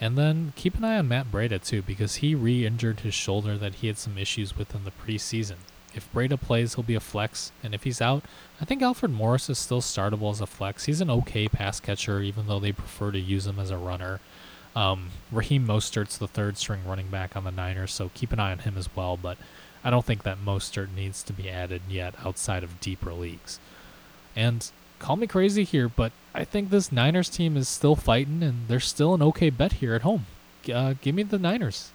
And 0.00 0.16
then 0.16 0.54
keep 0.56 0.76
an 0.76 0.84
eye 0.84 0.98
on 0.98 1.08
Matt 1.08 1.30
Breida 1.30 1.62
too, 1.62 1.82
because 1.82 2.16
he 2.16 2.34
re 2.34 2.64
injured 2.64 3.00
his 3.00 3.14
shoulder 3.14 3.58
that 3.58 3.76
he 3.76 3.86
had 3.86 3.98
some 3.98 4.16
issues 4.16 4.56
with 4.56 4.74
in 4.74 4.84
the 4.84 4.90
preseason. 4.90 5.56
If 5.94 6.12
Breida 6.12 6.40
plays, 6.40 6.74
he'll 6.74 6.84
be 6.84 6.94
a 6.94 7.00
flex, 7.00 7.52
and 7.62 7.74
if 7.74 7.84
he's 7.84 8.00
out, 8.00 8.24
I 8.60 8.64
think 8.64 8.82
Alfred 8.82 9.12
Morris 9.12 9.48
is 9.48 9.58
still 9.58 9.80
startable 9.80 10.30
as 10.30 10.40
a 10.40 10.46
flex. 10.46 10.84
He's 10.84 11.00
an 11.00 11.10
okay 11.10 11.48
pass 11.48 11.80
catcher, 11.80 12.20
even 12.20 12.46
though 12.46 12.60
they 12.60 12.72
prefer 12.72 13.12
to 13.12 13.18
use 13.18 13.46
him 13.46 13.58
as 13.58 13.70
a 13.70 13.78
runner. 13.78 14.20
Um, 14.76 15.10
Raheem 15.30 15.66
Mostert's 15.66 16.18
the 16.18 16.26
third 16.26 16.56
string 16.56 16.80
running 16.84 17.08
back 17.08 17.36
on 17.36 17.44
the 17.44 17.50
Niners, 17.50 17.92
so 17.92 18.10
keep 18.14 18.32
an 18.32 18.40
eye 18.40 18.50
on 18.50 18.60
him 18.60 18.76
as 18.76 18.88
well. 18.96 19.16
But 19.16 19.38
I 19.84 19.90
don't 19.90 20.04
think 20.04 20.24
that 20.24 20.44
Mostert 20.44 20.92
needs 20.92 21.22
to 21.22 21.32
be 21.32 21.48
added 21.48 21.82
yet 21.88 22.14
outside 22.24 22.64
of 22.64 22.80
deeper 22.80 23.12
leagues. 23.12 23.60
And 24.34 24.68
call 24.98 25.16
me 25.16 25.26
crazy 25.26 25.64
here, 25.64 25.88
but 25.88 26.10
I 26.34 26.44
think 26.44 26.70
this 26.70 26.90
Niners 26.90 27.28
team 27.28 27.56
is 27.56 27.68
still 27.68 27.94
fighting, 27.94 28.42
and 28.42 28.66
they're 28.66 28.80
still 28.80 29.14
an 29.14 29.22
okay 29.22 29.50
bet 29.50 29.74
here 29.74 29.94
at 29.94 30.02
home. 30.02 30.26
Uh, 30.72 30.94
give 31.00 31.14
me 31.14 31.22
the 31.22 31.38
Niners. 31.38 31.90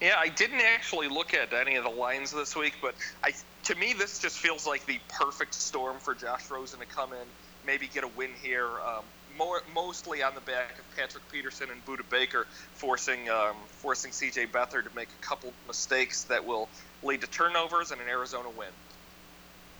Yeah, 0.00 0.16
I 0.18 0.28
didn't 0.28 0.60
actually 0.60 1.08
look 1.08 1.34
at 1.34 1.52
any 1.52 1.76
of 1.76 1.84
the 1.84 1.90
lines 1.90 2.32
this 2.32 2.56
week, 2.56 2.74
but 2.82 2.94
I 3.22 3.32
to 3.64 3.74
me 3.76 3.94
this 3.94 4.18
just 4.18 4.38
feels 4.38 4.66
like 4.66 4.84
the 4.86 4.98
perfect 5.08 5.54
storm 5.54 5.98
for 5.98 6.14
Josh 6.14 6.50
Rosen 6.50 6.80
to 6.80 6.86
come 6.86 7.12
in, 7.12 7.26
maybe 7.66 7.88
get 7.92 8.04
a 8.04 8.08
win 8.08 8.30
here. 8.42 8.68
Um, 8.86 9.04
more, 9.36 9.62
mostly 9.74 10.22
on 10.22 10.34
the 10.34 10.40
back 10.42 10.78
of 10.78 10.96
Patrick 10.96 11.24
Peterson 11.30 11.68
and 11.70 11.84
Budda 11.86 12.08
Baker 12.08 12.46
forcing 12.74 13.28
um, 13.28 13.56
forcing 13.68 14.12
C.J. 14.12 14.46
Beathard 14.46 14.88
to 14.88 14.94
make 14.94 15.08
a 15.08 15.24
couple 15.24 15.52
mistakes 15.66 16.24
that 16.24 16.44
will 16.44 16.68
lead 17.02 17.20
to 17.20 17.26
turnovers 17.26 17.90
and 17.90 18.00
an 18.00 18.08
Arizona 18.08 18.48
win. 18.56 18.68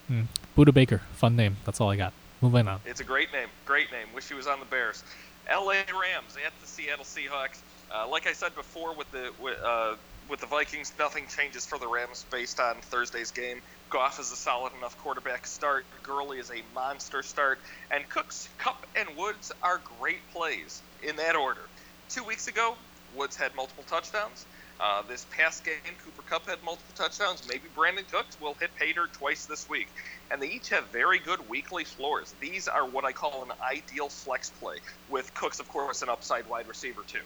Hmm. 0.08 0.22
Budda 0.56 0.74
Baker, 0.74 1.02
fun 1.12 1.36
name. 1.36 1.56
That's 1.64 1.80
all 1.80 1.90
I 1.90 1.96
got. 1.96 2.12
Moving 2.40 2.68
on. 2.68 2.80
It's 2.84 3.00
a 3.00 3.04
great 3.04 3.32
name. 3.32 3.48
Great 3.64 3.90
name. 3.90 4.06
Wish 4.14 4.28
he 4.28 4.34
was 4.34 4.46
on 4.46 4.60
the 4.60 4.66
Bears. 4.66 5.02
L.A. 5.48 5.76
Rams 5.76 6.36
at 6.44 6.52
the 6.60 6.66
Seattle 6.66 7.04
Seahawks. 7.04 7.58
Uh, 7.94 8.08
like 8.08 8.26
I 8.26 8.32
said 8.32 8.54
before, 8.56 8.92
with 8.94 9.10
the 9.12 9.30
with, 9.40 9.56
uh, 9.64 9.94
with 10.28 10.40
the 10.40 10.46
Vikings, 10.46 10.92
nothing 10.98 11.26
changes 11.28 11.64
for 11.64 11.78
the 11.78 11.86
Rams 11.86 12.24
based 12.30 12.58
on 12.58 12.76
Thursday's 12.76 13.30
game. 13.30 13.60
Goff 13.90 14.18
is 14.18 14.32
a 14.32 14.36
solid 14.36 14.72
enough 14.76 14.98
quarterback 14.98 15.46
start. 15.46 15.84
Gurley 16.02 16.38
is 16.38 16.50
a 16.50 16.62
monster 16.74 17.22
start, 17.22 17.60
and 17.92 18.08
Cooks, 18.08 18.48
Kupp, 18.58 18.84
and 18.96 19.16
Woods 19.16 19.52
are 19.62 19.80
great 20.00 20.18
plays 20.32 20.82
in 21.06 21.16
that 21.16 21.36
order. 21.36 21.60
Two 22.08 22.24
weeks 22.24 22.48
ago, 22.48 22.74
Woods 23.16 23.36
had 23.36 23.54
multiple 23.54 23.84
touchdowns. 23.88 24.44
Uh, 24.80 25.02
this 25.08 25.24
past 25.30 25.64
game, 25.64 25.74
Cooper 26.04 26.22
Kupp 26.28 26.48
had 26.48 26.58
multiple 26.64 26.94
touchdowns. 26.96 27.46
Maybe 27.48 27.68
Brandin 27.76 28.10
Cooks 28.10 28.40
will 28.40 28.54
hit 28.54 28.70
dirt 28.94 29.12
twice 29.12 29.46
this 29.46 29.68
week. 29.68 29.86
And 30.32 30.42
they 30.42 30.48
each 30.48 30.70
have 30.70 30.88
very 30.88 31.20
good 31.20 31.48
weekly 31.48 31.84
floors. 31.84 32.34
These 32.40 32.66
are 32.66 32.84
what 32.84 33.04
I 33.04 33.12
call 33.12 33.44
an 33.44 33.52
ideal 33.72 34.08
flex 34.08 34.50
play, 34.50 34.76
with 35.08 35.32
Cooks, 35.34 35.60
of 35.60 35.68
course, 35.68 36.02
an 36.02 36.08
upside 36.08 36.48
wide 36.48 36.66
receiver, 36.66 37.02
too. 37.06 37.20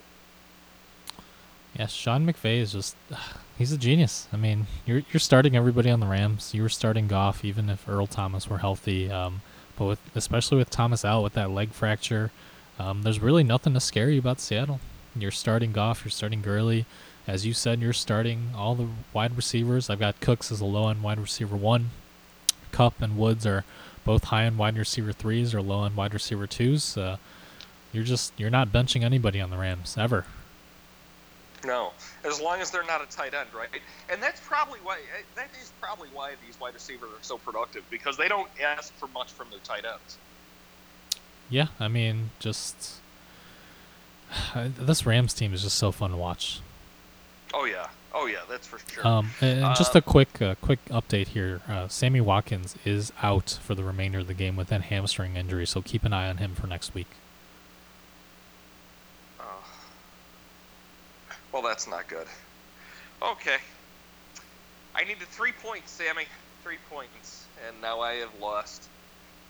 Yes, 1.78 1.92
Sean 1.92 2.26
McVay 2.26 2.58
is 2.58 2.72
just 2.72 2.96
he's 3.58 3.72
a 3.72 3.78
genius. 3.78 4.28
I 4.32 4.36
mean, 4.36 4.66
you're 4.84 5.02
you're 5.12 5.20
starting 5.20 5.56
everybody 5.56 5.90
on 5.90 6.00
the 6.00 6.06
Rams. 6.06 6.52
You 6.52 6.62
were 6.62 6.68
starting 6.68 7.06
Goff 7.06 7.44
even 7.44 7.70
if 7.70 7.88
Earl 7.88 8.06
Thomas 8.06 8.48
were 8.48 8.58
healthy. 8.58 9.10
Um, 9.10 9.42
but 9.76 9.84
with 9.84 10.00
especially 10.14 10.58
with 10.58 10.70
Thomas 10.70 11.04
out 11.04 11.22
with 11.22 11.34
that 11.34 11.50
leg 11.50 11.70
fracture, 11.70 12.32
um, 12.78 13.02
there's 13.02 13.20
really 13.20 13.44
nothing 13.44 13.74
to 13.74 13.80
scare 13.80 14.10
you 14.10 14.18
about 14.18 14.40
Seattle. 14.40 14.80
You're 15.14 15.30
starting 15.30 15.72
Goff, 15.72 16.04
you're 16.04 16.10
starting 16.10 16.42
Gurley. 16.42 16.84
As 17.26 17.46
you 17.46 17.52
said, 17.52 17.80
you're 17.80 17.92
starting 17.92 18.50
all 18.56 18.74
the 18.74 18.88
wide 19.12 19.36
receivers. 19.36 19.90
I've 19.90 19.98
got 19.98 20.20
Cooks 20.20 20.50
as 20.50 20.60
a 20.60 20.64
low 20.64 20.88
end 20.88 21.02
wide 21.02 21.20
receiver 21.20 21.56
one. 21.56 21.90
Kupp 22.72 23.00
and 23.00 23.16
Woods 23.16 23.46
are 23.46 23.64
both 24.04 24.24
high 24.24 24.44
end 24.44 24.58
wide 24.58 24.76
receiver 24.76 25.12
threes 25.12 25.54
or 25.54 25.62
low 25.62 25.84
end 25.84 25.96
wide 25.96 26.14
receiver 26.14 26.46
twos. 26.46 26.96
Uh, 26.96 27.18
you're 27.92 28.04
just 28.04 28.32
you're 28.36 28.50
not 28.50 28.72
benching 28.72 29.02
anybody 29.02 29.40
on 29.40 29.50
the 29.50 29.56
Rams 29.56 29.96
ever. 29.96 30.24
No, 31.68 31.92
as 32.24 32.40
long 32.40 32.62
as 32.62 32.70
they're 32.70 32.82
not 32.86 33.02
a 33.02 33.06
tight 33.14 33.34
end, 33.34 33.50
right? 33.54 33.68
And 34.10 34.22
that's 34.22 34.40
probably 34.40 34.78
why 34.82 34.96
eh, 34.96 35.22
that 35.34 35.50
is 35.60 35.70
probably 35.82 36.08
why 36.14 36.32
these 36.46 36.58
wide 36.58 36.72
receivers 36.72 37.10
are 37.10 37.22
so 37.22 37.36
productive 37.36 37.84
because 37.90 38.16
they 38.16 38.26
don't 38.26 38.48
ask 38.58 38.90
for 38.94 39.06
much 39.08 39.30
from 39.30 39.48
their 39.50 39.58
tight 39.58 39.84
ends. 39.84 40.16
Yeah, 41.50 41.66
I 41.78 41.88
mean, 41.88 42.30
just 42.38 43.00
this 44.56 45.04
Rams 45.04 45.34
team 45.34 45.52
is 45.52 45.62
just 45.62 45.76
so 45.76 45.92
fun 45.92 46.10
to 46.10 46.16
watch. 46.16 46.60
Oh 47.52 47.66
yeah, 47.66 47.88
oh 48.14 48.24
yeah, 48.24 48.40
that's 48.48 48.66
for 48.66 48.78
sure. 48.90 49.06
Um, 49.06 49.32
and 49.42 49.64
uh, 49.64 49.74
just 49.74 49.94
a 49.94 50.00
quick, 50.00 50.40
uh, 50.40 50.54
quick 50.62 50.82
update 50.86 51.28
here. 51.28 51.60
Uh, 51.68 51.86
Sammy 51.88 52.22
Watkins 52.22 52.76
is 52.86 53.12
out 53.22 53.58
for 53.62 53.74
the 53.74 53.84
remainder 53.84 54.20
of 54.20 54.26
the 54.26 54.32
game 54.32 54.56
with 54.56 54.68
that 54.68 54.84
hamstring 54.84 55.36
injury, 55.36 55.66
so 55.66 55.82
keep 55.82 56.04
an 56.04 56.14
eye 56.14 56.30
on 56.30 56.38
him 56.38 56.54
for 56.54 56.66
next 56.66 56.94
week. 56.94 57.08
Well, 61.53 61.62
that's 61.62 61.88
not 61.88 62.09
good. 62.09 62.26
Okay. 63.22 63.57
I 64.94 65.05
needed 65.05 65.28
three 65.28 65.53
points, 65.53 65.92
Sammy. 65.92 66.24
Three 66.62 66.78
points. 66.90 67.46
And 67.66 67.80
now 67.80 68.01
I 68.01 68.14
have 68.14 68.40
lost 68.40 68.88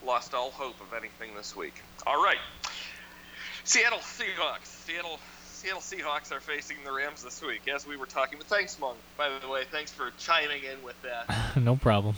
lost 0.04 0.32
all 0.32 0.50
hope 0.50 0.80
of 0.80 0.94
anything 0.96 1.34
this 1.34 1.56
week. 1.56 1.74
All 2.06 2.22
right. 2.22 2.38
Seattle 3.64 3.98
Seahawks. 3.98 4.66
Seattle 4.66 5.18
Seattle 5.44 5.80
Seahawks 5.80 6.30
are 6.30 6.40
facing 6.40 6.76
the 6.84 6.92
Rams 6.92 7.22
this 7.22 7.42
week, 7.42 7.62
as 7.68 7.86
we 7.86 7.96
were 7.96 8.06
talking. 8.06 8.38
But 8.38 8.46
thanks, 8.46 8.78
Mung, 8.78 8.94
by 9.16 9.28
the 9.40 9.48
way. 9.48 9.64
Thanks 9.70 9.90
for 9.90 10.12
chiming 10.18 10.62
in 10.62 10.82
with 10.84 10.96
that. 11.02 11.56
no 11.56 11.76
problem. 11.76 12.14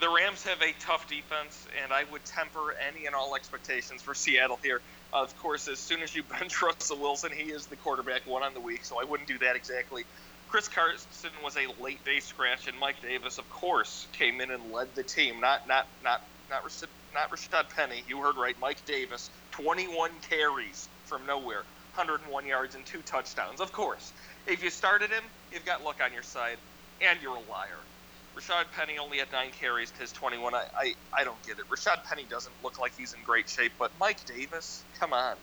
The 0.00 0.08
Rams 0.08 0.44
have 0.44 0.62
a 0.62 0.72
tough 0.80 1.08
defense, 1.08 1.66
and 1.82 1.92
I 1.92 2.04
would 2.10 2.24
temper 2.24 2.74
any 2.88 3.06
and 3.06 3.14
all 3.14 3.34
expectations 3.34 4.00
for 4.00 4.14
Seattle 4.14 4.58
here. 4.62 4.80
Of 5.12 5.36
course, 5.38 5.68
as 5.68 5.78
soon 5.78 6.02
as 6.02 6.14
you 6.14 6.22
bench 6.38 6.60
Russell 6.62 6.98
Wilson, 6.98 7.32
he 7.32 7.50
is 7.50 7.66
the 7.66 7.76
quarterback 7.76 8.26
one 8.26 8.42
on 8.42 8.54
the 8.54 8.60
week, 8.60 8.84
so 8.84 9.00
I 9.00 9.04
wouldn't 9.04 9.28
do 9.28 9.38
that 9.38 9.56
exactly. 9.56 10.04
Chris 10.48 10.68
Carson 10.68 11.30
was 11.44 11.56
a 11.56 11.82
late 11.82 12.02
day 12.04 12.20
scratch, 12.20 12.68
and 12.68 12.78
Mike 12.78 13.00
Davis, 13.02 13.38
of 13.38 13.48
course, 13.50 14.06
came 14.12 14.40
in 14.40 14.50
and 14.50 14.72
led 14.72 14.94
the 14.94 15.02
team. 15.02 15.40
Not 15.40 15.68
not 15.68 15.86
not 16.02 16.22
not 16.50 16.62
not 17.14 17.30
Rashad 17.30 17.74
Penny. 17.74 18.02
You 18.08 18.18
heard 18.20 18.36
right. 18.36 18.56
Mike 18.60 18.84
Davis, 18.86 19.28
21 19.52 20.10
carries 20.30 20.88
from 21.04 21.26
nowhere, 21.26 21.62
101 21.94 22.46
yards 22.46 22.74
and 22.74 22.84
two 22.86 23.02
touchdowns. 23.02 23.60
Of 23.60 23.72
course, 23.72 24.12
if 24.46 24.62
you 24.62 24.70
started 24.70 25.10
him, 25.10 25.22
you've 25.52 25.66
got 25.66 25.84
luck 25.84 26.00
on 26.02 26.12
your 26.14 26.22
side, 26.22 26.56
and 27.02 27.18
you're 27.22 27.36
a 27.36 27.50
liar. 27.50 27.87
Rashad 28.36 28.70
Penny 28.72 28.98
only 28.98 29.18
had 29.18 29.28
nine 29.32 29.52
carries 29.52 29.92
to 29.92 30.02
his 30.02 30.12
21. 30.12 30.54
I, 30.54 30.64
I, 30.76 30.94
I 31.16 31.24
don't 31.24 31.42
get 31.42 31.58
it. 31.58 31.64
Rashad 31.72 32.04
Penny 32.08 32.26
doesn't 32.26 32.54
look 32.62 32.78
like 32.78 32.92
he's 32.96 33.12
in 33.12 33.22
great 33.22 33.48
shape, 33.48 33.72
but 33.78 33.92
Mike 33.98 34.24
Davis, 34.26 34.86
come 34.98 35.12
on. 35.12 35.36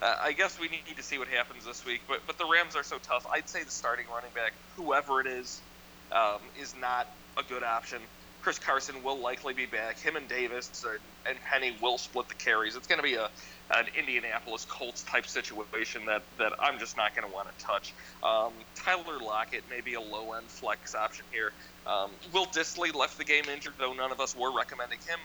Uh, 0.00 0.14
I 0.22 0.32
guess 0.32 0.58
we 0.58 0.68
need 0.68 0.96
to 0.96 1.02
see 1.02 1.18
what 1.18 1.28
happens 1.28 1.64
this 1.64 1.84
week, 1.84 2.02
but 2.08 2.20
but 2.26 2.38
the 2.38 2.46
Rams 2.46 2.76
are 2.76 2.84
so 2.84 2.98
tough. 2.98 3.24
I'd 3.32 3.48
say 3.48 3.64
the 3.64 3.70
starting 3.70 4.06
running 4.14 4.32
back, 4.32 4.52
whoever 4.76 5.20
it 5.20 5.26
is, 5.26 5.64
um, 6.12 6.50
is 6.54 6.74
not 6.76 7.06
a 7.38 7.42
good 7.42 7.64
option. 7.64 8.02
Chris 8.40 8.58
Carson 8.60 9.02
will 9.02 9.20
likely 9.22 9.54
be 9.54 9.66
back. 9.66 9.98
Him 10.00 10.16
and 10.16 10.28
Davis 10.28 10.84
and 11.26 11.40
Penny 11.42 11.76
will 11.82 11.98
split 11.98 12.28
the 12.28 12.36
carries. 12.36 12.76
It's 12.76 12.86
going 12.86 13.00
to 13.00 13.02
be 13.02 13.14
a 13.14 13.28
an 13.70 13.86
Indianapolis 13.98 14.64
Colts 14.64 15.02
type 15.02 15.26
situation 15.26 16.06
that, 16.06 16.22
that 16.38 16.52
I'm 16.58 16.78
just 16.78 16.96
not 16.96 17.14
going 17.14 17.28
to 17.28 17.34
want 17.34 17.48
to 17.48 17.64
touch. 17.64 17.94
Um, 18.22 18.52
Tyler 18.74 19.18
Lockett 19.20 19.64
may 19.68 19.80
be 19.80 19.94
a 19.94 20.00
low 20.00 20.32
end 20.32 20.50
flex 20.50 20.94
option 20.94 21.26
here. 21.30 21.52
Um, 21.86 22.10
Will 22.32 22.46
Dissly 22.46 22.94
left 22.94 23.18
the 23.18 23.24
game 23.24 23.44
injured, 23.52 23.74
though 23.78 23.92
none 23.92 24.12
of 24.12 24.20
us 24.20 24.34
were 24.34 24.54
recommending 24.54 24.98
him. 25.06 25.18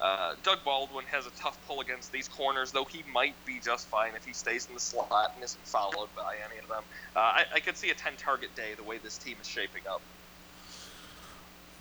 Uh, 0.00 0.34
Doug 0.42 0.58
Baldwin 0.64 1.04
has 1.06 1.26
a 1.26 1.30
tough 1.30 1.58
pull 1.66 1.80
against 1.80 2.12
these 2.12 2.28
corners, 2.28 2.72
though 2.72 2.84
he 2.84 3.04
might 3.12 3.34
be 3.44 3.60
just 3.60 3.88
fine 3.88 4.14
if 4.16 4.24
he 4.24 4.32
stays 4.32 4.66
in 4.66 4.74
the 4.74 4.80
slot 4.80 5.32
and 5.34 5.44
isn't 5.44 5.66
followed 5.66 6.10
by 6.14 6.36
any 6.44 6.58
of 6.58 6.68
them. 6.68 6.82
Uh, 7.14 7.20
I, 7.20 7.44
I 7.54 7.60
could 7.60 7.76
see 7.76 7.90
a 7.90 7.94
10 7.94 8.16
target 8.16 8.54
day 8.54 8.74
the 8.76 8.84
way 8.84 8.98
this 8.98 9.18
team 9.18 9.36
is 9.40 9.46
shaping 9.46 9.82
up. 9.90 10.02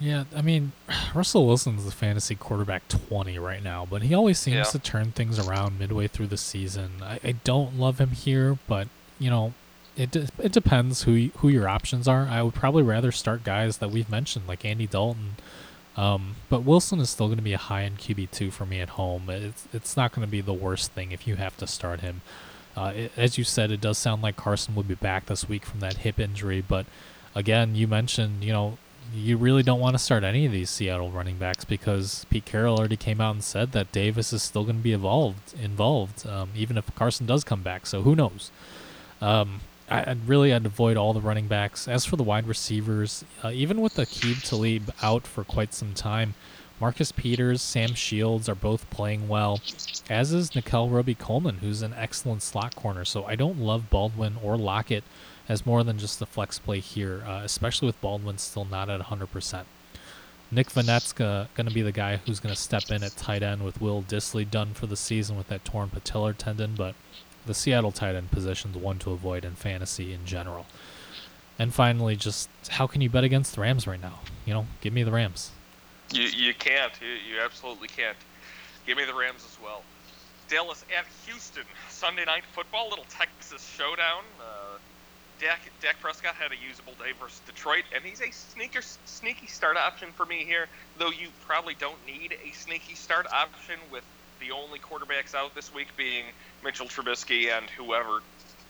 Yeah, 0.03 0.25
I 0.35 0.41
mean, 0.41 0.73
Russell 1.15 1.47
Wilson's 1.47 1.85
the 1.85 1.91
fantasy 1.91 2.35
quarterback 2.35 2.87
20 2.89 3.39
right 3.39 3.63
now, 3.63 3.87
but 3.89 4.01
he 4.01 4.13
always 4.13 4.37
seems 4.37 4.55
yeah. 4.55 4.63
to 4.63 4.79
turn 4.79 5.11
things 5.13 5.39
around 5.39 5.79
midway 5.79 6.07
through 6.07 6.27
the 6.27 6.37
season. 6.37 6.95
I, 7.01 7.19
I 7.23 7.31
don't 7.43 7.79
love 7.79 7.99
him 7.99 8.09
here, 8.09 8.57
but, 8.67 8.89
you 9.17 9.29
know, 9.29 9.53
it 9.95 10.11
de- 10.11 10.27
it 10.39 10.51
depends 10.51 11.03
who 11.03 11.11
you, 11.11 11.31
who 11.37 11.47
your 11.47 11.69
options 11.69 12.07
are. 12.07 12.27
I 12.27 12.41
would 12.41 12.53
probably 12.53 12.83
rather 12.83 13.11
start 13.11 13.45
guys 13.45 13.77
that 13.77 13.91
we've 13.91 14.09
mentioned, 14.09 14.45
like 14.47 14.65
Andy 14.65 14.87
Dalton. 14.87 15.35
Um, 15.95 16.35
but 16.49 16.63
Wilson 16.63 16.99
is 16.99 17.11
still 17.11 17.27
going 17.27 17.37
to 17.37 17.43
be 17.43 17.53
a 17.53 17.59
high 17.59 17.83
end 17.83 17.99
QB 17.99 18.31
two 18.31 18.49
for 18.49 18.65
me 18.65 18.79
at 18.79 18.89
home. 18.89 19.29
It's 19.29 19.67
it's 19.71 19.95
not 19.95 20.11
going 20.11 20.25
to 20.27 20.31
be 20.31 20.41
the 20.41 20.51
worst 20.51 20.91
thing 20.93 21.11
if 21.11 21.27
you 21.27 21.35
have 21.35 21.55
to 21.57 21.67
start 21.67 21.99
him. 21.99 22.21
Uh, 22.75 22.91
it, 22.95 23.11
as 23.15 23.37
you 23.37 23.43
said, 23.43 23.69
it 23.69 23.79
does 23.79 23.99
sound 23.99 24.23
like 24.23 24.35
Carson 24.35 24.73
will 24.73 24.81
be 24.81 24.95
back 24.95 25.27
this 25.27 25.47
week 25.47 25.63
from 25.63 25.79
that 25.81 25.97
hip 25.97 26.19
injury, 26.19 26.63
but 26.67 26.87
again, 27.35 27.75
you 27.75 27.87
mentioned 27.87 28.43
you 28.43 28.51
know 28.51 28.79
you 29.13 29.37
really 29.37 29.63
don't 29.63 29.79
want 29.79 29.95
to 29.95 29.99
start 29.99 30.23
any 30.23 30.45
of 30.45 30.51
these 30.51 30.69
Seattle 30.69 31.11
running 31.11 31.37
backs 31.37 31.65
because 31.65 32.25
Pete 32.29 32.45
Carroll 32.45 32.77
already 32.77 32.97
came 32.97 33.19
out 33.19 33.35
and 33.35 33.43
said 33.43 33.71
that 33.71 33.91
Davis 33.91 34.33
is 34.33 34.43
still 34.43 34.63
going 34.63 34.77
to 34.77 34.83
be 34.83 34.93
involved, 34.93 35.53
involved, 35.61 36.27
um, 36.27 36.49
even 36.55 36.77
if 36.77 36.93
Carson 36.95 37.25
does 37.25 37.43
come 37.43 37.61
back. 37.61 37.85
So 37.85 38.01
who 38.01 38.15
knows? 38.15 38.51
Um, 39.21 39.61
I, 39.89 40.09
would 40.09 40.27
really 40.27 40.53
I'd 40.53 40.65
avoid 40.65 40.97
all 40.97 41.13
the 41.13 41.21
running 41.21 41.47
backs. 41.47 41.87
As 41.87 42.05
for 42.05 42.15
the 42.15 42.23
wide 42.23 42.47
receivers, 42.47 43.23
uh, 43.43 43.49
even 43.49 43.81
with 43.81 43.95
Aqib 43.95 44.47
Talib 44.47 44.91
out 45.01 45.27
for 45.27 45.43
quite 45.43 45.73
some 45.73 45.93
time, 45.93 46.35
Marcus 46.79 47.11
Peters, 47.11 47.61
Sam 47.61 47.93
Shields 47.93 48.49
are 48.49 48.55
both 48.55 48.89
playing 48.89 49.27
well, 49.27 49.61
as 50.09 50.33
is 50.33 50.55
Nickell 50.55 50.89
Robey-Coleman, 50.89 51.59
who's 51.59 51.81
an 51.81 51.93
excellent 51.93 52.41
slot 52.41 52.75
corner. 52.75 53.05
So 53.05 53.23
I 53.25 53.35
don't 53.35 53.59
love 53.59 53.89
Baldwin 53.89 54.35
or 54.43 54.57
Lockett 54.57 55.03
as 55.49 55.65
more 55.65 55.83
than 55.83 55.97
just 55.97 56.21
a 56.21 56.25
flex 56.25 56.59
play 56.59 56.79
here, 56.79 57.23
uh, 57.27 57.41
especially 57.43 57.87
with 57.87 57.99
Baldwin 58.01 58.37
still 58.37 58.65
not 58.65 58.89
at 58.89 59.01
100%. 59.01 59.65
Nick 60.51 60.69
Vannett's 60.69 61.13
going 61.13 61.47
to 61.55 61.73
be 61.73 61.81
the 61.81 61.91
guy 61.91 62.17
who's 62.17 62.39
going 62.39 62.53
to 62.53 62.59
step 62.59 62.91
in 62.91 63.03
at 63.03 63.17
tight 63.17 63.41
end 63.41 63.63
with 63.63 63.81
Will 63.81 64.03
Dissly 64.03 64.49
done 64.49 64.73
for 64.73 64.85
the 64.85 64.95
season 64.95 65.35
with 65.35 65.47
that 65.47 65.65
torn 65.65 65.89
patellar 65.89 66.35
tendon, 66.37 66.75
but 66.75 66.93
the 67.45 67.53
Seattle 67.53 67.91
tight 67.91 68.15
end 68.15 68.31
position's 68.31 68.77
one 68.77 68.99
to 68.99 69.11
avoid 69.11 69.43
in 69.43 69.55
fantasy 69.55 70.13
in 70.13 70.25
general. 70.25 70.67
And 71.57 71.73
finally, 71.73 72.15
just 72.15 72.49
how 72.69 72.87
can 72.87 73.01
you 73.01 73.09
bet 73.09 73.23
against 73.23 73.55
the 73.55 73.61
Rams 73.61 73.87
right 73.87 74.01
now? 74.01 74.19
You 74.45 74.53
know, 74.53 74.67
give 74.81 74.93
me 74.93 75.03
the 75.03 75.11
Rams. 75.11 75.51
You, 76.11 76.23
you 76.23 76.53
can't. 76.53 76.93
You, 77.01 77.35
you 77.35 77.41
absolutely 77.41 77.87
can't. 77.87 78.17
Give 78.85 78.97
me 78.97 79.05
the 79.05 79.13
Rams 79.13 79.43
as 79.45 79.57
well. 79.63 79.81
Dallas 80.47 80.85
at 80.95 81.05
Houston, 81.25 81.63
Sunday 81.89 82.25
night 82.25 82.43
football, 82.51 82.89
little 82.89 83.05
Texas 83.09 83.67
showdown. 83.75 84.23
Uh, 84.39 84.77
Dak, 85.39 85.59
Dak 85.81 85.99
Prescott 85.99 86.35
had 86.35 86.51
a 86.51 86.55
usable 86.67 86.93
day 86.93 87.11
versus 87.19 87.41
Detroit, 87.45 87.83
and 87.93 88.03
he's 88.03 88.21
a 88.21 88.31
sneaker, 88.31 88.81
sneaky 89.05 89.47
start 89.47 89.77
option 89.77 90.09
for 90.15 90.25
me 90.25 90.45
here. 90.45 90.67
Though 90.99 91.11
you 91.11 91.27
probably 91.45 91.75
don't 91.75 91.99
need 92.05 92.35
a 92.43 92.51
sneaky 92.53 92.95
start 92.95 93.27
option 93.31 93.79
with 93.91 94.03
the 94.39 94.51
only 94.51 94.79
quarterbacks 94.79 95.33
out 95.33 95.55
this 95.55 95.73
week 95.73 95.87
being 95.97 96.25
Mitchell 96.63 96.87
Trubisky 96.87 97.49
and 97.55 97.69
whoever 97.69 98.21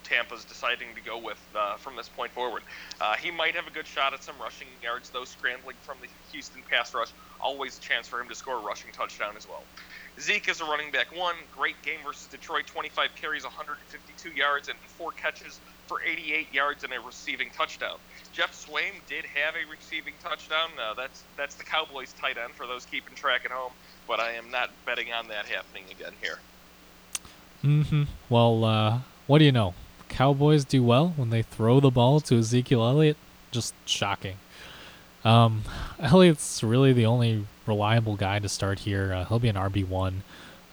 Tampa's 0.04 0.44
deciding 0.44 0.94
to 0.94 1.00
go 1.00 1.18
with 1.18 1.40
uh, 1.56 1.76
from 1.76 1.96
this 1.96 2.08
point 2.08 2.30
forward. 2.32 2.62
Uh, 3.00 3.16
he 3.16 3.30
might 3.30 3.54
have 3.54 3.66
a 3.66 3.70
good 3.70 3.86
shot 3.86 4.12
at 4.12 4.22
some 4.22 4.34
rushing 4.40 4.68
yards, 4.82 5.10
though 5.10 5.24
scrambling 5.24 5.76
from 5.82 5.96
the 6.00 6.08
Houston 6.30 6.62
pass 6.70 6.94
rush, 6.94 7.08
always 7.40 7.78
a 7.78 7.80
chance 7.80 8.06
for 8.06 8.20
him 8.20 8.28
to 8.28 8.34
score 8.34 8.58
a 8.58 8.62
rushing 8.62 8.92
touchdown 8.92 9.34
as 9.36 9.48
well. 9.48 9.62
Zeke 10.20 10.48
is 10.48 10.60
a 10.60 10.64
running 10.64 10.92
back 10.92 11.06
one, 11.16 11.34
great 11.56 11.80
game 11.82 11.98
versus 12.04 12.28
Detroit, 12.28 12.66
25 12.66 13.10
carries, 13.20 13.44
152 13.44 14.30
yards, 14.30 14.68
and 14.68 14.78
four 14.96 15.10
catches 15.12 15.58
for 15.86 16.02
88 16.02 16.52
yards 16.52 16.84
and 16.84 16.92
a 16.92 17.00
receiving 17.00 17.50
touchdown. 17.50 17.98
Geoff 18.32 18.52
Swaim 18.52 18.92
did 19.08 19.24
have 19.24 19.54
a 19.54 19.70
receiving 19.70 20.14
touchdown. 20.22 20.70
Uh, 20.80 20.94
that's 20.94 21.22
that's 21.36 21.54
the 21.54 21.64
Cowboys 21.64 22.12
tight 22.14 22.36
end 22.36 22.52
for 22.54 22.66
those 22.66 22.84
keeping 22.84 23.14
track 23.14 23.44
at 23.44 23.50
home, 23.50 23.72
but 24.08 24.20
I 24.20 24.32
am 24.32 24.50
not 24.50 24.70
betting 24.86 25.12
on 25.12 25.28
that 25.28 25.46
happening 25.46 25.84
again 25.90 26.12
here. 26.20 26.38
Mm-hmm. 27.62 28.04
Well, 28.28 28.64
uh, 28.64 28.98
what 29.26 29.38
do 29.38 29.44
you 29.44 29.52
know? 29.52 29.74
Cowboys 30.08 30.64
do 30.64 30.82
well 30.82 31.14
when 31.16 31.30
they 31.30 31.42
throw 31.42 31.80
the 31.80 31.90
ball 31.90 32.20
to 32.20 32.38
Ezekiel 32.38 32.84
Elliott, 32.84 33.16
just 33.50 33.74
shocking. 33.84 34.36
Um, 35.24 35.64
Elliott's 35.98 36.62
really 36.62 36.92
the 36.92 37.06
only 37.06 37.46
reliable 37.66 38.16
guy 38.16 38.38
to 38.38 38.48
start 38.48 38.80
here. 38.80 39.12
Uh, 39.12 39.24
he'll 39.24 39.38
be 39.38 39.48
an 39.48 39.56
RB 39.56 39.86
one. 39.86 40.22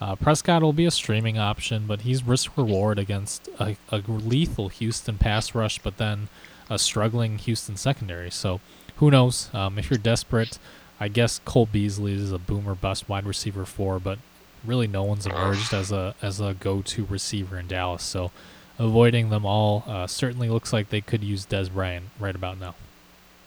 Uh, 0.02 0.16
Prescott 0.16 0.64
will 0.64 0.74
be 0.74 0.86
a 0.86 0.92
streaming 0.92 1.38
option, 1.38 1.86
but 1.86 2.02
he's 2.02 2.24
risk 2.24 2.58
reward 2.58 2.98
against 2.98 3.48
a, 3.60 3.78
a 3.90 3.98
lethal 4.08 4.70
Houston 4.70 5.20
pass 5.20 5.54
rush, 5.54 5.78
but 5.78 5.98
then 5.98 6.28
a 6.72 6.80
struggling 6.80 7.38
Houston 7.38 7.78
secondary. 7.78 8.32
So 8.32 8.60
who 8.96 9.12
knows? 9.12 9.54
Um, 9.54 9.78
if 9.78 9.92
you're 9.92 10.00
desperate, 10.00 10.58
I 11.00 11.08
guess 11.08 11.40
Cole 11.46 11.68
Beasley 11.68 12.14
is 12.14 12.32
a 12.32 12.40
boomer 12.40 12.74
bust 12.74 13.08
wide 13.08 13.26
receiver 13.26 13.64
four, 13.64 14.00
but 14.00 14.18
really 14.66 14.88
no 14.88 15.04
one's 15.04 15.28
emerged 15.28 15.74
as 15.74 15.92
a 15.92 16.16
as 16.22 16.40
a 16.40 16.56
go-to 16.60 17.06
receiver 17.06 17.60
in 17.60 17.68
Dallas. 17.68 18.04
So 18.04 18.32
avoiding 18.80 19.30
them 19.30 19.46
all 19.46 19.84
uh, 19.88 20.08
certainly 20.08 20.50
looks 20.50 20.74
like 20.74 20.90
they 20.90 21.02
could 21.02 21.24
use 21.24 21.46
Dez 21.46 21.72
Bryant 21.72 22.06
right 22.20 22.36
about 22.36 22.60
now. 22.60 22.74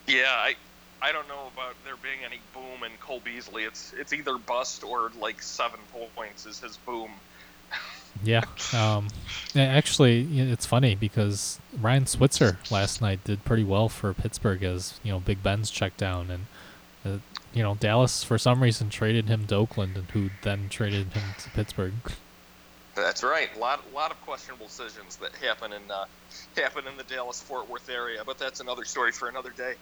Yeah, 0.06 0.22
I 0.28 0.54
I 1.04 1.12
don't 1.12 1.28
know 1.28 1.50
about 1.52 1.74
there 1.84 1.96
being 2.02 2.24
any 2.24 2.40
boom 2.54 2.82
in 2.82 2.96
Cole 2.98 3.20
Beasley. 3.22 3.64
It's 3.64 3.92
it's 3.98 4.14
either 4.14 4.38
bust 4.38 4.82
or 4.82 5.12
like 5.20 5.42
seven 5.42 5.78
points 6.16 6.46
is 6.46 6.60
his 6.60 6.78
boom. 6.78 7.10
yeah, 8.24 8.44
um, 8.72 9.08
actually, 9.54 10.22
it's 10.40 10.64
funny 10.64 10.94
because 10.94 11.58
Ryan 11.78 12.06
Switzer 12.06 12.58
last 12.70 13.02
night 13.02 13.22
did 13.22 13.44
pretty 13.44 13.64
well 13.64 13.90
for 13.90 14.14
Pittsburgh 14.14 14.62
as 14.62 14.98
you 15.02 15.12
know 15.12 15.20
Big 15.20 15.42
Ben's 15.42 15.70
checked 15.70 15.98
down, 15.98 16.30
and 16.30 16.46
uh, 17.04 17.18
you 17.52 17.62
know 17.62 17.74
Dallas 17.74 18.24
for 18.24 18.38
some 18.38 18.62
reason 18.62 18.88
traded 18.88 19.28
him 19.28 19.46
to 19.48 19.56
Oakland, 19.56 19.98
and 19.98 20.10
who 20.12 20.30
then 20.40 20.70
traded 20.70 21.12
him 21.12 21.34
to 21.38 21.50
Pittsburgh. 21.50 21.92
That's 22.94 23.22
right. 23.22 23.50
A 23.56 23.58
lot, 23.58 23.82
lot 23.92 24.10
of 24.10 24.20
questionable 24.22 24.66
decisions 24.66 25.16
that 25.16 25.32
happen 25.34 25.72
in 25.74 25.82
uh, 25.90 26.06
happen 26.56 26.86
in 26.86 26.96
the 26.96 27.02
Dallas 27.02 27.42
Fort 27.42 27.68
Worth 27.68 27.90
area, 27.90 28.22
but 28.24 28.38
that's 28.38 28.60
another 28.60 28.86
story 28.86 29.12
for 29.12 29.28
another 29.28 29.50
day. 29.50 29.74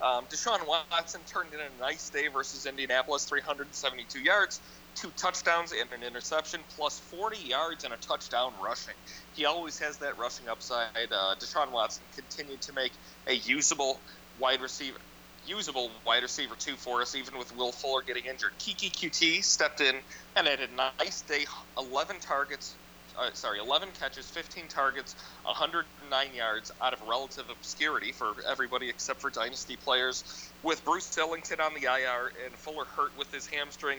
Um, 0.00 0.24
Deshaun 0.26 0.66
Watson 0.68 1.20
turned 1.26 1.54
in 1.54 1.60
a 1.60 1.80
nice 1.80 2.10
day 2.10 2.28
versus 2.28 2.66
Indianapolis, 2.66 3.24
372 3.24 4.20
yards, 4.20 4.60
two 4.94 5.10
touchdowns 5.16 5.72
and 5.72 5.90
an 5.92 6.06
interception, 6.06 6.60
plus 6.76 6.98
40 7.10 7.38
yards 7.38 7.84
and 7.84 7.92
a 7.92 7.96
touchdown 7.96 8.52
rushing. 8.62 8.94
He 9.34 9.44
always 9.44 9.78
has 9.78 9.98
that 9.98 10.18
rushing 10.18 10.48
upside. 10.48 10.88
Uh, 10.96 11.34
Deshaun 11.40 11.72
Watson 11.72 12.04
continued 12.14 12.60
to 12.62 12.72
make 12.72 12.92
a 13.26 13.34
usable 13.34 14.00
wide 14.38 14.60
receiver 14.60 14.98
usable 15.46 15.90
wide 16.04 16.22
receiver 16.22 16.54
two 16.58 16.74
for 16.74 17.00
us, 17.00 17.14
even 17.14 17.38
with 17.38 17.56
Will 17.56 17.72
Fuller 17.72 18.02
getting 18.02 18.24
injured. 18.24 18.50
Keke 18.58 18.90
Coutee 18.90 19.42
stepped 19.44 19.80
in 19.80 19.94
and 20.34 20.46
had 20.46 20.60
a 20.60 20.68
nice 20.74 21.22
day 21.22 21.46
11 21.78 22.16
targets, 22.20 22.74
uh, 23.18 23.30
sorry, 23.32 23.58
11 23.58 23.88
catches, 23.98 24.28
15 24.30 24.68
targets, 24.68 25.14
109 25.44 26.34
yards 26.34 26.70
out 26.82 26.92
of 26.92 27.00
relative 27.08 27.48
obscurity 27.50 28.12
for 28.12 28.34
everybody 28.48 28.88
except 28.88 29.20
for 29.20 29.30
dynasty 29.30 29.76
players. 29.76 30.50
With 30.62 30.84
Bruce 30.84 31.16
Ellington 31.16 31.60
on 31.60 31.74
the 31.74 31.84
IR 31.84 32.32
and 32.44 32.54
Fuller 32.54 32.84
hurt 32.84 33.16
with 33.18 33.32
his 33.32 33.46
hamstring, 33.46 33.98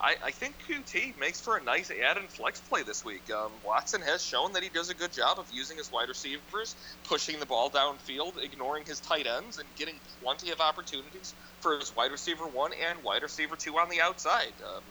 I, 0.00 0.16
I 0.24 0.30
think 0.30 0.54
Coutee 0.68 1.18
makes 1.18 1.40
for 1.40 1.56
a 1.56 1.62
nice 1.62 1.90
add 1.90 2.18
and 2.18 2.28
flex 2.28 2.60
play 2.60 2.82
this 2.82 3.04
week. 3.04 3.30
Um, 3.30 3.50
Watson 3.64 4.00
has 4.02 4.22
shown 4.22 4.52
that 4.52 4.62
he 4.62 4.68
does 4.68 4.90
a 4.90 4.94
good 4.94 5.12
job 5.12 5.38
of 5.38 5.46
using 5.52 5.76
his 5.76 5.90
wide 5.90 6.08
receivers, 6.08 6.76
pushing 7.04 7.40
the 7.40 7.46
ball 7.46 7.70
downfield, 7.70 8.42
ignoring 8.42 8.84
his 8.84 9.00
tight 9.00 9.26
ends, 9.26 9.58
and 9.58 9.66
getting 9.76 9.98
plenty 10.22 10.50
of 10.50 10.60
opportunities 10.60 11.34
for 11.60 11.78
his 11.78 11.94
wide 11.96 12.12
receiver 12.12 12.46
one 12.46 12.72
and 12.88 13.02
wide 13.02 13.22
receiver 13.22 13.56
two 13.56 13.76
on 13.78 13.88
the 13.88 14.00
outside. 14.00 14.52
Um, 14.64 14.82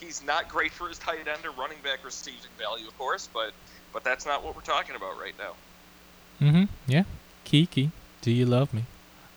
he's 0.00 0.24
not 0.24 0.48
great 0.48 0.72
for 0.72 0.88
his 0.88 0.98
tight 0.98 1.26
end 1.26 1.44
or 1.44 1.50
running 1.52 1.78
back 1.82 2.04
receiving 2.04 2.50
value, 2.58 2.86
of 2.86 2.96
course, 2.98 3.28
but 3.32 3.52
but 3.92 4.04
that's 4.04 4.26
not 4.26 4.44
what 4.44 4.54
we're 4.54 4.62
talking 4.62 4.96
about 4.96 5.18
right 5.18 5.34
now. 5.38 5.54
Mm-hmm. 6.46 6.64
Yeah. 6.86 7.04
Kiki, 7.44 7.90
do 8.20 8.30
you 8.30 8.44
love 8.44 8.74
me? 8.74 8.84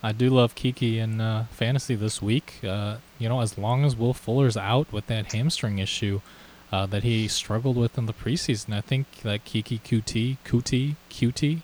I 0.02 0.11
do 0.11 0.30
love 0.30 0.56
Kiki 0.56 0.98
in 0.99 1.22
uh, 1.22 1.45
fantasy 1.52 1.95
this 1.95 2.22
week. 2.22 2.60
Uh, 2.64 2.98
you 3.18 3.30
know, 3.30 3.41
as 3.41 3.57
long 3.57 3.86
as 3.86 3.95
Will 3.95 4.14
Fuller's 4.14 4.57
out 4.57 4.91
with 4.91 5.07
that 5.07 5.31
hamstring 5.34 5.80
issue 5.80 6.22
uh, 6.72 6.86
that 6.88 7.03
he 7.03 7.27
struggled 7.27 7.77
with 7.77 7.98
in 7.98 8.06
the 8.06 8.14
preseason, 8.14 8.73
I 8.73 8.81
think 8.81 9.22
that 9.22 9.45
Keke 9.45 9.81
Coutee, 9.81 10.38
Cutie, 10.44 10.95
Cutie, 11.10 11.61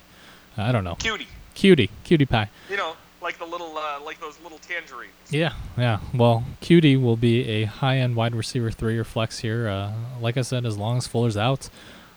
I 0.56 0.72
don't 0.72 0.84
know. 0.84 0.96
Cutie. 0.96 1.28
Cutie, 1.54 1.90
cutie 2.04 2.26
pie. 2.26 2.50
You 2.70 2.76
know, 2.76 2.96
like 3.26 3.38
the 3.38 3.44
little, 3.44 3.76
uh, 3.76 3.98
like 4.04 4.20
those 4.20 4.38
little 4.40 4.58
tangerines. 4.58 5.12
Yeah, 5.30 5.52
yeah. 5.76 5.98
Well, 6.14 6.44
Cutie 6.60 6.96
will 6.96 7.16
be 7.16 7.48
a 7.48 7.64
high-end 7.64 8.14
wide 8.14 8.36
receiver 8.36 8.70
three 8.70 8.96
or 8.96 9.02
flex 9.02 9.40
here. 9.40 9.66
Uh, 9.66 9.92
like 10.20 10.36
I 10.36 10.42
said, 10.42 10.64
as 10.64 10.78
long 10.78 10.98
as 10.98 11.08
Fuller's 11.08 11.36
out, 11.36 11.68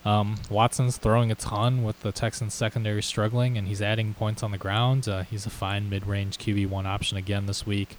um, 0.06 0.36
Watson's 0.52 0.98
throwing 0.98 1.32
a 1.32 1.36
ton 1.36 1.84
with 1.84 2.00
the 2.02 2.12
Texans 2.12 2.54
secondary 2.54 3.02
struggling, 3.02 3.58
and 3.58 3.68
he's 3.68 3.82
adding 3.82 4.14
points 4.14 4.44
on 4.44 4.52
the 4.52 4.60
ground. 4.60 5.10
Uh, 5.10 5.24
he's 5.24 5.48
a 5.48 5.50
fine 5.50 5.90
mid-range 5.90 6.38
QB 6.38 6.70
one 6.70 6.86
option 6.86 7.18
again 7.18 7.48
this 7.48 7.66
week. 7.66 7.98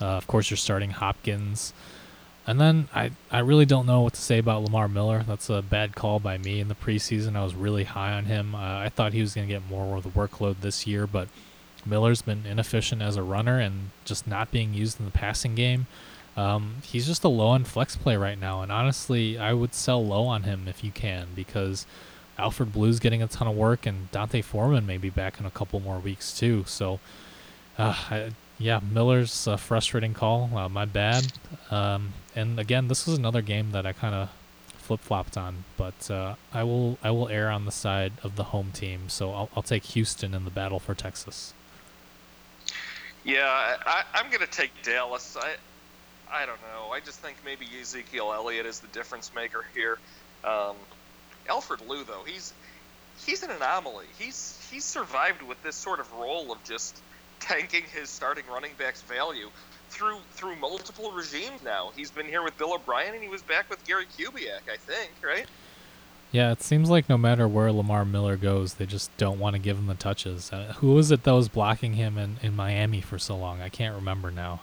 Uh, 0.00 0.04
of 0.04 0.28
course, 0.28 0.48
you're 0.48 0.56
starting 0.56 0.90
Hopkins. 0.90 1.72
And 2.46 2.60
then 2.60 2.88
I, 2.94 3.10
I 3.32 3.40
really 3.40 3.66
don't 3.66 3.86
know 3.86 4.02
what 4.02 4.14
to 4.14 4.20
say 4.20 4.38
about 4.38 4.62
Lamar 4.62 4.86
Miller. 4.86 5.24
That's 5.26 5.50
a 5.50 5.62
bad 5.62 5.96
call 5.96 6.20
by 6.20 6.38
me 6.38 6.60
in 6.60 6.68
the 6.68 6.76
preseason. 6.76 7.34
I 7.34 7.42
was 7.42 7.56
really 7.56 7.84
high 7.84 8.12
on 8.12 8.26
him. 8.26 8.54
Uh, 8.54 8.78
I 8.78 8.88
thought 8.88 9.12
he 9.12 9.20
was 9.20 9.34
going 9.34 9.48
to 9.48 9.52
get 9.52 9.68
more 9.68 9.96
of 9.96 10.04
the 10.04 10.10
workload 10.10 10.60
this 10.60 10.86
year, 10.86 11.08
but 11.08 11.26
Miller's 11.84 12.22
been 12.22 12.46
inefficient 12.46 13.02
as 13.02 13.16
a 13.16 13.22
runner 13.22 13.58
and 13.58 13.90
just 14.04 14.26
not 14.26 14.50
being 14.50 14.74
used 14.74 14.98
in 14.98 15.06
the 15.06 15.12
passing 15.12 15.54
game. 15.54 15.86
Um, 16.36 16.76
he's 16.82 17.06
just 17.06 17.24
a 17.24 17.28
low 17.28 17.54
end 17.54 17.66
flex 17.66 17.96
play 17.96 18.16
right 18.16 18.38
now, 18.38 18.62
and 18.62 18.72
honestly, 18.72 19.38
I 19.38 19.52
would 19.52 19.74
sell 19.74 20.04
low 20.04 20.24
on 20.26 20.44
him 20.44 20.66
if 20.66 20.82
you 20.82 20.90
can 20.90 21.28
because 21.36 21.84
Alfred 22.38 22.72
Blue's 22.72 22.98
getting 22.98 23.22
a 23.22 23.26
ton 23.26 23.46
of 23.46 23.54
work, 23.54 23.84
and 23.84 24.10
D'Onta 24.10 24.42
Foreman 24.42 24.86
may 24.86 24.96
be 24.96 25.10
back 25.10 25.38
in 25.38 25.46
a 25.46 25.50
couple 25.50 25.78
more 25.80 25.98
weeks 25.98 26.36
too. 26.36 26.64
So, 26.66 27.00
uh, 27.76 27.94
I, 28.10 28.30
yeah, 28.58 28.80
Miller's 28.80 29.46
a 29.46 29.58
frustrating 29.58 30.14
call. 30.14 30.50
Uh, 30.56 30.68
my 30.68 30.84
bad. 30.84 31.32
Um, 31.70 32.14
and 32.34 32.58
again, 32.58 32.88
this 32.88 33.06
is 33.06 33.18
another 33.18 33.42
game 33.42 33.72
that 33.72 33.84
I 33.84 33.92
kind 33.92 34.14
of 34.14 34.30
flip 34.78 35.00
flopped 35.00 35.36
on, 35.36 35.64
but 35.76 36.10
uh, 36.10 36.34
I 36.52 36.64
will 36.64 36.98
I 37.02 37.10
will 37.10 37.28
err 37.28 37.50
on 37.50 37.64
the 37.66 37.72
side 37.72 38.12
of 38.22 38.36
the 38.36 38.44
home 38.44 38.70
team. 38.72 39.08
So 39.08 39.32
I'll 39.32 39.50
I'll 39.56 39.62
take 39.62 39.84
Houston 39.84 40.34
in 40.34 40.44
the 40.44 40.50
battle 40.50 40.78
for 40.78 40.94
Texas. 40.94 41.54
Yeah, 43.24 43.46
I, 43.46 44.02
I'm 44.14 44.28
going 44.30 44.40
to 44.40 44.50
take 44.50 44.82
Dallas. 44.82 45.36
I 45.40 45.54
I 46.32 46.46
don't 46.46 46.60
know. 46.62 46.90
I 46.92 47.00
just 47.00 47.20
think 47.20 47.36
maybe 47.44 47.66
Ezekiel 47.80 48.32
Elliott 48.32 48.66
is 48.66 48.80
the 48.80 48.88
difference 48.88 49.32
maker 49.34 49.64
here. 49.74 49.98
Um, 50.44 50.76
Alfred 51.48 51.80
Blue, 51.86 52.04
though, 52.04 52.24
he's 52.26 52.54
he's 53.26 53.42
an 53.42 53.50
anomaly. 53.50 54.06
He's 54.18 54.58
he's 54.70 54.84
survived 54.84 55.42
with 55.42 55.62
this 55.62 55.76
sort 55.76 56.00
of 56.00 56.10
role 56.12 56.52
of 56.52 56.64
just 56.64 57.02
tanking 57.40 57.84
his 57.92 58.10
starting 58.10 58.44
running 58.46 58.72
back's 58.78 59.02
value 59.02 59.50
through 59.90 60.18
through 60.32 60.56
multiple 60.56 61.12
regimes 61.12 61.62
now. 61.62 61.90
He's 61.94 62.10
been 62.10 62.26
here 62.26 62.42
with 62.42 62.56
Bill 62.56 62.74
O'Brien 62.74 63.14
and 63.14 63.22
he 63.22 63.28
was 63.28 63.42
back 63.42 63.68
with 63.70 63.84
Gary 63.84 64.06
Kubiak, 64.06 64.68
I 64.72 64.76
think, 64.78 65.12
right? 65.22 65.46
Yeah, 66.32 66.50
it 66.50 66.62
seems 66.62 66.88
like 66.88 67.10
no 67.10 67.18
matter 67.18 67.46
where 67.46 67.70
Lamar 67.70 68.06
Miller 68.06 68.38
goes, 68.38 68.74
they 68.74 68.86
just 68.86 69.14
don't 69.18 69.38
want 69.38 69.54
to 69.54 69.60
give 69.60 69.76
him 69.76 69.86
the 69.86 69.94
touches. 69.94 70.50
Uh, 70.50 70.72
who 70.78 70.94
was 70.94 71.10
it 71.10 71.24
that 71.24 71.32
was 71.32 71.50
blocking 71.50 71.92
him 71.92 72.16
in, 72.16 72.38
in 72.42 72.56
Miami 72.56 73.02
for 73.02 73.18
so 73.18 73.36
long? 73.36 73.60
I 73.60 73.68
can't 73.68 73.94
remember 73.94 74.30
now. 74.30 74.60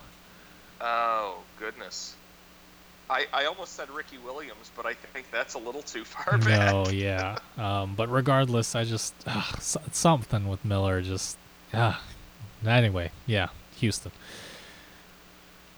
Oh, 0.82 1.38
goodness. 1.60 2.16
I, 3.08 3.28
I 3.32 3.46
almost 3.46 3.74
said 3.74 3.90
Ricky 3.92 4.18
Williams, 4.18 4.72
but 4.76 4.88
I 4.88 4.96
think 4.96 5.30
that's 5.32 5.54
a 5.54 5.60
little 5.60 5.84
too 5.84 6.04
far 6.04 6.40
back. 6.40 6.74
No, 6.74 6.88
yeah. 6.92 7.38
Um, 7.58 7.94
but 7.96 8.10
regardless, 8.12 8.76
I 8.76 8.84
just 8.84 9.14
uh, 9.28 9.44
something 9.60 10.48
with 10.48 10.66
Miller 10.66 11.04
just. 11.04 11.38
Uh, 11.72 11.96
anyway, 12.66 13.12
yeah, 13.28 13.50
Houston. 13.78 14.12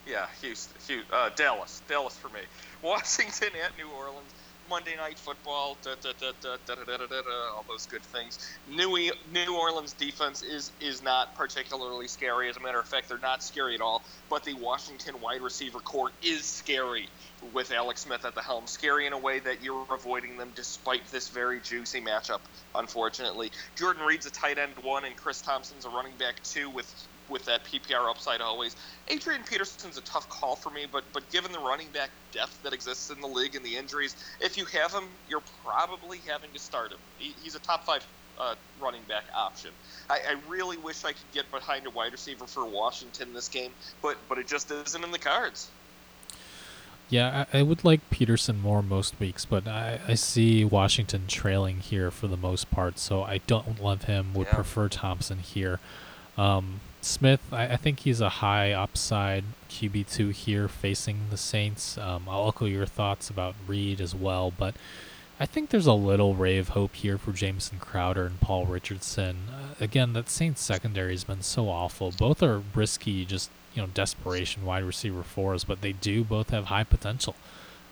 Yeah, 0.08 0.28
Houston, 0.42 0.74
Houston 0.88 1.14
uh, 1.14 1.30
Dallas, 1.36 1.82
Dallas 1.88 2.18
for 2.18 2.30
me. 2.30 2.42
Washington 2.82 3.50
at 3.64 3.78
New 3.78 3.90
Orleans. 3.90 4.32
Monday 4.72 4.96
Night 4.96 5.20
Football, 5.20 5.78
da, 5.84 5.96
da, 6.02 6.14
da, 6.14 6.32
all 7.54 7.66
those 7.68 7.86
good 7.88 8.04
things. 8.04 8.40
New 8.70 9.12
New 9.34 9.58
Orleans 9.58 9.92
defense 9.92 10.42
is 10.44 10.72
is 10.80 11.04
not 11.04 11.36
particularly 11.36 12.08
scary. 12.08 12.50
As 12.50 12.56
a 12.56 12.62
matter 12.62 12.80
of 12.80 12.88
fact, 12.88 13.10
they're 13.10 13.18
not 13.18 13.44
scary 13.44 13.76
at 13.76 13.82
all. 13.82 14.02
But 14.30 14.46
the 14.46 14.54
Washington 14.54 15.20
wide 15.20 15.42
receiver 15.42 15.80
corps 15.80 16.12
is 16.24 16.46
scary 16.46 17.10
with 17.54 17.74
Alex 17.74 18.02
Smith 18.02 18.24
at 18.24 18.34
the 18.34 18.42
helm. 18.42 18.66
Scary 18.66 19.08
in 19.08 19.14
a 19.14 19.20
way 19.20 19.40
that 19.40 19.62
you're 19.62 19.86
avoiding 19.92 20.38
them 20.38 20.54
despite 20.56 21.06
this 21.12 21.28
very 21.28 21.60
juicy 21.60 22.00
matchup. 22.00 22.40
Unfortunately, 22.74 23.52
Jordan 23.76 24.06
Reed's 24.06 24.26
a 24.26 24.32
tight 24.32 24.58
end 24.58 24.74
one, 24.84 25.04
and 25.04 25.18
Chris 25.18 25.42
Thompson's 25.42 25.84
a 25.84 25.90
running 25.90 26.16
back 26.18 26.42
two 26.44 26.70
with 26.70 26.90
with 27.32 27.46
that 27.46 27.64
PPR 27.64 28.10
upside 28.10 28.42
always. 28.42 28.76
Adrian 29.08 29.42
Peterson's 29.44 29.98
a 29.98 30.02
tough 30.02 30.30
call 30.30 30.56
for 30.56 30.70
me, 30.70 30.86
but 30.92 31.04
but 31.14 31.28
given 31.32 31.52
the 31.52 31.60
running 31.60 31.88
back 31.94 32.10
depth 32.32 32.62
that 32.64 32.74
exists 32.74 33.10
in 33.10 33.20
the 33.22 33.28
league 33.28 33.56
and 33.56 33.66
the 33.66 33.76
injuries, 33.76 34.16
if 34.40 34.58
you 34.58 34.66
have 34.66 34.92
him, 34.94 35.06
you're 35.30 35.44
probably 35.66 36.20
having 36.28 36.52
to 36.52 36.60
start 36.60 36.92
him. 36.92 37.00
He, 37.18 37.34
he's 37.42 37.56
a 37.56 37.60
top 37.60 37.86
five 37.86 38.06
uh, 38.40 38.56
running 38.82 39.02
back 39.08 39.24
option. 39.36 39.72
I, 40.10 40.20
I, 40.30 40.36
really 40.50 40.78
wish 40.78 41.06
I 41.06 41.12
could 41.12 41.32
get 41.34 41.50
behind 41.52 41.86
a 41.86 41.90
wide 41.92 42.12
receiver 42.12 42.48
for 42.48 42.66
Washington 42.66 43.34
this 43.34 43.48
game, 43.48 43.72
but 44.02 44.18
but 44.28 44.38
it 44.38 44.48
just 44.48 44.72
isn't 44.72 45.04
in 45.04 45.12
the 45.12 45.20
cards. 45.20 45.70
Yeah, 47.10 47.46
I, 47.54 47.60
I, 47.60 47.62
would 47.62 47.84
like 47.84 48.10
Peterson 48.10 48.62
more 48.62 48.82
most 48.82 49.20
weeks, 49.20 49.44
but 49.44 49.68
I, 49.68 50.00
I 50.08 50.14
see 50.14 50.64
Washington 50.64 51.26
trailing 51.28 51.82
here 51.82 52.10
for 52.10 52.28
the 52.28 52.38
most 52.38 52.72
part, 52.72 52.98
so 52.98 53.24
I 53.24 53.40
don't 53.48 53.84
love 53.84 54.06
him. 54.06 54.34
Would 54.34 54.48
yeah. 54.48 54.56
prefer 54.56 54.88
Thompson 54.88 55.40
here. 55.40 55.82
Um, 56.38 56.80
Smith, 57.02 57.42
I, 57.52 57.70
I, 57.70 57.78
think 57.78 58.02
he's 58.02 58.22
a 58.22 58.30
high 58.30 58.72
upside 58.72 59.44
QB2 59.70 60.32
here 60.34 60.68
facing 60.68 61.30
the 61.30 61.38
Saints. 61.38 61.98
Um, 61.98 62.28
I'll 62.30 62.50
echo 62.50 62.66
your 62.66 62.86
thoughts 62.86 63.30
about 63.30 63.56
Reed 63.68 64.00
as 64.00 64.14
well, 64.14 64.54
but 64.56 64.76
I 65.40 65.48
think 65.48 65.72
there's 65.72 65.88
a 65.88 65.94
little 65.94 66.36
ray 66.36 66.60
of 66.60 66.70
hope 66.70 66.94
here 66.94 67.18
for 67.18 67.32
Jamison 67.32 67.80
Crowder 67.80 68.28
and 68.28 68.40
Paul 68.40 68.68
Richardson. 68.68 69.38
Uh, 69.50 69.74
again, 69.84 70.14
that 70.14 70.30
Saints 70.30 70.62
secondary 70.62 71.14
has 71.14 71.24
been 71.24 71.42
so 71.42 71.68
awful. 71.68 72.12
Both 72.12 72.44
are 72.44 72.62
risky, 72.76 73.26
just 73.26 73.50
you 73.74 73.82
know, 73.82 73.88
desperation 73.88 74.66
wide 74.66 74.84
receiver 74.84 75.24
fours, 75.24 75.64
but 75.64 75.82
they 75.82 75.94
do 75.94 76.24
both 76.24 76.52
have 76.52 76.66
high 76.66 76.84
potential. 76.84 77.36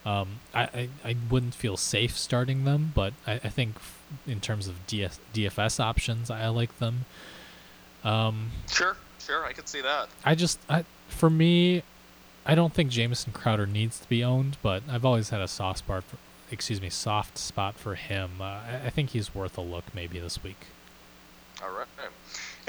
Um, 0.06 0.42
I, 0.54 0.62
I, 0.64 0.90
I 1.04 1.16
wouldn't 1.30 1.56
feel 1.56 1.78
safe 1.78 2.18
starting 2.18 2.66
them, 2.66 2.92
but 2.94 3.14
I, 3.26 3.34
I 3.34 3.50
think 3.50 3.78
in 4.28 4.40
terms 4.40 4.68
of 4.68 4.86
DS, 4.88 5.20
DFS 5.34 5.80
options, 5.80 6.30
I 6.30 6.48
like 6.50 6.78
them. 6.80 7.06
Um, 8.04 8.52
sure, 8.70 8.96
sure, 9.20 9.46
I 9.46 9.54
could 9.54 9.68
see 9.68 9.82
that. 9.82 10.10
I 10.24 10.36
just, 10.36 10.60
I, 10.70 10.86
for 11.08 11.30
me, 11.30 11.84
I 12.46 12.56
don't 12.56 12.74
think 12.74 12.90
Jamison 12.90 13.34
Crowder 13.34 13.68
needs 13.68 14.00
to 14.00 14.10
be 14.10 14.24
owned, 14.24 14.58
but 14.62 14.84
I've 14.90 15.06
always 15.06 15.30
had 15.30 15.42
a 15.42 15.48
soft 15.48 15.80
spot 15.80 16.04
for, 16.04 16.18
excuse 16.52 16.82
me, 16.82 16.90
soft 16.90 17.38
spot 17.38 17.76
for 17.76 17.96
him. 17.96 18.42
Uh, 18.42 18.44
I, 18.44 18.82
I 18.86 18.90
think 18.90 19.12
he's 19.12 19.36
worth 19.36 19.58
a 19.58 19.62
look 19.62 19.86
maybe 19.94 20.20
this 20.20 20.44
week. 20.44 20.68
All 21.62 21.72
right. 21.72 21.88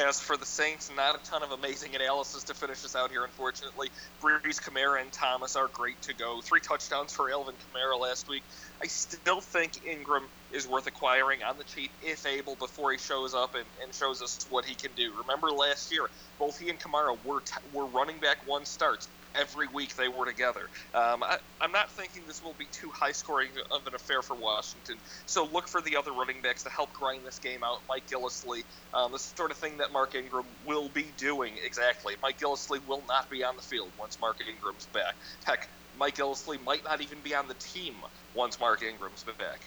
As 0.00 0.18
for 0.18 0.36
the 0.36 0.46
Saints, 0.46 0.90
not 0.90 1.14
a 1.14 1.18
ton 1.18 1.42
of 1.42 1.50
amazing 1.50 1.94
analysis 1.94 2.44
to 2.44 2.54
finish 2.54 2.84
us 2.84 2.94
out 2.96 3.10
here, 3.10 3.24
unfortunately. 3.24 3.88
Brees, 4.22 4.56
Kamara, 4.58 5.02
and 5.02 5.12
Thomas 5.12 5.56
are 5.56 5.68
great 5.74 6.00
to 6.02 6.14
go. 6.14 6.40
Three 6.40 6.60
touchdowns 6.60 7.12
for 7.12 7.30
Alvin 7.30 7.56
Kamara 7.56 8.00
last 8.00 8.26
week. 8.28 8.44
I 8.82 8.86
still 8.86 9.42
think 9.42 9.72
Ingram 9.84 10.28
is 10.50 10.66
worth 10.66 10.86
acquiring 10.86 11.42
on 11.42 11.58
the 11.58 11.64
cheap, 11.64 11.90
if 12.00 12.24
able, 12.24 12.56
before 12.56 12.92
he 12.92 12.98
shows 12.98 13.34
up 13.34 13.54
and, 13.54 13.66
and 13.82 13.94
shows 13.94 14.22
us 14.22 14.38
what 14.48 14.64
he 14.64 14.74
can 14.74 14.94
do. 14.94 15.12
Remember 15.26 15.50
last 15.50 15.92
year, 15.92 16.08
both 16.38 16.56
he 16.58 16.70
and 16.70 16.80
Kamara 16.80 17.22
were, 17.22 17.42
t- 17.42 17.68
were 17.70 17.86
running 17.86 18.20
back 18.20 18.38
one 18.46 18.64
starts 18.64 19.06
every 19.34 19.68
week 19.68 19.96
they 19.96 20.08
were 20.08 20.24
together. 20.24 20.68
Um, 20.94 21.22
I, 21.22 21.38
am 21.60 21.72
not 21.72 21.90
thinking 21.90 22.22
this 22.26 22.42
will 22.42 22.54
be 22.58 22.66
too 22.66 22.90
high 22.90 23.12
scoring 23.12 23.50
of 23.70 23.86
an 23.86 23.94
affair 23.94 24.22
for 24.22 24.34
Washington. 24.34 24.96
So 25.26 25.46
look 25.46 25.68
for 25.68 25.80
the 25.80 25.96
other 25.96 26.12
running 26.12 26.40
backs 26.42 26.62
to 26.64 26.70
help 26.70 26.92
grind 26.92 27.24
this 27.24 27.38
game 27.38 27.62
out. 27.62 27.80
Mike 27.88 28.08
Gillislee, 28.08 28.64
um, 28.94 29.12
the 29.12 29.18
sort 29.18 29.50
of 29.50 29.56
thing 29.56 29.78
that 29.78 29.92
Mark 29.92 30.14
Ingram 30.14 30.44
will 30.66 30.88
be 30.88 31.06
doing 31.16 31.54
exactly. 31.64 32.14
Mike 32.22 32.38
Gillislee 32.38 32.86
will 32.86 33.02
not 33.08 33.30
be 33.30 33.44
on 33.44 33.56
the 33.56 33.62
field 33.62 33.90
once 33.98 34.20
Mark 34.20 34.38
Ingram's 34.46 34.86
back. 34.86 35.14
Heck, 35.44 35.68
Mike 35.98 36.16
Gillislee 36.16 36.62
might 36.64 36.84
not 36.84 37.00
even 37.00 37.18
be 37.22 37.34
on 37.34 37.48
the 37.48 37.54
team 37.54 37.94
once 38.34 38.58
Mark 38.58 38.82
Ingram's 38.82 39.24
back. 39.38 39.60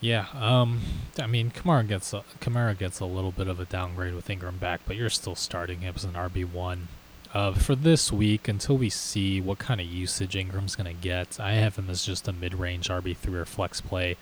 Yeah, 0.00 0.26
um, 0.34 0.82
I 1.18 1.26
mean, 1.26 1.50
Kamara 1.50 1.88
gets 1.88 2.12
a, 2.12 2.22
Kamara 2.40 2.76
gets 2.76 3.00
a 3.00 3.06
little 3.06 3.32
bit 3.32 3.48
of 3.48 3.58
a 3.58 3.64
downgrade 3.64 4.14
with 4.14 4.28
Ingram 4.28 4.58
back, 4.58 4.82
but 4.86 4.94
you're 4.96 5.08
still 5.08 5.34
starting 5.34 5.80
him 5.80 5.94
as 5.96 6.04
an 6.04 6.12
RB 6.12 6.50
one. 6.50 6.88
Uh, 7.36 7.52
for 7.52 7.74
this 7.74 8.10
week, 8.10 8.48
until 8.48 8.78
we 8.78 8.88
see 8.88 9.42
what 9.42 9.58
kind 9.58 9.78
of 9.78 9.86
usage 9.86 10.34
Ingram's 10.34 10.74
going 10.74 10.86
to 10.86 11.02
get, 11.02 11.38
I 11.38 11.52
have 11.52 11.76
him 11.76 11.90
as 11.90 12.02
just 12.02 12.26
a 12.28 12.32
mid-range 12.32 12.88
RB3 12.88 13.34
or 13.34 13.44
flex 13.44 13.78
play, 13.82 14.16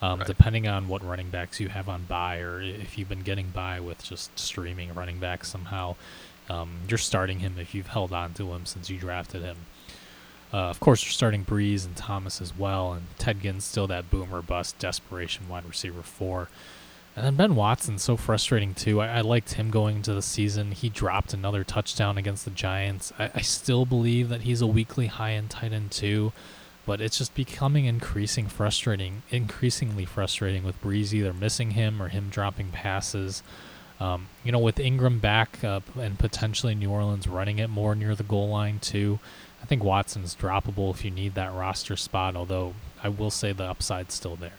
um, 0.00 0.20
right. 0.20 0.26
depending 0.28 0.68
on 0.68 0.86
what 0.86 1.04
running 1.04 1.30
backs 1.30 1.58
you 1.58 1.68
have 1.68 1.88
on 1.88 2.04
bye, 2.04 2.38
or 2.38 2.60
if 2.60 2.96
you've 2.96 3.08
been 3.08 3.22
getting 3.22 3.48
by 3.48 3.80
with 3.80 4.04
just 4.04 4.38
streaming 4.38 4.94
running 4.94 5.18
backs 5.18 5.48
somehow. 5.48 5.96
Um, 6.48 6.82
you're 6.88 6.96
starting 6.96 7.40
him 7.40 7.56
if 7.58 7.74
you've 7.74 7.88
held 7.88 8.12
on 8.12 8.34
to 8.34 8.52
him 8.52 8.64
since 8.66 8.88
you 8.88 8.98
drafted 8.98 9.42
him. 9.42 9.56
Uh, 10.54 10.68
of 10.68 10.78
course, 10.78 11.02
you're 11.04 11.10
starting 11.10 11.44
Brees 11.44 11.84
and 11.84 11.96
Thomas 11.96 12.40
as 12.40 12.56
well, 12.56 12.92
and 12.92 13.06
Ted 13.18 13.42
Ginn's 13.42 13.64
still 13.64 13.88
that 13.88 14.12
boomer 14.12 14.42
bust 14.42 14.78
desperation 14.78 15.48
wide 15.48 15.66
receiver 15.66 16.02
four. 16.02 16.48
And 17.16 17.26
then 17.26 17.34
Ben 17.34 17.56
Watson's 17.56 18.02
so 18.02 18.16
frustrating 18.16 18.72
too. 18.72 19.00
I, 19.00 19.18
I, 19.18 19.20
liked 19.20 19.54
him 19.54 19.70
going 19.70 19.96
into 19.96 20.14
the 20.14 20.22
season. 20.22 20.70
He 20.72 20.88
dropped 20.88 21.34
another 21.34 21.64
touchdown 21.64 22.16
against 22.16 22.44
the 22.44 22.52
Giants. 22.52 23.12
I, 23.18 23.30
I 23.34 23.40
still 23.40 23.84
believe 23.84 24.28
that 24.28 24.42
he's 24.42 24.62
a 24.62 24.66
weekly 24.66 25.06
high 25.08 25.32
end 25.32 25.50
tight 25.50 25.72
end 25.72 25.90
too, 25.90 26.32
but 26.86 27.00
it's 27.00 27.18
just 27.18 27.34
becoming 27.34 27.86
increasing 27.86 28.46
frustrating, 28.46 29.22
increasingly 29.30 30.04
frustrating 30.04 30.62
with 30.62 30.80
Brees 30.80 31.12
either 31.12 31.32
missing 31.32 31.72
him 31.72 32.00
or 32.00 32.08
him 32.08 32.28
dropping 32.30 32.70
passes. 32.70 33.42
Um, 33.98 34.28
you 34.44 34.52
know, 34.52 34.58
with 34.58 34.78
Ingram 34.78 35.18
back 35.18 35.62
up 35.64 35.94
and 35.96 36.18
potentially 36.18 36.74
New 36.74 36.90
Orleans 36.90 37.26
running 37.26 37.58
it 37.58 37.68
more 37.68 37.94
near 37.94 38.14
the 38.14 38.22
goal 38.22 38.48
line 38.48 38.78
too, 38.78 39.18
I 39.62 39.66
think 39.66 39.82
Watson's 39.82 40.34
droppable 40.34 40.94
if 40.94 41.04
you 41.04 41.10
need 41.10 41.34
that 41.34 41.52
roster 41.52 41.96
spot. 41.96 42.36
Although 42.36 42.74
I 43.02 43.08
will 43.08 43.30
say 43.30 43.52
the 43.52 43.64
upside's 43.64 44.14
still 44.14 44.36
there. 44.36 44.52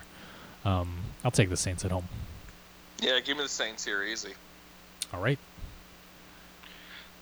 Um, 0.64 0.98
I'll 1.24 1.32
take 1.32 1.50
the 1.50 1.58
Saints 1.58 1.84
at 1.86 1.92
home. 1.92 2.08
Yeah, 3.02 3.20
give 3.20 3.36
me 3.36 3.44
the 3.44 3.50
Saints 3.50 3.84
here, 3.84 4.04
easy. 4.04 4.34
All 5.12 5.20
right. 5.20 5.40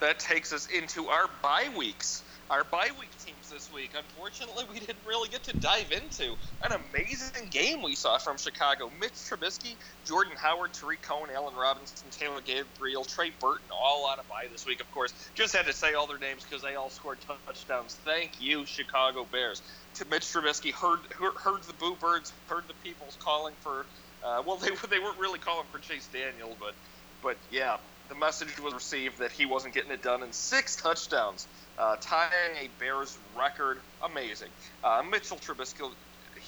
That 0.02 0.20
takes 0.20 0.52
us 0.52 0.68
into 0.68 1.08
our 1.08 1.30
bye 1.42 1.70
weeks. 1.78 2.22
Our 2.50 2.66
bye 2.66 2.90
week 3.00 3.10
teams 3.24 3.50
this 3.50 3.72
week. 3.74 3.92
Unfortunately, 3.98 4.66
we 4.74 4.80
didn't 4.80 4.98
really 5.08 5.30
get 5.30 5.44
to 5.44 5.58
dive 5.58 5.92
into 5.92 6.36
an 6.64 6.74
amazing 6.74 7.48
game 7.50 7.82
we 7.82 7.96
saw 7.96 8.18
from 8.18 8.38
Chicago. 8.38 8.92
Mitch 9.00 9.14
Trubisky, 9.14 9.76
Jordan 10.06 10.34
Howard, 10.36 10.74
Tarik 10.74 11.02
Cohen, 11.02 11.30
Allen 11.34 11.54
Robinson, 11.56 12.10
Taylor 12.12 12.42
Gabriel, 12.44 13.06
Trey 13.06 13.32
Burton, 13.40 13.66
all 13.72 14.06
on 14.08 14.20
a 14.20 14.24
bye 14.24 14.48
this 14.52 14.66
week, 14.66 14.82
of 14.82 14.92
course. 14.92 15.14
Just 15.36 15.56
had 15.56 15.66
to 15.68 15.74
say 15.74 15.94
all 15.94 16.08
their 16.08 16.18
names 16.18 16.44
because 16.44 16.62
they 16.62 16.76
all 16.76 16.90
scored 16.90 17.20
touchdowns. 17.46 17.96
Thank 18.04 18.42
you, 18.42 18.66
Chicago 18.66 19.26
Bears. 19.32 19.62
To 19.96 20.06
Mitch 20.06 20.24
Trubisky, 20.24 20.74
heard, 20.74 21.00
heard, 21.18 21.36
heard 21.36 21.64
the 21.64 21.74
boo 21.74 21.96
birds, 22.02 22.34
heard 22.48 22.68
the 22.68 22.74
people's 22.84 23.18
calling 23.22 23.54
for 23.62 23.86
uh, 24.24 24.44
well, 24.46 24.56
they 24.62 24.70
they 24.90 25.00
weren't 25.00 25.20
really 25.20 25.40
calling 25.40 25.66
for 25.72 25.80
Chase 25.80 26.08
Daniel, 26.12 26.56
but 26.60 26.74
but 27.24 27.38
yeah, 27.52 27.78
the 28.10 28.16
message 28.16 28.60
was 28.60 28.74
received 28.74 29.20
that 29.20 29.32
he 29.32 29.46
wasn't 29.46 29.74
getting 29.74 29.92
it 29.92 30.02
done 30.02 30.24
in 30.24 30.32
six 30.34 30.76
touchdowns, 30.76 31.48
uh, 31.78 31.96
tying 32.02 32.56
a 32.62 32.70
Bears 32.80 33.18
record. 33.38 33.78
Amazing. 34.04 34.50
Uh, 34.84 35.04
Mitchell 35.10 35.38
Trubisky 35.38 35.90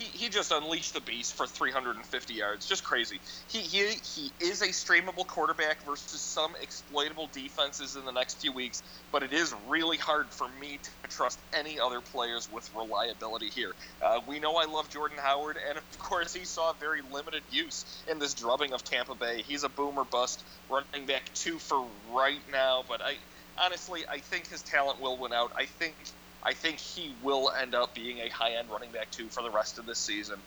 he, 0.05 0.29
just 0.29 0.51
unleashed 0.51 0.93
the 0.93 1.01
beast 1.01 1.35
for 1.35 1.47
350 1.47 2.33
yards. 2.33 2.67
Just 2.67 2.83
crazy. 2.83 3.19
He, 3.47 3.59
he 3.59 3.87
he 4.03 4.33
is 4.39 4.61
a 4.61 4.69
streamable 4.69 5.27
quarterback 5.27 5.85
versus 5.85 6.21
some 6.21 6.53
exploitable 6.61 7.29
defenses 7.33 7.95
in 7.95 8.05
the 8.05 8.11
next 8.11 8.41
few 8.41 8.53
weeks, 8.53 8.83
but 9.11 9.23
it 9.23 9.33
is 9.33 9.53
really 9.67 9.97
hard 9.97 10.33
for 10.33 10.47
me 10.47 10.79
to 10.79 10.91
trust 11.09 11.39
any 11.53 11.79
other 11.79 12.01
players 12.01 12.49
with 12.51 12.69
reliability 12.75 13.49
here. 13.49 13.73
Uh, 14.01 14.19
we 14.27 14.39
know 14.39 14.55
I 14.57 14.65
love 14.65 14.89
Jordan 14.89 15.17
Howard, 15.21 15.57
and 15.67 15.77
of 15.77 15.99
course 15.99 16.33
he 16.33 16.45
saw 16.45 16.73
very 16.79 17.01
limited 17.01 17.43
use 17.49 18.03
in 18.09 18.19
this 18.19 18.33
drubbing 18.33 18.73
of 18.73 18.83
Tampa 18.83 19.15
Bay. 19.15 19.43
He's 19.43 19.63
a 19.63 19.69
boomer 19.69 20.05
bust 20.05 20.43
running 20.69 21.07
back 21.07 21.33
two 21.33 21.59
for 21.59 21.89
right 22.09 22.41
now, 22.51 22.83
but 22.87 23.01
I 23.03 23.17
honestly 23.63 24.01
I 24.11 24.19
think 24.19 24.47
his 24.47 24.63
talent 24.63 25.01
will 25.01 25.19
win 25.19 25.33
out. 25.33 25.51
I 25.57 25.65
think 25.65 25.95
I 26.43 26.53
think 26.53 26.79
he 26.79 27.13
will 27.23 27.51
end 27.51 27.75
up 27.75 27.93
being 27.93 28.19
a 28.19 28.29
high 28.29 28.53
end 28.53 28.69
running 28.69 28.91
back 28.91 29.11
too 29.11 29.27
for 29.29 29.43
the 29.43 29.51
rest 29.51 29.77
of 29.77 29.85
this 29.85 29.99
season. 29.99 30.39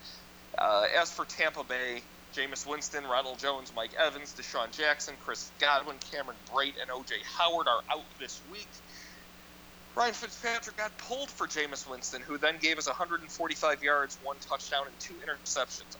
Uh, 0.58 0.86
as 1.00 1.12
for 1.12 1.24
Tampa 1.24 1.64
Bay, 1.64 2.02
Jameis 2.34 2.66
Winston, 2.66 3.04
Ronald 3.04 3.38
Jones, 3.38 3.72
Mike 3.76 3.94
Evans, 3.94 4.34
DeSean 4.34 4.76
Jackson, 4.76 5.14
Chris 5.24 5.50
Godwin, 5.60 5.96
Cameron 6.10 6.36
Brate, 6.52 6.74
and 6.80 6.90
O.J. 6.90 7.14
Howard 7.38 7.68
are 7.68 7.80
out 7.90 8.04
this 8.18 8.40
week. 8.50 8.68
Ryan 9.96 10.14
Fitzpatrick 10.14 10.76
got 10.76 10.96
pulled 10.98 11.30
for 11.30 11.46
Jameis 11.46 11.88
Winston, 11.88 12.20
who 12.22 12.36
then 12.38 12.58
gave 12.58 12.78
us 12.78 12.88
145 12.88 13.82
yards, 13.84 14.18
one 14.24 14.36
touchdown, 14.40 14.86
and 14.86 14.98
two 14.98 15.14
interceptions. 15.14 15.96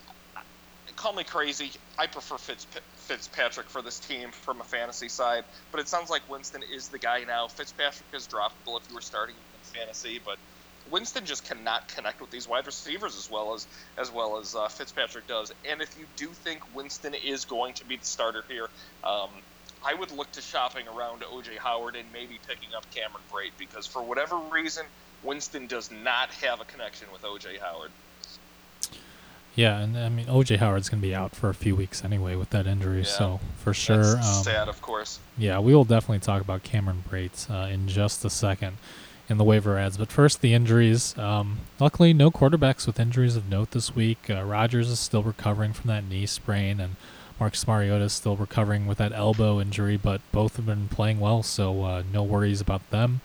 Call 0.97 1.13
me 1.13 1.25
crazy. 1.25 1.71
I 1.99 2.09
prefer 2.09 2.37
Fitz, 2.37 2.67
Fitzpatrick 2.97 3.71
for 3.71 3.83
this 3.83 4.01
team 4.01 4.31
from 4.33 4.61
a 4.61 4.65
fantasy 4.65 5.09
side, 5.09 5.45
but 5.71 5.81
it 5.81 5.89
sounds 5.89 6.11
like 6.11 6.29
Winston 6.29 6.63
is 6.75 6.89
the 6.89 6.99
guy 6.99 7.23
now. 7.25 7.47
Fitzpatrick 7.47 8.09
is 8.13 8.27
droppable 8.27 8.81
if 8.81 8.89
you 8.89 8.97
were 8.97 9.01
starting 9.01 9.37
fantasy, 9.75 10.21
but 10.25 10.39
Winston 10.91 11.25
just 11.25 11.49
cannot 11.49 11.89
connect 11.89 12.21
with 12.21 12.31
these 12.31 12.47
wide 12.49 12.67
receivers 12.67 13.17
as 13.17 13.31
well 13.31 13.55
as 13.55 13.67
as 13.97 14.13
well 14.13 14.39
as 14.39 14.55
uh, 14.55 14.69
Fitzpatrick 14.69 15.27
does. 15.27 15.53
And 15.69 15.81
if 15.81 15.99
you 15.99 16.07
do 16.17 16.29
think 16.29 16.61
Winston 16.75 17.15
is 17.15 17.45
going 17.45 17.75
to 17.75 17.85
be 17.85 17.97
the 17.97 18.05
starter 18.05 18.45
here, 18.49 18.69
um, 19.03 19.31
I 19.85 19.95
would 19.95 20.11
look 20.11 20.31
to 20.33 20.41
shopping 20.41 20.87
around 20.89 21.23
OJ 21.23 21.59
Howard 21.59 21.97
and 21.97 22.07
maybe 22.13 22.39
picking 22.47 22.75
up 22.75 22.91
Cameron 22.91 23.23
Brate 23.33 23.53
because 23.59 23.87
for 23.87 24.03
whatever 24.03 24.37
reason, 24.37 24.85
Winston 25.23 25.67
does 25.67 25.91
not 25.91 26.31
have 26.31 26.61
a 26.61 26.65
connection 26.65 27.09
with 27.13 27.23
OJ 27.23 27.59
Howard. 27.61 27.91
Yeah, 29.55 29.79
and 29.79 29.97
I 29.97 30.09
mean 30.09 30.27
OJ 30.27 30.59
Howard's 30.59 30.89
going 30.89 31.01
to 31.01 31.07
be 31.07 31.15
out 31.15 31.35
for 31.35 31.49
a 31.49 31.55
few 31.55 31.77
weeks 31.77 32.05
anyway 32.05 32.35
with 32.35 32.51
that 32.51 32.67
injury, 32.67 32.99
yeah, 32.99 33.05
so 33.05 33.41
for 33.57 33.73
sure. 33.73 34.17
Um, 34.17 34.23
sad, 34.23 34.69
of 34.69 34.83
course. 34.83 35.21
Yeah, 35.39 35.61
we 35.61 35.75
will 35.75 35.85
definitely 35.85 36.19
talk 36.19 36.43
about 36.43 36.63
Cameron 36.63 37.05
Brate 37.09 37.49
uh, 37.49 37.69
in 37.69 37.87
just 37.89 38.25
a 38.25 38.31
second 38.31 38.77
in 39.29 39.39
the 39.39 39.45
waiver 39.45 39.79
adds. 39.79 39.97
But 39.97 40.13
first, 40.13 40.41
the 40.41 40.55
injuries. 40.55 41.17
Um, 41.19 41.61
luckily, 41.81 42.13
no 42.13 42.31
quarterbacks 42.31 42.87
with 42.87 43.01
injuries 43.01 43.37
of 43.37 43.49
note 43.49 43.71
this 43.71 43.95
week. 43.95 44.29
Uh, 44.29 44.43
Rodgers 44.45 44.91
is 44.91 45.01
still 45.01 45.23
recovering 45.23 45.73
from 45.73 45.89
that 45.89 46.05
knee 46.05 46.27
sprain, 46.27 46.81
and 46.81 46.97
Marcus 47.41 47.67
Mariota 47.67 48.05
is 48.05 48.13
still 48.13 48.37
recovering 48.37 48.87
with 48.87 48.99
that 48.99 49.13
elbow 49.13 49.61
injury, 49.61 49.97
but 49.97 50.21
both 50.31 50.57
have 50.57 50.67
been 50.67 50.89
playing 50.89 51.21
well, 51.21 51.43
so 51.43 51.83
uh, 51.83 52.03
no 52.13 52.23
worries 52.23 52.61
about 52.61 52.89
them. 52.91 53.23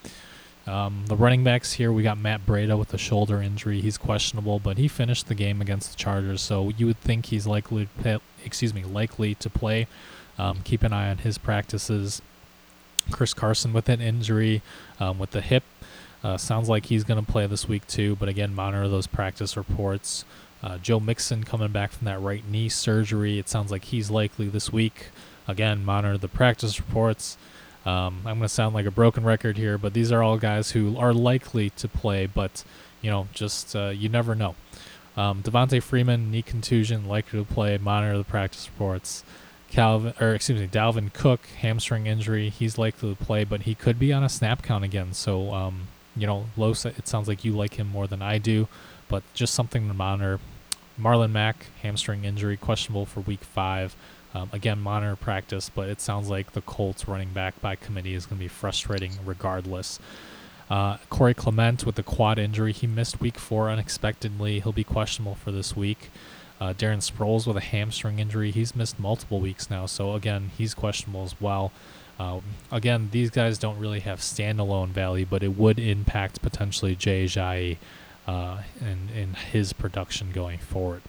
Um, 0.66 1.06
the 1.08 1.16
running 1.16 1.44
backs 1.44 1.74
here, 1.74 1.92
we 1.92 2.04
got 2.04 2.18
Matt 2.18 2.46
Breida 2.46 2.78
with 2.78 2.94
a 2.94 2.98
shoulder 2.98 3.42
injury. 3.42 3.82
He's 3.82 3.98
questionable, 3.98 4.60
but 4.60 4.78
he 4.78 4.88
finished 4.88 5.28
the 5.28 5.36
game 5.36 5.62
against 5.62 5.92
the 5.92 5.98
Chargers, 5.98 6.42
so 6.42 6.70
you 6.78 6.86
would 6.86 7.00
think 7.00 7.28
he's 7.28 7.48
likely 7.48 7.86
to 7.86 8.02
play, 8.02 8.20
excuse 8.46 8.74
me, 8.74 8.84
likely 8.84 9.36
to 9.36 9.50
play. 9.50 9.88
Um, 10.38 10.60
keep 10.64 10.84
an 10.84 10.94
eye 10.94 11.10
on 11.10 11.20
his 11.20 11.38
practices. 11.38 12.22
Chris 13.12 13.34
Carson 13.34 13.74
with 13.74 13.90
an 13.90 14.02
injury 14.02 14.62
um, 15.00 15.18
with 15.18 15.32
the 15.32 15.42
hip. 15.42 15.64
Uh, 16.24 16.38
sounds 16.38 16.68
like 16.68 16.88
he's 16.88 17.04
going 17.04 17.24
to 17.24 17.32
play 17.32 17.48
this 17.48 17.68
week 17.68 17.88
too, 17.88 18.16
but 18.18 18.28
again, 18.30 18.54
monitor 18.54 18.88
those 18.88 19.08
practice 19.08 19.56
reports. 19.56 20.26
Uh, 20.62 20.78
Joe 20.78 21.00
Mixon 21.00 21.44
coming 21.46 21.72
back 21.72 21.92
from 21.92 22.06
that 22.06 22.20
right 22.20 22.46
knee 22.46 22.68
surgery. 22.68 23.40
It 23.40 23.48
sounds 23.48 23.72
like 23.72 23.86
he's 23.86 24.12
likely 24.12 24.50
this 24.50 24.74
week. 24.74 25.08
Again, 25.48 25.86
monitor 25.86 26.18
the 26.18 26.28
practice 26.28 26.80
reports. 26.80 27.38
Um, 27.86 28.18
I'm 28.26 28.38
going 28.38 28.42
to 28.42 28.50
sound 28.50 28.76
like 28.76 28.86
a 28.86 28.92
broken 28.92 29.24
record 29.24 29.58
here, 29.58 29.78
but 29.78 29.94
these 29.94 30.12
are 30.12 30.22
all 30.22 30.38
guys 30.38 30.72
who 30.72 30.98
are 30.98 31.14
likely 31.14 31.70
to 31.72 31.88
play, 31.88 32.26
but 32.26 32.64
you 33.02 33.10
know, 33.10 33.28
just 33.34 33.76
uh, 33.76 33.90
you 33.90 34.10
never 34.10 34.36
know. 34.36 34.56
Um, 35.16 35.42
Freeman 35.42 36.32
knee 36.32 36.42
contusion, 36.42 37.08
likely 37.08 37.40
to 37.40 37.46
play. 37.46 37.78
Monitor 37.78 38.18
the 38.18 38.24
practice 38.24 38.70
reports. 38.70 39.24
Calvin, 39.70 40.14
or 40.20 40.34
excuse 40.34 40.60
me, 40.60 40.68
Dalvin 40.68 41.14
Cook 41.14 41.46
hamstring 41.60 42.08
injury. 42.08 42.50
He's 42.50 42.78
likely 42.78 43.16
to 43.16 43.24
play, 43.24 43.44
but 43.44 43.62
he 43.62 43.76
could 43.76 44.00
be 44.00 44.12
on 44.12 44.24
a 44.24 44.30
snap 44.30 44.64
count 44.64 44.84
again. 44.84 45.14
So, 45.14 45.54
um, 45.54 45.88
you 46.20 46.28
know, 46.28 46.46
Los, 46.58 46.86
it 46.86 47.08
sounds 47.08 47.28
like 47.28 47.46
you 47.46 47.54
like 47.54 47.76
him 47.76 47.88
more 47.88 48.08
than 48.08 48.22
I 48.22 48.38
do, 48.38 48.68
but 49.08 49.24
just 49.34 49.54
something 49.54 49.88
to 49.88 49.94
monitor. 49.94 50.40
Marlon 51.00 51.32
Mack 51.32 51.68
hamstring 51.82 52.26
injury, 52.26 52.58
questionable 52.58 53.06
for 53.06 53.22
Week 53.22 53.44
Five. 53.44 53.96
Um, 54.34 54.50
again, 54.54 54.80
monitor 54.80 55.16
practice, 55.16 55.70
but 55.70 55.90
it 55.90 56.02
sounds 56.02 56.30
like 56.30 56.52
the 56.52 56.62
Colts 56.62 57.08
running 57.08 57.30
back 57.30 57.60
by 57.62 57.76
committee 57.76 58.14
is 58.14 58.26
going 58.26 58.38
to 58.38 58.44
be 58.44 58.48
frustrating 58.48 59.14
regardless. 59.26 60.00
Uh, 60.70 60.98
Corey 61.10 61.34
Clement 61.34 61.84
with 61.84 61.96
the 61.96 62.04
quad 62.04 62.38
injury, 62.38 62.72
he 62.72 62.86
missed 62.86 63.20
week 63.20 63.40
four 63.40 63.72
unexpectedly. 63.72 64.60
He'll 64.60 64.72
be 64.72 64.84
questionable 64.84 65.34
for 65.34 65.52
this 65.52 65.76
week. 65.76 66.12
Uh, 66.62 66.74
Darren 66.74 67.00
Sproles 67.00 67.48
with 67.48 67.58
a 67.58 67.62
hamstring 67.62 68.20
injury, 68.20 68.52
he's 68.52 68.76
missed 68.76 69.00
multiple 69.00 69.40
weeks 69.40 69.70
now, 69.70 69.86
so 69.86 70.14
again, 70.14 70.52
he's 70.58 70.74
questionable 70.74 71.24
as 71.24 71.40
well. 71.42 71.72
Uh, 72.20 72.42
again, 72.72 73.10
these 73.12 73.30
guys 73.30 73.58
don't 73.58 73.80
really 73.80 74.02
have 74.02 74.20
standalone 74.20 74.90
value, 74.90 75.26
but 75.26 75.42
it 75.42 75.58
would 75.58 75.80
impact 75.80 76.42
potentially 76.42 76.96
Jay 76.96 77.26
Ajayi 77.26 77.78
uh, 78.28 78.64
in, 78.82 79.10
in 79.16 79.34
his 79.34 79.72
production 79.74 80.32
going 80.32 80.60
forward. 80.60 81.02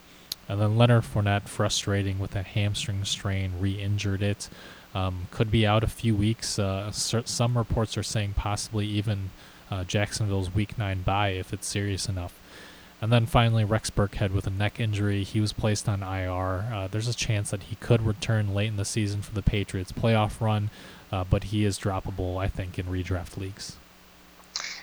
And 0.49 0.61
then 0.61 0.79
Leonard 0.79 1.05
Fournette, 1.05 1.49
frustrating 1.49 2.19
with 2.19 2.35
a 2.35 2.43
hamstring 2.43 3.05
strain, 3.05 3.53
re 3.59 3.73
injured 3.73 4.23
it. 4.23 4.49
Um, 4.95 5.29
could 5.31 5.51
be 5.51 5.67
out 5.67 5.85
a 5.85 5.89
few 5.89 6.17
weeks. 6.17 6.59
Uh, 6.59 6.91
some 6.91 7.57
reports 7.57 7.97
are 7.97 8.03
saying 8.03 8.35
possibly 8.37 8.87
even 8.87 9.31
uh, 9.71 9.85
Jacksonville's 9.85 10.53
Week 10.53 10.77
9 10.77 11.03
bye 11.03 11.29
if 11.29 11.53
it's 11.53 11.69
serious 11.69 12.09
enough. 12.09 12.35
And 13.01 13.13
then 13.13 13.27
finally, 13.27 13.65
Rex 13.65 13.89
Burkhead 13.91 14.33
with 14.33 14.47
a 14.47 14.51
neck 14.51 14.79
injury. 14.79 15.23
He 15.23 15.41
was 15.41 15.53
placed 15.53 15.89
on 15.89 16.03
IR. 16.03 16.71
Uh, 16.73 16.89
there's 16.89 17.09
a 17.09 17.15
chance 17.15 17.51
that 17.51 17.65
he 17.65 17.77
could 17.77 18.03
return 18.03 18.53
late 18.53 18.69
in 18.69 18.77
the 18.77 18.85
season 18.85 19.23
for 19.23 19.33
the 19.33 19.43
Patriots 19.43 19.93
playoff 19.93 20.41
run, 20.41 20.69
uh, 21.13 21.25
but 21.29 21.45
he 21.45 21.65
is 21.65 21.79
droppable, 21.79 22.39
I 22.39 22.49
think, 22.49 22.79
in 22.79 22.87
redraft 22.87 23.37
leagues. 23.37 23.77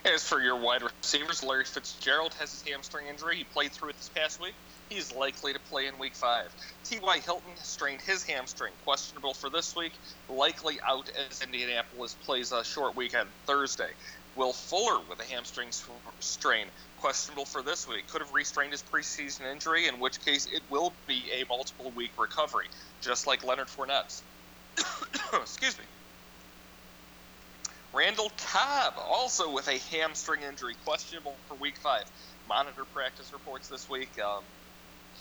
As 0.05 0.27
for 0.27 0.39
your 0.39 0.55
wide 0.55 0.83
receivers, 0.83 1.43
Larry 1.43 1.65
Fitzgerald 1.65 2.33
has 2.35 2.51
his 2.51 2.61
hamstring 2.61 3.07
injury. 3.07 3.37
He 3.37 3.43
played 3.43 3.71
through 3.71 3.89
it 3.89 3.97
this 3.97 4.09
past 4.09 4.39
week. 4.39 4.53
He's 4.89 5.13
likely 5.13 5.51
to 5.51 5.59
play 5.59 5.87
in 5.87 5.97
week 5.97 6.15
five. 6.15 6.53
T.Y. 6.85 7.19
Hilton 7.19 7.51
strained 7.57 7.99
his 8.01 8.23
hamstring, 8.23 8.71
questionable 8.85 9.33
for 9.33 9.49
this 9.49 9.75
week, 9.75 9.91
likely 10.29 10.79
out 10.81 11.09
as 11.29 11.41
Indianapolis 11.41 12.15
plays 12.23 12.51
a 12.53 12.63
short 12.63 12.95
week 12.95 13.17
on 13.17 13.27
Thursday. 13.45 13.89
Will 14.37 14.53
Fuller 14.53 15.01
with 15.09 15.19
a 15.19 15.25
hamstring 15.25 15.69
strain, 16.19 16.67
questionable 16.99 17.45
for 17.45 17.61
this 17.61 17.87
week, 17.87 18.07
could 18.07 18.21
have 18.21 18.33
restrained 18.33 18.71
his 18.71 18.83
preseason 18.83 19.51
injury, 19.51 19.87
in 19.87 19.99
which 19.99 20.23
case 20.23 20.47
it 20.53 20.61
will 20.69 20.93
be 21.07 21.23
a 21.33 21.43
multiple 21.49 21.91
week 21.95 22.11
recovery, 22.17 22.67
just 23.01 23.27
like 23.27 23.43
Leonard 23.43 23.67
Fournette's. 23.67 24.21
Excuse 25.33 25.77
me. 25.77 25.83
Randall 27.93 28.31
Cobb, 28.51 28.95
also 28.97 29.51
with 29.51 29.68
a 29.68 29.77
hamstring 29.95 30.41
injury, 30.41 30.76
questionable 30.85 31.35
for 31.47 31.55
week 31.55 31.77
five. 31.77 32.03
Monitor 32.47 32.84
practice 32.93 33.31
reports 33.31 33.69
this 33.69 33.89
week. 33.89 34.09
Um, 34.19 34.43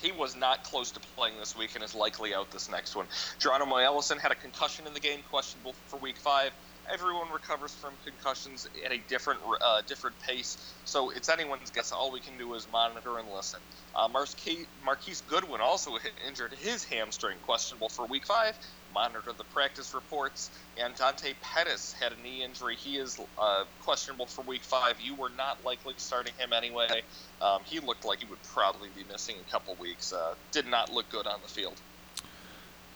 he 0.01 0.11
was 0.11 0.35
not 0.35 0.63
close 0.63 0.91
to 0.91 0.99
playing 1.15 1.37
this 1.39 1.57
week 1.57 1.75
and 1.75 1.83
is 1.83 1.95
likely 1.95 2.33
out 2.33 2.51
this 2.51 2.69
next 2.69 2.95
one. 2.95 3.07
Geronimo 3.39 3.77
Allison 3.77 4.19
had 4.19 4.31
a 4.31 4.35
concussion 4.35 4.85
in 4.85 4.93
the 4.93 4.99
game, 4.99 5.19
questionable 5.29 5.73
for 5.87 5.97
week 5.97 6.17
five. 6.17 6.51
Everyone 6.91 7.29
recovers 7.33 7.73
from 7.73 7.93
concussions 8.05 8.69
at 8.85 8.91
a 8.93 8.97
different 9.09 9.41
uh, 9.61 9.81
different 9.87 10.17
pace, 10.21 10.57
so 10.85 11.09
it's 11.09 11.27
anyone's 11.27 11.69
guess. 11.71 11.91
All 11.91 12.11
we 12.11 12.21
can 12.21 12.37
do 12.37 12.53
is 12.53 12.65
monitor 12.71 13.17
and 13.17 13.27
listen. 13.35 13.59
Uh, 13.93 14.07
Marquise 14.07 15.21
Goodwin 15.27 15.59
also 15.59 15.97
injured 16.25 16.53
his 16.53 16.85
hamstring, 16.85 17.37
questionable 17.45 17.89
for 17.89 18.05
week 18.05 18.25
five 18.25 18.57
monitor 18.93 19.31
the 19.37 19.43
practice 19.45 19.93
reports. 19.93 20.49
And 20.77 20.95
Dante 20.95 21.33
Pettis 21.41 21.93
had 21.93 22.13
a 22.13 22.21
knee 22.21 22.43
injury. 22.43 22.75
He 22.75 22.97
is 22.97 23.19
uh, 23.39 23.63
questionable 23.81 24.25
for 24.25 24.41
week 24.41 24.63
five. 24.63 24.99
You 25.01 25.15
were 25.15 25.31
not 25.37 25.63
likely 25.65 25.93
starting 25.97 26.33
him 26.37 26.53
anyway. 26.53 27.01
Um, 27.41 27.61
he 27.65 27.79
looked 27.79 28.05
like 28.05 28.19
he 28.19 28.25
would 28.25 28.41
probably 28.43 28.89
be 28.95 29.03
missing 29.11 29.35
a 29.45 29.51
couple 29.51 29.75
weeks. 29.75 30.13
Uh, 30.13 30.35
did 30.51 30.67
not 30.67 30.91
look 30.91 31.09
good 31.09 31.27
on 31.27 31.39
the 31.41 31.49
field. 31.49 31.75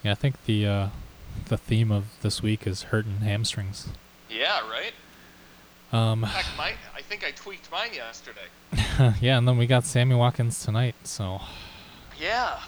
Yeah, 0.03 0.11
I 0.11 0.15
think 0.15 0.43
the 0.45 0.65
uh, 0.65 0.87
the 1.45 1.57
theme 1.57 1.91
of 1.91 2.05
this 2.21 2.41
week 2.41 2.65
is 2.65 2.83
hurting 2.83 3.17
hamstrings. 3.17 3.89
Yeah, 4.29 4.67
right. 4.69 4.93
Um, 5.91 6.23
fact, 6.23 6.47
my, 6.57 6.73
I 6.95 7.01
think 7.01 7.25
I 7.25 7.31
tweaked 7.31 7.69
mine 7.71 7.93
yesterday. 7.93 8.47
yeah, 9.21 9.37
and 9.37 9.47
then 9.47 9.57
we 9.57 9.67
got 9.67 9.85
Sammy 9.85 10.15
Watkins 10.15 10.63
tonight. 10.63 10.95
So. 11.03 11.41
Yeah, 12.19 12.59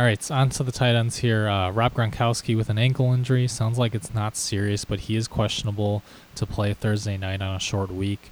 all 0.00 0.06
right, 0.06 0.22
so 0.22 0.34
on 0.34 0.48
to 0.48 0.62
the 0.62 0.72
tight 0.72 0.94
ends 0.94 1.18
here. 1.18 1.46
Uh, 1.46 1.70
Rob 1.70 1.92
Gronkowski 1.92 2.56
with 2.56 2.70
an 2.70 2.78
ankle 2.78 3.12
injury. 3.12 3.46
Sounds 3.46 3.78
like 3.78 3.94
it's 3.94 4.14
not 4.14 4.34
serious, 4.34 4.86
but 4.86 5.00
he 5.00 5.14
is 5.14 5.28
questionable 5.28 6.02
to 6.36 6.46
play 6.46 6.72
Thursday 6.72 7.18
night 7.18 7.42
on 7.42 7.54
a 7.54 7.58
short 7.58 7.90
week. 7.90 8.30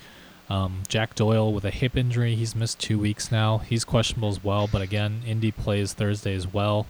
Um, 0.49 0.83
Jack 0.89 1.15
Doyle 1.15 1.53
with 1.53 1.67
a 1.67 1.71
hip 1.71 1.95
injury. 1.95 2.35
He's 2.37 2.55
missed 2.55 2.81
two 2.81 2.99
weeks 2.99 3.31
now. 3.31 3.59
He's 3.59 3.85
questionable 3.85 4.31
as 4.31 4.43
well, 4.43 4.67
but 4.67 4.81
again, 4.81 5.21
Indy 5.27 5.51
plays 5.51 5.93
Thursday 5.93 6.35
as 6.35 6.51
well, 6.51 6.87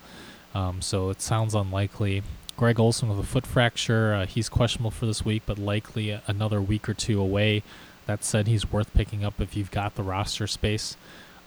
um, 0.55 0.81
so 0.81 1.11
it 1.11 1.21
sounds 1.21 1.57
unlikely. 1.57 2.23
Greg 2.57 2.79
Olsen 2.79 3.09
with 3.09 3.19
a 3.19 3.25
foot 3.25 3.49
fracture. 3.49 4.15
Uh, 4.15 4.27
he's 4.27 4.49
questionable 4.49 4.93
for 4.93 5.07
this 5.07 5.25
week, 5.25 5.43
but 5.45 5.59
likely 5.59 6.11
another 6.29 6.63
week 6.63 6.89
or 6.89 6.95
two 6.95 7.21
away. 7.21 7.65
That 8.07 8.23
said, 8.23 8.47
he's 8.47 8.71
worth 8.71 8.95
picking 8.95 9.25
up 9.25 9.41
if 9.41 9.57
you've 9.57 9.73
got 9.73 9.97
the 9.97 10.05
roster 10.05 10.47
space. 10.47 10.97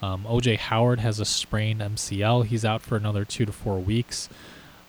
Um, 0.02 0.24
OJ 0.24 0.58
Howard 0.58 1.00
has 1.00 1.20
a 1.20 1.26
sprained 1.26 1.82
MCL. 1.82 2.46
He's 2.46 2.66
out 2.66 2.82
for 2.82 2.96
another 2.96 3.24
two 3.24 3.46
to 3.46 3.52
four 3.52 3.80
weeks. 3.80 4.30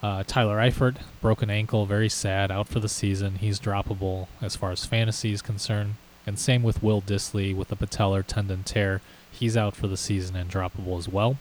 Uh, 0.02 0.24
Tyler 0.26 0.56
Eifert, 0.56 0.96
broken 1.20 1.48
ankle, 1.48 1.86
very 1.86 2.08
sad, 2.08 2.50
out 2.50 2.66
for 2.66 2.80
the 2.80 2.88
season. 2.88 3.36
He's 3.36 3.60
droppable 3.60 4.26
as 4.40 4.56
far 4.56 4.72
as 4.72 4.84
fantasy 4.84 5.32
is 5.32 5.42
concerned. 5.42 5.94
And 6.26 6.38
same 6.38 6.62
with 6.62 6.82
Will 6.82 7.02
Dissly 7.02 7.54
with 7.54 7.70
a 7.70 7.76
patellar 7.76 8.24
tendon 8.26 8.64
tear. 8.64 9.00
He's 9.30 9.56
out 9.56 9.76
for 9.76 9.86
the 9.86 9.96
season 9.96 10.34
and 10.34 10.50
droppable 10.50 10.98
as 10.98 11.08
well. 11.08 11.36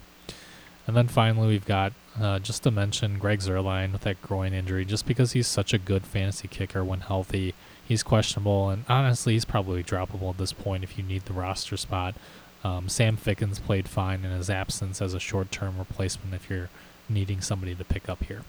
And 0.87 0.95
then 0.95 1.07
finally, 1.07 1.47
we've 1.47 1.65
got, 1.65 1.93
uh, 2.19 2.39
just 2.39 2.63
to 2.63 2.71
mention, 2.71 3.19
Greg 3.19 3.39
Zuerlein 3.39 3.91
with 3.91 4.01
that 4.01 4.21
groin 4.21 4.53
injury. 4.53 4.85
Just 4.85 5.05
because 5.05 5.31
he's 5.31 5.47
such 5.47 5.73
a 5.73 5.77
good 5.77 6.05
fantasy 6.05 6.47
kicker 6.47 6.83
when 6.83 7.01
healthy, 7.01 7.53
he's 7.87 8.03
questionable. 8.03 8.69
And 8.69 8.85
honestly, 8.89 9.33
he's 9.33 9.45
probably 9.45 9.83
droppable 9.83 10.31
at 10.31 10.37
this 10.37 10.53
point 10.53 10.83
if 10.83 10.97
you 10.97 11.03
need 11.03 11.25
the 11.25 11.33
roster 11.33 11.77
spot. 11.77 12.15
Um, 12.63 12.89
Sam 12.89 13.17
Ficken's 13.17 13.59
played 13.59 13.87
fine 13.87 14.23
in 14.23 14.31
his 14.31 14.49
absence 14.49 15.01
as 15.01 15.13
a 15.13 15.19
short-term 15.19 15.77
replacement 15.77 16.33
if 16.33 16.49
you're 16.49 16.69
needing 17.09 17.41
somebody 17.41 17.75
to 17.75 17.83
pick 17.83 18.07
up 18.07 18.23
here. 18.23 18.43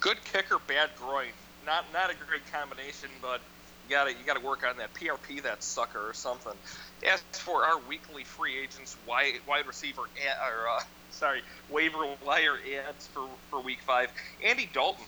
Good 0.00 0.18
kicker, 0.24 0.58
bad 0.66 0.90
groin. 0.98 1.30
Not 1.64 1.84
not 1.92 2.10
a 2.10 2.14
great 2.14 2.42
combination, 2.52 3.08
but 3.20 3.40
you 3.88 3.94
got 3.94 4.04
to 4.04 4.10
you 4.10 4.24
got 4.26 4.36
to 4.36 4.44
work 4.44 4.66
on 4.66 4.76
that 4.78 4.92
PRP 4.94 5.42
that 5.42 5.62
sucker 5.62 6.08
or 6.08 6.12
something. 6.12 6.54
As 7.08 7.22
for 7.32 7.64
our 7.64 7.78
weekly 7.88 8.24
free 8.24 8.58
agents, 8.58 8.96
wide 9.06 9.34
wide 9.46 9.66
receiver 9.66 10.02
or 10.02 10.68
uh, 10.68 10.80
sorry 11.10 11.42
waiver 11.70 12.04
wire 12.26 12.58
adds 12.88 13.06
for 13.06 13.28
for 13.48 13.60
week 13.60 13.78
five, 13.86 14.10
Andy 14.42 14.68
Dalton 14.72 15.04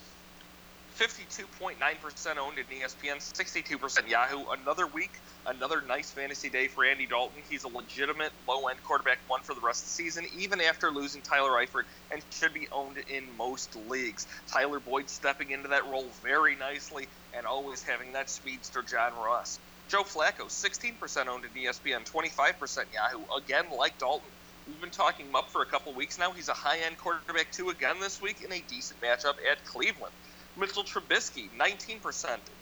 52.9% 0.97 2.37
owned 2.37 2.57
in 2.57 2.65
ESPN, 2.65 3.17
62% 3.17 4.09
Yahoo. 4.09 4.45
Another 4.61 4.87
week, 4.87 5.11
another 5.45 5.81
nice 5.81 6.09
fantasy 6.09 6.49
day 6.49 6.67
for 6.67 6.85
Andy 6.85 7.05
Dalton. 7.05 7.41
He's 7.49 7.65
a 7.65 7.67
legitimate 7.67 8.31
low 8.47 8.67
end 8.67 8.81
quarterback 8.81 9.17
one 9.27 9.41
for 9.41 9.53
the 9.53 9.59
rest 9.59 9.81
of 9.83 9.87
the 9.87 9.91
season, 9.91 10.25
even 10.37 10.61
after 10.61 10.91
losing 10.91 11.21
Tyler 11.21 11.51
Eifert, 11.51 11.83
and 12.11 12.21
should 12.31 12.53
be 12.53 12.69
owned 12.71 12.97
in 13.09 13.25
most 13.37 13.75
leagues. 13.89 14.25
Tyler 14.47 14.79
Boyd 14.79 15.09
stepping 15.09 15.51
into 15.51 15.67
that 15.67 15.85
role 15.85 16.07
very 16.23 16.55
nicely 16.55 17.07
and 17.35 17.45
always 17.45 17.83
having 17.83 18.13
that 18.13 18.29
speedster 18.29 18.81
John 18.81 19.11
Ross. 19.15 19.59
Joe 19.89 20.03
Flacco, 20.03 20.45
16% 20.45 21.27
owned 21.27 21.43
in 21.43 21.63
ESPN, 21.63 22.09
25% 22.09 22.85
Yahoo. 22.93 23.23
Again, 23.37 23.65
like 23.77 23.97
Dalton, 23.99 24.29
We've 24.67 24.81
been 24.81 24.89
talking 24.89 25.27
him 25.27 25.35
up 25.35 25.51
for 25.51 25.61
a 25.61 25.65
couple 25.65 25.93
weeks 25.93 26.17
now. 26.17 26.31
He's 26.31 26.49
a 26.49 26.53
high 26.53 26.79
end 26.79 26.97
quarterback, 26.97 27.51
too, 27.51 27.69
again 27.69 27.99
this 27.99 28.19
week 28.19 28.41
in 28.43 28.51
a 28.51 28.63
decent 28.67 28.99
matchup 28.99 29.35
at 29.51 29.63
Cleveland. 29.63 30.11
Mitchell 30.57 30.83
Trubisky, 30.83 31.51
19% 31.59 32.01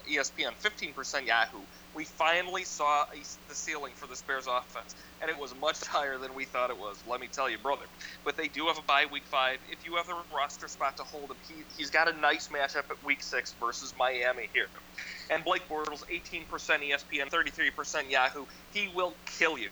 ESPN, 0.10 0.54
15% 0.62 1.28
Yahoo. 1.28 1.66
We 1.94 2.06
finally 2.06 2.64
saw 2.66 3.06
the 3.48 3.56
ceiling 3.56 3.94
for 3.96 4.08
the 4.08 4.22
Bears 4.28 4.48
offense, 4.48 4.96
and 5.22 5.30
it 5.30 5.38
was 5.38 5.56
much 5.56 5.80
higher 5.88 6.18
than 6.18 6.34
we 6.36 6.46
thought 6.46 6.72
it 6.72 6.78
was. 6.78 7.04
Let 7.06 7.20
me 7.22 7.28
tell 7.32 7.50
you, 7.50 7.60
brother. 7.60 7.86
But 8.26 8.38
they 8.38 8.48
do 8.48 8.68
have 8.68 8.80
a 8.80 8.84
bye 8.84 9.06
week 9.12 9.28
five. 9.28 9.60
If 9.70 9.86
you 9.86 9.96
have 9.98 10.08
the 10.08 10.16
roster 10.36 10.68
spot 10.68 10.98
to 10.98 11.04
hold 11.04 11.32
him, 11.32 11.38
he, 11.48 11.66
he's 11.76 11.92
got 11.92 12.14
a 12.14 12.18
nice 12.18 12.50
matchup 12.50 12.90
at 12.92 13.04
week 13.04 13.24
six 13.24 13.56
versus 13.60 13.94
Miami 13.98 14.50
here. 14.54 14.68
And 15.30 15.44
Blake 15.44 15.68
Bortles, 15.70 16.02
18% 16.12 16.48
ESPN, 16.50 17.30
33% 17.30 18.10
Yahoo. 18.10 18.46
He 18.72 18.90
will 18.96 19.18
kill 19.26 19.58
you, 19.58 19.70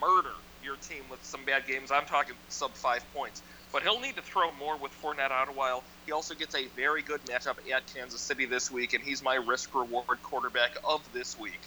murder 0.00 0.34
your 0.60 0.76
team 0.76 1.08
with 1.10 1.24
some 1.24 1.44
bad 1.44 1.66
games. 1.66 1.90
I'm 1.92 2.06
talking 2.06 2.36
sub 2.48 2.76
five 2.76 3.04
points 3.14 3.42
but 3.74 3.82
he'll 3.82 3.98
need 3.98 4.14
to 4.14 4.22
throw 4.22 4.52
more 4.52 4.76
with 4.76 4.92
Fournette 5.02 5.32
out 5.32 5.48
a 5.48 5.52
while. 5.52 5.82
He 6.06 6.12
also 6.12 6.32
gets 6.32 6.54
a 6.54 6.68
very 6.76 7.02
good 7.02 7.20
matchup 7.24 7.56
at 7.70 7.82
Kansas 7.92 8.20
City 8.20 8.46
this 8.46 8.70
week, 8.70 8.94
and 8.94 9.02
he's 9.02 9.20
my 9.20 9.34
risk 9.34 9.74
reward 9.74 10.22
quarterback 10.22 10.76
of 10.84 11.02
this 11.12 11.36
week. 11.36 11.58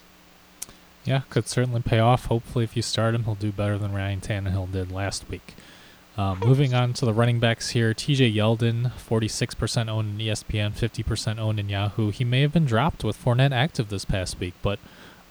Yeah, 1.04 1.24
could 1.30 1.50
certainly 1.50 1.82
pay 1.82 2.00
off. 2.00 2.28
Hopefully, 2.28 2.64
if 2.64 2.78
you 2.78 2.82
start 2.82 3.14
him, 3.14 3.26
he'll 3.26 3.36
do 3.36 3.52
better 3.52 3.78
than 3.78 3.94
Ryan 3.94 4.22
Tannehill 4.22 4.72
did 4.72 4.90
last 4.90 5.30
week. 5.30 5.54
Um, 6.18 6.40
moving 6.40 6.74
on 6.74 6.94
to 6.94 7.06
the 7.06 7.14
running 7.14 7.42
backs 7.42 7.72
here, 7.72 7.94
TJ 7.94 8.34
Yeldon, 8.34 8.94
46% 8.94 9.90
owned 9.90 10.20
in 10.20 10.28
ESPN, 10.28 10.76
50% 10.78 11.40
owned 11.40 11.60
in 11.60 11.68
Yahoo. 11.68 12.12
He 12.12 12.24
may 12.24 12.40
have 12.40 12.54
been 12.54 12.66
dropped 12.66 13.04
with 13.04 13.22
Fournette 13.22 13.52
active 13.52 13.90
this 13.90 14.06
past 14.06 14.40
week, 14.40 14.54
but 14.62 14.80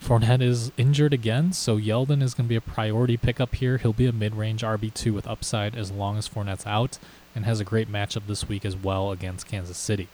Fournette 0.01 0.41
is 0.41 0.71
injured 0.77 1.13
again, 1.13 1.51
so 1.51 1.77
Yeldon 1.77 2.21
is 2.21 2.33
going 2.33 2.45
to 2.45 2.49
be 2.49 2.55
a 2.55 2.61
priority 2.61 3.17
pickup 3.17 3.55
here. 3.55 3.77
He'll 3.77 3.93
be 3.93 4.05
a 4.05 4.13
mid 4.13 4.35
range 4.35 4.61
RB2 4.61 5.11
with 5.11 5.27
upside 5.27 5.75
as 5.75 5.91
long 5.91 6.17
as 6.17 6.29
Fournette's 6.29 6.65
out 6.65 6.97
and 7.35 7.45
has 7.45 7.59
a 7.59 7.65
great 7.65 7.91
matchup 7.91 8.27
this 8.27 8.47
week 8.47 8.63
as 8.63 8.75
well 8.75 9.11
against 9.11 9.47
Kansas 9.47 9.77
City. 9.77 10.07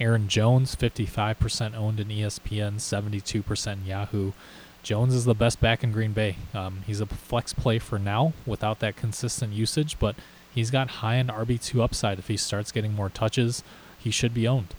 Aaron 0.00 0.28
Jones, 0.28 0.74
55% 0.74 1.74
owned 1.74 2.00
in 2.00 2.08
ESPN, 2.08 2.76
72% 2.76 3.72
in 3.72 3.86
Yahoo. 3.86 4.32
Jones 4.82 5.14
is 5.14 5.24
the 5.24 5.34
best 5.34 5.60
back 5.60 5.82
in 5.82 5.92
Green 5.92 6.12
Bay. 6.12 6.36
Um, 6.52 6.82
he's 6.86 7.00
a 7.00 7.06
flex 7.06 7.54
play 7.54 7.78
for 7.78 7.98
now 7.98 8.34
without 8.44 8.80
that 8.80 8.96
consistent 8.96 9.52
usage, 9.52 9.98
but 9.98 10.16
he's 10.54 10.70
got 10.70 10.90
high 11.00 11.16
end 11.16 11.30
RB2 11.30 11.80
upside. 11.82 12.18
If 12.18 12.28
he 12.28 12.36
starts 12.36 12.72
getting 12.72 12.94
more 12.94 13.08
touches, 13.08 13.62
he 13.98 14.10
should 14.10 14.34
be 14.34 14.46
owned. 14.46 14.74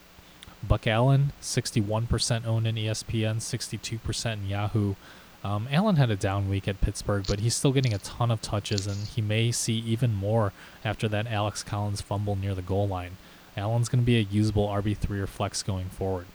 Buck 0.67 0.87
Allen, 0.87 1.33
61% 1.41 2.45
owned 2.45 2.67
in 2.67 2.75
ESPN, 2.75 3.37
62% 3.37 4.33
in 4.33 4.47
Yahoo. 4.47 4.95
Um, 5.43 5.67
Allen 5.71 5.97
had 5.97 6.09
a 6.09 6.15
down 6.15 6.49
week 6.49 6.67
at 6.67 6.81
Pittsburgh, 6.81 7.25
but 7.27 7.39
he's 7.39 7.55
still 7.55 7.71
getting 7.71 7.93
a 7.93 7.99
ton 7.99 8.31
of 8.31 8.41
touches, 8.41 8.87
and 8.87 9.07
he 9.07 9.21
may 9.21 9.51
see 9.51 9.75
even 9.75 10.13
more 10.13 10.53
after 10.83 11.07
that 11.07 11.27
Alex 11.27 11.61
Collins 11.61 12.01
fumble 12.01 12.35
near 12.35 12.55
the 12.55 12.61
goal 12.63 12.87
line. 12.87 13.17
Allen's 13.55 13.87
going 13.87 14.01
to 14.01 14.05
be 14.05 14.17
a 14.17 14.21
usable 14.21 14.67
RB3 14.67 15.19
or 15.19 15.27
flex 15.27 15.61
going 15.61 15.89
forward. 15.89 16.25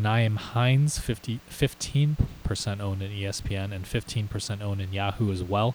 Nyheim 0.00 0.36
Hines, 0.36 0.98
50, 0.98 1.40
15% 1.50 2.80
owned 2.80 3.02
in 3.02 3.10
ESPN 3.12 3.72
and 3.72 3.84
15% 3.84 4.60
owned 4.60 4.80
in 4.80 4.92
Yahoo 4.92 5.32
as 5.32 5.42
well. 5.42 5.74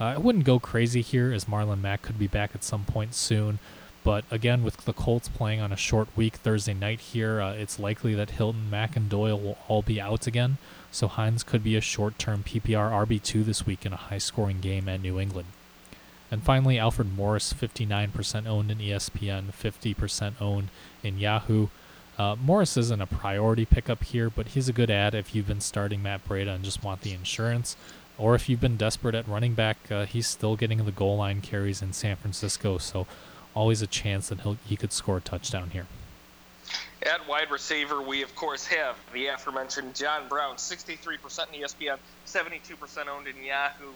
Uh, 0.00 0.04
I 0.04 0.18
wouldn't 0.18 0.44
go 0.44 0.58
crazy 0.58 1.02
here, 1.02 1.32
as 1.32 1.44
Marlon 1.44 1.80
Mack 1.80 2.02
could 2.02 2.18
be 2.18 2.26
back 2.26 2.50
at 2.54 2.64
some 2.64 2.84
point 2.84 3.14
soon. 3.14 3.58
But 4.08 4.24
again, 4.30 4.62
with 4.62 4.78
the 4.86 4.94
Colts 4.94 5.28
playing 5.28 5.60
on 5.60 5.70
a 5.70 5.76
short 5.76 6.08
week 6.16 6.36
Thursday 6.36 6.72
night 6.72 6.98
here, 6.98 7.42
uh, 7.42 7.52
it's 7.52 7.78
likely 7.78 8.14
that 8.14 8.30
Hilton, 8.30 8.70
Mack, 8.70 8.96
and 8.96 9.06
Doyle 9.06 9.38
will 9.38 9.58
all 9.68 9.82
be 9.82 10.00
out 10.00 10.26
again. 10.26 10.56
So 10.90 11.08
Hines 11.08 11.42
could 11.42 11.62
be 11.62 11.76
a 11.76 11.82
short 11.82 12.18
term 12.18 12.42
PPR 12.42 12.90
RB2 13.06 13.44
this 13.44 13.66
week 13.66 13.84
in 13.84 13.92
a 13.92 13.96
high 13.96 14.16
scoring 14.16 14.60
game 14.60 14.88
at 14.88 15.02
New 15.02 15.20
England. 15.20 15.48
And 16.30 16.42
finally, 16.42 16.78
Alfred 16.78 17.14
Morris, 17.14 17.52
59% 17.52 18.46
owned 18.46 18.70
in 18.70 18.78
ESPN, 18.78 19.52
50% 19.52 20.40
owned 20.40 20.70
in 21.02 21.18
Yahoo. 21.18 21.66
Uh, 22.16 22.34
Morris 22.42 22.78
isn't 22.78 23.02
a 23.02 23.06
priority 23.06 23.66
pickup 23.66 24.02
here, 24.04 24.30
but 24.30 24.48
he's 24.48 24.70
a 24.70 24.72
good 24.72 24.90
add 24.90 25.14
if 25.14 25.34
you've 25.34 25.46
been 25.46 25.60
starting 25.60 26.02
Matt 26.02 26.26
Breida 26.26 26.54
and 26.54 26.64
just 26.64 26.82
want 26.82 27.02
the 27.02 27.12
insurance. 27.12 27.76
Or 28.16 28.34
if 28.34 28.48
you've 28.48 28.58
been 28.58 28.78
desperate 28.78 29.14
at 29.14 29.28
running 29.28 29.52
back, 29.52 29.76
uh, 29.92 30.06
he's 30.06 30.26
still 30.26 30.56
getting 30.56 30.82
the 30.86 30.92
goal 30.92 31.18
line 31.18 31.42
carries 31.42 31.82
in 31.82 31.92
San 31.92 32.16
Francisco. 32.16 32.78
So 32.78 33.06
always 33.58 33.82
a 33.82 33.88
chance 33.88 34.28
that 34.28 34.38
he 34.66 34.76
could 34.76 34.92
score 34.92 35.16
a 35.16 35.20
touchdown 35.20 35.70
here. 35.70 35.88
At 37.02 37.28
wide 37.28 37.50
receiver, 37.50 38.00
we 38.00 38.22
of 38.22 38.32
course 38.36 38.64
have 38.66 38.96
the 39.12 39.26
aforementioned 39.26 39.96
John 39.96 40.28
Brown, 40.28 40.56
63% 40.56 41.52
in 41.52 41.62
ESPN, 41.62 41.98
72% 42.24 43.08
owned 43.08 43.26
in 43.26 43.42
Yahoo. 43.42 43.90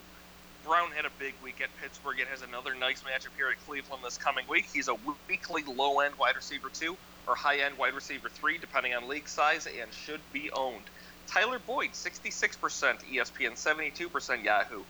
Brown 0.67 0.91
had 0.91 1.05
a 1.05 1.11
big 1.19 1.35
week 1.45 1.61
at 1.61 1.69
Pittsburgh 1.81 2.19
and 2.19 2.29
has 2.29 2.43
another 2.43 2.75
nice 2.75 3.03
matchup 3.03 3.37
here 3.37 3.49
at 3.51 3.65
Cleveland 3.67 4.03
this 4.05 4.19
coming 4.19 4.45
week. 4.49 4.67
He's 4.73 4.89
a 4.89 4.97
weekly 5.29 5.63
low 5.63 6.01
end 6.01 6.17
wide 6.17 6.35
receiver 6.35 6.69
two 6.69 6.97
or 7.29 7.37
high 7.37 7.59
end 7.59 7.79
wide 7.79 7.95
receiver 7.95 8.29
three, 8.29 8.59
depending 8.59 8.95
on 8.95 9.07
league 9.07 9.29
size, 9.29 9.67
and 9.67 9.93
should 9.93 10.21
be 10.33 10.51
owned. 10.51 10.83
Tyler 11.29 11.61
Boyd, 11.61 11.93
66% 11.93 12.57
ESPN, 12.59 13.53
72% 13.53 14.45
Yahoo. 14.45 14.83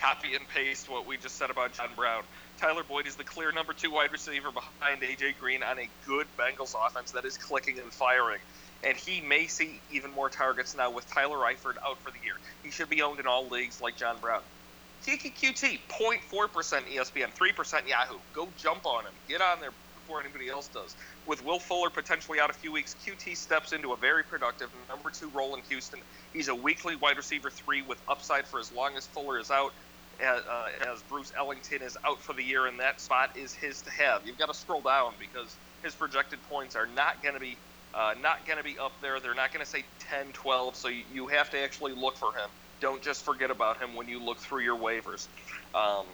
Copy 0.00 0.34
and 0.34 0.46
paste 0.48 0.90
what 0.90 1.06
we 1.06 1.16
just 1.16 1.36
said 1.36 1.50
about 1.50 1.72
John 1.72 1.90
Brown. 1.94 2.24
Tyler 2.58 2.82
Boyd 2.88 3.06
is 3.06 3.16
the 3.16 3.24
clear 3.24 3.52
number 3.52 3.72
two 3.72 3.90
wide 3.90 4.12
receiver 4.12 4.48
behind 4.50 5.02
AJ 5.02 5.38
Green 5.38 5.62
on 5.62 5.78
a 5.78 5.88
good 6.06 6.26
Bengals 6.38 6.74
offense 6.86 7.12
that 7.12 7.24
is 7.24 7.36
clicking 7.36 7.78
and 7.78 7.92
firing. 7.92 8.38
And 8.82 8.96
he 8.96 9.20
may 9.20 9.46
see 9.46 9.80
even 9.90 10.10
more 10.12 10.28
targets 10.28 10.76
now 10.76 10.90
with 10.90 11.06
Tyler 11.12 11.38
Eifert 11.38 11.76
out 11.86 11.98
for 12.02 12.10
the 12.10 12.18
year. 12.24 12.34
He 12.62 12.70
should 12.70 12.88
be 12.88 13.02
owned 13.02 13.20
in 13.20 13.26
all 13.26 13.48
leagues 13.48 13.80
like 13.80 13.96
John 13.96 14.16
Brown. 14.20 14.40
Keke 15.06 15.34
Coutee, 15.36 15.78
0.4% 15.88 16.20
ESPN, 16.94 17.34
3% 17.34 17.88
Yahoo. 17.88 18.18
Go 18.34 18.48
jump 18.56 18.86
on 18.86 19.04
him. 19.04 19.12
Get 19.28 19.40
on 19.40 19.60
there 19.60 19.70
before 19.94 20.20
anybody 20.20 20.48
else 20.48 20.68
does. 20.68 20.94
With 21.26 21.44
Will 21.44 21.58
Fuller 21.58 21.90
potentially 21.90 22.40
out 22.40 22.50
a 22.50 22.54
few 22.54 22.72
weeks, 22.72 22.94
Coutee 23.06 23.36
steps 23.36 23.72
into 23.72 23.92
a 23.92 23.96
very 23.96 24.22
productive 24.24 24.70
number 24.88 25.10
two 25.10 25.30
role 25.30 25.54
in 25.56 25.62
Houston. 25.68 26.00
He's 26.32 26.48
a 26.48 26.54
weekly 26.54 26.96
wide 26.96 27.16
receiver 27.16 27.50
three 27.50 27.82
with 27.82 27.98
upside 28.08 28.46
for 28.46 28.60
as 28.60 28.72
long 28.72 28.96
as 28.96 29.06
Fuller 29.06 29.38
is 29.38 29.50
out 29.50 29.72
as, 30.20 30.42
uh, 30.44 30.92
as 30.92 31.02
Bruce 31.02 31.32
Ellington 31.36 31.82
is 31.82 31.96
out 32.04 32.20
for 32.20 32.32
the 32.32 32.42
year, 32.42 32.66
and 32.66 32.80
that 32.80 33.00
spot 33.00 33.36
is 33.36 33.54
his 33.54 33.82
to 33.82 33.90
have. 33.90 34.26
You've 34.26 34.38
got 34.38 34.48
to 34.48 34.54
scroll 34.54 34.80
down 34.80 35.12
because 35.18 35.54
his 35.82 35.94
projected 35.94 36.38
points 36.48 36.76
are 36.76 36.88
not 36.96 37.22
going 37.22 37.34
to 37.34 37.40
be 37.40 37.56
uh, 37.94 38.14
not 38.22 38.44
going 38.46 38.58
to 38.58 38.64
be 38.64 38.78
up 38.78 38.92
there. 39.00 39.20
They're 39.20 39.34
not 39.34 39.54
going 39.54 39.64
to 39.64 39.70
say 39.70 39.82
10, 40.00 40.26
12. 40.34 40.76
So 40.76 40.88
you, 40.88 41.02
you, 41.14 41.26
have 41.28 41.48
to 41.50 41.58
actually 41.58 41.94
look 41.94 42.16
for 42.18 42.30
him. 42.32 42.50
Don't 42.78 43.00
just 43.00 43.24
forget 43.24 43.50
about 43.50 43.78
him 43.78 43.94
when 43.94 44.06
you 44.06 44.22
look 44.22 44.36
through 44.36 44.60
your 44.60 44.76
waivers 44.76 45.26
um, 45.74 46.04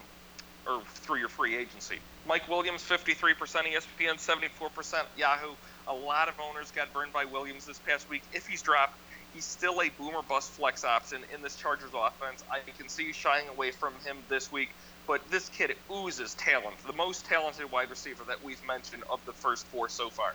or 0.64 0.80
through 0.94 1.18
your 1.18 1.28
free 1.28 1.56
agency. 1.56 1.98
Mike 2.28 2.48
Williams, 2.48 2.84
53% 2.84 3.34
ESPN, 3.34 4.14
74% 4.14 5.02
Yahoo. 5.18 5.54
A 5.88 5.92
lot 5.92 6.28
of 6.28 6.34
owners 6.38 6.70
got 6.70 6.92
burned 6.92 7.12
by 7.12 7.24
Williams 7.24 7.66
this 7.66 7.80
past 7.80 8.08
week. 8.08 8.22
If 8.32 8.46
he's 8.46 8.62
dropped, 8.62 8.96
he's 9.34 9.44
still 9.44 9.80
a 9.80 9.88
boomer 9.98 10.22
bust 10.28 10.50
flex 10.52 10.84
option 10.84 11.24
in 11.34 11.42
this 11.42 11.56
Chargers 11.56 11.90
offense. 11.94 12.42
I 12.50 12.58
can 12.70 12.88
see 12.88 13.04
you 13.04 13.12
shying 13.12 13.48
away 13.48 13.70
from 13.70 13.94
him 14.04 14.18
this 14.28 14.52
week, 14.52 14.68
but 15.06 15.20
this 15.30 15.48
kid 15.48 15.74
oozes 15.90 16.34
talent, 16.34 16.76
the 16.86 16.92
most 16.92 17.24
talented 17.26 17.70
wide 17.70 17.90
receiver 17.90 18.24
that 18.28 18.42
we've 18.44 18.64
mentioned 18.66 19.02
of 19.10 19.24
the 19.26 19.32
first 19.32 19.66
four 19.68 19.88
so 19.88 20.10
far. 20.10 20.32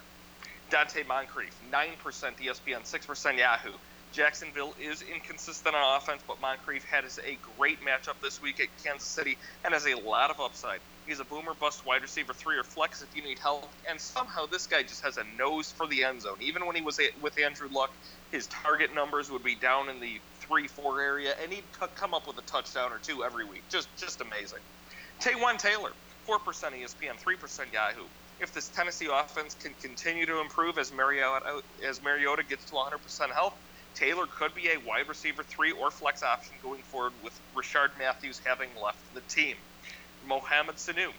Donte 0.71 1.07
Moncrief, 1.07 1.53
9% 1.71 1.95
ESPN, 2.03 2.83
6% 2.83 3.37
Yahoo. 3.37 3.71
Jacksonville 4.11 4.73
is 4.79 5.01
inconsistent 5.01 5.75
on 5.75 5.97
offense, 5.97 6.21
but 6.27 6.41
Moncrief 6.41 6.83
has 6.85 7.19
a 7.25 7.37
great 7.57 7.79
matchup 7.81 8.19
this 8.21 8.41
week 8.41 8.59
at 8.59 8.67
Kansas 8.83 9.07
City 9.07 9.37
and 9.63 9.73
has 9.73 9.85
a 9.85 9.95
lot 9.95 10.31
of 10.31 10.39
upside. 10.39 10.79
He's 11.05 11.19
a 11.21 11.25
boomer 11.25 11.53
bust 11.53 11.85
wide 11.85 12.01
receiver 12.01 12.33
three 12.33 12.57
or 12.57 12.63
flex 12.63 13.01
if 13.01 13.15
you 13.15 13.21
need 13.21 13.39
help, 13.39 13.69
and 13.89 13.99
somehow 13.99 14.45
this 14.45 14.67
guy 14.67 14.81
just 14.83 15.03
has 15.05 15.17
a 15.17 15.23
nose 15.37 15.71
for 15.71 15.87
the 15.87 16.03
end 16.03 16.21
zone. 16.21 16.37
Even 16.41 16.65
when 16.65 16.75
he 16.75 16.81
was 16.81 16.99
with 17.21 17.39
Andrew 17.39 17.69
Luck, 17.71 17.91
his 18.31 18.47
target 18.47 18.93
numbers 18.93 19.31
would 19.31 19.43
be 19.43 19.55
down 19.55 19.89
in 19.89 19.99
the 19.99 20.19
three 20.39 20.67
four 20.67 21.01
area, 21.01 21.33
and 21.41 21.51
he'd 21.51 21.63
come 21.95 22.13
up 22.13 22.27
with 22.27 22.37
a 22.37 22.41
touchdown 22.41 22.91
or 22.91 22.99
two 22.99 23.23
every 23.23 23.45
week. 23.45 23.63
Just 23.69 23.87
just 23.97 24.21
amazing. 24.21 24.59
Taywan 25.21 25.57
Taylor, 25.57 25.91
four 26.25 26.39
percent 26.39 26.75
ESPN, 26.75 27.17
three 27.17 27.35
percent 27.35 27.69
Yahoo. 27.73 28.03
If 28.39 28.53
this 28.53 28.69
Tennessee 28.69 29.09
offense 29.11 29.55
can 29.55 29.73
continue 29.81 30.25
to 30.27 30.39
improve 30.41 30.77
as 30.77 30.93
Mariota 30.93 31.61
as 31.83 32.01
Mariota 32.03 32.43
gets 32.43 32.65
to 32.65 32.73
100% 32.73 33.31
health, 33.31 33.55
Taylor 33.95 34.27
could 34.27 34.53
be 34.53 34.69
a 34.69 34.77
wide 34.87 35.09
receiver 35.09 35.43
three 35.43 35.71
or 35.71 35.89
flex 35.89 36.21
option 36.21 36.53
going 36.61 36.83
forward 36.83 37.13
with 37.23 37.39
Rishard 37.55 37.89
Matthews 37.97 38.39
having 38.45 38.69
left 38.83 38.99
the 39.15 39.21
team. 39.21 39.55
Mohamed 40.27 40.75
Sanu, 40.75 41.09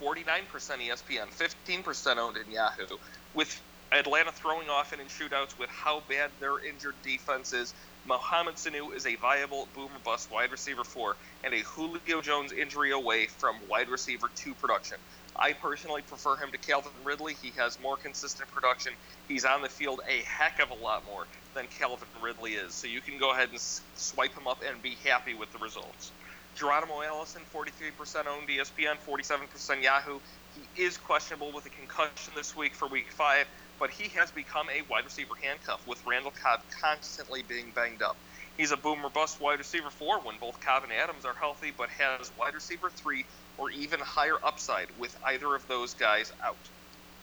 49% 0.00 0.18
ESPN, 0.50 1.28
15% 1.28 2.16
owned 2.16 2.36
in 2.36 2.50
Yahoo. 2.50 2.96
With 3.34 3.60
Atlanta 3.92 4.32
throwing 4.32 4.68
off 4.68 4.92
and 4.92 5.00
in 5.00 5.06
shootouts 5.06 5.58
with 5.58 5.70
how 5.70 6.02
bad 6.08 6.30
their 6.40 6.58
injured 6.64 6.94
defense 7.02 7.52
is, 7.52 7.72
Mohamed 8.04 8.56
Sanu 8.56 8.94
is 8.94 9.06
a 9.06 9.14
viable 9.16 9.68
boomer 9.74 9.98
bust 10.04 10.30
wide 10.30 10.50
receiver 10.50 10.84
four 10.84 11.16
and 11.44 11.54
a 11.54 11.60
Julio 11.60 12.20
Jones 12.20 12.52
injury 12.52 12.90
away 12.90 13.26
from 13.26 13.56
wide 13.68 13.88
receiver 13.88 14.28
two 14.34 14.54
production. 14.54 14.96
I 15.38 15.52
personally 15.52 16.02
prefer 16.02 16.36
him 16.36 16.50
to 16.52 16.58
Calvin 16.58 16.92
Ridley. 17.04 17.34
He 17.34 17.52
has 17.58 17.78
more 17.80 17.96
consistent 17.96 18.50
production. 18.50 18.92
He's 19.28 19.44
on 19.44 19.62
the 19.62 19.68
field 19.68 20.00
a 20.08 20.22
heck 20.22 20.60
of 20.60 20.70
a 20.70 20.82
lot 20.82 21.04
more 21.06 21.26
than 21.54 21.66
Calvin 21.78 22.08
Ridley 22.22 22.52
is. 22.52 22.74
So 22.74 22.86
you 22.86 23.00
can 23.00 23.18
go 23.18 23.32
ahead 23.32 23.50
and 23.50 23.60
swipe 23.60 24.34
him 24.36 24.48
up 24.48 24.62
and 24.66 24.80
be 24.82 24.96
happy 25.04 25.34
with 25.34 25.52
the 25.52 25.58
results. 25.58 26.10
Geronimo 26.56 27.02
Allison, 27.02 27.42
43% 27.54 28.26
owned 28.26 28.48
ESPN, 28.48 28.96
47% 29.06 29.82
Yahoo. 29.82 30.18
He 30.54 30.82
is 30.82 30.96
questionable 30.96 31.52
with 31.52 31.66
a 31.66 31.68
concussion 31.68 32.32
this 32.34 32.56
week 32.56 32.74
for 32.74 32.88
week 32.88 33.12
five. 33.12 33.46
But 33.78 33.90
he 33.90 34.08
has 34.10 34.30
become 34.30 34.68
a 34.70 34.82
wide 34.90 35.04
receiver 35.04 35.34
handcuff 35.42 35.82
with 35.86 36.02
Randall 36.06 36.32
Cobb 36.32 36.60
constantly 36.82 37.42
being 37.42 37.72
banged 37.74 38.02
up. 38.02 38.16
He's 38.56 38.72
a 38.72 38.76
boomer 38.76 39.10
bust 39.10 39.40
wide 39.40 39.58
receiver 39.58 39.90
four 39.90 40.24
when 40.24 40.38
both 40.40 40.60
Cobb 40.60 40.84
and 40.84 40.92
Adams 40.92 41.24
are 41.24 41.34
healthy, 41.38 41.72
but 41.76 41.88
has 41.90 42.32
wide 42.38 42.54
receiver 42.54 42.90
three 42.90 43.26
or 43.56 43.70
even 43.70 44.00
higher 44.00 44.38
upside 44.44 44.88
with 44.96 45.14
either 45.26 45.54
of 45.54 45.66
those 45.68 45.94
guys 45.94 46.32
out. 46.44 46.70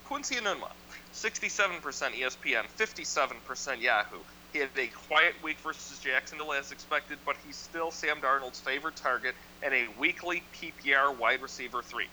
Quincy 0.04 0.36
Enunwa, 0.36 0.70
67% 1.14 1.82
ESPN, 1.82 2.66
57% 2.78 3.82
Yahoo. 3.82 4.24
He 4.52 4.60
had 4.60 4.70
a 4.78 4.88
quiet 5.08 5.36
week 5.42 5.58
versus 5.64 5.98
Jacksonville 6.00 6.54
as 6.54 6.72
expected, 6.72 7.20
but 7.26 7.38
he's 7.44 7.58
still 7.58 7.90
Sam 7.90 8.22
Darnold's 8.22 8.60
favorite 8.60 8.98
target 8.98 9.34
and 9.64 9.74
a 9.74 9.88
weekly 9.98 10.44
PPR 10.54 11.18
wide 11.18 11.42
receiver 11.42 11.82
three. 11.82 12.10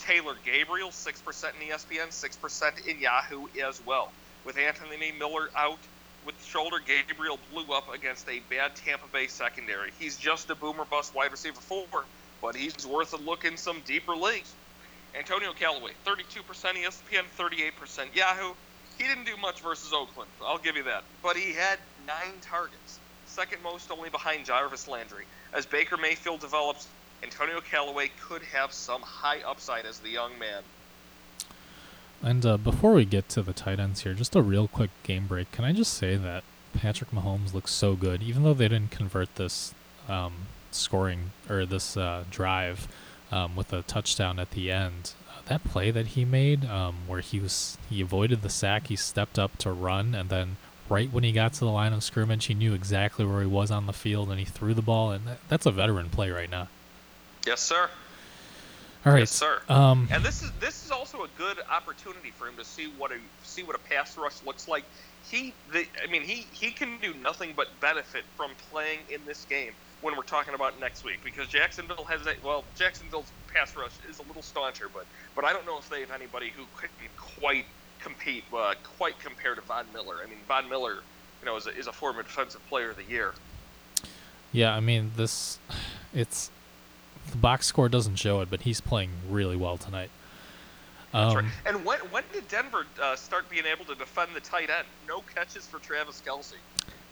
Taylor 0.00 0.34
Gabriel, 0.44 0.90
6% 0.90 1.44
in 1.60 1.68
ESPN, 1.68 2.08
6% 2.08 2.86
in 2.86 3.00
Yahoo 3.00 3.46
as 3.62 3.80
well. 3.84 4.10
With 4.44 4.56
Anthony 4.56 5.12
Miller 5.12 5.50
out 5.54 5.78
with 6.24 6.34
shoulder, 6.44 6.78
Gabriel 6.84 7.38
blew 7.52 7.74
up 7.74 7.92
against 7.92 8.28
a 8.28 8.40
bad 8.50 8.74
Tampa 8.76 9.06
Bay 9.12 9.26
secondary. 9.26 9.90
He's 9.98 10.16
just 10.16 10.50
a 10.50 10.54
boomer 10.54 10.84
bust 10.84 11.14
wide 11.14 11.30
receiver 11.30 11.60
four, 11.60 12.04
but 12.42 12.56
he's 12.56 12.86
worth 12.86 13.12
a 13.12 13.16
look 13.18 13.44
in 13.44 13.56
some 13.56 13.80
deeper 13.86 14.14
leagues. 14.16 14.52
Antonio 15.14 15.52
Callaway, 15.52 15.92
32% 16.06 16.24
ESPN, 16.44 17.24
38% 17.38 18.14
Yahoo. 18.14 18.54
He 18.98 19.04
didn't 19.04 19.24
do 19.24 19.36
much 19.38 19.60
versus 19.60 19.92
Oakland, 19.92 20.30
I'll 20.44 20.58
give 20.58 20.76
you 20.76 20.84
that. 20.84 21.04
But 21.22 21.36
he 21.36 21.52
had 21.52 21.78
nine 22.06 22.34
targets, 22.42 22.98
second 23.26 23.62
most 23.62 23.90
only 23.90 24.10
behind 24.10 24.46
Jarvis 24.46 24.88
Landry. 24.88 25.24
As 25.52 25.66
Baker 25.66 25.96
Mayfield 25.96 26.40
develops, 26.40 26.86
Antonio 27.22 27.60
Callaway 27.60 28.10
could 28.20 28.42
have 28.42 28.72
some 28.72 29.02
high 29.02 29.40
upside 29.40 29.86
as 29.86 29.98
the 29.98 30.10
young 30.10 30.38
man. 30.38 30.62
And 32.22 32.44
uh, 32.44 32.56
before 32.56 32.92
we 32.92 33.04
get 33.04 33.28
to 33.30 33.42
the 33.42 33.52
tight 33.52 33.80
ends 33.80 34.02
here, 34.02 34.14
just 34.14 34.36
a 34.36 34.42
real 34.42 34.68
quick 34.68 34.90
game 35.02 35.26
break. 35.26 35.50
Can 35.52 35.64
I 35.64 35.72
just 35.72 35.94
say 35.94 36.16
that 36.16 36.44
Patrick 36.74 37.10
Mahomes 37.10 37.54
looks 37.54 37.72
so 37.72 37.94
good, 37.94 38.22
even 38.22 38.42
though 38.42 38.54
they 38.54 38.68
didn't 38.68 38.90
convert 38.90 39.34
this 39.36 39.74
um, 40.08 40.32
scoring 40.70 41.30
or 41.48 41.66
this 41.66 41.96
uh, 41.96 42.24
drive 42.30 42.88
um, 43.30 43.56
with 43.56 43.72
a 43.72 43.82
touchdown 43.82 44.38
at 44.38 44.50
the 44.50 44.70
end. 44.70 45.14
Uh, 45.28 45.40
that 45.46 45.64
play 45.64 45.90
that 45.90 46.08
he 46.08 46.24
made, 46.24 46.64
um, 46.66 46.96
where 47.06 47.20
he 47.20 47.40
was 47.40 47.78
he 47.88 48.00
avoided 48.00 48.42
the 48.42 48.50
sack, 48.50 48.88
he 48.88 48.96
stepped 48.96 49.38
up 49.38 49.56
to 49.58 49.72
run, 49.72 50.14
and 50.14 50.28
then 50.28 50.56
right 50.88 51.12
when 51.12 51.24
he 51.24 51.32
got 51.32 51.52
to 51.54 51.60
the 51.60 51.66
line 51.66 51.92
of 51.92 52.02
scrimmage, 52.02 52.46
he 52.46 52.54
knew 52.54 52.74
exactly 52.74 53.24
where 53.24 53.40
he 53.40 53.46
was 53.46 53.70
on 53.70 53.86
the 53.86 53.92
field, 53.92 54.30
and 54.30 54.38
he 54.38 54.44
threw 54.44 54.74
the 54.74 54.82
ball, 54.82 55.10
and 55.10 55.26
that, 55.26 55.38
that's 55.48 55.66
a 55.66 55.70
veteran 55.70 56.10
play 56.10 56.30
right 56.30 56.50
now. 56.50 56.68
Yes, 57.46 57.60
sir. 57.60 57.88
All 59.06 59.12
right, 59.12 59.20
yes, 59.20 59.30
sir. 59.30 59.62
Um, 59.68 60.08
and 60.12 60.22
this 60.22 60.42
is 60.42 60.50
this 60.60 60.84
is 60.84 60.90
also 60.90 61.24
a 61.24 61.28
good 61.38 61.56
opportunity 61.70 62.30
for 62.32 62.46
him 62.46 62.56
to 62.56 62.64
see 62.64 62.92
what 62.98 63.10
a 63.12 63.16
see 63.42 63.62
what 63.62 63.74
a 63.74 63.78
pass 63.78 64.18
rush 64.18 64.34
looks 64.44 64.68
like. 64.68 64.84
He, 65.30 65.54
the, 65.72 65.86
I 66.02 66.10
mean, 66.10 66.22
he 66.22 66.46
he 66.52 66.70
can 66.70 66.98
do 67.00 67.14
nothing 67.14 67.54
but 67.56 67.68
benefit 67.80 68.24
from 68.36 68.50
playing 68.70 69.00
in 69.10 69.20
this 69.26 69.46
game 69.46 69.72
when 70.02 70.16
we're 70.16 70.22
talking 70.22 70.54
about 70.54 70.78
next 70.80 71.04
week 71.04 71.20
because 71.24 71.48
Jacksonville 71.48 72.04
has 72.04 72.26
a 72.26 72.34
well, 72.44 72.64
Jacksonville's 72.76 73.30
pass 73.52 73.74
rush 73.74 73.92
is 74.08 74.18
a 74.18 74.22
little 74.24 74.42
stauncher, 74.42 74.88
but 74.92 75.06
but 75.34 75.46
I 75.46 75.52
don't 75.54 75.64
know 75.64 75.78
if 75.78 75.88
they 75.88 76.00
have 76.00 76.10
anybody 76.10 76.50
who 76.50 76.64
could 76.76 76.90
quite 77.16 77.64
compete, 78.00 78.44
uh, 78.54 78.74
quite 78.98 79.18
compare 79.18 79.54
to 79.54 79.60
Von 79.62 79.86
Miller. 79.92 80.16
I 80.22 80.26
mean, 80.28 80.38
Von 80.46 80.68
Miller, 80.68 80.96
you 81.40 81.46
know, 81.46 81.56
is 81.56 81.66
a, 81.66 81.76
is 81.76 81.86
a 81.86 81.92
former 81.92 82.22
defensive 82.22 82.66
player 82.68 82.90
of 82.90 82.96
the 82.96 83.04
year. 83.04 83.34
Yeah, 84.52 84.74
I 84.74 84.80
mean 84.80 85.12
this, 85.16 85.58
it's 86.14 86.50
the 87.30 87.38
box 87.38 87.66
score 87.66 87.88
doesn't 87.88 88.16
show 88.16 88.40
it, 88.40 88.50
but 88.50 88.62
he's 88.62 88.80
playing 88.80 89.10
really 89.28 89.56
well 89.56 89.76
tonight. 89.76 90.10
Um, 91.12 91.34
right. 91.34 91.44
And 91.66 91.84
when 91.84 91.98
when 92.10 92.22
did 92.32 92.46
Denver 92.48 92.86
uh, 93.02 93.16
start 93.16 93.48
being 93.50 93.66
able 93.66 93.84
to 93.86 93.94
defend 93.94 94.30
the 94.34 94.40
tight 94.40 94.70
end? 94.70 94.86
No 95.08 95.22
catches 95.34 95.66
for 95.66 95.78
Travis 95.78 96.22
Kelce. 96.24 96.54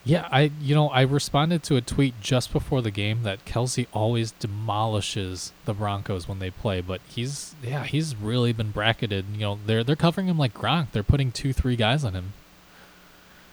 Yeah, 0.05 0.29
I 0.31 0.51
you 0.61 0.75
know 0.75 0.89
I 0.89 1.03
responded 1.03 1.63
to 1.65 1.77
a 1.77 1.81
tweet 1.81 2.15
just 2.21 2.53
before 2.53 2.81
the 2.81 2.93
game 2.93 3.25
that 3.25 3.45
Kelce 3.45 3.87
always 3.93 4.31
demolishes 4.33 5.53
the 5.65 5.75
Broncos 5.75 6.29
when 6.29 6.39
they 6.39 6.51
play, 6.51 6.81
but 6.81 7.01
he's 7.09 7.55
yeah 7.63 7.85
he's 7.85 8.15
really 8.15 8.53
been 8.53 8.71
bracketed. 8.71 9.27
You 9.33 9.41
know 9.41 9.59
they're 9.67 9.83
they're 9.83 9.97
covering 9.97 10.29
him 10.29 10.39
like 10.39 10.55
Gronk. 10.55 10.93
They're 10.93 11.03
putting 11.03 11.33
two 11.33 11.53
three 11.53 11.77
guys 11.77 12.05
on 12.05 12.15
him. 12.15 12.33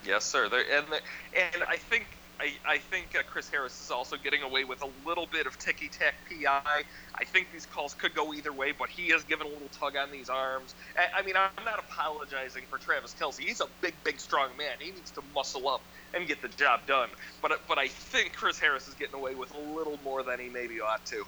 Yes, 0.05 0.23
sir. 0.23 0.47
They're, 0.47 0.63
and 0.77 0.85
the, 0.87 0.99
and 1.35 1.63
I 1.67 1.77
think 1.77 2.05
I, 2.39 2.53
I 2.67 2.77
think 2.79 3.15
uh, 3.15 3.23
Chris 3.27 3.49
Harris 3.49 3.79
is 3.81 3.91
also 3.91 4.17
getting 4.17 4.41
away 4.41 4.65
with 4.65 4.81
a 4.83 4.89
little 5.05 5.27
bit 5.31 5.47
of 5.47 5.57
ticky 5.57 5.89
tack 5.89 6.15
PI. 6.29 6.61
I 6.65 7.25
think 7.25 7.49
these 7.51 7.65
calls 7.65 7.93
could 7.93 8.13
go 8.13 8.33
either 8.33 8.53
way, 8.53 8.73
but 8.77 8.89
he 8.89 9.09
has 9.09 9.23
given 9.23 9.47
a 9.47 9.49
little 9.49 9.69
tug 9.69 9.95
on 9.95 10.11
these 10.11 10.29
arms. 10.29 10.75
I, 10.97 11.21
I 11.21 11.23
mean, 11.23 11.35
I'm 11.37 11.63
not 11.63 11.79
apologizing 11.79 12.63
for 12.69 12.77
Travis 12.79 13.15
Kelce. 13.19 13.39
He's 13.39 13.61
a 13.61 13.67
big, 13.81 13.95
big, 14.03 14.19
strong 14.19 14.57
man. 14.57 14.77
He 14.79 14.91
needs 14.91 15.11
to 15.11 15.21
muscle 15.33 15.67
up 15.69 15.81
and 16.13 16.27
get 16.27 16.41
the 16.41 16.49
job 16.49 16.81
done. 16.87 17.09
But 17.41 17.53
but 17.67 17.77
I 17.77 17.87
think 17.87 18.33
Chris 18.33 18.59
Harris 18.59 18.87
is 18.87 18.95
getting 18.95 19.15
away 19.15 19.35
with 19.35 19.51
a 19.53 19.59
little 19.59 19.99
more 20.03 20.23
than 20.23 20.39
he 20.39 20.49
maybe 20.49 20.75
ought 20.81 21.05
to. 21.07 21.23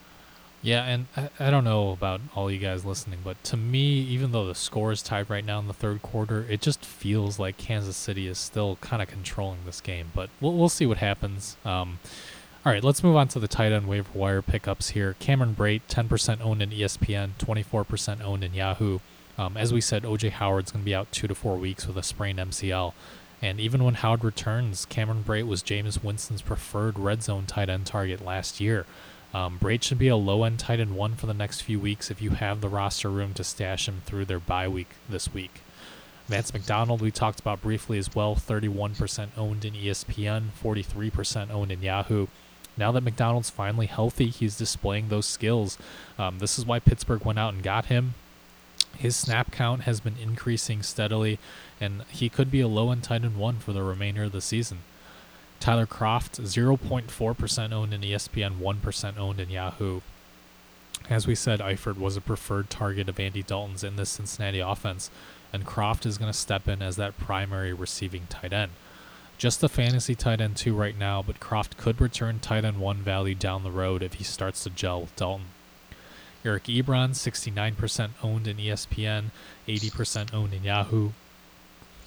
Yeah, 0.61 0.83
and 0.85 1.07
I, 1.15 1.29
I 1.39 1.51
don't 1.51 1.63
know 1.63 1.91
about 1.91 2.19
all 2.35 2.51
you 2.51 2.57
guys 2.57 2.83
listening, 2.83 3.19
but 3.23 3.41
to 3.45 3.57
me, 3.57 3.99
even 4.01 4.31
though 4.31 4.45
the 4.45 4.55
score 4.55 4.91
is 4.91 5.01
tied 5.01 5.29
right 5.29 5.45
now 5.45 5.59
in 5.59 5.67
the 5.67 5.73
third 5.73 6.01
quarter, 6.01 6.45
it 6.49 6.61
just 6.61 6.83
feels 6.83 7.37
like 7.37 7.57
Kansas 7.57 7.95
City 7.95 8.27
is 8.27 8.37
still 8.37 8.77
kind 8.81 9.01
of 9.01 9.07
controlling 9.07 9.59
this 9.65 9.81
game. 9.81 10.11
But 10.15 10.29
we'll 10.41 10.53
we'll 10.53 10.69
see 10.69 10.85
what 10.85 10.97
happens. 10.97 11.57
Um, 11.63 11.99
all 12.65 12.73
right, 12.73 12.83
let's 12.83 13.01
move 13.03 13.15
on 13.15 13.29
to 13.29 13.39
the 13.39 13.47
tight 13.47 13.71
end 13.71 13.87
waiver 13.87 14.09
wire 14.13 14.41
pickups 14.41 14.89
here. 14.89 15.15
Cameron 15.19 15.55
Brate, 15.55 15.83
10% 15.87 16.41
owned 16.41 16.61
in 16.61 16.71
ESPN, 16.71 17.29
24% 17.39 18.21
owned 18.21 18.43
in 18.43 18.53
Yahoo. 18.53 18.99
Um, 19.37 19.55
as 19.55 19.71
we 19.71 19.79
said, 19.79 20.03
OJ 20.03 20.31
Howard's 20.31 20.71
going 20.71 20.81
to 20.81 20.85
be 20.85 20.95
out 20.95 21.09
two 21.13 21.27
to 21.27 21.35
four 21.35 21.55
weeks 21.55 21.87
with 21.87 21.95
a 21.95 22.03
sprained 22.03 22.39
MCL. 22.39 22.93
And 23.41 23.59
even 23.59 23.83
when 23.83 23.93
Howard 23.93 24.23
returns, 24.23 24.85
Cameron 24.85 25.23
Brate 25.23 25.47
was 25.47 25.63
Jameis 25.63 26.03
Winston's 26.03 26.41
preferred 26.41 26.99
red 26.99 27.23
zone 27.23 27.45
tight 27.45 27.69
end 27.69 27.85
target 27.85 28.25
last 28.25 28.59
year. 28.59 28.85
Um, 29.33 29.59
Brate 29.59 29.83
should 29.83 29.99
be 29.99 30.07
a 30.07 30.15
low 30.15 30.43
end 30.43 30.59
tight 30.59 30.79
end 30.79 30.95
one 30.95 31.15
for 31.15 31.25
the 31.25 31.33
next 31.33 31.61
few 31.61 31.79
weeks 31.79 32.09
if 32.09 32.21
you 32.21 32.31
have 32.31 32.61
the 32.61 32.69
roster 32.69 33.09
room 33.09 33.33
to 33.35 33.43
stash 33.43 33.87
him 33.87 34.01
through 34.05 34.25
their 34.25 34.39
bye 34.39 34.67
week 34.67 34.89
this 35.09 35.33
week. 35.33 35.61
Vance 36.27 36.53
McDonald, 36.53 37.01
we 37.01 37.11
talked 37.11 37.39
about 37.39 37.61
briefly 37.61 37.97
as 37.97 38.13
well, 38.13 38.35
31% 38.35 39.29
owned 39.37 39.63
in 39.63 39.73
ESPN, 39.73 40.49
43% 40.61 41.51
owned 41.51 41.71
in 41.71 41.81
Yahoo. 41.81 42.27
Now 42.75 42.91
that 42.91 43.01
McDonald's 43.01 43.49
finally 43.49 43.85
healthy, 43.87 44.27
he's 44.27 44.57
displaying 44.57 45.07
those 45.07 45.25
skills. 45.25 45.77
Um, 46.19 46.39
this 46.39 46.59
is 46.59 46.65
why 46.65 46.79
Pittsburgh 46.79 47.23
went 47.23 47.39
out 47.39 47.53
and 47.53 47.63
got 47.63 47.85
him. 47.85 48.13
His 48.97 49.15
snap 49.15 49.51
count 49.51 49.83
has 49.83 49.99
been 49.99 50.15
increasing 50.21 50.83
steadily, 50.83 51.39
and 51.79 52.03
he 52.09 52.29
could 52.29 52.51
be 52.51 52.61
a 52.61 52.67
low 52.67 52.91
end 52.91 53.03
tight 53.03 53.23
end 53.23 53.37
one 53.37 53.59
for 53.59 53.71
the 53.71 53.83
remainder 53.83 54.23
of 54.23 54.31
the 54.31 54.41
season. 54.41 54.79
Tyler 55.59 55.85
Kroft, 55.85 56.39
0.4% 56.39 57.73
owned 57.73 57.93
in 57.93 58.01
ESPN, 58.01 58.59
1% 58.59 59.17
owned 59.17 59.39
in 59.39 59.49
Yahoo. 59.49 60.01
As 61.09 61.25
we 61.25 61.35
said, 61.35 61.59
Eifert 61.59 61.97
was 61.97 62.17
a 62.17 62.21
preferred 62.21 62.69
target 62.69 63.07
of 63.09 63.19
Andy 63.19 63.41
Dalton's 63.41 63.83
in 63.83 63.95
this 63.95 64.09
Cincinnati 64.09 64.59
offense, 64.59 65.09
and 65.53 65.65
Kroft 65.65 66.05
is 66.05 66.17
going 66.17 66.31
to 66.31 66.37
step 66.37 66.67
in 66.67 66.81
as 66.81 66.95
that 66.97 67.17
primary 67.17 67.73
receiving 67.73 68.27
tight 68.27 68.53
end. 68.53 68.71
Just 69.37 69.63
a 69.63 69.69
fantasy 69.69 70.15
tight 70.15 70.41
end 70.41 70.57
two 70.57 70.73
right 70.73 70.97
now, 70.97 71.21
but 71.21 71.39
Kroft 71.39 71.77
could 71.77 72.01
return 72.01 72.39
tight 72.39 72.65
end 72.65 72.79
one 72.79 72.97
value 72.97 73.35
down 73.35 73.63
the 73.63 73.71
road 73.71 74.03
if 74.03 74.15
he 74.15 74.23
starts 74.23 74.63
to 74.63 74.69
gel 74.69 75.01
with 75.01 75.15
Dalton. 75.15 75.47
Eric 76.43 76.65
Ebron, 76.65 77.11
69% 77.11 78.09
owned 78.23 78.47
in 78.47 78.57
ESPN, 78.57 79.25
80% 79.67 80.33
owned 80.33 80.53
in 80.53 80.63
Yahoo. 80.63 81.11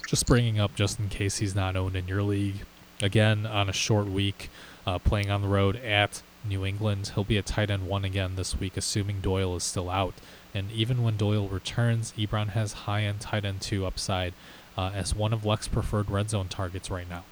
Just 0.07 0.25
bringing 0.27 0.59
up 0.59 0.75
just 0.75 0.99
in 0.99 1.09
case 1.09 1.37
he's 1.37 1.55
not 1.55 1.75
owned 1.75 1.95
in 1.95 2.07
your 2.07 2.23
league 2.23 2.65
again 3.01 3.45
on 3.45 3.69
a 3.69 3.73
short 3.73 4.07
week, 4.07 4.49
uh, 4.85 4.99
playing 4.99 5.29
on 5.29 5.41
the 5.41 5.47
road 5.47 5.75
at 5.77 6.21
New 6.43 6.65
England. 6.65 7.11
He'll 7.15 7.23
be 7.23 7.37
a 7.37 7.41
tight 7.41 7.69
end 7.69 7.87
one 7.87 8.05
again 8.05 8.35
this 8.35 8.59
week, 8.59 8.77
assuming 8.77 9.21
Doyle 9.21 9.55
is 9.55 9.63
still 9.63 9.89
out. 9.89 10.13
And 10.53 10.71
even 10.71 11.03
when 11.03 11.17
Doyle 11.17 11.47
returns, 11.47 12.13
Ebron 12.17 12.49
has 12.49 12.73
high 12.73 13.03
end 13.03 13.21
tight 13.21 13.45
end 13.45 13.61
two 13.61 13.85
upside 13.85 14.33
uh, 14.77 14.91
as 14.93 15.15
one 15.15 15.33
of 15.33 15.45
Luck's 15.45 15.67
preferred 15.67 16.09
red 16.09 16.29
zone 16.29 16.47
targets 16.47 16.89
right 16.89 17.09
now. 17.09 17.23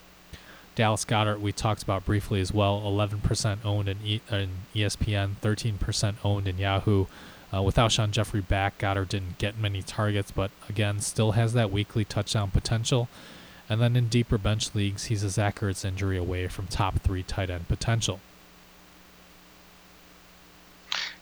Dallas 0.75 1.03
Goedert, 1.03 1.41
we 1.41 1.51
talked 1.51 1.83
about 1.83 2.05
briefly 2.05 2.39
as 2.39 2.53
well, 2.53 2.79
11% 2.81 3.65
owned 3.65 3.89
in, 3.89 3.97
e- 4.01 4.21
in 4.31 4.49
ESPN, 4.73 5.35
13% 5.41 6.15
owned 6.23 6.47
in 6.47 6.57
Yahoo. 6.57 7.05
Uh, 7.53 7.61
with 7.63 7.75
Alshon 7.75 8.11
Jeffery 8.11 8.41
back, 8.41 8.77
Goedert 8.77 9.09
didn't 9.09 9.39
get 9.39 9.57
many 9.57 9.81
targets, 9.81 10.31
but 10.31 10.51
again, 10.69 10.99
still 11.01 11.31
has 11.31 11.53
that 11.53 11.71
weekly 11.71 12.05
touchdown 12.05 12.51
potential. 12.51 13.09
And 13.69 13.79
then 13.79 13.95
in 13.95 14.07
deeper 14.07 14.39
bench 14.39 14.73
leagues, 14.73 15.05
he's 15.05 15.23
a 15.23 15.29
Zach 15.29 15.59
Ertz 15.59 15.85
injury 15.85 16.17
away 16.17 16.47
from 16.47 16.67
top 16.67 16.99
three 17.01 17.21
tight 17.21 17.51
end 17.51 17.67
potential. 17.67 18.19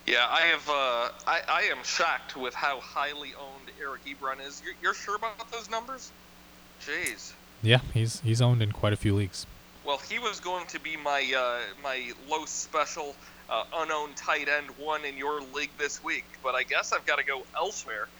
Yeah, 0.06 0.26
I 0.26 0.40
have. 0.40 0.68
Uh, 0.68 1.08
I, 1.26 1.40
I 1.46 1.62
am 1.70 1.84
shocked 1.84 2.34
with 2.34 2.54
how 2.54 2.80
highly 2.80 3.34
owned 3.34 3.70
Eric 3.78 4.00
Ebron 4.06 4.40
is. 4.46 4.62
You're, 4.64 4.74
you're 4.82 4.94
sure 4.94 5.16
about 5.16 5.50
those 5.52 5.68
numbers? 5.68 6.10
Jeez. 6.80 7.32
Yeah, 7.62 7.80
he's 7.92 8.20
he's 8.20 8.40
owned 8.40 8.62
in 8.62 8.72
quite 8.72 8.94
a 8.94 8.96
few 8.96 9.14
leagues. 9.14 9.44
Well, 9.84 9.98
he 9.98 10.18
was 10.18 10.40
going 10.40 10.66
to 10.68 10.80
be 10.80 10.96
my 10.96 11.30
uh, 11.36 11.82
my 11.82 12.12
low 12.30 12.46
special 12.46 13.14
uh, 13.50 13.64
unowned 13.74 14.16
tight 14.16 14.48
end 14.48 14.68
one 14.78 15.04
in 15.04 15.18
your 15.18 15.42
league 15.54 15.70
this 15.76 16.02
week, 16.02 16.24
but 16.42 16.54
I 16.54 16.62
guess 16.62 16.94
I've 16.94 17.04
got 17.04 17.18
to 17.18 17.24
go 17.24 17.42
elsewhere. 17.54 18.08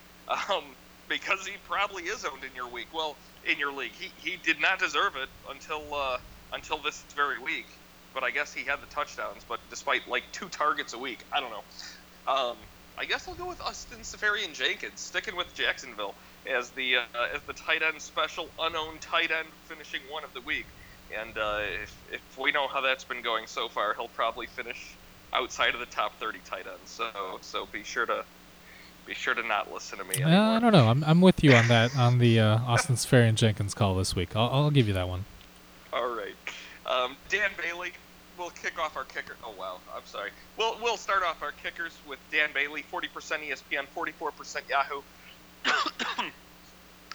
Um, 0.51 0.65
because 1.09 1.47
he 1.47 1.55
probably 1.69 2.05
is 2.05 2.25
owned 2.25 2.45
in 2.45 2.55
your 2.55 2.69
week. 2.69 2.87
Well, 2.95 3.17
in 3.47 3.59
your 3.59 3.73
league, 3.73 3.93
he, 3.93 4.11
he 4.19 4.37
did 4.37 4.61
not 4.61 4.79
deserve 4.79 5.17
it 5.17 5.29
until 5.51 5.83
uh, 5.95 6.19
until 6.53 6.79
this 6.79 7.03
very 7.17 7.39
week. 7.39 7.67
But 8.15 8.25
I 8.25 8.31
guess 8.31 8.53
he 8.53 8.65
had 8.65 8.81
the 8.81 8.87
touchdowns. 8.95 9.45
But 9.49 9.61
despite 9.71 10.09
like 10.09 10.25
two 10.33 10.49
targets 10.49 10.93
a 10.95 10.99
week, 10.99 11.19
I 11.33 11.41
don't 11.41 11.51
know. 11.51 12.33
Um, 12.33 12.57
I 12.99 13.05
guess 13.05 13.29
I'll 13.29 13.35
go 13.35 13.49
with 13.49 13.61
Austin 13.61 14.01
Seferian 14.01 14.55
Jenkins, 14.55 15.01
sticking 15.01 15.37
with 15.37 15.55
Jacksonville 15.55 16.15
as 16.47 16.71
the 16.71 16.97
uh, 16.97 17.35
as 17.35 17.43
the 17.47 17.53
tight 17.53 17.83
end 17.83 18.01
special, 18.03 18.49
unowned 18.59 19.01
tight 19.01 19.31
end, 19.31 19.49
finishing 19.65 20.01
one 20.11 20.25
of 20.25 20.35
the 20.35 20.41
week. 20.41 20.67
And 21.17 21.39
uh, 21.39 21.61
if, 21.83 21.97
if 22.13 22.39
we 22.39 22.53
know 22.53 22.69
how 22.69 22.83
that's 22.83 23.05
been 23.05 23.23
going 23.23 23.47
so 23.47 23.69
far, 23.69 23.95
he'll 23.95 24.09
probably 24.09 24.47
finish 24.47 24.99
outside 25.33 25.75
of 25.75 25.81
the 25.81 25.87
top 25.87 26.19
30 26.21 26.41
tight 26.41 26.67
ends. 26.67 26.91
So 26.91 27.11
so 27.41 27.67
be 27.73 27.85
sure 27.85 28.07
to 28.07 28.25
be 29.09 29.15
sure 29.15 29.35
to 29.35 29.43
not 29.43 29.73
listen 29.73 29.99
to 29.99 30.05
me. 30.05 30.23
Uh, 30.23 30.29
I 30.29 30.61
don't 30.61 30.73
know. 30.73 30.89
I'm 30.89 31.03
I'm 31.03 31.21
with 31.21 31.43
you 31.43 31.55
on 31.55 31.67
that 31.69 31.97
on 31.97 32.19
the 32.19 32.39
uh, 32.39 32.59
Austin 32.59 32.97
Seferian 32.97 33.35
Jenkins 33.35 33.75
call 33.75 33.95
this 33.95 34.15
week. 34.15 34.37
I'll 34.37 34.51
I'll 34.51 34.71
give 34.71 34.87
you 34.87 34.95
that 34.95 35.09
one. 35.09 35.25
All 35.93 36.15
right, 36.15 36.35
um, 36.87 37.17
Dan 37.29 37.51
Bailey. 37.61 37.93
We'll 38.39 38.51
kick 38.51 38.79
off 38.79 38.97
our 38.97 39.05
kicker. 39.05 39.35
Oh 39.43 39.55
wow, 39.59 39.79
I'm 39.97 40.05
sorry. 40.05 40.31
We'll 40.59 40.77
we'll 40.83 40.99
start 40.99 41.23
off 41.25 41.43
our 41.43 41.53
kickers 41.53 41.97
with 42.07 42.19
Dan 42.31 42.51
Bailey, 42.55 42.85
40% 42.93 43.09
ESPN, 43.49 43.87
44% 43.97 44.69
Yahoo. 44.69 45.01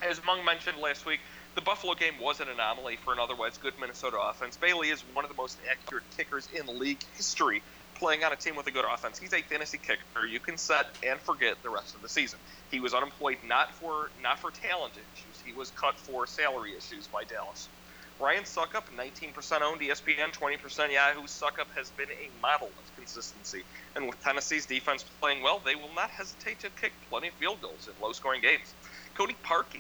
As 0.02 0.20
Meng 0.26 0.44
mentioned 0.44 0.80
last 0.80 1.06
week, 1.06 1.22
the 1.56 1.62
Buffalo 1.62 1.94
game 1.94 2.16
was 2.20 2.42
an 2.42 2.50
anomaly 2.50 2.98
for 2.98 3.14
an 3.14 3.20
otherwise 3.20 3.58
good 3.58 3.74
Minnesota 3.80 4.18
offense. 4.20 4.58
Bailey 4.58 4.90
is 4.90 5.02
one 5.14 5.24
of 5.24 5.32
the 5.32 5.38
most 5.38 5.58
accurate 5.72 6.04
kickers 6.18 6.50
in 6.54 6.78
league 6.78 7.00
history 7.16 7.62
playing 8.04 8.22
on 8.26 8.34
a 8.34 8.36
team 8.36 8.58
with 8.58 8.68
a 8.68 8.72
good 8.72 8.84
offense. 8.84 9.18
He's 9.18 9.32
a 9.32 9.42
fantasy 9.44 9.78
kicker. 9.78 10.28
You 10.28 10.42
can 10.42 10.58
set 10.58 10.88
and 11.08 11.18
forget 11.22 11.56
the 11.64 11.70
rest 11.70 11.96
of 11.96 12.02
the 12.02 12.10
season. 12.10 12.38
He 12.70 12.82
was 12.82 12.94
unemployed 12.94 13.38
not 13.48 13.74
for 13.76 14.12
not 14.22 14.40
for 14.40 14.52
talent 14.52 14.92
issues. 15.16 15.40
He 15.46 15.54
was 15.54 15.72
cut 15.72 15.98
for 15.98 16.28
salary 16.28 16.76
issues 16.76 17.08
by 17.08 17.24
Dallas. 17.24 17.70
Ryan 18.20 18.44
Succop, 18.44 18.92
19% 18.92 19.62
owned 19.62 19.80
ESPN, 19.80 20.34
20% 20.34 20.92
Yahoo. 20.92 21.24
Succop 21.28 21.72
has 21.78 21.92
been 21.92 22.10
a 22.12 22.42
model 22.42 22.68
of 22.68 22.96
consistency. 22.98 23.64
And 23.96 24.06
with 24.06 24.22
Tennessee's 24.22 24.66
defense 24.66 25.06
playing 25.22 25.42
well, 25.42 25.62
they 25.64 25.76
will 25.76 25.94
not 25.96 26.10
hesitate 26.10 26.60
to 26.60 26.70
kick 26.72 26.92
plenty 27.10 27.30
of 27.30 27.34
field 27.36 27.62
goals 27.62 27.88
in 27.88 27.94
low 28.04 28.12
scoring 28.12 28.42
games. 28.42 28.74
Cody 29.16 29.36
Parkey, 29.46 29.80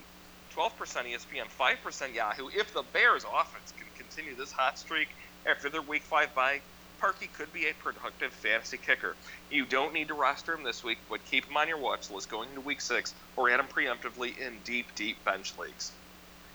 12% 0.56 0.72
ESPN, 1.12 1.52
5% 1.60 2.16
Yahoo. 2.16 2.48
If 2.56 2.74
the 2.74 2.84
Bears 2.94 3.26
offense 3.26 3.74
can 3.78 3.88
continue 3.98 4.36
this 4.36 4.54
hot 4.54 4.80
streak 4.80 5.10
after 5.46 5.70
their 5.70 5.82
week 5.82 6.04
five 6.04 6.34
bye, 6.34 6.62
Parkey 7.04 7.28
could 7.34 7.52
be 7.52 7.68
a 7.68 7.74
productive 7.74 8.32
fantasy 8.32 8.78
kicker. 8.78 9.14
You 9.52 9.66
don't 9.66 9.94
need 9.94 10.08
to 10.08 10.14
roster 10.14 10.54
him 10.54 10.64
this 10.64 10.86
week, 10.86 11.00
but 11.10 11.20
keep 11.30 11.44
him 11.44 11.58
on 11.58 11.68
your 11.68 11.78
watch 11.78 12.10
list 12.10 12.30
going 12.30 12.48
into 12.48 12.62
week 12.62 12.80
six 12.80 13.14
or 13.36 13.50
add 13.50 13.60
him 13.60 13.66
preemptively 13.66 14.38
in 14.40 14.54
deep, 14.64 14.86
deep 14.96 15.18
bench 15.26 15.52
leagues. 15.60 15.92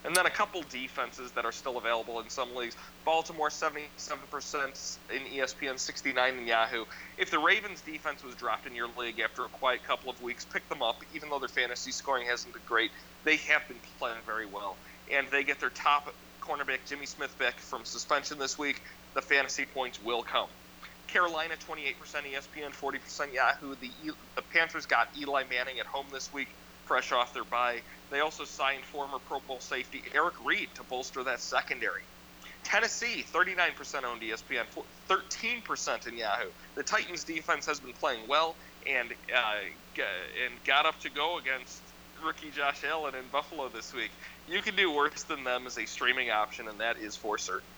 And 0.07 0.17
then 0.17 0.25
a 0.25 0.31
couple 0.31 0.63
defenses 0.71 1.33
that 1.33 1.45
are 1.45 1.53
still 1.53 1.77
available 1.77 2.19
in 2.21 2.31
some 2.31 2.57
leagues. 2.57 2.77
Baltimore 3.05 3.51
77% 3.51 4.99
in 5.15 5.21
ESPN, 5.39 5.79
69 5.79 6.39
in 6.39 6.47
Yahoo. 6.47 6.87
If 7.19 7.31
the 7.31 7.39
Ravens 7.39 7.83
defense 7.83 8.25
was 8.25 8.35
dropped 8.35 8.67
in 8.67 8.75
your 8.75 8.89
league 8.97 9.21
after 9.21 9.43
a 9.43 9.49
quiet 9.49 9.85
couple 9.87 10.09
of 10.09 10.23
weeks, 10.23 10.47
pick 10.47 10.67
them 10.71 10.81
up. 10.81 10.97
Even 11.15 11.29
though 11.29 11.41
their 11.41 11.49
fantasy 11.49 11.91
scoring 11.91 12.27
hasn't 12.27 12.55
been 12.55 12.63
great, 12.65 12.91
they 13.25 13.37
have 13.37 13.69
been 13.69 13.81
playing 13.99 14.17
very 14.25 14.47
well. 14.47 14.77
And 15.13 15.27
they 15.31 15.45
get 15.45 15.61
their 15.61 15.69
top 15.69 16.15
cornerback 16.41 16.87
Jimmy 16.87 17.05
Smith 17.05 17.37
back 17.39 17.59
from 17.59 17.85
suspension 17.85 18.39
this 18.39 18.59
week. 18.59 18.81
The 19.19 19.23
fantasy 19.23 19.67
points 19.67 19.99
will 19.99 20.23
come. 20.23 20.49
Carolina 21.09 21.55
28% 21.57 21.97
ESPN, 21.99 22.71
40% 22.71 23.35
Yahoo. 23.35 23.75
The 23.75 23.91
the 24.37 24.43
Panthers 24.43 24.87
got 24.87 25.09
Eli 25.19 25.43
Manning 25.51 25.81
at 25.81 25.87
home 25.87 26.07
this 26.13 26.33
week, 26.33 26.47
fresh 26.85 27.11
off 27.11 27.35
their 27.35 27.43
bye. 27.43 27.81
They 28.13 28.21
also 28.21 28.45
signed 28.45 28.85
former 28.85 29.19
Pro 29.19 29.41
Bowl 29.41 29.59
safety 29.59 30.05
Eric 30.15 30.35
Reid 30.47 30.69
to 30.77 30.85
bolster 30.85 31.25
that 31.25 31.41
secondary. 31.41 32.03
Tennessee, 32.63 33.25
39% 33.35 34.05
owned 34.05 34.23
ESPN, 34.23 34.67
13% 35.11 36.07
in 36.07 36.17
Yahoo. 36.17 36.51
The 36.77 36.85
Titans 36.85 37.25
defense 37.25 37.67
has 37.67 37.81
been 37.81 37.95
playing 37.95 38.29
well 38.29 38.55
and 38.87 39.11
uh, 39.35 40.03
and 40.45 40.63
got 40.65 40.87
up 40.87 41.01
to 41.01 41.11
go 41.11 41.39
against 41.39 41.83
rookie 42.25 42.53
Josh 42.53 42.85
Allen 42.85 43.17
in 43.17 43.27
Buffalo 43.33 43.69
this 43.69 43.93
week. 43.93 44.13
You 44.47 44.63
can 44.63 44.77
do 44.77 44.93
worse 44.93 45.25
than 45.25 45.43
them 45.43 45.67
as 45.67 45.77
a 45.77 45.87
streaming 45.87 46.31
option, 46.31 46.69
and 46.69 46.79
that 46.79 46.99
is 46.99 47.17
for 47.17 47.37
certain. 47.37 47.69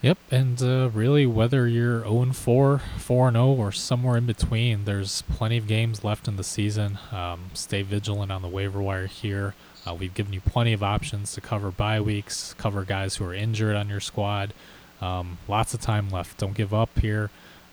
Yep, 0.00 0.18
and 0.30 0.62
uh, 0.62 0.90
really, 0.94 1.26
whether 1.26 1.66
you're 1.66 2.02
0 2.02 2.26
4, 2.32 2.78
4 2.98 3.32
0, 3.32 3.46
or 3.46 3.72
somewhere 3.72 4.16
in 4.16 4.26
between, 4.26 4.84
there's 4.84 5.22
plenty 5.22 5.56
of 5.56 5.66
games 5.66 6.04
left 6.04 6.28
in 6.28 6.36
the 6.36 6.44
season. 6.44 6.98
Um, 7.10 7.50
stay 7.52 7.82
vigilant 7.82 8.30
on 8.30 8.42
the 8.42 8.48
waiver 8.48 8.80
wire 8.80 9.08
here. 9.08 9.54
Uh, 9.84 9.94
we've 9.94 10.14
given 10.14 10.32
you 10.32 10.40
plenty 10.40 10.72
of 10.72 10.84
options 10.84 11.32
to 11.32 11.40
cover 11.40 11.72
bye 11.72 12.00
weeks, 12.00 12.54
cover 12.58 12.84
guys 12.84 13.16
who 13.16 13.24
are 13.24 13.34
injured 13.34 13.74
on 13.74 13.88
your 13.88 13.98
squad. 13.98 14.54
Um, 15.00 15.38
lots 15.48 15.74
of 15.74 15.80
time 15.80 16.10
left. 16.10 16.38
Don't 16.38 16.54
give 16.54 16.72
up 16.72 16.96
here. 17.00 17.30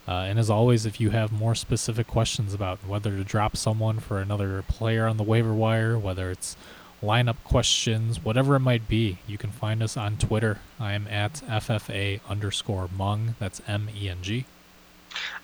Uh, 0.07 0.21
and 0.21 0.39
as 0.39 0.49
always, 0.49 0.87
if 0.87 0.99
you 0.99 1.11
have 1.11 1.31
more 1.31 1.53
specific 1.53 2.07
questions 2.07 2.55
about 2.55 2.79
whether 2.87 3.11
to 3.11 3.23
drop 3.23 3.55
someone 3.55 3.99
for 3.99 4.19
another 4.19 4.63
player 4.67 5.05
on 5.05 5.17
the 5.17 5.23
waiver 5.23 5.53
wire, 5.53 5.97
whether 5.97 6.31
it's 6.31 6.57
lineup 7.01 7.37
questions, 7.43 8.23
whatever 8.23 8.55
it 8.55 8.59
might 8.59 8.87
be, 8.87 9.17
you 9.27 9.37
can 9.37 9.51
find 9.51 9.83
us 9.83 9.97
on 9.97 10.17
Twitter. 10.17 10.59
I 10.79 10.93
am 10.93 11.07
at 11.07 11.33
FFA 11.47 12.19
underscore 12.27 12.89
Meng. 12.97 13.35
That's 13.39 13.61
M 13.67 13.89
E 13.95 14.09
N 14.09 14.19
G. 14.21 14.45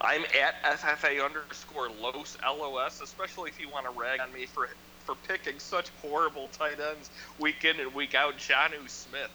I'm 0.01 0.23
at 0.23 0.61
FFA 0.63 1.23
underscore 1.23 1.89
Los 2.01 2.37
LOS, 2.43 3.01
especially 3.01 3.49
if 3.49 3.59
you 3.59 3.69
want 3.69 3.85
to 3.85 3.99
rag 3.99 4.19
on 4.19 4.31
me 4.33 4.45
for 4.45 4.69
for 5.05 5.15
picking 5.27 5.59
such 5.59 5.89
horrible 6.01 6.47
tight 6.51 6.79
ends 6.79 7.09
week 7.39 7.65
in 7.65 7.79
and 7.79 7.93
week 7.93 8.15
out. 8.15 8.37
Jonnu 8.37 8.87
Smith. 8.87 9.31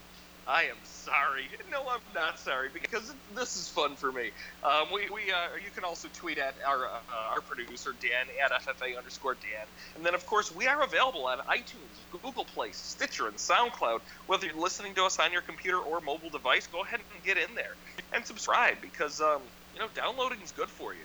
I 0.48 0.64
am 0.64 0.76
sorry. 0.84 1.48
No, 1.72 1.82
I'm 1.88 2.00
not 2.14 2.38
sorry 2.38 2.68
because 2.72 3.12
this 3.34 3.56
is 3.56 3.68
fun 3.68 3.96
for 3.96 4.12
me. 4.12 4.30
Um, 4.62 4.86
we, 4.92 5.10
we 5.10 5.32
uh, 5.32 5.56
you 5.56 5.70
can 5.74 5.82
also 5.82 6.08
tweet 6.14 6.38
at 6.38 6.54
our 6.64 6.86
uh, 6.86 7.00
our 7.30 7.40
producer 7.40 7.94
Dan 8.00 8.26
at 8.42 8.52
FFA 8.62 8.96
underscore 8.96 9.34
Dan, 9.34 9.66
and 9.96 10.06
then 10.06 10.14
of 10.14 10.24
course 10.26 10.54
we 10.54 10.68
are 10.68 10.82
available 10.84 11.26
on 11.26 11.38
iTunes, 11.38 11.96
Google 12.12 12.44
Play, 12.44 12.70
Stitcher, 12.72 13.26
and 13.26 13.36
SoundCloud. 13.36 14.00
Whether 14.28 14.46
you're 14.46 14.56
listening 14.56 14.94
to 14.94 15.04
us 15.04 15.18
on 15.18 15.32
your 15.32 15.42
computer 15.42 15.78
or 15.78 16.00
mobile 16.00 16.30
device, 16.30 16.68
go 16.68 16.82
ahead 16.82 17.00
and 17.14 17.24
get 17.24 17.36
in 17.36 17.54
there 17.56 17.74
and 18.12 18.24
subscribe 18.24 18.80
because 18.80 19.20
um, 19.20 19.42
you 19.74 19.80
know 19.80 19.88
downloading 19.94 20.40
is 20.42 20.52
good 20.52 20.68
for 20.68 20.94
you. 20.94 21.00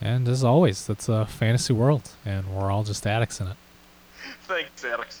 And 0.00 0.28
as 0.28 0.44
always, 0.44 0.86
that's 0.86 1.08
a 1.08 1.26
fantasy 1.26 1.74
world, 1.74 2.10
and 2.24 2.54
we're 2.54 2.70
all 2.70 2.84
just 2.84 3.06
addicts 3.06 3.40
in 3.40 3.48
it. 3.48 3.56
Thanks, 4.46 4.84
Alex. 4.84 5.20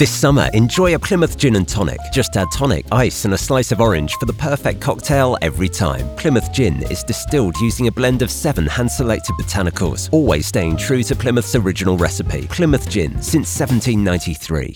This 0.00 0.10
summer, 0.10 0.48
enjoy 0.54 0.94
a 0.94 0.98
Plymouth 0.98 1.36
Gin 1.36 1.56
and 1.56 1.68
Tonic. 1.68 1.98
Just 2.10 2.34
add 2.34 2.50
tonic, 2.50 2.86
ice, 2.90 3.26
and 3.26 3.34
a 3.34 3.36
slice 3.36 3.70
of 3.70 3.82
orange 3.82 4.14
for 4.14 4.24
the 4.24 4.32
perfect 4.32 4.80
cocktail 4.80 5.36
every 5.42 5.68
time. 5.68 6.08
Plymouth 6.16 6.50
Gin 6.54 6.82
is 6.84 7.04
distilled 7.04 7.54
using 7.58 7.86
a 7.86 7.92
blend 7.92 8.22
of 8.22 8.30
seven 8.30 8.64
hand 8.64 8.90
selected 8.90 9.34
botanicals, 9.34 10.08
always 10.10 10.46
staying 10.46 10.78
true 10.78 11.02
to 11.02 11.14
Plymouth's 11.14 11.54
original 11.54 11.98
recipe. 11.98 12.46
Plymouth 12.46 12.88
Gin 12.88 13.10
since 13.20 13.60
1793. 13.60 14.68